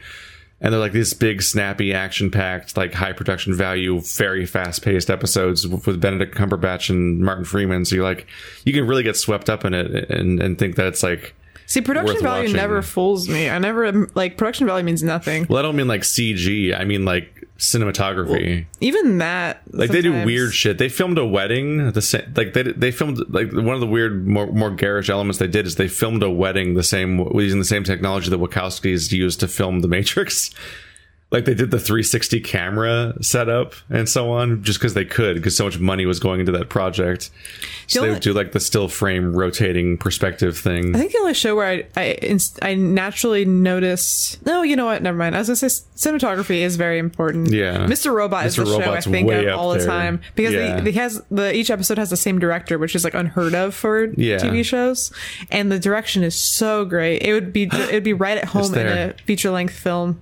and 0.59 0.73
they're 0.73 0.79
like 0.81 0.91
these 0.93 1.13
big, 1.13 1.41
snappy, 1.41 1.93
action 1.93 2.29
packed, 2.31 2.75
like 2.75 2.93
high 2.93 3.13
production 3.13 3.53
value, 3.53 4.01
very 4.01 4.45
fast 4.45 4.81
paced 4.83 5.09
episodes 5.09 5.65
with 5.67 5.85
with 5.87 6.01
Benedict 6.01 6.35
Cumberbatch 6.35 6.89
and 6.89 7.19
Martin 7.19 7.45
Freeman. 7.45 7.85
So 7.85 7.95
you 7.95 8.03
like 8.03 8.27
you 8.65 8.73
can 8.73 8.85
really 8.87 9.03
get 9.03 9.15
swept 9.15 9.49
up 9.49 9.63
in 9.63 9.73
it 9.73 10.09
and 10.09 10.41
and 10.41 10.57
think 10.57 10.75
that 10.75 10.87
it's 10.87 11.03
like 11.03 11.35
See, 11.73 11.81
production 11.81 12.21
value 12.21 12.43
watching. 12.43 12.55
never 12.55 12.83
fools 12.83 13.27
me. 13.27 13.49
I 13.49 13.57
never 13.57 14.05
like 14.13 14.37
production 14.37 14.67
value 14.67 14.85
means 14.85 15.01
nothing. 15.01 15.47
well, 15.49 15.57
I 15.57 15.63
don't 15.63 15.75
mean 15.75 15.87
like 15.87 16.01
CG. 16.01 16.71
I 16.79 16.83
mean 16.83 17.03
like 17.03 17.47
cinematography. 17.57 18.67
Even 18.79 19.17
that, 19.17 19.63
like 19.71 19.89
they 19.89 20.03
do 20.03 20.23
weird 20.23 20.53
shit. 20.53 20.77
They 20.77 20.87
filmed 20.87 21.17
a 21.17 21.25
wedding. 21.25 21.91
The 21.91 22.01
same, 22.03 22.31
like 22.37 22.53
they 22.53 22.61
they 22.61 22.91
filmed 22.91 23.21
like 23.27 23.51
one 23.51 23.69
of 23.69 23.79
the 23.79 23.87
weird 23.87 24.27
more 24.27 24.45
more 24.51 24.69
garish 24.69 25.09
elements 25.09 25.39
they 25.39 25.47
did 25.47 25.65
is 25.65 25.73
they 25.73 25.87
filmed 25.87 26.21
a 26.21 26.29
wedding 26.29 26.75
the 26.75 26.83
same 26.83 27.17
using 27.33 27.57
the 27.57 27.65
same 27.65 27.83
technology 27.83 28.29
that 28.29 28.39
Wachowskis 28.39 29.11
used 29.11 29.39
to 29.39 29.47
film 29.47 29.79
The 29.79 29.87
Matrix. 29.87 30.51
Like 31.33 31.45
they 31.45 31.53
did 31.55 31.71
the 31.71 31.79
360 31.79 32.39
camera 32.41 33.15
setup 33.21 33.73
and 33.89 34.07
so 34.07 34.31
on, 34.31 34.63
just 34.63 34.79
because 34.79 34.93
they 34.93 35.03
could, 35.03 35.35
because 35.35 35.57
so 35.57 35.65
much 35.65 35.79
money 35.79 36.05
was 36.05 36.19
going 36.19 36.39
into 36.39 36.51
that 36.53 36.69
project. 36.69 37.31
So 37.87 37.99
The 37.99 38.03
they 38.03 38.07
only- 38.07 38.13
would 38.17 38.23
do 38.23 38.33
like 38.33 38.51
the 38.53 38.59
still 38.61 38.87
frame 38.87 39.35
rotating 39.35 39.97
perspective 39.97 40.57
thing. 40.57 40.95
I 40.95 40.99
think 40.99 41.11
the 41.11 41.17
only 41.19 41.33
show 41.33 41.55
where 41.55 41.65
I 41.67 41.83
I, 41.97 42.03
inst- 42.21 42.59
I 42.61 42.75
naturally 42.75 43.45
noticed. 43.45 44.45
No, 44.45 44.61
you 44.61 44.75
know 44.75 44.85
what? 44.85 45.01
Never 45.01 45.17
mind. 45.17 45.35
I 45.35 45.39
was 45.39 45.47
gonna 45.47 45.55
say 45.57 45.67
cinematography 45.97 46.57
is 46.61 46.75
very 46.75 46.99
important. 46.99 47.51
Yeah. 47.51 47.85
Mr. 47.87 48.13
Robot 48.13 48.45
is 48.45 48.55
Mr. 48.55 48.65
the 48.65 48.83
show 48.83 48.91
I 48.93 49.01
think 49.01 49.31
of 49.31 49.47
all 49.57 49.73
the 49.73 49.85
time 49.85 50.21
because 50.35 50.53
Yeah. 50.53 50.75
they, 50.77 50.91
they 50.91 50.91
has 50.99 51.21
the 51.31 51.53
each 51.55 51.69
episode 51.71 51.97
has 51.97 52.09
the 52.09 52.17
same 52.17 52.39
director, 52.39 52.77
which 52.77 52.95
is 52.95 53.03
like 53.03 53.15
unheard 53.15 53.55
of 53.55 53.73
for 53.73 54.05
Yeah. 54.15 54.37
TV 54.37 54.63
shows, 54.63 55.11
and 55.51 55.71
the 55.71 55.79
direction 55.79 56.23
is 56.23 56.35
so 56.35 56.85
great. 56.85 57.23
It 57.23 57.33
would 57.33 57.51
be 57.51 57.63
it 57.63 57.91
would 57.91 58.03
be 58.03 58.13
right 58.13 58.37
at 58.37 58.45
home 58.45 58.73
in 58.75 58.87
a 58.87 59.13
feature 59.25 59.49
length 59.49 59.73
film, 59.73 60.21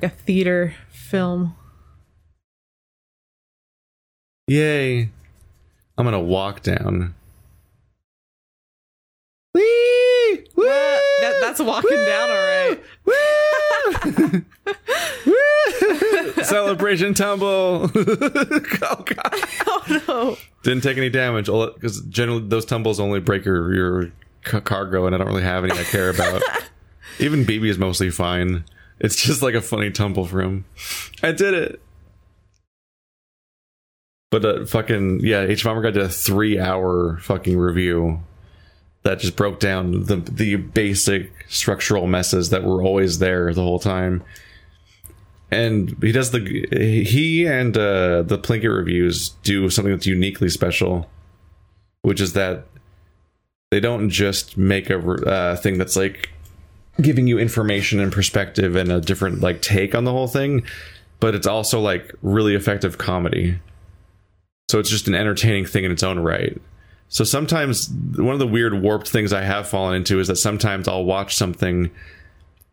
like 0.00 0.12
a 0.12 0.14
theater 0.14 0.74
film. 0.90 1.56
Yay! 4.46 5.10
I'm 5.96 6.04
gonna 6.04 6.20
walk 6.20 6.62
down. 6.62 7.14
Woo! 9.54 9.60
That, 10.56 11.38
that's 11.40 11.60
walking 11.60 12.04
down, 12.06 12.30
all 12.30 12.36
right. 12.36 12.80
Woo! 13.04 13.14
Celebration 16.44 17.14
tumble. 17.14 17.90
oh 17.94 19.04
god! 19.04 19.34
Oh 19.70 20.02
no. 20.06 20.36
Didn't 20.62 20.82
take 20.82 20.96
any 20.98 21.08
damage 21.08 21.46
because 21.46 22.02
generally 22.02 22.46
those 22.46 22.64
tumbles 22.64 23.00
only 23.00 23.20
break 23.20 23.44
your 23.44 23.74
your 23.74 24.12
cargo, 24.42 25.06
and 25.06 25.14
I 25.14 25.18
don't 25.18 25.26
really 25.26 25.42
have 25.42 25.64
any 25.64 25.72
I 25.78 25.82
care 25.84 26.10
about. 26.10 26.42
Even 27.18 27.44
BB 27.44 27.68
is 27.68 27.78
mostly 27.78 28.10
fine. 28.10 28.64
It's 29.00 29.16
just 29.16 29.42
like 29.42 29.54
a 29.54 29.60
funny 29.60 29.90
tumble 29.90 30.26
for 30.26 30.40
him. 30.40 30.64
I 31.22 31.32
did 31.32 31.54
it. 31.54 31.82
But 34.30 34.44
uh, 34.44 34.66
fucking 34.66 35.20
yeah, 35.20 35.42
H 35.42 35.64
Bomber 35.64 35.80
got 35.80 35.96
a 35.96 36.08
three 36.08 36.58
hour 36.58 37.18
fucking 37.18 37.56
review 37.56 38.20
that 39.02 39.20
just 39.20 39.36
broke 39.36 39.58
down 39.58 40.04
the 40.04 40.16
the 40.16 40.56
basic 40.56 41.32
structural 41.48 42.06
messes 42.06 42.50
that 42.50 42.64
were 42.64 42.82
always 42.82 43.20
there 43.20 43.54
the 43.54 43.62
whole 43.62 43.78
time. 43.78 44.22
And 45.50 45.96
he 46.02 46.12
does 46.12 46.30
the 46.30 46.40
he 46.70 47.46
and 47.46 47.74
uh, 47.76 48.22
the 48.22 48.38
Plinkett 48.38 48.74
reviews 48.74 49.30
do 49.44 49.70
something 49.70 49.94
that's 49.94 50.06
uniquely 50.06 50.50
special, 50.50 51.08
which 52.02 52.20
is 52.20 52.34
that 52.34 52.66
they 53.70 53.80
don't 53.80 54.10
just 54.10 54.58
make 54.58 54.90
a 54.90 54.98
uh, 54.98 55.56
thing 55.56 55.78
that's 55.78 55.96
like 55.96 56.30
giving 57.00 57.26
you 57.26 57.38
information 57.38 58.00
and 58.00 58.12
perspective 58.12 58.76
and 58.76 58.90
a 58.90 59.00
different 59.00 59.40
like 59.40 59.62
take 59.62 59.94
on 59.94 60.04
the 60.04 60.12
whole 60.12 60.28
thing, 60.28 60.64
but 61.20 61.34
it's 61.34 61.46
also 61.46 61.80
like 61.80 62.12
really 62.22 62.54
effective 62.54 62.98
comedy. 62.98 63.58
So 64.70 64.78
it's 64.78 64.90
just 64.90 65.08
an 65.08 65.14
entertaining 65.14 65.64
thing 65.64 65.84
in 65.84 65.92
its 65.92 66.02
own 66.02 66.18
right. 66.18 66.60
So 67.08 67.24
sometimes 67.24 67.88
one 68.16 68.34
of 68.34 68.38
the 68.38 68.46
weird 68.46 68.82
warped 68.82 69.08
things 69.08 69.32
I 69.32 69.42
have 69.42 69.68
fallen 69.68 69.94
into 69.94 70.20
is 70.20 70.28
that 70.28 70.36
sometimes 70.36 70.86
I'll 70.86 71.04
watch 71.04 71.34
something 71.34 71.90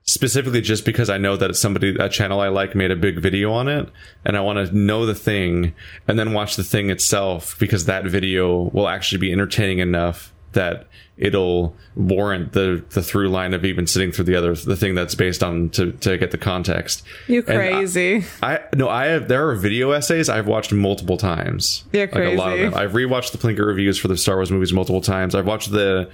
specifically 0.03 0.61
just 0.61 0.85
because 0.85 1.09
I 1.09 1.17
know 1.17 1.35
that 1.37 1.55
somebody 1.55 1.95
a 1.99 2.09
channel 2.09 2.39
I 2.39 2.49
like 2.49 2.75
made 2.75 2.91
a 2.91 2.95
big 2.95 3.19
video 3.19 3.51
on 3.51 3.67
it 3.67 3.89
and 4.23 4.37
I 4.37 4.41
want 4.41 4.67
to 4.67 4.75
know 4.75 5.05
the 5.05 5.15
thing 5.15 5.73
and 6.07 6.19
then 6.19 6.33
watch 6.33 6.57
the 6.57 6.63
thing 6.63 6.89
itself 6.89 7.57
because 7.57 7.85
that 7.85 8.05
video 8.05 8.69
will 8.71 8.87
actually 8.87 9.17
be 9.19 9.31
entertaining 9.31 9.79
enough 9.79 10.31
that 10.55 10.87
it'll 11.17 11.73
warrant 11.95 12.51
the 12.51 12.83
the 12.89 13.01
through 13.01 13.29
line 13.29 13.53
of 13.53 13.63
even 13.63 13.87
sitting 13.87 14.11
through 14.11 14.25
the 14.25 14.35
other 14.35 14.53
the 14.55 14.75
thing 14.75 14.95
that's 14.95 15.15
based 15.15 15.41
on 15.43 15.69
to 15.69 15.91
to 15.93 16.17
get 16.17 16.31
the 16.31 16.37
context. 16.37 17.03
You 17.27 17.41
And 17.47 17.57
I- 17.61 17.69
crazy. 17.71 18.25
I 18.43 18.59
no, 18.75 18.89
I 18.89 19.05
have. 19.05 19.27
There 19.29 19.47
are 19.49 19.55
video 19.55 19.91
essays 19.91 20.27
I've 20.27 20.47
watched 20.47 20.73
multiple 20.73 21.15
times. 21.17 21.83
You're 21.93 22.07
Like 22.07 22.15
a 22.15 22.35
lot 22.35 22.47
of 22.49 22.53
crazy. 22.55 22.63
them. 22.69 22.73
I've 22.73 22.91
rewatched 22.91 23.31
the 23.31 23.37
Plinkett 23.37 23.65
reviews 23.65 23.97
for 23.97 24.07
the 24.09 24.17
Star 24.17 24.35
Wars 24.35 24.51
movies 24.51 24.73
multiple 24.73 25.01
times. 25.01 25.35
I've 25.35 25.45
watched 25.47 25.71
the. 25.71 26.09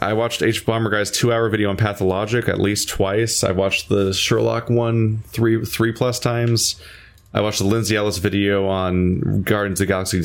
I 0.00 0.14
watched 0.14 0.40
Hbomberguy's 0.40 1.12
two-hour 1.12 1.48
video 1.48 1.70
on 1.70 1.76
Pathologic 1.76 2.48
at 2.48 2.60
least 2.60 2.88
twice. 2.88 3.44
I 3.44 3.52
watched 3.52 3.88
the 3.88 4.12
Sherlock 4.12 4.68
one 4.68 5.22
three 5.28 5.64
three 5.64 5.92
plus 5.92 6.18
times. 6.18 6.80
I 7.32 7.40
watched 7.40 7.58
the 7.60 7.66
Lindsay 7.66 7.94
Ellis 7.94 8.18
video 8.18 8.66
on 8.66 9.42
Guardians 9.42 9.80
of 9.80 9.86
the 9.86 9.92
Galaxy 9.92 10.22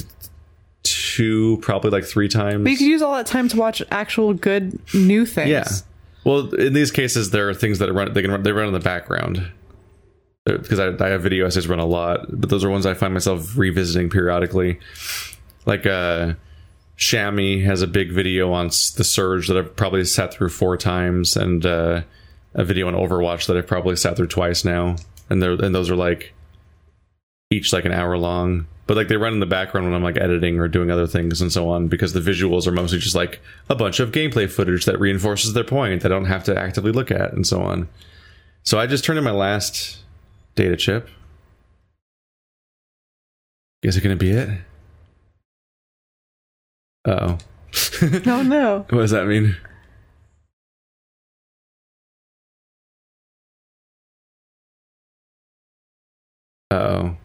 two 1.12 1.58
probably 1.62 1.92
like 1.92 2.06
three 2.06 2.30
times. 2.30 2.64
But 2.64 2.72
you 2.72 2.78
could 2.78 2.88
use 2.88 3.02
all 3.02 3.14
that 3.16 3.26
time 3.28 3.50
to 3.50 3.58
watch 3.58 3.82
actual 3.92 4.34
good 4.34 4.80
new 4.94 5.26
things. 5.26 5.50
Yeah. 5.50 5.68
Well, 6.24 6.54
in 6.56 6.74
these 6.74 6.92
cases, 6.92 7.32
there 7.32 7.50
are 7.50 7.54
things 7.54 7.80
that 7.80 7.92
run. 7.92 8.14
They 8.14 8.22
can 8.22 8.32
run. 8.32 8.44
They 8.44 8.52
run 8.52 8.68
in 8.68 8.74
the 8.74 8.80
background 8.80 9.52
because 10.46 10.80
I, 10.80 10.88
I 11.04 11.10
have 11.10 11.22
video 11.22 11.46
essays 11.46 11.68
run 11.68 11.80
a 11.80 11.86
lot, 11.86 12.26
but 12.30 12.50
those 12.50 12.64
are 12.64 12.70
ones 12.70 12.86
I 12.86 12.94
find 12.94 13.14
myself 13.14 13.58
revisiting 13.58 14.10
periodically. 14.10 14.80
Like 15.66 15.86
uh, 15.86 16.34
Shammy 16.98 17.64
has 17.66 17.82
a 17.82 17.88
big 17.88 18.12
video 18.12 18.52
on 18.54 18.68
the 18.68 19.04
Surge 19.04 19.48
that 19.48 19.58
I've 19.58 19.76
probably 19.76 20.06
sat 20.06 20.34
through 20.34 20.50
four 20.50 20.78
times, 20.78 21.36
and 21.36 21.66
uh, 21.66 22.02
a 22.54 22.64
video 22.64 22.88
on 22.88 22.94
Overwatch 22.94 23.48
that 23.48 23.58
I've 23.58 23.68
probably 23.68 23.96
sat 23.96 24.16
through 24.16 24.28
twice 24.28 24.64
now, 24.64 24.96
and 25.30 25.42
they're 25.42 25.54
and 25.54 25.76
those 25.76 25.90
are 25.90 25.96
like 25.96 26.34
each 27.50 27.74
like 27.74 27.86
an 27.86 27.92
hour 27.92 28.18
long. 28.18 28.68
But 28.91 28.97
like 28.97 29.07
they 29.07 29.15
run 29.15 29.31
in 29.31 29.39
the 29.39 29.45
background 29.45 29.88
when 29.88 29.95
I'm 29.95 30.03
like 30.03 30.18
editing 30.18 30.59
or 30.59 30.68
doing 30.68 30.91
other 30.91 31.07
things 31.07 31.39
and 31.41 31.49
so 31.49 31.69
on 31.69 31.88
because 31.88 32.11
the 32.11 32.19
visuals 32.19 32.68
are 32.68 32.73
mostly 32.73 32.99
just 32.99 33.15
like 33.15 33.39
a 33.69 33.73
bunch 33.73 34.01
of 34.01 34.11
gameplay 34.11 34.51
footage 34.51 34.84
that 34.84 34.99
reinforces 34.99 35.53
their 35.53 35.63
point 35.63 36.01
that 36.01 36.11
I 36.11 36.15
don't 36.15 36.26
have 36.26 36.43
to 36.43 36.59
actively 36.59 36.91
look 36.91 37.09
at 37.09 37.31
and 37.31 37.47
so 37.47 37.61
on. 37.61 37.88
So 38.63 38.77
I 38.77 38.88
just 38.88 39.05
turned 39.05 39.18
in 39.18 39.23
my 39.23 39.31
last 39.31 39.99
data 40.55 40.76
chip. 40.76 41.07
Is 43.81 43.95
it 43.95 44.01
gonna 44.01 44.18
be 44.18 44.31
it? 44.31 44.49
Oh. 47.05 47.38
Oh 48.27 48.43
no. 48.43 48.85
what 48.89 48.99
does 48.99 49.11
that 49.11 49.26
mean? 49.26 49.55
Oh. 56.69 57.15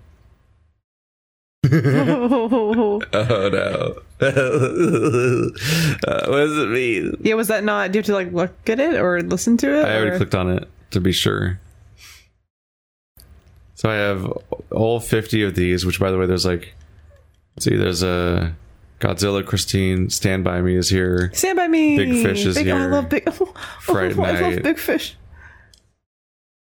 Oh 3.12 3.48
no. 3.48 4.00
uh, 4.20 4.30
what 6.26 6.36
does 6.36 6.58
it 6.58 6.68
mean? 6.70 7.16
yeah, 7.20 7.34
was 7.34 7.48
that 7.48 7.64
not? 7.64 7.92
Do 7.92 7.98
you 7.98 8.00
have 8.00 8.06
to 8.06 8.14
like 8.14 8.32
look 8.32 8.68
at 8.68 8.80
it 8.80 8.94
or 8.94 9.20
listen 9.22 9.56
to 9.58 9.80
it? 9.80 9.84
I 9.84 9.96
already 9.96 10.10
or- 10.12 10.16
clicked 10.18 10.34
on 10.34 10.50
it 10.50 10.68
to 10.92 11.00
be 11.00 11.12
sure. 11.12 11.60
So 13.74 13.90
I 13.90 13.94
have 13.94 14.26
all 14.70 15.00
50 15.00 15.42
of 15.42 15.54
these, 15.54 15.84
which 15.84 16.00
by 16.00 16.10
the 16.10 16.16
way, 16.18 16.24
there's 16.24 16.46
like, 16.46 16.74
see, 17.58 17.76
there's 17.76 18.02
a 18.02 18.54
Godzilla 19.00 19.44
Christine 19.44 20.08
Stand 20.08 20.44
By 20.44 20.62
Me 20.62 20.76
is 20.76 20.88
here. 20.88 21.30
Stand 21.34 21.56
by 21.56 21.68
me. 21.68 21.96
Big 21.98 22.22
Fish 22.22 22.46
is 22.46 22.54
big, 22.54 22.68
Oh, 22.68 22.76
I 22.78 22.86
love 22.86 23.10
big. 23.10 23.24
Oh, 23.26 23.52
Fright 23.80 24.16
oh, 24.18 24.22
I 24.22 24.40
love 24.40 24.52
Night. 24.54 24.62
Big 24.62 24.78
Fish. 24.78 25.16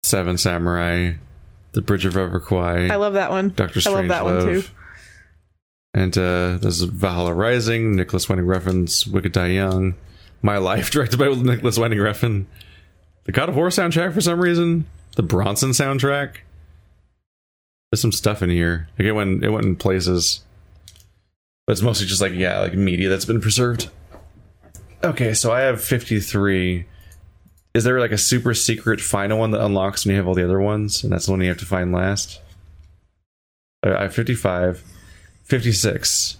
Seven 0.02 0.38
Samurai, 0.38 1.12
The 1.72 1.82
Bridge 1.82 2.06
of 2.06 2.14
Everquai, 2.14 2.90
I 2.90 2.96
love 2.96 3.14
that 3.14 3.30
one. 3.30 3.50
Doctor 3.50 3.80
I 3.86 3.90
love 3.90 4.08
that 4.08 4.24
one 4.24 4.40
too. 4.44 4.62
And 5.94 6.18
uh, 6.18 6.58
there's 6.58 6.80
Valhalla 6.80 7.32
Rising, 7.32 7.94
Nicolas 7.94 8.28
Winding 8.28 8.46
Refn's 8.46 9.06
Wicked 9.06 9.30
Die 9.30 9.46
Young, 9.46 9.94
My 10.42 10.58
Life, 10.58 10.90
directed 10.90 11.18
by 11.18 11.28
Nicholas 11.28 11.78
Winding 11.78 12.00
Refn, 12.00 12.46
the 13.24 13.32
God 13.32 13.48
of 13.48 13.56
War 13.56 13.68
soundtrack 13.68 14.12
for 14.12 14.20
some 14.20 14.40
reason, 14.40 14.86
the 15.14 15.22
Bronson 15.22 15.70
soundtrack. 15.70 16.38
There's 17.90 18.00
some 18.00 18.12
stuff 18.12 18.42
in 18.42 18.50
here. 18.50 18.88
Like 18.98 19.06
it 19.06 19.12
went, 19.12 19.44
it 19.44 19.50
went 19.50 19.66
in 19.66 19.76
places, 19.76 20.40
but 21.64 21.72
it's 21.72 21.82
mostly 21.82 22.08
just 22.08 22.20
like 22.20 22.32
yeah, 22.32 22.58
like 22.58 22.74
media 22.74 23.08
that's 23.08 23.24
been 23.24 23.40
preserved. 23.40 23.88
Okay, 25.04 25.32
so 25.32 25.52
I 25.52 25.60
have 25.60 25.80
53. 25.80 26.86
Is 27.74 27.84
there 27.84 28.00
like 28.00 28.10
a 28.10 28.18
super 28.18 28.52
secret 28.52 29.00
final 29.00 29.38
one 29.38 29.52
that 29.52 29.64
unlocks 29.64 30.04
when 30.04 30.12
you 30.12 30.16
have 30.16 30.26
all 30.26 30.34
the 30.34 30.44
other 30.44 30.60
ones, 30.60 31.04
and 31.04 31.12
that's 31.12 31.26
the 31.26 31.32
one 31.32 31.40
you 31.40 31.48
have 31.48 31.58
to 31.58 31.66
find 31.66 31.92
last? 31.92 32.40
I 33.84 34.02
have 34.02 34.14
55. 34.14 34.82
56. 35.44 36.38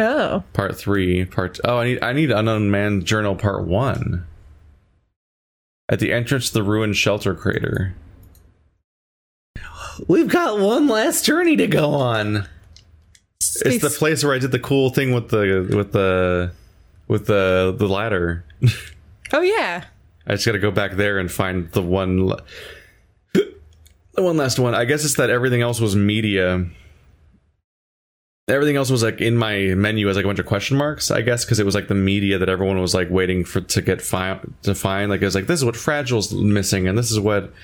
Oh, 0.00 0.42
Part 0.52 0.76
3. 0.76 1.24
Part 1.26 1.60
Oh, 1.64 1.78
I 1.78 1.84
need 1.84 2.02
I 2.02 2.12
need 2.12 2.30
Unknown 2.30 2.70
Man 2.70 3.04
Journal 3.04 3.36
Part 3.36 3.64
1. 3.64 4.26
At 5.88 6.00
the 6.00 6.12
entrance 6.12 6.48
to 6.48 6.54
the 6.54 6.62
ruined 6.62 6.96
shelter 6.96 7.34
crater. 7.34 7.94
We've 10.08 10.28
got 10.28 10.58
one 10.58 10.88
last 10.88 11.24
journey 11.24 11.56
to 11.56 11.66
go 11.68 11.94
on. 11.94 12.48
It's 13.38 13.82
the 13.82 13.94
place 13.96 14.24
where 14.24 14.34
I 14.34 14.38
did 14.38 14.50
the 14.50 14.58
cool 14.58 14.90
thing 14.90 15.12
with 15.12 15.28
the 15.28 15.68
with 15.76 15.92
the 15.92 16.52
with 17.06 17.26
the 17.26 17.74
the 17.78 17.86
ladder. 17.86 18.44
oh 19.32 19.42
yeah. 19.42 19.84
I 20.26 20.32
just 20.32 20.46
got 20.46 20.52
to 20.52 20.58
go 20.58 20.70
back 20.70 20.92
there 20.92 21.18
and 21.18 21.30
find 21.30 21.70
the 21.72 21.82
one, 21.82 22.26
la- 22.26 22.40
the 22.40 22.42
one 24.16 24.36
last 24.36 24.58
one. 24.58 24.74
I 24.74 24.84
guess 24.84 25.04
it's 25.04 25.16
that 25.16 25.30
everything 25.30 25.62
else 25.62 25.80
was 25.80 25.96
media. 25.96 26.66
Everything 28.46 28.76
else 28.76 28.90
was 28.90 29.02
like 29.02 29.22
in 29.22 29.36
my 29.38 29.56
menu 29.74 30.06
as 30.10 30.16
like 30.16 30.24
a 30.26 30.28
bunch 30.28 30.38
of 30.38 30.44
question 30.46 30.76
marks. 30.76 31.10
I 31.10 31.22
guess 31.22 31.44
because 31.44 31.58
it 31.58 31.64
was 31.64 31.74
like 31.74 31.88
the 31.88 31.94
media 31.94 32.36
that 32.38 32.48
everyone 32.50 32.78
was 32.80 32.94
like 32.94 33.08
waiting 33.08 33.42
for 33.44 33.62
to 33.62 33.80
get 33.80 34.02
fi- 34.02 34.40
to 34.62 34.74
find. 34.74 35.10
Like 35.10 35.22
it 35.22 35.24
was 35.24 35.34
like 35.34 35.46
this 35.46 35.60
is 35.60 35.64
what 35.64 35.76
Fragile's 35.76 36.32
missing, 36.34 36.86
and 36.86 36.96
this 36.98 37.10
is 37.10 37.18
what 37.18 37.54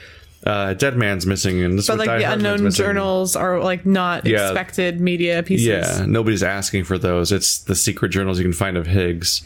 uh, 0.46 0.72
Dead 0.72 0.96
Man's 0.96 1.26
missing, 1.26 1.62
and 1.62 1.78
this 1.78 1.86
But 1.86 1.92
is 1.94 1.98
what 1.98 2.06
like 2.08 2.14
Die 2.14 2.18
the 2.20 2.26
Hard 2.28 2.38
Man's 2.40 2.46
unknown 2.54 2.64
missing. 2.64 2.84
journals 2.86 3.36
are 3.36 3.62
like 3.62 3.84
not 3.84 4.24
Yeah. 4.24 4.46
expected 4.46 5.02
media 5.02 5.42
pieces. 5.42 5.66
Yeah, 5.66 6.06
nobody's 6.08 6.42
asking 6.42 6.84
for 6.84 6.96
those. 6.96 7.30
It's 7.30 7.58
the 7.58 7.74
secret 7.74 8.08
journals 8.08 8.38
you 8.38 8.44
can 8.44 8.54
find 8.54 8.78
of 8.78 8.86
Higgs. 8.86 9.42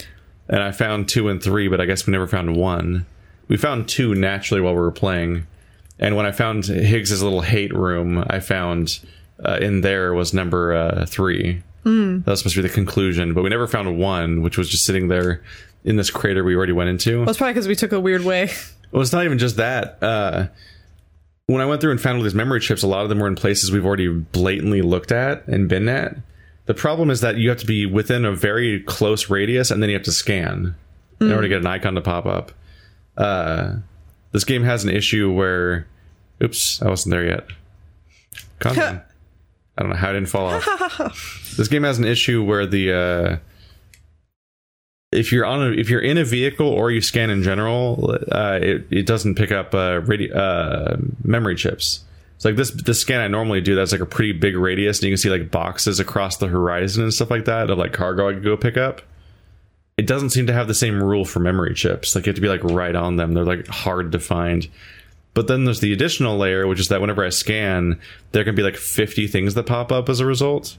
And 0.49 0.63
I 0.63 0.71
found 0.71 1.09
two 1.09 1.29
and 1.31 1.43
three, 1.43 1.67
but 1.67 1.81
I 1.81 1.87
guess 1.87 2.07
we 2.07 2.13
never 2.13 2.29
found 2.29 2.55
one. 2.55 3.07
We 3.49 3.57
found 3.57 3.89
two 3.89 4.15
naturally 4.15 4.61
while 4.61 4.75
we 4.75 4.81
were 4.81 4.93
playing. 4.93 5.47
And 5.99 6.17
when 6.17 6.27
I 6.27 6.33
found 6.33 6.65
Higgs's 6.65 7.23
little 7.23 7.41
hate 7.41 7.73
room, 7.73 8.25
I 8.29 8.41
found 8.41 9.01
uh, 9.45 9.59
in 9.61 9.81
there 9.81 10.13
was 10.15 10.35
number 10.35 10.75
uh, 10.75 11.07
three. 11.07 11.63
Mm. 11.85 12.25
That 12.25 12.31
was 12.33 12.41
supposed 12.41 12.57
to 12.57 12.63
be 12.63 12.69
the 12.69 12.75
conclusion, 12.75 13.35
but 13.35 13.43
we 13.43 13.51
never 13.51 13.67
found 13.67 13.99
one, 13.99 14.43
which 14.43 14.59
was 14.59 14.69
just 14.69 14.85
sitting 14.85 15.09
there 15.09 15.43
in 15.85 15.97
this 15.97 16.11
crater 16.11 16.43
we 16.43 16.57
already 16.57 16.73
went 16.73 16.91
into. 16.91 17.21
Well, 17.21 17.29
it's 17.29 17.39
probably 17.39 17.53
because 17.53 17.69
we 17.69 17.77
took 17.77 17.93
a 17.93 18.01
weird 18.01 18.25
way. 18.25 18.51
Well, 18.91 19.03
it's 19.03 19.13
not 19.13 19.25
even 19.25 19.39
just 19.39 19.57
that. 19.57 20.03
Uh, 20.03 20.47
when 21.47 21.61
I 21.61 21.67
went 21.67 21.81
through 21.81 21.91
and 21.91 22.01
found 22.01 22.17
all 22.17 22.23
these 22.23 22.35
memory 22.35 22.61
chips, 22.61 22.83
a 22.83 22.87
lot 22.87 23.03
of 23.03 23.09
them 23.11 23.19
were 23.19 23.27
in 23.27 23.35
places 23.35 23.71
we've 23.71 23.85
already 23.85 24.09
blatantly 24.09 24.83
looked 24.83 25.13
at 25.13 25.47
and 25.47 25.69
been 25.69 25.89
at. 25.89 26.17
The 26.67 26.75
problem 26.75 27.11
is 27.11 27.21
that 27.21 27.37
you 27.37 27.51
have 27.51 27.59
to 27.59 27.67
be 27.67 27.85
within 27.85 28.25
a 28.25 28.33
very 28.33 28.81
close 28.81 29.29
radius, 29.29 29.71
and 29.71 29.83
then 29.83 29.91
you 29.91 29.97
have 29.97 30.05
to 30.05 30.13
scan 30.13 30.75
in 31.21 31.31
order 31.31 31.43
to 31.43 31.49
get 31.49 31.61
an 31.61 31.67
icon 31.67 31.95
to 31.95 32.01
pop 32.01 32.25
up. 32.27 32.53
Uh, 33.17 33.77
this 34.35 34.45
game 34.45 34.65
has 34.65 34.83
an 34.83 34.91
issue 34.91 35.33
where, 35.33 35.87
oops, 36.43 36.83
I 36.83 36.89
wasn't 36.89 37.13
there 37.13 37.25
yet. 37.25 37.47
Down. 38.59 39.03
I 39.79 39.83
don't 39.83 39.91
know 39.91 39.97
how 39.97 40.11
it 40.11 40.15
didn't 40.15 40.29
fall 40.29 40.47
off. 40.47 41.55
this 41.57 41.69
game 41.69 41.85
has 41.85 41.99
an 41.99 42.05
issue 42.05 42.43
where 42.43 42.67
the 42.67 42.93
uh, 42.93 43.37
if 45.13 45.31
you're 45.31 45.47
on 45.47 45.63
a, 45.63 45.71
if 45.71 45.89
you're 45.89 46.01
in 46.01 46.19
a 46.19 46.25
vehicle 46.25 46.67
or 46.67 46.91
you 46.91 47.01
scan 47.01 47.31
in 47.31 47.45
general, 47.45 48.19
uh, 48.33 48.59
it 48.61 48.87
it 48.91 49.07
doesn't 49.07 49.37
pick 49.37 49.53
up 49.53 49.73
uh, 49.73 50.01
radi- 50.01 50.35
uh, 50.35 50.97
memory 51.23 51.55
chips. 51.55 52.01
It's 52.35 52.45
like 52.45 52.57
this 52.57 52.73
this 52.73 53.01
scan 53.01 53.21
I 53.21 53.29
normally 53.29 53.61
do 53.61 53.77
that's 53.77 53.93
like 53.93 54.01
a 54.01 54.07
pretty 54.07 54.33
big 54.33 54.57
radius, 54.57 54.99
and 54.99 55.05
you 55.05 55.11
can 55.13 55.19
see 55.19 55.31
like 55.31 55.53
boxes 55.53 56.01
across 56.01 56.39
the 56.39 56.49
horizon 56.49 57.05
and 57.05 57.15
stuff 57.15 57.31
like 57.31 57.45
that 57.45 57.71
of 57.71 57.79
like 57.79 57.93
cargo 57.93 58.31
I 58.31 58.35
could 58.35 58.45
go 58.45 58.57
pick 58.57 58.77
up. 58.77 59.01
It 59.97 60.07
doesn't 60.07 60.31
seem 60.31 60.47
to 60.49 60.53
have 60.53 60.67
the 60.67 60.75
same 60.75 61.03
rule 61.03 61.25
for 61.25 61.41
memory 61.41 61.75
chips. 61.75 62.15
Like 62.15 62.27
you 62.27 62.31
have 62.31 62.37
to 62.37 62.41
be 62.41 62.49
like 62.49 62.65
right 62.65 62.95
on 62.95 63.17
them. 63.17 63.33
They're 63.33 63.45
like 63.45 63.69
hard 63.69 64.13
to 64.13 64.19
find. 64.19 64.69
But 65.35 65.49
then 65.49 65.65
there's 65.65 65.81
the 65.81 65.93
additional 65.93 66.37
layer, 66.37 66.67
which 66.67 66.81
is 66.81 66.89
that 66.89 67.01
whenever 67.01 67.25
I 67.25 67.29
scan, 67.29 68.01
there 68.33 68.45
can 68.45 68.55
be 68.55 68.63
like 68.63 68.77
50 68.77 69.27
things 69.27 69.55
that 69.55 69.67
pop 69.67 69.93
up 69.93 70.09
as 70.09 70.21
a 70.21 70.27
result. 70.27 70.77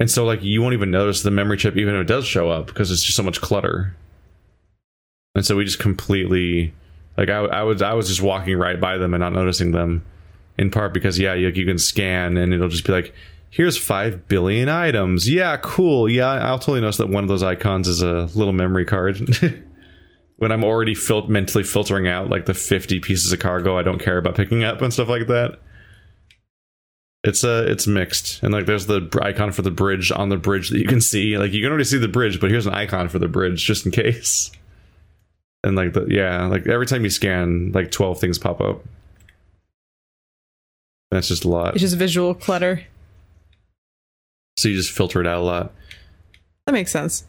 And 0.00 0.10
so 0.10 0.24
like 0.24 0.42
you 0.42 0.62
won't 0.62 0.74
even 0.74 0.90
notice 0.90 1.22
the 1.22 1.30
memory 1.30 1.56
chip 1.56 1.76
even 1.76 1.94
if 1.94 2.02
it 2.02 2.06
does 2.06 2.26
show 2.26 2.50
up 2.50 2.66
because 2.66 2.90
it's 2.90 3.02
just 3.02 3.16
so 3.16 3.22
much 3.22 3.40
clutter. 3.40 3.94
And 5.34 5.44
so 5.44 5.56
we 5.56 5.64
just 5.64 5.78
completely 5.78 6.72
like 7.16 7.30
I, 7.30 7.38
I 7.38 7.62
was 7.62 7.82
I 7.82 7.94
was 7.94 8.08
just 8.08 8.22
walking 8.22 8.56
right 8.56 8.80
by 8.80 8.96
them 8.96 9.14
and 9.14 9.20
not 9.20 9.32
noticing 9.32 9.72
them. 9.72 10.04
In 10.56 10.70
part 10.70 10.92
because 10.92 11.18
yeah, 11.18 11.34
you, 11.34 11.48
you 11.48 11.64
can 11.64 11.78
scan 11.78 12.36
and 12.36 12.52
it'll 12.52 12.68
just 12.68 12.84
be 12.84 12.92
like, 12.92 13.14
here's 13.50 13.76
five 13.76 14.28
billion 14.28 14.68
items. 14.68 15.28
Yeah, 15.28 15.56
cool. 15.58 16.08
Yeah, 16.08 16.28
I'll 16.28 16.58
totally 16.58 16.80
notice 16.80 16.98
that 16.98 17.08
one 17.08 17.24
of 17.24 17.28
those 17.28 17.42
icons 17.42 17.88
is 17.88 18.02
a 18.02 18.28
little 18.34 18.52
memory 18.52 18.84
card. 18.84 19.20
when 20.38 20.52
I'm 20.52 20.64
already 20.64 20.94
fil- 20.94 21.26
mentally 21.26 21.64
filtering 21.64 22.06
out 22.08 22.30
like 22.30 22.46
the 22.46 22.54
50 22.54 23.00
pieces 23.00 23.32
of 23.32 23.40
cargo 23.40 23.76
I 23.76 23.82
don't 23.82 23.98
care 23.98 24.18
about 24.18 24.36
picking 24.36 24.62
up 24.64 24.80
and 24.80 24.92
stuff 24.92 25.08
like 25.08 25.26
that. 25.26 25.58
It's 27.24 27.42
uh 27.42 27.66
it's 27.68 27.86
mixed. 27.88 28.42
And 28.42 28.52
like 28.52 28.66
there's 28.66 28.86
the 28.86 29.08
icon 29.20 29.50
for 29.50 29.62
the 29.62 29.72
bridge 29.72 30.12
on 30.12 30.28
the 30.28 30.36
bridge 30.36 30.70
that 30.70 30.78
you 30.78 30.86
can 30.86 31.00
see. 31.00 31.36
Like 31.36 31.52
you 31.52 31.60
can 31.60 31.70
already 31.70 31.84
see 31.84 31.98
the 31.98 32.08
bridge, 32.08 32.40
but 32.40 32.50
here's 32.50 32.66
an 32.66 32.74
icon 32.74 33.08
for 33.08 33.18
the 33.18 33.28
bridge 33.28 33.64
just 33.64 33.84
in 33.84 33.92
case. 33.92 34.50
And 35.64 35.74
like 35.74 35.92
the 35.92 36.06
yeah, 36.08 36.46
like 36.46 36.68
every 36.68 36.86
time 36.86 37.02
you 37.02 37.10
scan, 37.10 37.72
like 37.74 37.90
12 37.90 38.20
things 38.20 38.38
pop 38.38 38.60
up. 38.60 38.84
That's 41.10 41.26
just 41.26 41.44
a 41.44 41.48
lot. 41.48 41.74
It's 41.74 41.80
just 41.80 41.96
visual 41.96 42.32
clutter. 42.32 42.84
So 44.58 44.68
you 44.68 44.76
just 44.76 44.90
filter 44.90 45.20
it 45.20 45.26
out 45.26 45.38
a 45.38 45.42
lot. 45.42 45.72
That 46.66 46.72
makes 46.72 46.90
sense. 46.90 47.24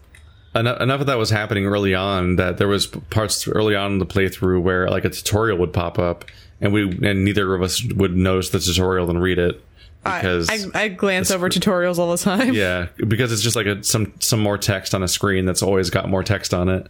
enough, 0.54 0.80
enough 0.80 1.00
of 1.00 1.06
that 1.06 1.16
was 1.16 1.30
happening 1.30 1.64
early 1.64 1.94
on 1.94 2.36
that 2.36 2.58
there 2.58 2.66
was 2.68 2.86
parts 2.88 3.46
early 3.46 3.76
on 3.76 3.92
in 3.92 3.98
the 3.98 4.06
playthrough 4.06 4.60
where 4.60 4.88
like 4.90 5.04
a 5.04 5.10
tutorial 5.10 5.56
would 5.58 5.72
pop 5.72 5.98
up 5.98 6.24
and 6.60 6.72
we 6.72 6.90
and 7.08 7.24
neither 7.24 7.54
of 7.54 7.62
us 7.62 7.82
would 7.94 8.16
notice 8.16 8.50
the 8.50 8.58
tutorial 8.58 9.08
and 9.08 9.22
read 9.22 9.38
it 9.38 9.62
because 10.02 10.50
I, 10.50 10.54
I, 10.74 10.82
I 10.84 10.88
glance 10.88 11.30
over 11.30 11.48
tutorials 11.48 11.98
all 11.98 12.10
the 12.10 12.18
time. 12.18 12.52
yeah 12.52 12.88
because 13.06 13.32
it's 13.32 13.42
just 13.42 13.54
like 13.54 13.66
a, 13.66 13.84
some 13.84 14.12
some 14.18 14.40
more 14.40 14.58
text 14.58 14.94
on 14.94 15.02
a 15.02 15.08
screen 15.08 15.46
that's 15.46 15.62
always 15.62 15.88
got 15.88 16.08
more 16.08 16.24
text 16.24 16.52
on 16.52 16.68
it 16.68 16.88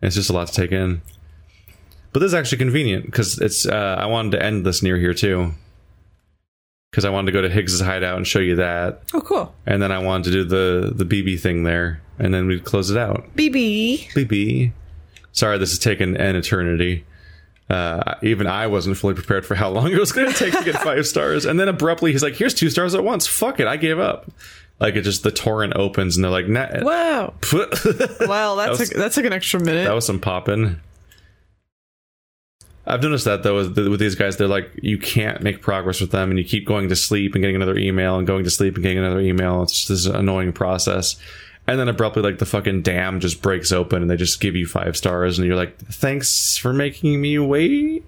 it's 0.00 0.14
just 0.14 0.30
a 0.30 0.32
lot 0.32 0.46
to 0.48 0.54
take 0.54 0.70
in 0.70 1.02
but 2.12 2.20
this 2.20 2.28
is 2.28 2.34
actually 2.34 2.58
convenient 2.58 3.06
because 3.06 3.38
it's 3.40 3.66
uh, 3.66 3.96
i 3.98 4.06
wanted 4.06 4.30
to 4.32 4.42
end 4.42 4.64
this 4.64 4.82
near 4.82 4.96
here 4.98 5.14
too 5.14 5.52
because 6.94 7.04
i 7.04 7.10
wanted 7.10 7.26
to 7.26 7.32
go 7.32 7.42
to 7.42 7.50
higgs's 7.50 7.80
hideout 7.80 8.16
and 8.16 8.24
show 8.26 8.38
you 8.38 8.54
that 8.56 9.02
Oh, 9.12 9.20
cool. 9.20 9.52
and 9.66 9.82
then 9.82 9.90
i 9.90 9.98
wanted 9.98 10.24
to 10.24 10.30
do 10.30 10.44
the 10.44 10.92
the 10.94 11.04
bb 11.04 11.40
thing 11.40 11.64
there 11.64 12.00
and 12.20 12.32
then 12.32 12.46
we'd 12.46 12.64
close 12.64 12.90
it 12.90 12.96
out 12.96 13.24
BB. 13.36 14.12
BB. 14.12 14.70
Sorry, 15.32 15.58
this 15.58 15.70
has 15.70 15.80
taken 15.80 16.16
an 16.16 16.36
eternity. 16.36 17.04
Uh, 17.68 18.14
even 18.22 18.46
I 18.46 18.68
wasn't 18.68 18.96
fully 18.96 19.14
prepared 19.14 19.44
for 19.44 19.56
how 19.56 19.68
long 19.70 19.90
it 19.90 19.98
was 19.98 20.12
going 20.12 20.30
to 20.32 20.38
take 20.38 20.56
to 20.56 20.62
get 20.64 20.76
five 20.82 21.08
stars. 21.08 21.44
And 21.44 21.58
then 21.58 21.66
abruptly, 21.66 22.12
he's 22.12 22.22
like, 22.22 22.34
"Here's 22.34 22.54
two 22.54 22.70
stars 22.70 22.94
at 22.94 23.02
once. 23.02 23.26
Fuck 23.26 23.58
it, 23.58 23.66
I 23.66 23.76
gave 23.76 23.98
up." 23.98 24.30
Like 24.78 24.94
it 24.94 25.02
just 25.02 25.24
the 25.24 25.32
torrent 25.32 25.72
opens, 25.74 26.16
and 26.16 26.22
they're 26.24 26.30
like, 26.30 26.46
nah. 26.46 26.68
Wow. 26.84 27.34
that 27.40 28.26
Well, 28.28 28.54
that's 28.56 28.78
was- 28.78 28.92
a, 28.92 28.94
that's 28.96 29.16
like 29.16 29.26
an 29.26 29.32
extra 29.32 29.58
minute. 29.58 29.86
That 29.88 29.94
was 29.94 30.06
some 30.06 30.20
popping. 30.20 30.78
I've 32.86 33.02
noticed 33.02 33.24
that 33.24 33.42
though 33.42 33.56
with, 33.56 33.98
these 33.98 34.14
guys, 34.14 34.36
they're 34.36 34.46
like 34.46 34.70
you 34.82 34.98
can't 34.98 35.42
make 35.42 35.62
progress 35.62 36.00
with 36.00 36.10
them, 36.10 36.30
and 36.30 36.38
you 36.38 36.44
keep 36.44 36.66
going 36.66 36.88
to 36.90 36.96
sleep 36.96 37.34
and 37.34 37.42
getting 37.42 37.56
another 37.56 37.78
email, 37.78 38.18
and 38.18 38.26
going 38.26 38.44
to 38.44 38.50
sleep 38.50 38.74
and 38.74 38.82
getting 38.82 38.98
another 38.98 39.20
email. 39.20 39.62
It's 39.62 39.72
just 39.72 39.88
this 39.88 40.06
annoying 40.06 40.52
process. 40.52 41.16
And 41.66 41.80
then 41.80 41.88
abruptly, 41.88 42.22
like 42.22 42.38
the 42.38 42.46
fucking 42.46 42.82
dam 42.82 43.20
just 43.20 43.40
breaks 43.40 43.72
open, 43.72 44.02
and 44.02 44.10
they 44.10 44.16
just 44.16 44.40
give 44.40 44.54
you 44.54 44.66
five 44.66 44.96
stars, 44.96 45.38
and 45.38 45.46
you're 45.46 45.56
like, 45.56 45.78
"Thanks 45.78 46.58
for 46.58 46.74
making 46.74 47.20
me 47.20 47.38
wait." 47.38 48.04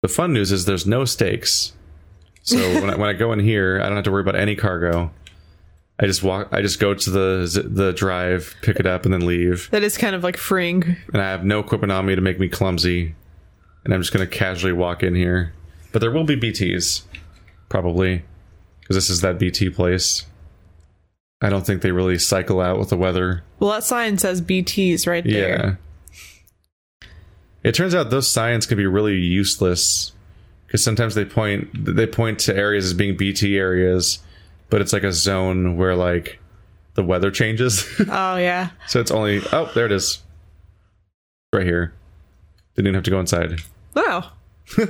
The 0.00 0.08
fun 0.08 0.32
news 0.32 0.50
is 0.50 0.64
there's 0.64 0.86
no 0.86 1.04
stakes, 1.04 1.74
so 2.40 2.56
when 2.56 2.90
I, 2.90 2.96
when 2.96 3.10
I 3.10 3.12
go 3.12 3.32
in 3.32 3.38
here, 3.38 3.80
I 3.82 3.86
don't 3.86 3.96
have 3.96 4.04
to 4.04 4.10
worry 4.10 4.22
about 4.22 4.34
any 4.34 4.56
cargo. 4.56 5.10
I 6.00 6.06
just 6.06 6.22
walk. 6.22 6.48
I 6.52 6.62
just 6.62 6.80
go 6.80 6.94
to 6.94 7.10
the 7.10 7.68
the 7.68 7.92
drive, 7.92 8.54
pick 8.62 8.80
it 8.80 8.86
up, 8.86 9.04
and 9.04 9.12
then 9.14 9.26
leave. 9.26 9.68
that 9.70 9.82
is 9.82 9.96
kind 9.96 10.14
of 10.14 10.24
like 10.24 10.36
freeing. 10.36 10.96
And 11.12 11.22
I 11.22 11.30
have 11.30 11.44
no 11.44 11.60
equipment 11.60 11.92
on 11.92 12.06
me 12.06 12.14
to 12.14 12.20
make 12.20 12.40
me 12.40 12.48
clumsy, 12.48 13.14
and 13.84 13.94
I'm 13.94 14.00
just 14.00 14.12
gonna 14.12 14.26
casually 14.26 14.72
walk 14.72 15.02
in 15.02 15.14
here. 15.14 15.52
But 15.92 16.00
there 16.00 16.10
will 16.10 16.24
be 16.24 16.36
BTS, 16.36 17.02
probably, 17.68 18.24
because 18.80 18.96
this 18.96 19.10
is 19.10 19.20
that 19.20 19.38
BT 19.38 19.70
place. 19.70 20.26
I 21.42 21.50
don't 21.50 21.66
think 21.66 21.82
they 21.82 21.90
really 21.90 22.18
cycle 22.18 22.60
out 22.60 22.78
with 22.78 22.88
the 22.88 22.96
weather. 22.96 23.42
Well, 23.58 23.70
that 23.70 23.84
sign 23.84 24.16
says 24.16 24.40
BTs 24.40 25.06
right 25.06 25.24
there. 25.24 25.78
Yeah. 27.02 27.08
It 27.64 27.74
turns 27.74 27.94
out 27.94 28.10
those 28.10 28.30
signs 28.30 28.66
can 28.66 28.76
be 28.78 28.86
really 28.86 29.16
useless 29.16 30.12
because 30.66 30.82
sometimes 30.82 31.14
they 31.14 31.24
point 31.24 31.68
they 31.84 32.06
point 32.06 32.38
to 32.40 32.56
areas 32.56 32.86
as 32.86 32.94
being 32.94 33.16
BT 33.16 33.58
areas, 33.58 34.20
but 34.72 34.80
it's 34.80 34.94
like 34.94 35.04
a 35.04 35.12
zone 35.12 35.76
where 35.76 35.94
like 35.94 36.40
the 36.94 37.04
weather 37.04 37.30
changes. 37.30 37.86
Oh 38.08 38.36
yeah. 38.36 38.70
so 38.88 39.00
it's 39.00 39.10
only 39.10 39.42
oh 39.52 39.70
there 39.74 39.84
it 39.84 39.92
is, 39.92 40.22
right 41.52 41.66
here. 41.66 41.92
Didn't 42.74 42.86
even 42.86 42.94
have 42.94 43.04
to 43.04 43.10
go 43.10 43.20
inside. 43.20 43.60
Wow. 43.94 44.30
All 44.78 44.86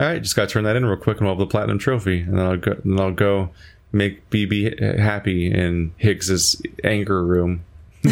right, 0.00 0.20
just 0.20 0.34
gotta 0.34 0.50
turn 0.50 0.64
that 0.64 0.74
in 0.74 0.84
real 0.84 0.96
quick, 0.96 1.18
and 1.18 1.26
we'll 1.26 1.36
have 1.36 1.38
the 1.38 1.46
platinum 1.46 1.78
trophy, 1.78 2.22
and 2.22 2.36
then 2.36 2.44
I'll 2.44 2.56
go. 2.56 2.74
Then 2.84 3.00
I'll 3.00 3.12
go 3.12 3.50
make 3.92 4.28
BB 4.30 4.98
happy 4.98 5.46
in 5.50 5.94
Higgs's 5.98 6.60
anger 6.82 7.24
room. 7.24 7.64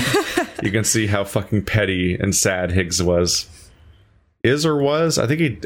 you 0.62 0.70
can 0.70 0.84
see 0.84 1.08
how 1.08 1.24
fucking 1.24 1.64
petty 1.64 2.14
and 2.14 2.32
sad 2.34 2.70
Higgs 2.70 3.02
was, 3.02 3.48
is 4.44 4.64
or 4.64 4.80
was. 4.80 5.18
I 5.18 5.26
think 5.26 5.40
he. 5.40 5.58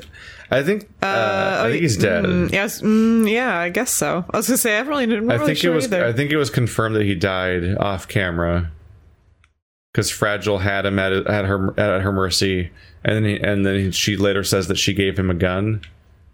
I 0.51 0.63
think. 0.63 0.89
Uh, 1.03 1.63
I 1.65 1.71
think 1.71 1.83
he's 1.83 1.97
dead. 1.97 2.25
Mm, 2.25 2.53
yes. 2.53 2.81
Mm, 2.81 3.31
yeah, 3.31 3.59
I 3.59 3.69
guess 3.69 3.91
so. 3.91 4.25
I 4.31 4.37
was 4.37 4.49
gonna 4.49 4.59
say 4.59 4.79
I 4.79 4.81
really 4.81 5.07
didn't. 5.07 5.31
I 5.31 5.35
really 5.35 5.47
think 5.49 5.59
sure 5.59 5.73
it 5.73 5.77
was. 5.77 5.85
Either. 5.85 6.05
I 6.07 6.13
think 6.13 6.31
it 6.31 6.37
was 6.37 6.51
confirmed 6.51 6.97
that 6.97 7.05
he 7.05 7.15
died 7.15 7.77
off 7.77 8.09
camera 8.09 8.71
because 9.93 10.11
Fragile 10.11 10.59
had 10.59 10.87
him 10.87 10.99
at 10.99 11.13
at 11.13 11.45
her 11.45 11.79
at 11.79 12.01
her 12.03 12.13
mercy, 12.13 12.71
and 13.05 13.17
then 13.17 13.25
he, 13.25 13.41
and 13.41 13.67
then 13.67 13.93
she 13.93 14.17
later 14.17 14.43
says 14.43 14.69
that 14.69 14.79
she 14.79 14.95
gave 14.95 15.19
him 15.19 15.31
a 15.31 15.35
gun, 15.35 15.83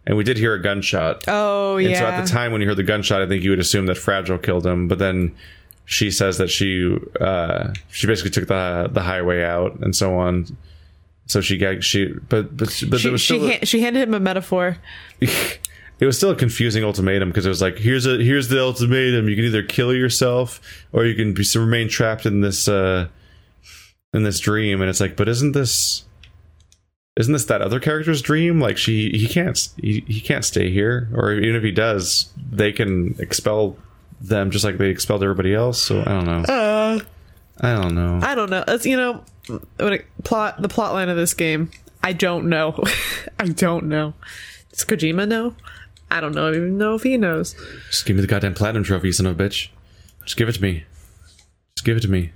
and 0.06 0.16
we 0.16 0.22
did 0.22 0.36
hear 0.36 0.54
a 0.54 0.62
gunshot. 0.62 1.24
oh 1.26 1.76
And 1.76 1.90
yeah. 1.90 1.98
so 1.98 2.06
at 2.06 2.20
the 2.20 2.30
time 2.30 2.52
when 2.52 2.60
you 2.60 2.68
heard 2.68 2.76
the 2.76 2.82
gunshot, 2.84 3.20
I 3.20 3.26
think 3.26 3.42
you 3.42 3.50
would 3.50 3.58
assume 3.60 3.86
that 3.86 3.96
Fragile 3.96 4.38
killed 4.38 4.66
him. 4.66 4.86
But 4.86 4.98
then 4.98 5.34
she 5.86 6.10
says 6.10 6.38
that 6.38 6.50
she 6.50 6.96
uh, 7.20 7.72
she 7.90 8.06
basically 8.06 8.30
took 8.30 8.46
the 8.48 8.88
the 8.92 9.02
highway 9.02 9.42
out 9.42 9.80
and 9.80 9.94
so 9.94 10.16
on. 10.18 10.56
So 11.26 11.40
she 11.40 11.56
got 11.56 11.82
she 11.82 12.06
but 12.28 12.56
but 12.56 12.66
but 12.66 12.70
she, 12.70 12.86
there 12.86 13.12
was 13.12 13.20
she, 13.20 13.38
still 13.38 13.48
a- 13.48 13.52
ha- 13.54 13.64
she 13.64 13.80
handed 13.80 14.02
him 14.02 14.14
a 14.14 14.20
metaphor. 14.20 14.76
it 15.20 16.06
was 16.06 16.16
still 16.16 16.30
a 16.30 16.36
confusing 16.36 16.84
ultimatum 16.84 17.30
because 17.30 17.46
it 17.46 17.48
was 17.48 17.62
like 17.62 17.78
here's 17.78 18.06
a 18.06 18.18
here's 18.18 18.48
the 18.48 18.60
ultimatum. 18.60 19.28
You 19.28 19.36
can 19.36 19.44
either 19.46 19.62
kill 19.62 19.94
yourself 19.94 20.60
or 20.92 21.06
you 21.06 21.14
can 21.14 21.32
be, 21.32 21.44
remain 21.56 21.88
trapped 21.88 22.26
in 22.26 22.40
this 22.40 22.68
uh 22.68 23.08
in 24.12 24.22
this 24.22 24.38
dream. 24.38 24.80
And 24.80 24.90
it's 24.90 25.00
like 25.00 25.16
but 25.16 25.28
isn't 25.28 25.52
this 25.52 26.04
isn't 27.16 27.32
this 27.32 27.46
that 27.46 27.62
other 27.62 27.80
character's 27.80 28.20
dream? 28.20 28.60
Like 28.60 28.76
she 28.76 29.10
he 29.10 29.26
can't 29.26 29.58
he, 29.80 30.04
he 30.06 30.20
can't 30.20 30.44
stay 30.44 30.70
here. 30.70 31.08
Or 31.14 31.32
even 31.32 31.56
if 31.56 31.62
he 31.62 31.70
does 31.70 32.30
they 32.50 32.72
can 32.72 33.16
expel 33.18 33.78
them 34.20 34.50
just 34.50 34.64
like 34.64 34.78
they 34.78 34.90
expelled 34.90 35.22
everybody 35.22 35.54
else. 35.54 35.80
So 35.82 36.00
i 36.00 36.04
don't 36.04 36.26
know. 36.26 36.42
Uh, 36.42 36.73
i 37.60 37.72
don't 37.72 37.94
know 37.94 38.20
I 38.22 38.34
don't 38.34 38.50
know. 38.50 38.64
It's 38.66 38.86
you 38.86 38.96
know 38.96 39.24
when 39.76 39.92
it 39.92 40.06
plot 40.24 40.60
the 40.60 40.68
plot 40.68 40.92
line 40.94 41.08
of 41.08 41.16
this 41.16 41.34
game. 41.34 41.70
I 42.02 42.12
don't 42.12 42.48
know. 42.48 42.82
I 43.38 43.46
don't 43.48 43.86
know. 43.86 44.14
Does 44.70 44.84
Kojima 44.84 45.28
know? 45.28 45.54
I 46.10 46.20
don't 46.20 46.34
know. 46.34 46.48
even 46.50 46.78
know 46.78 46.94
if 46.94 47.02
he 47.02 47.16
knows. 47.16 47.54
just 47.90 48.06
give 48.06 48.16
me 48.16 48.22
the 48.22 48.28
goddamn 48.28 48.54
platinum 48.54 48.84
trophy 48.84 49.12
son 49.12 49.26
of 49.26 49.38
a 49.38 49.42
bitch 49.42 49.68
just 50.24 50.36
give 50.36 50.48
it 50.48 50.52
to 50.52 50.62
me 50.62 50.84
just 51.76 51.84
give 51.84 51.96
it 51.96 52.00
to 52.00 52.08
me 52.08 52.32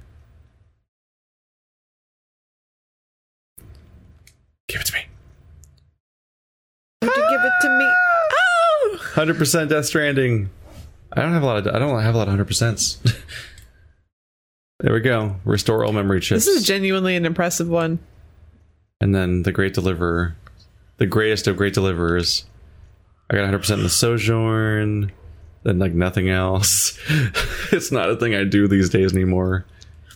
give 4.69 4.81
it 4.81 4.86
to 4.86 4.93
me 4.93 5.01
Would 7.03 7.16
you 7.16 7.28
give 7.28 7.40
it 7.40 7.53
to 7.62 7.69
me? 7.78 7.85
Ah! 7.85 8.32
Oh! 8.32 8.99
Hundred 9.15 9.39
percent 9.39 9.70
Death 9.70 9.86
Stranding. 9.86 10.51
I 11.12 11.23
don't 11.23 11.32
have 11.32 11.43
a 11.43 11.47
lot 11.47 11.66
of. 11.66 11.74
I 11.74 11.78
don't 11.78 12.03
have 12.03 12.15
a 12.15 12.19
lot 12.19 12.28
of 12.28 12.32
hundred 12.32 12.49
percents. 12.49 12.99
there 14.80 14.92
we 14.92 15.00
go. 15.00 15.36
Restore 15.44 15.84
all 15.84 15.92
memory 15.92 16.20
chips. 16.20 16.44
This 16.44 16.56
is 16.56 16.66
genuinely 16.66 17.16
an 17.16 17.24
impressive 17.26 17.68
one. 17.68 17.98
and 19.00 19.14
then 19.14 19.42
the 19.42 19.52
Great 19.52 19.74
Deliverer, 19.74 20.36
the 20.98 21.06
greatest 21.06 21.46
of 21.46 21.56
great 21.56 21.74
deliverers. 21.74 22.44
I 23.30 23.36
got 23.36 23.44
hundred 23.44 23.59
percent 23.59 23.78
in 23.80 23.84
the 23.84 23.90
Sojourn. 23.90 25.12
Then 25.64 25.78
like 25.78 25.92
nothing 25.92 26.30
else. 26.30 26.98
it's 27.72 27.90
not 27.92 28.10
a 28.10 28.16
thing 28.16 28.34
I 28.34 28.44
do 28.44 28.68
these 28.68 28.88
days 28.88 29.12
anymore. 29.12 29.66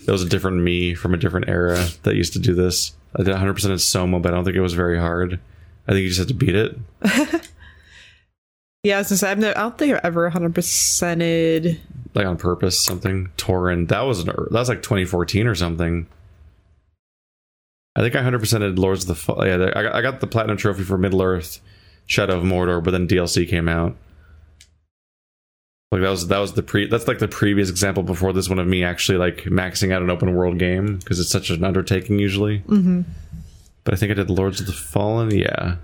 That 0.06 0.12
was 0.12 0.22
a 0.22 0.28
different 0.28 0.58
me 0.58 0.94
from 0.94 1.14
a 1.14 1.16
different 1.16 1.48
era 1.48 1.84
that 2.04 2.14
used 2.14 2.32
to 2.34 2.38
do 2.38 2.54
this. 2.54 2.92
I 3.14 3.22
did 3.22 3.34
100% 3.34 3.70
in 3.70 3.78
Soma, 3.78 4.20
but 4.20 4.32
I 4.32 4.36
don't 4.36 4.44
think 4.44 4.56
it 4.56 4.60
was 4.62 4.72
very 4.72 4.98
hard. 4.98 5.38
I 5.86 5.92
think 5.92 6.02
you 6.02 6.08
just 6.08 6.18
had 6.20 6.28
to 6.28 6.34
beat 6.34 6.54
it. 6.56 6.76
Yeah, 8.84 8.96
I 8.96 8.98
was 8.98 9.08
gonna 9.10 9.18
say 9.18 9.30
I've 9.30 9.38
never, 9.38 9.56
I 9.56 9.62
don't 9.62 9.78
think 9.78 9.94
I've 9.94 10.00
ever 10.04 10.24
100 10.24 10.54
percented. 10.56 11.78
Like 12.14 12.26
on 12.26 12.36
purpose 12.36 12.82
something 12.82 13.30
Torin 13.36 13.88
that 13.88 14.00
was 14.02 14.20
an 14.20 14.26
that 14.26 14.52
was 14.52 14.68
like 14.68 14.82
2014 14.82 15.46
or 15.46 15.54
something. 15.54 16.06
I 17.94 18.00
think 18.00 18.16
I 18.16 18.22
100%ed 18.22 18.78
Lords 18.78 19.08
of 19.08 19.26
the 19.26 19.34
yeah 19.44 19.70
I 19.78 19.82
got, 19.82 19.94
I 19.94 20.02
got 20.02 20.20
the 20.20 20.26
platinum 20.26 20.56
trophy 20.56 20.82
for 20.82 20.96
Middle 20.96 21.22
Earth 21.22 21.60
Shadow 22.06 22.38
of 22.38 22.44
Mordor 22.44 22.82
but 22.82 22.90
then 22.90 23.08
DLC 23.08 23.48
came 23.48 23.68
out. 23.68 23.96
Like 25.90 26.00
that 26.00 26.10
was 26.10 26.28
that 26.28 26.38
was 26.38 26.54
the 26.54 26.62
pre 26.62 26.86
that's 26.88 27.06
like 27.06 27.18
the 27.18 27.28
previous 27.28 27.68
example 27.68 28.02
before 28.02 28.32
this 28.32 28.48
one 28.48 28.58
of 28.58 28.66
me 28.66 28.82
actually 28.82 29.18
like 29.18 29.44
maxing 29.44 29.92
out 29.92 30.00
an 30.00 30.08
open 30.08 30.34
world 30.34 30.58
game 30.58 30.96
because 30.96 31.20
it's 31.20 31.28
such 31.28 31.50
an 31.50 31.64
undertaking 31.64 32.18
usually. 32.18 32.60
Mm-hmm. 32.60 33.02
but 33.84 33.92
I 33.92 33.98
think 33.98 34.10
I 34.10 34.14
did 34.14 34.30
Lords 34.30 34.60
of 34.60 34.66
the 34.66 34.72
Fallen 34.72 35.30
yeah. 35.30 35.76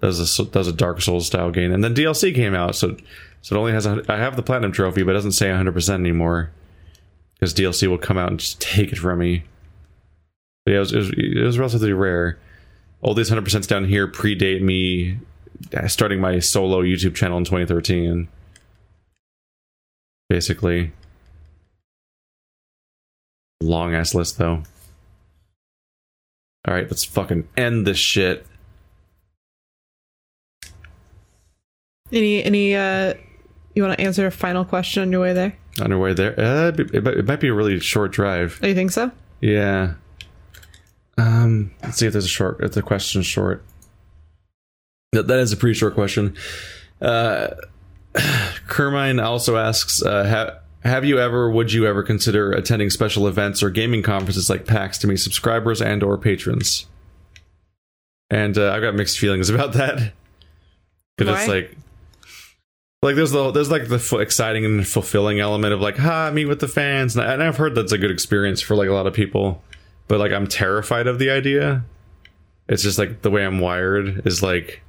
That 0.00 0.06
was 0.06 0.38
a 0.38 0.44
that 0.44 0.54
was 0.54 0.68
a 0.68 0.72
Dark 0.72 1.02
Souls 1.02 1.26
style 1.26 1.50
game 1.50 1.70
and 1.70 1.84
then 1.84 1.94
DLC 1.94 2.34
came 2.34 2.54
out 2.54 2.74
so 2.74 2.96
so 3.42 3.56
it 3.56 3.58
only 3.58 3.72
has 3.72 3.86
a, 3.86 4.02
I 4.08 4.16
have 4.16 4.36
the 4.36 4.42
platinum 4.42 4.72
trophy 4.72 5.02
but 5.02 5.10
it 5.10 5.14
doesn't 5.14 5.32
say 5.32 5.48
100% 5.48 5.94
anymore 5.94 6.50
because 7.34 7.52
DLC 7.52 7.88
will 7.88 7.98
come 7.98 8.16
out 8.16 8.30
and 8.30 8.38
just 8.38 8.60
take 8.60 8.92
it 8.92 8.98
from 8.98 9.18
me. 9.18 9.42
But 10.64 10.72
yeah, 10.72 10.76
it 10.76 10.80
was, 10.80 10.92
it 10.92 10.98
was, 10.98 11.10
it 11.10 11.42
was 11.42 11.58
relatively 11.58 11.92
rare. 11.92 12.38
All 13.00 13.14
these 13.14 13.30
100% 13.30 13.66
down 13.66 13.84
here 13.84 14.06
predate 14.06 14.62
me 14.62 15.18
starting 15.88 16.20
my 16.20 16.38
solo 16.38 16.82
YouTube 16.82 17.14
channel 17.14 17.38
in 17.38 17.44
2013. 17.44 18.28
Basically. 20.28 20.92
Long 23.60 23.94
ass 23.94 24.14
list 24.14 24.38
though. 24.38 24.62
Alright, 26.66 26.88
let's 26.88 27.04
fucking 27.04 27.48
end 27.56 27.86
this 27.86 27.98
shit. 27.98 28.46
Any 32.12 32.44
any 32.44 32.76
uh 32.76 33.14
you 33.74 33.82
want 33.82 33.98
to 33.98 34.04
answer 34.04 34.26
a 34.26 34.30
final 34.30 34.64
question 34.64 35.02
on 35.02 35.12
your 35.12 35.20
way 35.20 35.32
there? 35.32 35.56
On 35.80 35.90
your 35.90 35.98
way 35.98 36.12
there. 36.14 36.38
Uh, 36.38 36.68
it, 36.68 37.02
might- 37.04 37.16
it 37.18 37.24
might 37.26 37.40
be 37.40 37.48
a 37.48 37.54
really 37.54 37.80
short 37.80 38.12
drive. 38.12 38.58
Oh, 38.62 38.66
you 38.66 38.74
think 38.74 38.90
so? 38.90 39.10
Yeah. 39.40 39.94
Um, 41.18 41.72
let's 41.82 41.98
see 41.98 42.06
if 42.06 42.12
there's 42.12 42.24
a 42.24 42.28
short, 42.28 42.62
if 42.62 42.72
the 42.72 42.82
question's 42.82 43.26
short. 43.26 43.64
That, 45.12 45.26
that 45.28 45.38
is 45.40 45.52
a 45.52 45.56
pretty 45.56 45.74
short 45.74 45.94
question. 45.94 46.36
Uh, 47.00 47.48
Kermine 48.66 49.20
also 49.20 49.56
asks, 49.56 50.02
uh, 50.02 50.24
ha- 50.28 50.58
have 50.88 51.04
you 51.04 51.18
ever, 51.18 51.50
would 51.50 51.72
you 51.72 51.86
ever 51.86 52.02
consider 52.02 52.50
attending 52.52 52.90
special 52.90 53.28
events 53.28 53.62
or 53.62 53.70
gaming 53.70 54.02
conferences 54.02 54.50
like 54.50 54.66
PAX 54.66 54.98
to 54.98 55.06
meet 55.06 55.18
subscribers 55.18 55.80
and 55.82 56.02
or 56.02 56.16
patrons? 56.18 56.86
And 58.30 58.56
uh, 58.56 58.72
I've 58.72 58.82
got 58.82 58.94
mixed 58.94 59.18
feelings 59.18 59.48
about 59.50 59.74
that. 59.74 60.12
Because 61.16 61.38
it's 61.40 61.48
like, 61.48 61.76
like 63.02 63.16
there's 63.16 63.32
the 63.32 63.50
there's 63.50 63.70
like 63.70 63.88
the 63.88 63.98
fu- 63.98 64.18
exciting 64.18 64.64
and 64.64 64.86
fulfilling 64.86 65.40
element 65.40 65.74
of 65.74 65.80
like, 65.80 65.96
ha, 65.96 66.30
meet 66.30 66.46
with 66.46 66.60
the 66.60 66.68
fans, 66.68 67.16
and, 67.16 67.26
I, 67.26 67.32
and 67.32 67.42
I've 67.42 67.56
heard 67.56 67.74
that's 67.74 67.92
a 67.92 67.98
good 67.98 68.12
experience 68.12 68.60
for 68.60 68.76
like 68.76 68.88
a 68.88 68.92
lot 68.92 69.06
of 69.06 69.12
people. 69.12 69.62
But 70.08 70.20
like, 70.20 70.32
I'm 70.32 70.46
terrified 70.46 71.06
of 71.06 71.18
the 71.18 71.30
idea. 71.30 71.84
It's 72.68 72.82
just 72.82 72.98
like 72.98 73.22
the 73.22 73.30
way 73.30 73.44
I'm 73.44 73.58
wired 73.58 74.26
is 74.26 74.42
like 74.42 74.82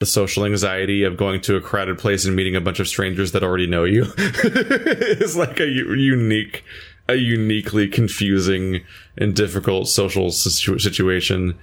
the 0.00 0.06
social 0.06 0.44
anxiety 0.44 1.04
of 1.04 1.16
going 1.16 1.40
to 1.42 1.56
a 1.56 1.60
crowded 1.60 1.98
place 1.98 2.24
and 2.24 2.36
meeting 2.36 2.56
a 2.56 2.60
bunch 2.60 2.80
of 2.80 2.88
strangers 2.88 3.32
that 3.32 3.42
already 3.42 3.66
know 3.66 3.84
you 3.84 4.04
is 4.18 5.36
like 5.36 5.58
a 5.60 5.66
u- 5.66 5.94
unique, 5.94 6.64
a 7.08 7.14
uniquely 7.14 7.88
confusing 7.88 8.82
and 9.16 9.34
difficult 9.34 9.88
social 9.88 10.30
situ- 10.30 10.78
situation. 10.78 11.56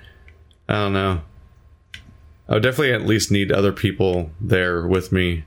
I 0.70 0.74
don't 0.76 0.94
know. 0.94 1.22
I 2.50 2.54
would 2.56 2.64
definitely 2.64 2.94
at 2.94 3.06
least 3.06 3.32
need 3.32 3.52
other 3.52 3.72
people 3.72 4.32
there 4.42 4.86
with 4.86 5.12
me. 5.12 5.46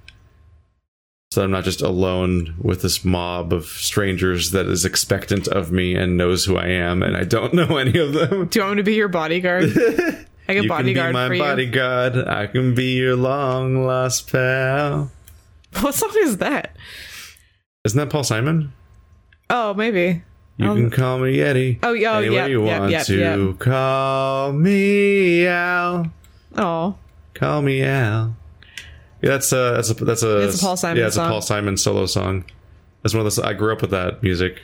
So 1.32 1.43
I'm 1.44 1.51
not 1.51 1.64
just 1.64 1.82
alone 1.82 2.55
with 2.59 2.81
this 2.82 3.05
mob 3.05 3.52
of 3.52 3.66
strangers 3.66 4.52
that 4.52 4.66
is 4.66 4.85
expectant 4.85 5.47
of 5.48 5.70
me 5.70 5.94
and 5.94 6.16
knows 6.16 6.44
who 6.47 6.56
I 6.56 6.68
am, 6.68 7.02
and 7.02 7.16
I 7.16 7.24
don't 7.24 7.52
know 7.52 7.77
any 7.77 7.98
of 7.98 8.12
them. 8.14 8.47
Do 8.47 8.59
you 8.59 8.64
want 8.64 8.77
me 8.77 8.81
to 8.82 8.85
be 8.85 8.94
your 8.94 9.09
bodyguard? 9.09 9.64
I 10.48 10.55
can 10.55 10.62
You 10.62 10.62
can 10.62 10.62
be 10.62 10.68
bodyguard 10.68 11.12
my 11.12 11.27
for 11.28 11.35
you. 11.35 11.43
bodyguard. 11.43 12.16
I 12.16 12.47
can 12.47 12.74
be 12.74 12.94
your 12.97 13.16
long 13.16 13.85
lost 13.85 14.31
pal. 14.32 15.10
What 15.81 15.94
song 15.94 16.12
is 16.20 16.39
that? 16.39 16.74
Isn't 17.85 17.98
that 17.98 18.09
Paul 18.10 18.24
Simon? 18.24 18.73
Oh, 19.51 19.74
maybe. 19.74 20.23
You 20.56 20.70
Um, 20.70 20.77
can 20.77 20.90
call 20.90 21.18
me 21.18 21.40
Eddie. 21.40 21.78
Oh, 21.82 21.93
yeah, 21.93 22.14
oh, 22.14 22.18
Any 22.20 22.31
way 22.31 22.48
you 22.51 22.64
yep, 22.64 22.81
want 22.81 22.93
yep, 22.93 23.06
to. 23.06 23.18
yep. 23.51 23.59
Call 23.59 24.52
me 24.52 25.47
Al. 25.47 26.10
Oh, 26.57 26.97
Call 27.35 27.61
me 27.62 27.83
Al. 27.83 28.35
Yeah, 29.23 29.31
that's 29.31 29.53
a 29.53 29.73
that's 29.77 29.91
a 29.91 29.95
that's 29.95 30.23
a 30.23 30.49
It's 30.49 30.61
a 30.61 30.65
Paul 30.65 30.77
Simon 30.77 31.01
Yeah, 31.01 31.07
it's 31.07 31.16
a 31.16 31.28
Paul 31.28 31.43
Simon 31.43 31.77
solo 31.77 32.07
song. 32.07 32.45
That's 33.03 33.15
one 33.15 33.20
of 33.20 33.24
those. 33.24 33.39
I 33.39 33.53
grew 33.53 33.73
up 33.73 33.83
with 33.83 33.91
that 33.91 34.23
music 34.23 34.62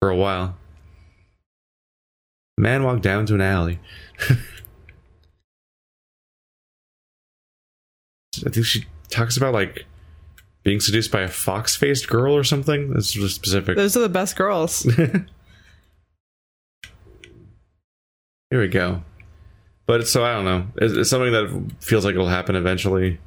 for 0.00 0.10
a 0.10 0.16
while. 0.16 0.56
Man 2.58 2.82
walked 2.84 3.02
down 3.02 3.26
to 3.26 3.34
an 3.34 3.40
alley. 3.40 3.80
I 8.44 8.50
think 8.50 8.66
she 8.66 8.84
talks 9.10 9.36
about 9.36 9.54
like 9.54 9.86
being 10.64 10.80
seduced 10.80 11.12
by 11.12 11.22
a 11.22 11.28
fox-faced 11.28 12.08
girl 12.08 12.34
or 12.34 12.42
something. 12.44 12.92
That's 12.92 13.16
really 13.16 13.28
specific. 13.28 13.76
those 13.76 13.96
are 13.96 14.00
the 14.00 14.08
best 14.08 14.36
girls. 14.36 14.82
Here 18.50 18.60
we 18.60 18.68
go. 18.68 19.02
But 19.86 20.08
so 20.08 20.24
I 20.24 20.32
don't 20.32 20.44
know. 20.44 20.66
It's, 20.76 20.94
it's 20.94 21.10
something 21.10 21.32
that 21.32 21.72
feels 21.80 22.04
like 22.04 22.14
it'll 22.14 22.28
happen 22.28 22.56
eventually. 22.56 23.18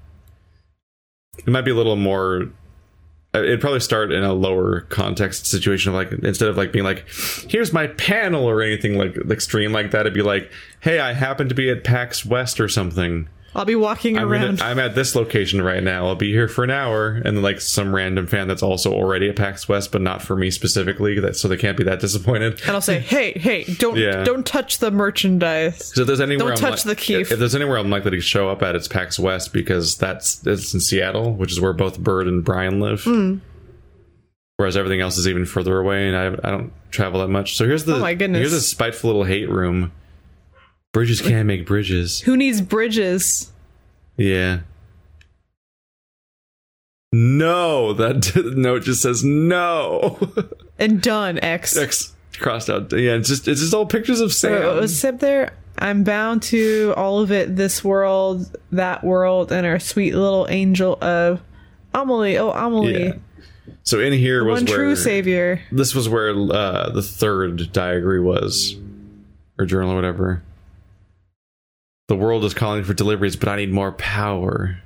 It 1.38 1.48
might 1.48 1.62
be 1.66 1.72
a 1.72 1.76
little 1.76 1.96
more. 1.96 2.50
uh, 3.36 3.40
It'd 3.44 3.62
probably 3.62 3.80
start 3.80 4.12
in 4.12 4.24
a 4.24 4.34
lower 4.34 4.82
context 4.82 5.46
situation 5.46 5.90
of 5.90 5.96
like 5.96 6.12
instead 6.24 6.50
of 6.50 6.58
like 6.58 6.72
being 6.72 6.86
like, 6.86 7.06
"Here's 7.48 7.72
my 7.74 7.88
panel" 7.88 8.44
or 8.46 8.62
anything 8.64 8.98
like 8.98 9.16
extreme 9.30 9.72
like 9.72 9.92
that. 9.92 10.02
It'd 10.02 10.14
be 10.16 10.24
like, 10.24 10.52
"Hey, 10.80 11.00
I 11.00 11.14
happen 11.14 11.48
to 11.50 11.56
be 11.56 11.70
at 11.70 11.84
PAX 11.84 12.26
West 12.26 12.60
or 12.60 12.68
something. 12.68 13.30
I'll 13.56 13.66
be 13.66 13.76
walking 13.76 14.18
I'm, 14.20 14.30
around. 14.32 14.58
gonna, 14.60 14.70
I'm 14.70 14.78
at 14.78 14.94
this 14.94 15.16
location 15.16 15.62
right 15.62 15.82
now. 15.82 16.06
I'll 16.08 16.16
be 16.16 16.32
here 16.32 16.48
for 16.48 16.64
an 16.64 16.70
hour." 16.70 17.10
And 17.10 17.36
then 17.38 17.42
like 17.42 17.60
some 17.62 17.96
random 17.96 18.28
fan 18.28 18.48
that's 18.48 18.62
also 18.62 18.94
already 18.94 19.30
at 19.30 19.36
PAX 19.36 19.68
West, 19.68 19.92
but 19.92 20.02
not 20.02 20.22
for 20.22 20.36
me 20.36 20.52
specifically, 20.52 21.20
that 21.22 21.36
so 21.36 21.48
they 21.48 21.58
can't 21.58 21.76
be 21.78 21.84
that 21.86 22.00
disappointed. 22.00 22.62
and 22.62 22.72
I'll 22.72 22.82
say, 22.82 23.00
"Hey, 23.00 23.32
hey, 23.32 23.64
don't 23.80 23.98
Yeah. 23.98 24.24
don't 24.24 24.46
touch 24.46 24.78
the 24.78 24.92
merchandise." 24.92 25.92
So 25.96 26.02
if 26.02 26.08
there's 26.08 26.22
anywhere 26.22 26.50
Don't 26.54 26.64
I'm 26.64 26.72
touch 26.72 26.86
li- 26.86 26.90
the 26.94 26.96
Keef. 26.96 27.32
If 27.32 27.40
there's 27.40 27.56
anywhere 27.56 27.78
I'm 27.80 27.90
likely 27.90 28.12
to 28.12 28.22
show 28.22 28.50
up 28.50 28.62
at, 28.62 28.76
it's 28.76 28.88
PAX 28.88 29.18
West 29.18 29.54
because 29.54 29.98
that's 29.98 30.46
it's 30.46 30.74
in 30.74 30.80
Seattle, 30.80 31.34
which 31.34 31.52
is 31.52 31.60
where 31.60 31.74
both 31.74 31.98
Bird 32.00 32.28
and 32.28 32.44
Brian 32.44 32.80
live. 32.80 33.04
Hmm. 33.04 33.38
Whereas 34.58 34.76
everything 34.76 35.02
else 35.02 35.18
is 35.20 35.28
even 35.28 35.46
further 35.46 35.78
away, 35.80 36.08
and 36.08 36.18
I, 36.18 36.48
I 36.48 36.52
don't 36.52 36.74
travel 36.90 37.22
that 37.22 37.28
much. 37.28 37.56
So 37.58 37.66
here's 37.66 37.86
the 37.86 37.96
Oh 37.96 38.00
my 38.00 38.14
goodness. 38.16 38.40
here's 38.40 38.54
a 38.54 38.62
spiteful 38.62 39.10
little 39.10 39.24
hate 39.24 39.50
room. 39.50 39.92
Bridges 40.98 41.22
can't 41.22 41.46
make 41.46 41.68
bridges. 41.68 42.22
Who 42.22 42.36
needs 42.36 42.60
bridges? 42.60 43.52
Yeah. 44.16 44.62
No, 47.12 47.94
that 47.94 48.32
note 48.58 48.82
just 48.82 49.04
says 49.04 49.24
no. 49.24 50.18
And 50.80 51.00
done, 51.00 51.38
X. 51.38 51.78
X 51.78 52.16
crossed 52.40 52.68
out. 52.72 52.92
Yeah, 52.94 53.14
it's 53.14 53.28
just 53.28 53.48
it's 53.48 53.62
just 53.62 53.76
all 53.76 53.86
pictures 53.86 54.22
of 54.22 54.34
Sam. 54.34 54.82
Except 54.82 55.20
there, 55.20 55.54
I'm 55.78 56.04
bound 56.04 56.42
to 56.44 56.96
all 56.98 57.20
of 57.20 57.32
it. 57.32 57.56
This 57.56 57.84
world, 57.84 58.56
that 58.72 59.04
world, 59.04 59.52
and 59.52 59.68
our 59.68 59.78
sweet 59.78 60.16
little 60.16 60.48
angel 60.50 60.98
of 61.04 61.42
Amelie. 61.94 62.40
Oh, 62.40 62.50
Amelie, 62.50 63.06
Yeah. 63.06 63.14
So 63.84 64.00
in 64.00 64.14
here 64.14 64.44
was 64.44 64.62
one 64.62 64.66
where 64.66 64.76
true 64.78 64.96
savior. 64.96 65.62
this 65.72 65.94
was 65.94 66.10
where 66.10 66.32
uh, 66.32 66.90
the 66.90 67.04
third 67.04 67.72
diary 67.72 68.20
was, 68.20 68.76
or 69.60 69.68
journal 69.68 69.92
or 69.92 69.96
whatever. 69.96 70.42
The 72.08 72.16
world 72.16 72.46
is 72.46 72.54
calling 72.54 72.86
for 72.86 72.94
deliveries, 72.94 73.36
but 73.36 73.50
I 73.50 73.58
need 73.58 73.72
more 73.72 73.92
power. 73.92 74.80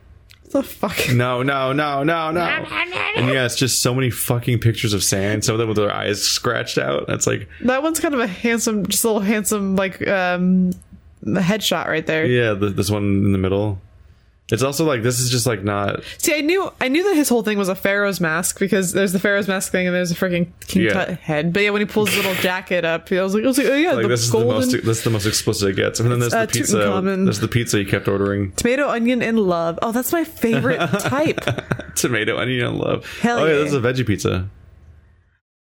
What 0.45 0.51
the 0.51 0.63
fuck? 0.63 0.97
No, 1.13 1.43
no, 1.43 1.71
no, 1.71 2.01
no, 2.03 2.31
no. 2.31 2.41
And 2.41 3.29
yeah, 3.29 3.45
it's 3.45 3.55
just 3.55 3.81
so 3.83 3.93
many 3.93 4.09
fucking 4.09 4.57
pictures 4.59 4.93
of 4.93 5.03
Sam. 5.03 5.41
Some 5.43 5.53
of 5.53 5.59
them 5.59 5.67
with 5.67 5.77
their 5.77 5.93
eyes 5.93 6.23
scratched 6.23 6.79
out. 6.79 7.05
That's 7.07 7.27
like, 7.27 7.47
That 7.61 7.83
one's 7.83 7.99
kind 7.99 8.15
of 8.15 8.19
a 8.21 8.27
handsome, 8.27 8.87
just 8.87 9.03
a 9.03 9.07
little 9.07 9.21
handsome, 9.21 9.75
like 9.75 10.05
um, 10.07 10.71
headshot 11.23 11.85
right 11.87 12.05
there. 12.05 12.25
yeah, 12.25 12.53
this 12.53 12.89
one 12.89 13.03
in 13.03 13.31
the 13.33 13.37
middle. 13.37 13.79
It's 14.51 14.63
also 14.63 14.85
like 14.85 15.01
this 15.01 15.19
is 15.19 15.29
just 15.29 15.45
like 15.47 15.63
not. 15.63 16.03
See, 16.17 16.35
I 16.35 16.41
knew, 16.41 16.71
I 16.81 16.87
knew 16.87 17.03
that 17.05 17.15
his 17.15 17.29
whole 17.29 17.41
thing 17.41 17.57
was 17.57 17.69
a 17.69 17.75
pharaoh's 17.75 18.19
mask 18.19 18.59
because 18.59 18.91
there's 18.91 19.13
the 19.13 19.19
pharaoh's 19.19 19.47
mask 19.47 19.71
thing 19.71 19.87
and 19.87 19.95
there's 19.95 20.11
a 20.11 20.15
freaking 20.15 20.51
King 20.67 20.83
Yeah. 20.83 20.93
Tut 20.93 21.09
head. 21.19 21.53
But 21.53 21.63
yeah, 21.63 21.69
when 21.69 21.81
he 21.81 21.85
pulls 21.85 22.09
his 22.09 22.17
little 22.17 22.35
jacket 22.41 22.83
up, 22.83 23.11
I 23.11 23.21
was 23.21 23.33
like, 23.33 23.43
I 23.43 23.47
was 23.47 23.57
like, 23.57 23.67
oh 23.67 23.75
yeah, 23.75 23.93
Like 23.93 24.03
the 24.03 24.07
this 24.09 24.23
is 24.23 24.31
golden 24.31 24.49
the 24.49 24.53
most 24.55 24.71
this 24.71 24.97
is 24.97 25.03
the 25.03 25.09
most 25.09 25.25
explicit 25.25 25.69
it 25.69 25.75
gets. 25.75 25.99
And 25.99 26.11
then 26.11 26.19
there's 26.19 26.33
uh, 26.33 26.45
the 26.45 26.51
pizza. 26.51 27.01
There's 27.01 27.39
the 27.39 27.47
pizza 27.47 27.79
you 27.79 27.85
kept 27.85 28.07
ordering. 28.07 28.51
tomato, 28.53 28.89
onion, 28.89 29.21
and 29.21 29.39
love. 29.39 29.79
Oh, 29.81 29.91
that's 29.91 30.11
my 30.11 30.23
favorite 30.23 30.79
type. 30.99 31.39
Tomato, 31.95 32.37
onion, 32.37 32.67
and 32.67 32.77
love. 32.77 33.05
Hell 33.19 33.39
oh 33.39 33.45
yeah, 33.45 33.53
yeah. 33.53 33.57
this 33.59 33.73
is 33.73 33.75
a 33.75 33.79
veggie 33.79 34.05
pizza. 34.05 34.49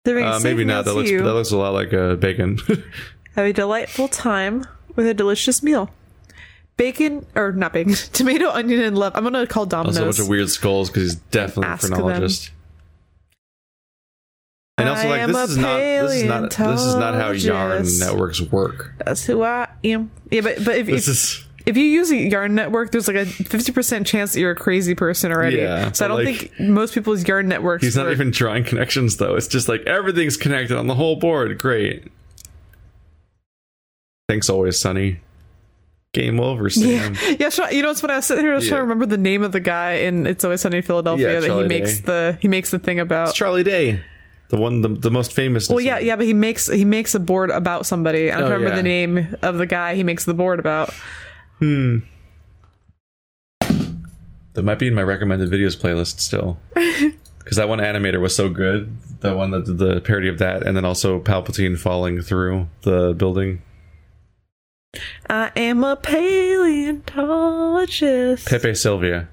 Uh, 0.07 0.41
maybe 0.43 0.65
not. 0.65 0.85
That 0.85 0.95
looks 0.95 1.11
you. 1.11 1.23
that 1.23 1.35
looks 1.35 1.51
a 1.51 1.57
lot 1.57 1.75
like 1.75 1.93
uh, 1.93 2.15
bacon. 2.15 2.59
Have 3.35 3.47
a 3.47 3.53
delightful 3.53 4.09
time 4.09 4.65
with 4.97 5.07
a 5.07 5.15
delicious 5.15 5.63
meal. 5.63 5.91
Bacon 6.79 7.27
or 7.35 7.53
not 7.53 7.75
bacon, 7.75 7.93
tomato, 8.13 8.49
onion, 8.49 8.81
and 8.81 8.97
love. 8.97 9.13
I'm 9.15 9.25
gonna 9.25 9.47
call 9.47 9.67
Domino's. 9.67 9.99
Also, 9.99 10.03
a 10.03 10.07
bunch 10.07 10.19
of 10.21 10.29
weird 10.29 10.49
skulls 10.49 10.89
because 10.89 11.03
he's 11.03 11.15
definitely 11.17 11.65
a 11.65 11.73
Ask 11.73 11.83
them. 11.83 11.99
phrenologist. 11.99 12.51
And 14.79 14.89
also, 14.89 15.09
like 15.09 15.27
this 15.27 15.37
a 15.37 15.43
is 15.43 15.57
not 15.57 15.77
this 15.79 16.13
is 16.15 16.25
not 16.25 16.51
this 16.51 16.81
is 16.81 16.95
not 16.95 17.15
how 17.15 17.33
yarn 17.33 17.85
networks 17.99 18.41
work. 18.41 18.95
That's 19.05 19.27
who 19.27 19.43
I 19.43 19.69
am. 19.83 20.13
Yeah, 20.31 20.43
but 20.43 20.65
but 20.65 20.79
if 20.79 20.89
if, 20.89 21.09
is 21.09 21.45
if 21.67 21.77
you 21.77 21.85
use 21.85 22.13
a 22.13 22.17
yarn 22.17 22.55
network, 22.55 22.93
there's 22.93 23.09
like 23.09 23.17
a 23.17 23.27
50% 23.27 24.07
chance 24.07 24.33
that 24.33 24.41
you're 24.41 24.53
a 24.53 24.57
crazy 24.57 24.95
person 24.95 25.33
already. 25.33 25.57
Yeah, 25.57 25.91
so 25.93 26.05
I 26.05 26.09
don't 26.09 26.25
like, 26.25 26.53
think 26.53 26.61
most 26.61 26.95
people's 26.95 27.27
yarn 27.27 27.49
networks. 27.49 27.83
he's 27.83 27.97
not 27.97 28.11
even 28.11 28.31
drawing 28.31 28.63
connections 28.63 29.17
though. 29.17 29.35
It's 29.35 29.49
just 29.49 29.69
like 29.69 29.83
everything's 29.83 30.37
connected 30.37 30.79
on 30.79 30.87
the 30.87 30.95
whole 30.95 31.17
board. 31.17 31.59
Great. 31.59 32.05
Thanks 34.29 34.49
always, 34.49 34.79
Sunny. 34.79 35.21
Game 36.19 36.41
over, 36.41 36.65
Yeah, 36.69 37.13
Sam. 37.13 37.37
yeah. 37.39 37.49
Sure. 37.51 37.71
You 37.71 37.83
know 37.83 37.91
it's 37.91 38.01
funny? 38.01 38.15
I 38.15 38.17
was 38.17 38.27
sitting 38.27 38.45
here, 38.45 38.53
I 38.53 38.57
was 38.57 38.65
Yeah. 38.65 38.71
trying 38.71 38.79
to 38.81 38.83
remember 38.85 39.07
the 39.07 39.19
name 39.19 39.43
of 39.45 39.53
the 39.53 39.61
guy 39.61 39.93
in 39.95 40.27
"It's 40.27 40.43
Always 40.45 40.61
Sunny 40.61 40.79
in 40.79 40.83
Philadelphia" 40.83 41.35
Yeah, 41.35 41.41
that 41.41 41.47
Charlie 41.47 41.63
he 41.65 41.69
makes 41.69 41.99
Day. 42.01 42.03
the 42.07 42.39
he 42.41 42.49
makes 42.49 42.71
the 42.71 42.79
thing 42.79 42.99
about. 42.99 43.29
It's 43.29 43.37
Charlie 43.39 43.63
Day. 43.63 44.01
The 44.51 44.57
one, 44.57 44.81
the, 44.81 44.89
the 44.89 45.11
most 45.11 45.33
famous. 45.35 45.69
Well, 45.69 45.79
yeah, 45.81 45.99
yeah, 45.99 46.17
but 46.17 46.25
he 46.27 46.33
makes 46.35 46.67
he 46.67 46.85
makes 46.85 47.15
a 47.15 47.21
board 47.21 47.51
about 47.51 47.85
somebody. 47.87 48.33
I 48.33 48.41
don't 48.41 48.51
Oh, 48.51 48.55
remember 48.55 48.71
yeah. 48.71 48.77
the 48.77 48.83
name 48.83 49.37
of 49.43 49.59
the 49.59 49.67
guy 49.67 49.95
he 49.95 50.03
makes 50.03 50.25
the 50.25 50.35
board 50.35 50.59
about. 50.59 50.93
Hmm. 51.59 51.99
That 54.55 54.63
might 54.65 54.79
be 54.79 54.89
in 54.89 54.95
my 54.95 55.03
recommended 55.03 55.51
videos 55.51 55.77
playlist 55.77 56.21
still. 56.21 56.59
Because 57.39 57.57
that 57.57 57.69
one 57.71 57.79
animator 57.79 58.21
was 58.21 58.37
so 58.37 58.51
good. 58.51 58.95
The 59.21 59.35
one 59.35 59.53
that 59.53 59.65
did 59.65 59.79
the 59.79 60.03
parody 60.03 60.29
of 60.29 60.37
that, 60.39 60.67
and 60.67 60.77
then 60.77 60.85
also 60.85 61.19
Palpatine 61.19 61.79
falling 61.79 62.21
through 62.21 62.69
the 62.83 63.15
building. 63.17 63.63
I 65.29 65.51
am 65.57 65.85
a 65.85 65.97
paleontologist. 65.97 68.47
Pepe 68.49 68.75
Silvia. 68.75 69.29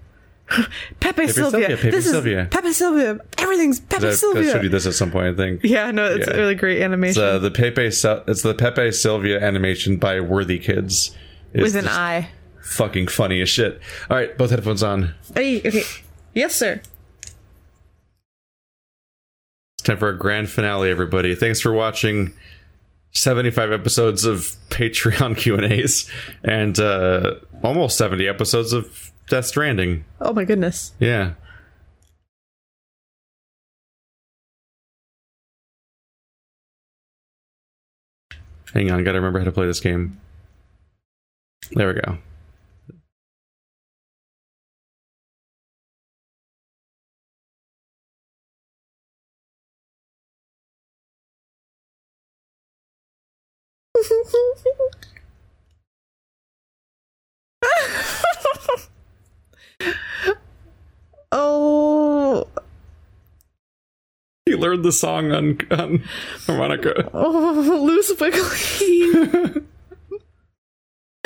Pepe, 0.99 1.27
Silvia. 1.27 1.68
Silvia, 1.68 1.76
Pepe 1.77 1.90
this 1.90 2.06
Silvia. 2.10 2.41
is 2.44 2.48
Pepe 2.49 2.72
Silvia. 2.72 3.18
Everything's 3.40 3.80
Pepe 3.80 4.06
I, 4.06 4.10
I 4.10 4.14
showed 4.15 4.36
you 4.38 4.44
Silvia. 4.52 4.69
this 4.69 4.86
at 4.86 4.94
some 4.94 5.10
point, 5.11 5.34
I 5.34 5.36
think. 5.36 5.61
Yeah, 5.64 5.90
no, 5.90 6.06
it's 6.06 6.27
Yeah. 6.27 6.36
a 6.36 6.38
really 6.38 6.53
great 6.53 6.84
animation 6.84 7.23
It's, 7.23 7.34
uh, 7.34 7.40
the 7.40 7.49
Pepe. 7.49 7.86
It's 7.86 8.02
the 8.44 8.53
Pepe 8.56 8.91
Silvia 8.91 9.40
animation 9.41 9.98
by 9.98 10.18
Worthikids. 10.18 11.15
It's 11.53 11.64
with 11.64 11.76
an 11.76 11.88
eye. 11.88 12.30
Fucking 12.61 13.07
funny 13.07 13.41
as 13.41 13.49
shit. 13.49 13.82
All 14.10 14.18
right, 14.18 14.38
both 14.38 14.52
headphones 14.52 14.84
on. 14.84 15.15
Hey, 15.34 15.57
okay. 15.65 15.82
Yes, 16.36 16.53
sir. 16.56 16.80
It's 19.73 19.82
time 19.84 19.98
for 19.98 20.10
a 20.10 20.18
grand 20.18 20.52
finale, 20.52 20.91
everybody. 20.91 21.34
Thanks 21.34 21.60
for 21.60 21.73
watching 21.73 22.34
75 23.16 23.72
episodes 23.72 24.26
of 24.26 24.56
Patreon 24.70 25.38
Q&As 25.38 26.10
and 26.44 26.78
uh, 26.80 27.36
almost 27.64 27.98
70 27.98 28.28
episodes 28.28 28.74
of 28.74 29.12
Death 29.28 29.46
Stranding. 29.46 30.06
Oh 30.22 30.34
my 30.34 30.44
goodness. 30.44 30.94
Yeah. 31.00 31.34
Hang 38.74 38.92
on, 38.92 39.04
gotta 39.06 39.20
remember 39.20 39.40
how 39.40 39.46
to 39.46 39.52
play 39.52 39.68
this 39.68 39.80
game. 39.80 40.20
There 41.72 41.88
we 41.88 41.94
go. 42.02 42.18
Oh, 61.32 62.48
He 64.46 64.55
learned 64.66 64.84
the 64.84 64.92
song 64.92 65.32
on, 65.32 65.60
on 65.70 66.04
harmonica. 66.48 67.08
oh, 67.14 67.54
loose 67.84 68.12
wiggly. 68.20 69.62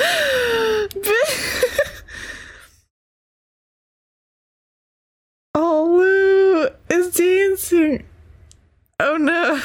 oh, 5.54 5.96
Lou 5.96 6.68
is 6.94 7.14
dancing. 7.14 8.04
Oh 8.98 9.16
no. 9.16 9.58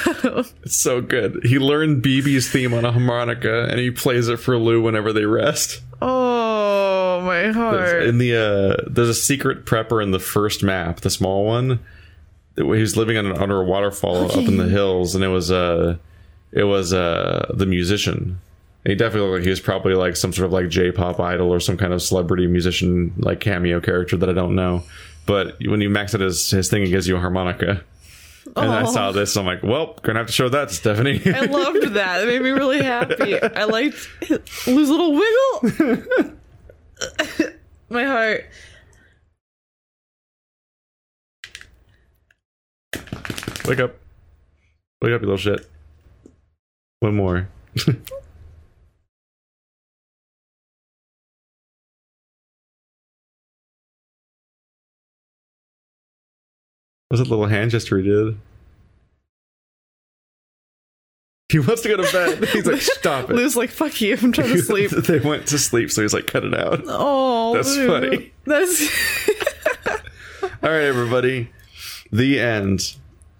It's 0.63 0.77
so 0.77 1.01
good. 1.01 1.43
He 1.43 1.59
learned 1.59 2.01
BB's 2.01 2.49
theme 2.49 2.73
on 2.73 2.85
a 2.85 2.93
harmonica 2.93 3.67
and 3.69 3.81
he 3.81 3.91
plays 3.91 4.29
it 4.29 4.37
for 4.37 4.57
Lou 4.57 4.81
whenever 4.81 5.11
they 5.11 5.25
rest. 5.25 5.81
Oh, 6.01 7.19
my 7.25 7.51
heart. 7.51 8.03
In 8.03 8.19
the 8.19 8.37
uh, 8.37 8.77
there's 8.89 9.09
a 9.09 9.13
secret 9.13 9.65
prepper 9.65 10.01
in 10.01 10.11
the 10.11 10.19
first 10.19 10.63
map, 10.63 11.01
the 11.01 11.09
small 11.09 11.43
one. 11.43 11.81
He 12.55 12.63
was 12.63 12.95
living 12.95 13.17
on 13.17 13.37
under 13.37 13.61
a 13.61 13.65
waterfall 13.65 14.31
up 14.31 14.37
in 14.37 14.57
the 14.57 14.67
hills, 14.69 15.13
and 15.15 15.23
it 15.23 15.27
was 15.29 15.51
uh, 15.51 15.97
it 16.51 16.63
was 16.63 16.93
uh, 16.93 17.51
the 17.53 17.65
musician. 17.65 18.39
And 18.83 18.91
he 18.91 18.95
definitely 18.95 19.27
looked 19.29 19.39
like 19.39 19.43
he 19.43 19.49
was 19.49 19.59
probably 19.59 19.93
like 19.95 20.15
some 20.15 20.31
sort 20.31 20.45
of 20.45 20.53
like 20.53 20.69
J-pop 20.69 21.19
idol 21.19 21.51
or 21.51 21.59
some 21.59 21.75
kind 21.75 21.91
of 21.91 22.01
celebrity 22.01 22.45
musician 22.47 23.13
like 23.17 23.39
cameo 23.39 23.81
character 23.81 24.15
that 24.17 24.29
I 24.29 24.33
don't 24.33 24.55
know. 24.55 24.83
But 25.25 25.57
when 25.65 25.81
you 25.81 25.89
max 25.89 26.13
out 26.15 26.21
his 26.21 26.49
his 26.51 26.69
thing, 26.69 26.83
he 26.85 26.91
gives 26.91 27.07
you 27.07 27.17
a 27.17 27.19
harmonica. 27.19 27.83
And 28.55 28.71
I 28.71 28.83
Oh. 28.83 28.91
saw 28.91 29.11
this, 29.11 29.35
I'm 29.37 29.45
like, 29.47 29.63
well, 29.63 29.97
gonna 30.03 30.19
have 30.19 30.27
to 30.27 30.33
show 30.33 30.47
that 30.49 30.69
to 30.69 30.73
Stephanie. 30.75 31.19
I 31.25 31.41
loved 31.47 31.93
that. 31.95 32.21
It 32.21 32.27
made 32.27 32.41
me 32.43 32.51
really 32.51 32.83
happy. 32.83 33.41
I 33.41 33.63
liked 33.63 34.07
Lou's 34.67 34.89
little 34.89 35.13
wiggle. 35.13 36.33
My 37.89 38.03
heart. 38.03 38.45
Wake 43.67 43.79
up. 43.79 43.95
Wake 45.01 45.13
up, 45.13 45.21
you 45.21 45.27
little 45.27 45.37
shit. 45.37 45.67
One 46.99 47.15
more. 47.15 47.49
What's 57.09 57.21
that 57.23 57.29
little 57.29 57.45
hand 57.45 57.71
gesture 57.71 57.97
he 57.99 58.09
did? 58.09 58.37
He 61.49 61.59
wants 61.59 61.83
to 61.83 61.89
go 61.89 61.97
to 61.97 62.11
bed. 62.11 62.43
He's 62.49 62.65
like, 62.65 62.81
stop 62.81 63.29
it. 63.29 63.35
Lou's 63.35 63.55
like, 63.55 63.69
fuck 63.69 64.01
you. 64.01 64.17
I'm 64.21 64.31
trying 64.31 64.49
to 64.49 64.57
sleep. 64.61 64.89
they 64.91 65.19
went 65.19 65.47
to 65.47 65.59
sleep, 65.59 65.91
so 65.91 66.01
he's 66.01 66.13
like, 66.13 66.27
cut 66.27 66.43
it 66.43 66.53
out. 66.55 66.81
Oh, 66.87 67.53
That's 67.53 67.69
Lou. 67.75 67.87
funny. 67.87 68.33
That's 68.45 68.81
All 70.63 70.71
right, 70.71 70.83
everybody. 70.83 71.49
The 72.11 72.39
end. 72.39 72.95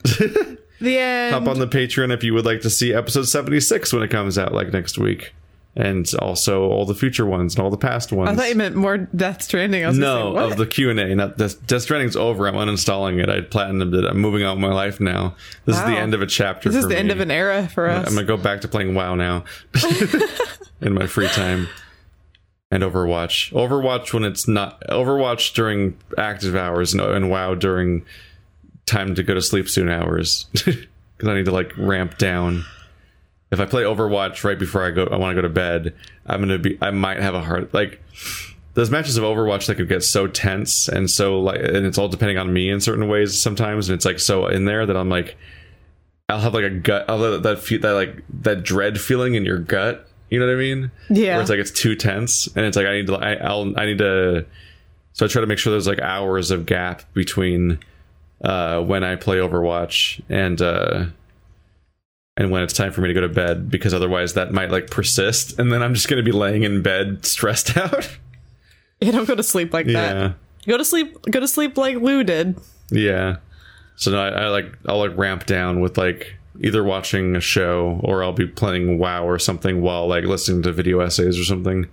the 0.80 0.98
end. 0.98 1.34
Hop 1.34 1.48
on 1.48 1.60
the 1.60 1.68
Patreon 1.68 2.14
if 2.14 2.23
you 2.23 2.34
would 2.34 2.45
like 2.45 2.61
to 2.61 2.69
see 2.69 2.94
episode 2.94 3.23
76 3.23 3.91
when 3.94 4.03
it 4.03 4.10
comes 4.10 4.38
out, 4.38 4.53
like 4.53 4.72
next 4.72 4.98
week. 4.98 5.34
And 5.77 6.10
also 6.19 6.69
all 6.69 6.86
the 6.86 6.95
future 6.95 7.26
ones 7.26 7.53
and 7.53 7.61
all 7.61 7.69
the 7.69 7.77
past 7.77 8.14
ones. 8.14 8.30
I 8.30 8.36
thought 8.36 8.48
you 8.48 8.56
meant 8.56 8.76
more 8.76 8.98
Death 8.98 9.41
Stranding. 9.41 9.84
I 9.84 9.90
was 9.90 9.98
no, 9.98 10.34
say, 10.34 10.52
of 10.52 10.57
the 10.57 10.65
Q 10.65 10.90
and 10.90 10.98
A. 10.98 11.14
Not 11.14 11.38
Death, 11.38 11.68
Death 11.68 11.82
Stranding's 11.82 12.15
over. 12.15 12.48
I'm 12.48 12.53
uninstalling 12.56 13.22
it. 13.22 13.30
I 13.30 13.41
platinumed 13.41 13.94
it. 13.94 14.06
I'm 14.06 14.22
moving 14.22 14.45
on 14.45 14.56
with 14.56 14.69
my 14.69 14.73
life 14.73 15.02
now. 15.02 15.36
This 15.65 15.76
is 15.76 15.84
the 15.84 15.98
end 15.98 16.14
of 16.14 16.22
a 16.22 16.27
chapter. 16.27 16.69
This 16.69 16.84
is 16.84 16.88
the 16.88 16.98
end 16.98 17.11
of 17.11 17.19
an 17.19 17.30
era 17.30 17.68
for 17.68 17.90
us. 17.90 18.07
I'm 18.07 18.15
gonna 18.15 18.26
go 18.26 18.38
back 18.38 18.61
to 18.61 18.69
playing 18.69 18.95
WoW 18.95 19.15
now 19.15 19.44
in 20.82 20.94
my 20.94 21.07
free 21.07 21.27
time. 21.27 21.68
And 22.72 22.82
Overwatch. 22.82 23.52
Overwatch 23.52 24.14
when 24.14 24.23
it's 24.23 24.48
not 24.48 24.82
Overwatch 24.88 25.53
during 25.53 25.98
active 26.18 26.56
hours 26.56 26.94
and, 26.94 27.02
and 27.02 27.30
WoW 27.30 27.53
during 27.56 28.06
time 28.86 29.16
to 29.16 29.24
go 29.24 29.34
to 29.34 29.41
sleep 29.41 29.70
soon 29.70 29.90
hours. 29.90 30.48
Because 31.18 31.30
I 31.30 31.36
need 31.36 31.45
to 31.45 31.52
like 31.52 31.72
ramp 31.78 32.18
down. 32.18 32.66
If 33.49 33.62
I 33.62 33.66
play 33.66 33.84
Overwatch 33.84 34.44
right 34.44 34.60
before 34.60 34.84
I 34.86 34.91
go, 34.91 35.06
I 35.06 35.16
want 35.16 35.32
to 35.34 35.41
go 35.41 35.48
to 35.48 35.53
bed. 35.53 35.95
I'm 36.26 36.41
gonna 36.41 36.57
be. 36.57 36.78
I 36.82 36.91
might 36.91 37.22
have 37.22 37.34
a 37.34 37.41
heart 37.41 37.74
like 37.74 38.03
those 38.74 38.91
matches 38.91 39.16
of 39.16 39.24
Overwatch 39.24 39.68
that 39.68 39.76
could 39.76 39.88
get 39.88 40.03
so 40.03 40.28
tense 40.28 40.90
and 40.90 41.10
so 41.10 41.40
like, 41.40 41.62
and 41.62 41.86
it's 41.86 41.98
all 41.98 42.10
depending 42.10 42.38
on 42.38 42.52
me 42.52 42.70
in 42.70 42.82
certain 42.82 43.07
ways 43.07 43.40
sometimes, 43.40 43.88
and 43.88 43.95
it's 43.95 44.03
like 44.03 44.20
so 44.20 44.48
in 44.48 44.66
there 44.66 44.86
that 44.86 44.98
I'm 44.98 45.07
like, 45.07 45.38
I'll 46.28 46.41
have 46.41 46.53
like 46.53 46.66
a 46.66 46.70
gut, 46.70 47.06
I'll 47.07 47.24
have 47.24 47.44
that 47.44 47.60
fe- 47.60 47.78
that 47.78 47.91
like 47.91 48.22
that 48.41 48.64
dread 48.64 48.99
feeling 48.99 49.36
in 49.36 49.45
your 49.45 49.60
gut. 49.60 50.10
You 50.30 50.40
know 50.40 50.48
what 50.48 50.53
I 50.53 50.57
mean? 50.57 50.91
Yeah. 51.10 51.36
Where 51.36 51.41
it's 51.41 51.49
like 51.49 51.60
it's 51.60 51.72
too 51.72 51.95
tense, 51.95 52.48
and 52.57 52.66
it's 52.66 52.76
like 52.76 52.88
I 52.88 52.94
need 52.95 53.07
to, 53.07 53.16
I, 53.16 53.36
I'll, 53.36 53.80
I 53.80 53.86
need 53.86 53.99
to. 53.99 54.45
So 55.14 55.26
I 55.26 55.30
try 55.30 55.40
to 55.40 55.48
make 55.48 55.60
sure 55.60 55.72
there's 55.72 55.88
like 55.88 56.02
hours 56.02 56.52
of 56.52 56.66
gap 56.66 57.03
between 57.14 57.80
uh, 58.44 58.82
when 58.82 59.03
I 59.03 59.16
play 59.16 59.38
Overwatch 59.38 60.22
and 60.30 60.62
uh, 60.62 61.06
and 62.38 62.52
when 62.52 62.64
it's 62.64 62.74
time 62.74 62.91
for 62.91 63.02
me 63.02 63.07
to 63.07 63.14
go 63.14 63.22
to 63.22 63.30
bed, 63.30 63.70
because 63.70 63.94
otherwise 63.94 64.34
that 64.34 64.52
might 64.52 64.72
like 64.72 64.90
persist, 64.90 65.57
and 65.57 65.72
then 65.72 65.82
I'm 65.82 65.94
just 65.94 66.07
gonna 66.07 66.24
be 66.24 66.32
laying 66.32 66.64
in 66.64 66.82
bed 66.82 67.26
stressed 67.26 67.78
out. 67.78 68.18
yeah, 68.99 69.12
don't 69.12 69.28
go 69.28 69.36
to 69.36 69.44
sleep 69.44 69.74
like 69.74 69.88
yeah. 69.88 70.14
that. 70.14 70.36
Go 70.68 70.78
to 70.78 70.86
sleep. 70.86 71.22
Go 71.30 71.40
to 71.40 71.48
sleep 71.48 71.78
like 71.78 71.98
Lou 71.98 72.24
did. 72.24 72.60
Yeah. 72.90 73.38
So 73.95 74.12
no, 74.12 74.20
I, 74.20 74.30
I 74.30 74.48
like 74.49 74.78
I'll 74.88 74.99
like 74.99 75.18
ramp 75.18 75.45
down 75.45 75.80
with 75.80 75.98
like 75.98 76.36
either 76.62 76.84
watching 76.84 77.36
a 77.36 77.41
show 77.41 77.99
or 78.03 78.24
I'll 78.24 78.34
be 78.34 78.48
playing 78.48 78.98
WoW 78.98 79.26
or 79.26 79.40
something 79.40 79.82
while 79.82 80.07
like 80.07 80.24
listening 80.24 80.62
to 80.64 80.72
video 80.72 80.99
essays 80.99 81.40
or 81.40 81.44
something. 81.44 81.88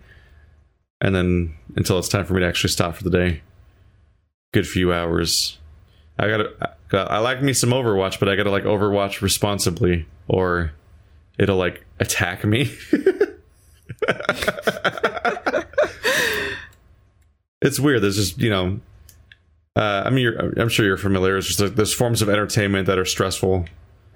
And 1.00 1.14
then 1.14 1.54
until 1.76 1.98
it's 1.98 2.08
time 2.08 2.24
for 2.24 2.34
me 2.34 2.40
to 2.40 2.46
actually 2.46 2.70
stop 2.70 2.96
for 2.96 3.04
the 3.04 3.10
day. 3.10 3.42
Good 4.52 4.68
few 4.68 4.92
hours. 4.92 5.58
I 6.18 6.28
gotta. 6.28 6.76
I, 6.92 6.96
I 6.96 7.18
like 7.18 7.42
me 7.42 7.52
some 7.52 7.70
Overwatch, 7.70 8.18
but 8.20 8.28
I 8.28 8.36
gotta 8.36 8.50
like 8.50 8.64
Overwatch 8.64 9.20
responsibly, 9.22 10.06
or 10.28 10.72
it'll 11.38 11.56
like 11.56 11.84
attack 12.00 12.44
me. 12.44 12.70
it's 17.62 17.78
weird. 17.80 18.02
There's 18.02 18.16
just 18.16 18.38
you 18.38 18.50
know 18.50 18.80
uh, 19.74 20.02
I 20.04 20.10
mean, 20.10 20.22
you're, 20.24 20.60
I'm 20.60 20.68
sure 20.68 20.84
you're 20.84 20.98
familiar. 20.98 21.38
It's 21.38 21.46
just 21.46 21.60
like 21.60 21.74
there's 21.76 21.94
forms 21.94 22.20
of 22.20 22.28
entertainment 22.28 22.86
that 22.86 22.98
are 22.98 23.06
stressful, 23.06 23.64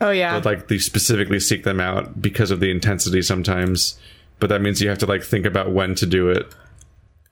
Oh 0.03 0.11
yeah. 0.11 0.35
but 0.39 0.45
like 0.45 0.69
they 0.69 0.79
specifically 0.79 1.41
seek 1.41 1.65
them 1.65 1.81
out 1.81 2.21
because 2.21 2.51
of 2.51 2.61
the 2.61 2.71
intensity 2.71 3.23
sometimes. 3.23 3.99
But 4.39 4.49
that 4.51 4.61
means 4.61 4.83
you 4.83 4.91
have 4.91 4.99
to 4.99 5.07
like 5.07 5.23
think 5.23 5.47
about 5.47 5.73
when 5.73 5.95
to 5.95 6.05
do 6.07 6.29
it. 6.29 6.55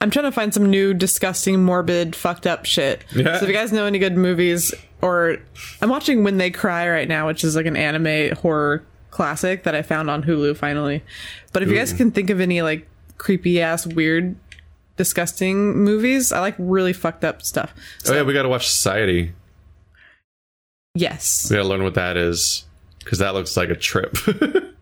I'm 0.04 0.10
trying 0.10 0.26
to 0.26 0.32
find 0.32 0.52
some 0.52 0.68
new 0.68 0.92
disgusting, 0.92 1.64
morbid, 1.64 2.14
fucked 2.14 2.46
up 2.46 2.66
shit. 2.66 3.02
Yeah. 3.16 3.38
So 3.38 3.44
if 3.44 3.48
you 3.48 3.54
guys 3.54 3.72
know 3.72 3.86
any 3.86 3.98
good 3.98 4.18
movies, 4.18 4.74
or 5.00 5.38
I'm 5.80 5.88
watching 5.88 6.24
When 6.24 6.36
They 6.36 6.50
Cry 6.50 6.90
right 6.90 7.08
now, 7.08 7.26
which 7.26 7.42
is 7.42 7.56
like 7.56 7.64
an 7.64 7.74
anime 7.74 8.36
horror 8.36 8.84
classic 9.10 9.62
that 9.62 9.74
I 9.74 9.80
found 9.80 10.10
on 10.10 10.22
Hulu 10.22 10.58
finally. 10.58 11.02
But 11.54 11.62
if 11.62 11.70
you 11.70 11.74
guys 11.74 11.94
can 11.94 12.10
think 12.10 12.28
of 12.28 12.38
any 12.38 12.60
like 12.60 12.86
creepy 13.16 13.62
ass, 13.62 13.86
weird, 13.86 14.36
disgusting 14.98 15.78
movies, 15.78 16.32
I 16.32 16.40
like 16.40 16.56
really 16.58 16.92
fucked 16.92 17.24
up 17.24 17.40
stuff. 17.40 17.72
oh 18.06 18.12
yeah, 18.12 18.24
we 18.24 18.34
got 18.34 18.42
to 18.42 18.50
watch 18.50 18.68
Society. 18.68 19.32
Yes. 20.94 21.48
We 21.48 21.56
got 21.56 21.62
to 21.62 21.68
learn 21.70 21.82
what 21.82 21.94
that 21.94 22.18
is 22.18 22.66
because 22.98 23.20
that 23.20 23.32
looks 23.32 23.56
like 23.56 23.70
a 23.70 23.74
trip. 23.74 24.18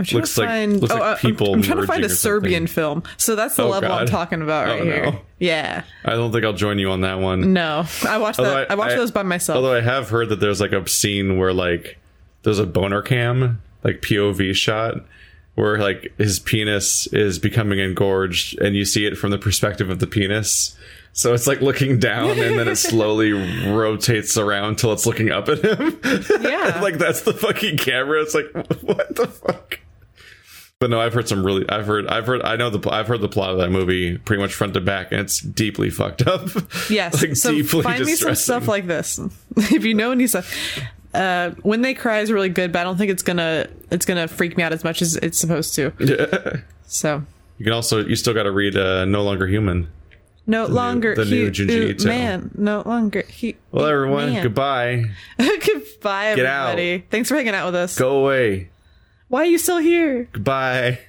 I'm 0.00 0.04
trying 0.04 0.20
Looks 0.20 0.34
to 0.36 0.40
like- 0.42 0.48
find. 0.50 0.80
looks 0.80 0.92
oh, 0.92 0.96
like 0.96 1.02
uh, 1.02 1.06
I'm- 1.08 1.16
people 1.18 1.54
I'm, 1.54 1.62
trying 1.62 1.80
to 1.80 1.86
find 1.86 2.04
a 2.04 2.08
Serbian 2.08 2.66
film. 2.68 3.02
So 3.16 3.34
that's 3.34 3.56
the 3.56 3.64
Oh, 3.64 3.68
level 3.70 3.90
I'm 3.90 4.06
talking 4.06 4.42
about 4.42 4.66
right 4.68 4.80
Oh, 4.80 4.84
here. 4.84 5.20
Yeah. 5.40 5.82
I 6.04 6.10
don't 6.10 6.30
think 6.30 6.44
I'll 6.44 6.52
join 6.52 6.78
you 6.78 6.90
on 6.92 7.00
that 7.00 7.18
one. 7.18 7.52
No, 7.52 7.84
I 8.06 8.18
watched 8.18 8.38
Although 8.38 8.52
that. 8.52 8.70
I- 8.70 8.74
I, 8.74 8.76
watched 8.76 8.92
I- 8.92 8.96
those 8.96 9.10
by 9.10 9.24
myself. 9.24 9.56
Although 9.56 9.74
I 9.74 9.80
have 9.80 10.08
heard 10.08 10.28
that 10.28 10.38
there's 10.38 10.60
like 10.60 10.70
a 10.72 10.86
scene 10.88 11.36
where 11.36 11.52
like 11.52 11.98
there's 12.44 12.60
a 12.60 12.66
boner 12.66 13.02
cam, 13.02 13.60
like 13.82 14.00
POV 14.00 14.54
shot, 14.54 15.04
where 15.56 15.78
like 15.78 16.12
his 16.16 16.38
penis 16.38 17.08
is 17.08 17.40
becoming 17.40 17.80
engorged, 17.80 18.56
and 18.60 18.76
you 18.76 18.84
see 18.84 19.04
it 19.04 19.18
from 19.18 19.30
the 19.32 19.38
perspective 19.38 19.90
of 19.90 19.98
the 19.98 20.06
penis. 20.06 20.76
So 21.12 21.34
it's 21.34 21.48
like 21.48 21.60
looking 21.60 21.98
down, 21.98 22.38
and 22.38 22.56
then 22.56 22.68
it 22.68 22.76
slowly 22.76 23.32
rotates 23.68 24.36
around 24.38 24.78
till 24.78 24.92
it's 24.92 25.06
looking 25.06 25.32
up 25.32 25.48
at 25.48 25.58
him. 25.64 25.98
Yeah. 26.40 26.78
like 26.80 26.98
that's 26.98 27.22
the 27.22 27.32
fucking 27.32 27.78
camera. 27.78 28.22
It's 28.22 28.34
like 28.36 28.46
what 28.82 29.16
the 29.16 29.26
fuck. 29.26 29.80
But 30.80 30.90
no, 30.90 31.00
I've 31.00 31.12
heard 31.12 31.28
some 31.28 31.44
really. 31.44 31.68
I've 31.68 31.86
heard. 31.86 32.06
I've 32.06 32.26
heard. 32.26 32.42
I 32.42 32.54
know 32.54 32.70
the. 32.70 32.88
I've 32.90 33.08
heard 33.08 33.20
the 33.20 33.28
plot 33.28 33.50
of 33.50 33.58
that 33.58 33.70
movie 33.70 34.16
pretty 34.18 34.40
much 34.40 34.54
front 34.54 34.74
to 34.74 34.80
back, 34.80 35.10
and 35.10 35.20
it's 35.20 35.40
deeply 35.40 35.90
fucked 35.90 36.26
up. 36.26 36.48
Yes. 36.88 37.20
like 37.20 37.34
so 37.36 37.50
deeply 37.50 37.82
find 37.82 38.04
me 38.04 38.14
some 38.14 38.34
stuff 38.36 38.68
like 38.68 38.86
this. 38.86 39.18
if 39.56 39.84
you 39.84 39.94
know 39.94 40.12
any 40.12 40.26
stuff. 40.28 40.78
Uh, 41.12 41.50
when 41.62 41.80
they 41.80 41.94
cry 41.94 42.20
is 42.20 42.30
really 42.30 42.48
good, 42.48 42.70
but 42.70 42.80
I 42.80 42.84
don't 42.84 42.96
think 42.96 43.10
it's 43.10 43.22
gonna 43.22 43.66
it's 43.90 44.06
gonna 44.06 44.28
freak 44.28 44.56
me 44.56 44.62
out 44.62 44.72
as 44.72 44.84
much 44.84 45.02
as 45.02 45.16
it's 45.16 45.38
supposed 45.38 45.74
to. 45.74 45.92
Yeah. 45.98 46.60
So 46.86 47.24
You 47.58 47.64
can 47.64 47.72
also. 47.72 48.04
You 48.04 48.14
still 48.14 48.34
got 48.34 48.44
to 48.44 48.52
read 48.52 48.76
uh, 48.76 49.04
"No 49.04 49.24
Longer 49.24 49.46
Human." 49.48 49.88
no 50.46 50.64
longer 50.66 51.14
the 51.14 51.24
new 51.26 51.50
Junji 51.50 52.04
man. 52.06 52.50
No 52.56 52.82
longer 52.86 53.22
he. 53.28 53.56
Well, 53.72 53.84
everyone, 53.86 54.32
man. 54.32 54.42
goodbye. 54.42 55.04
Goodbye, 55.38 56.36
Get 56.36 56.46
out. 56.46 56.70
everybody. 56.70 57.04
Thanks 57.10 57.28
for 57.28 57.34
hanging 57.34 57.54
out 57.54 57.66
with 57.66 57.74
us. 57.74 57.98
Go 57.98 58.20
away. 58.20 58.70
Why 59.28 59.42
are 59.42 59.46
you 59.46 59.58
still 59.58 59.78
here? 59.78 60.28
Goodbye. 60.32 61.00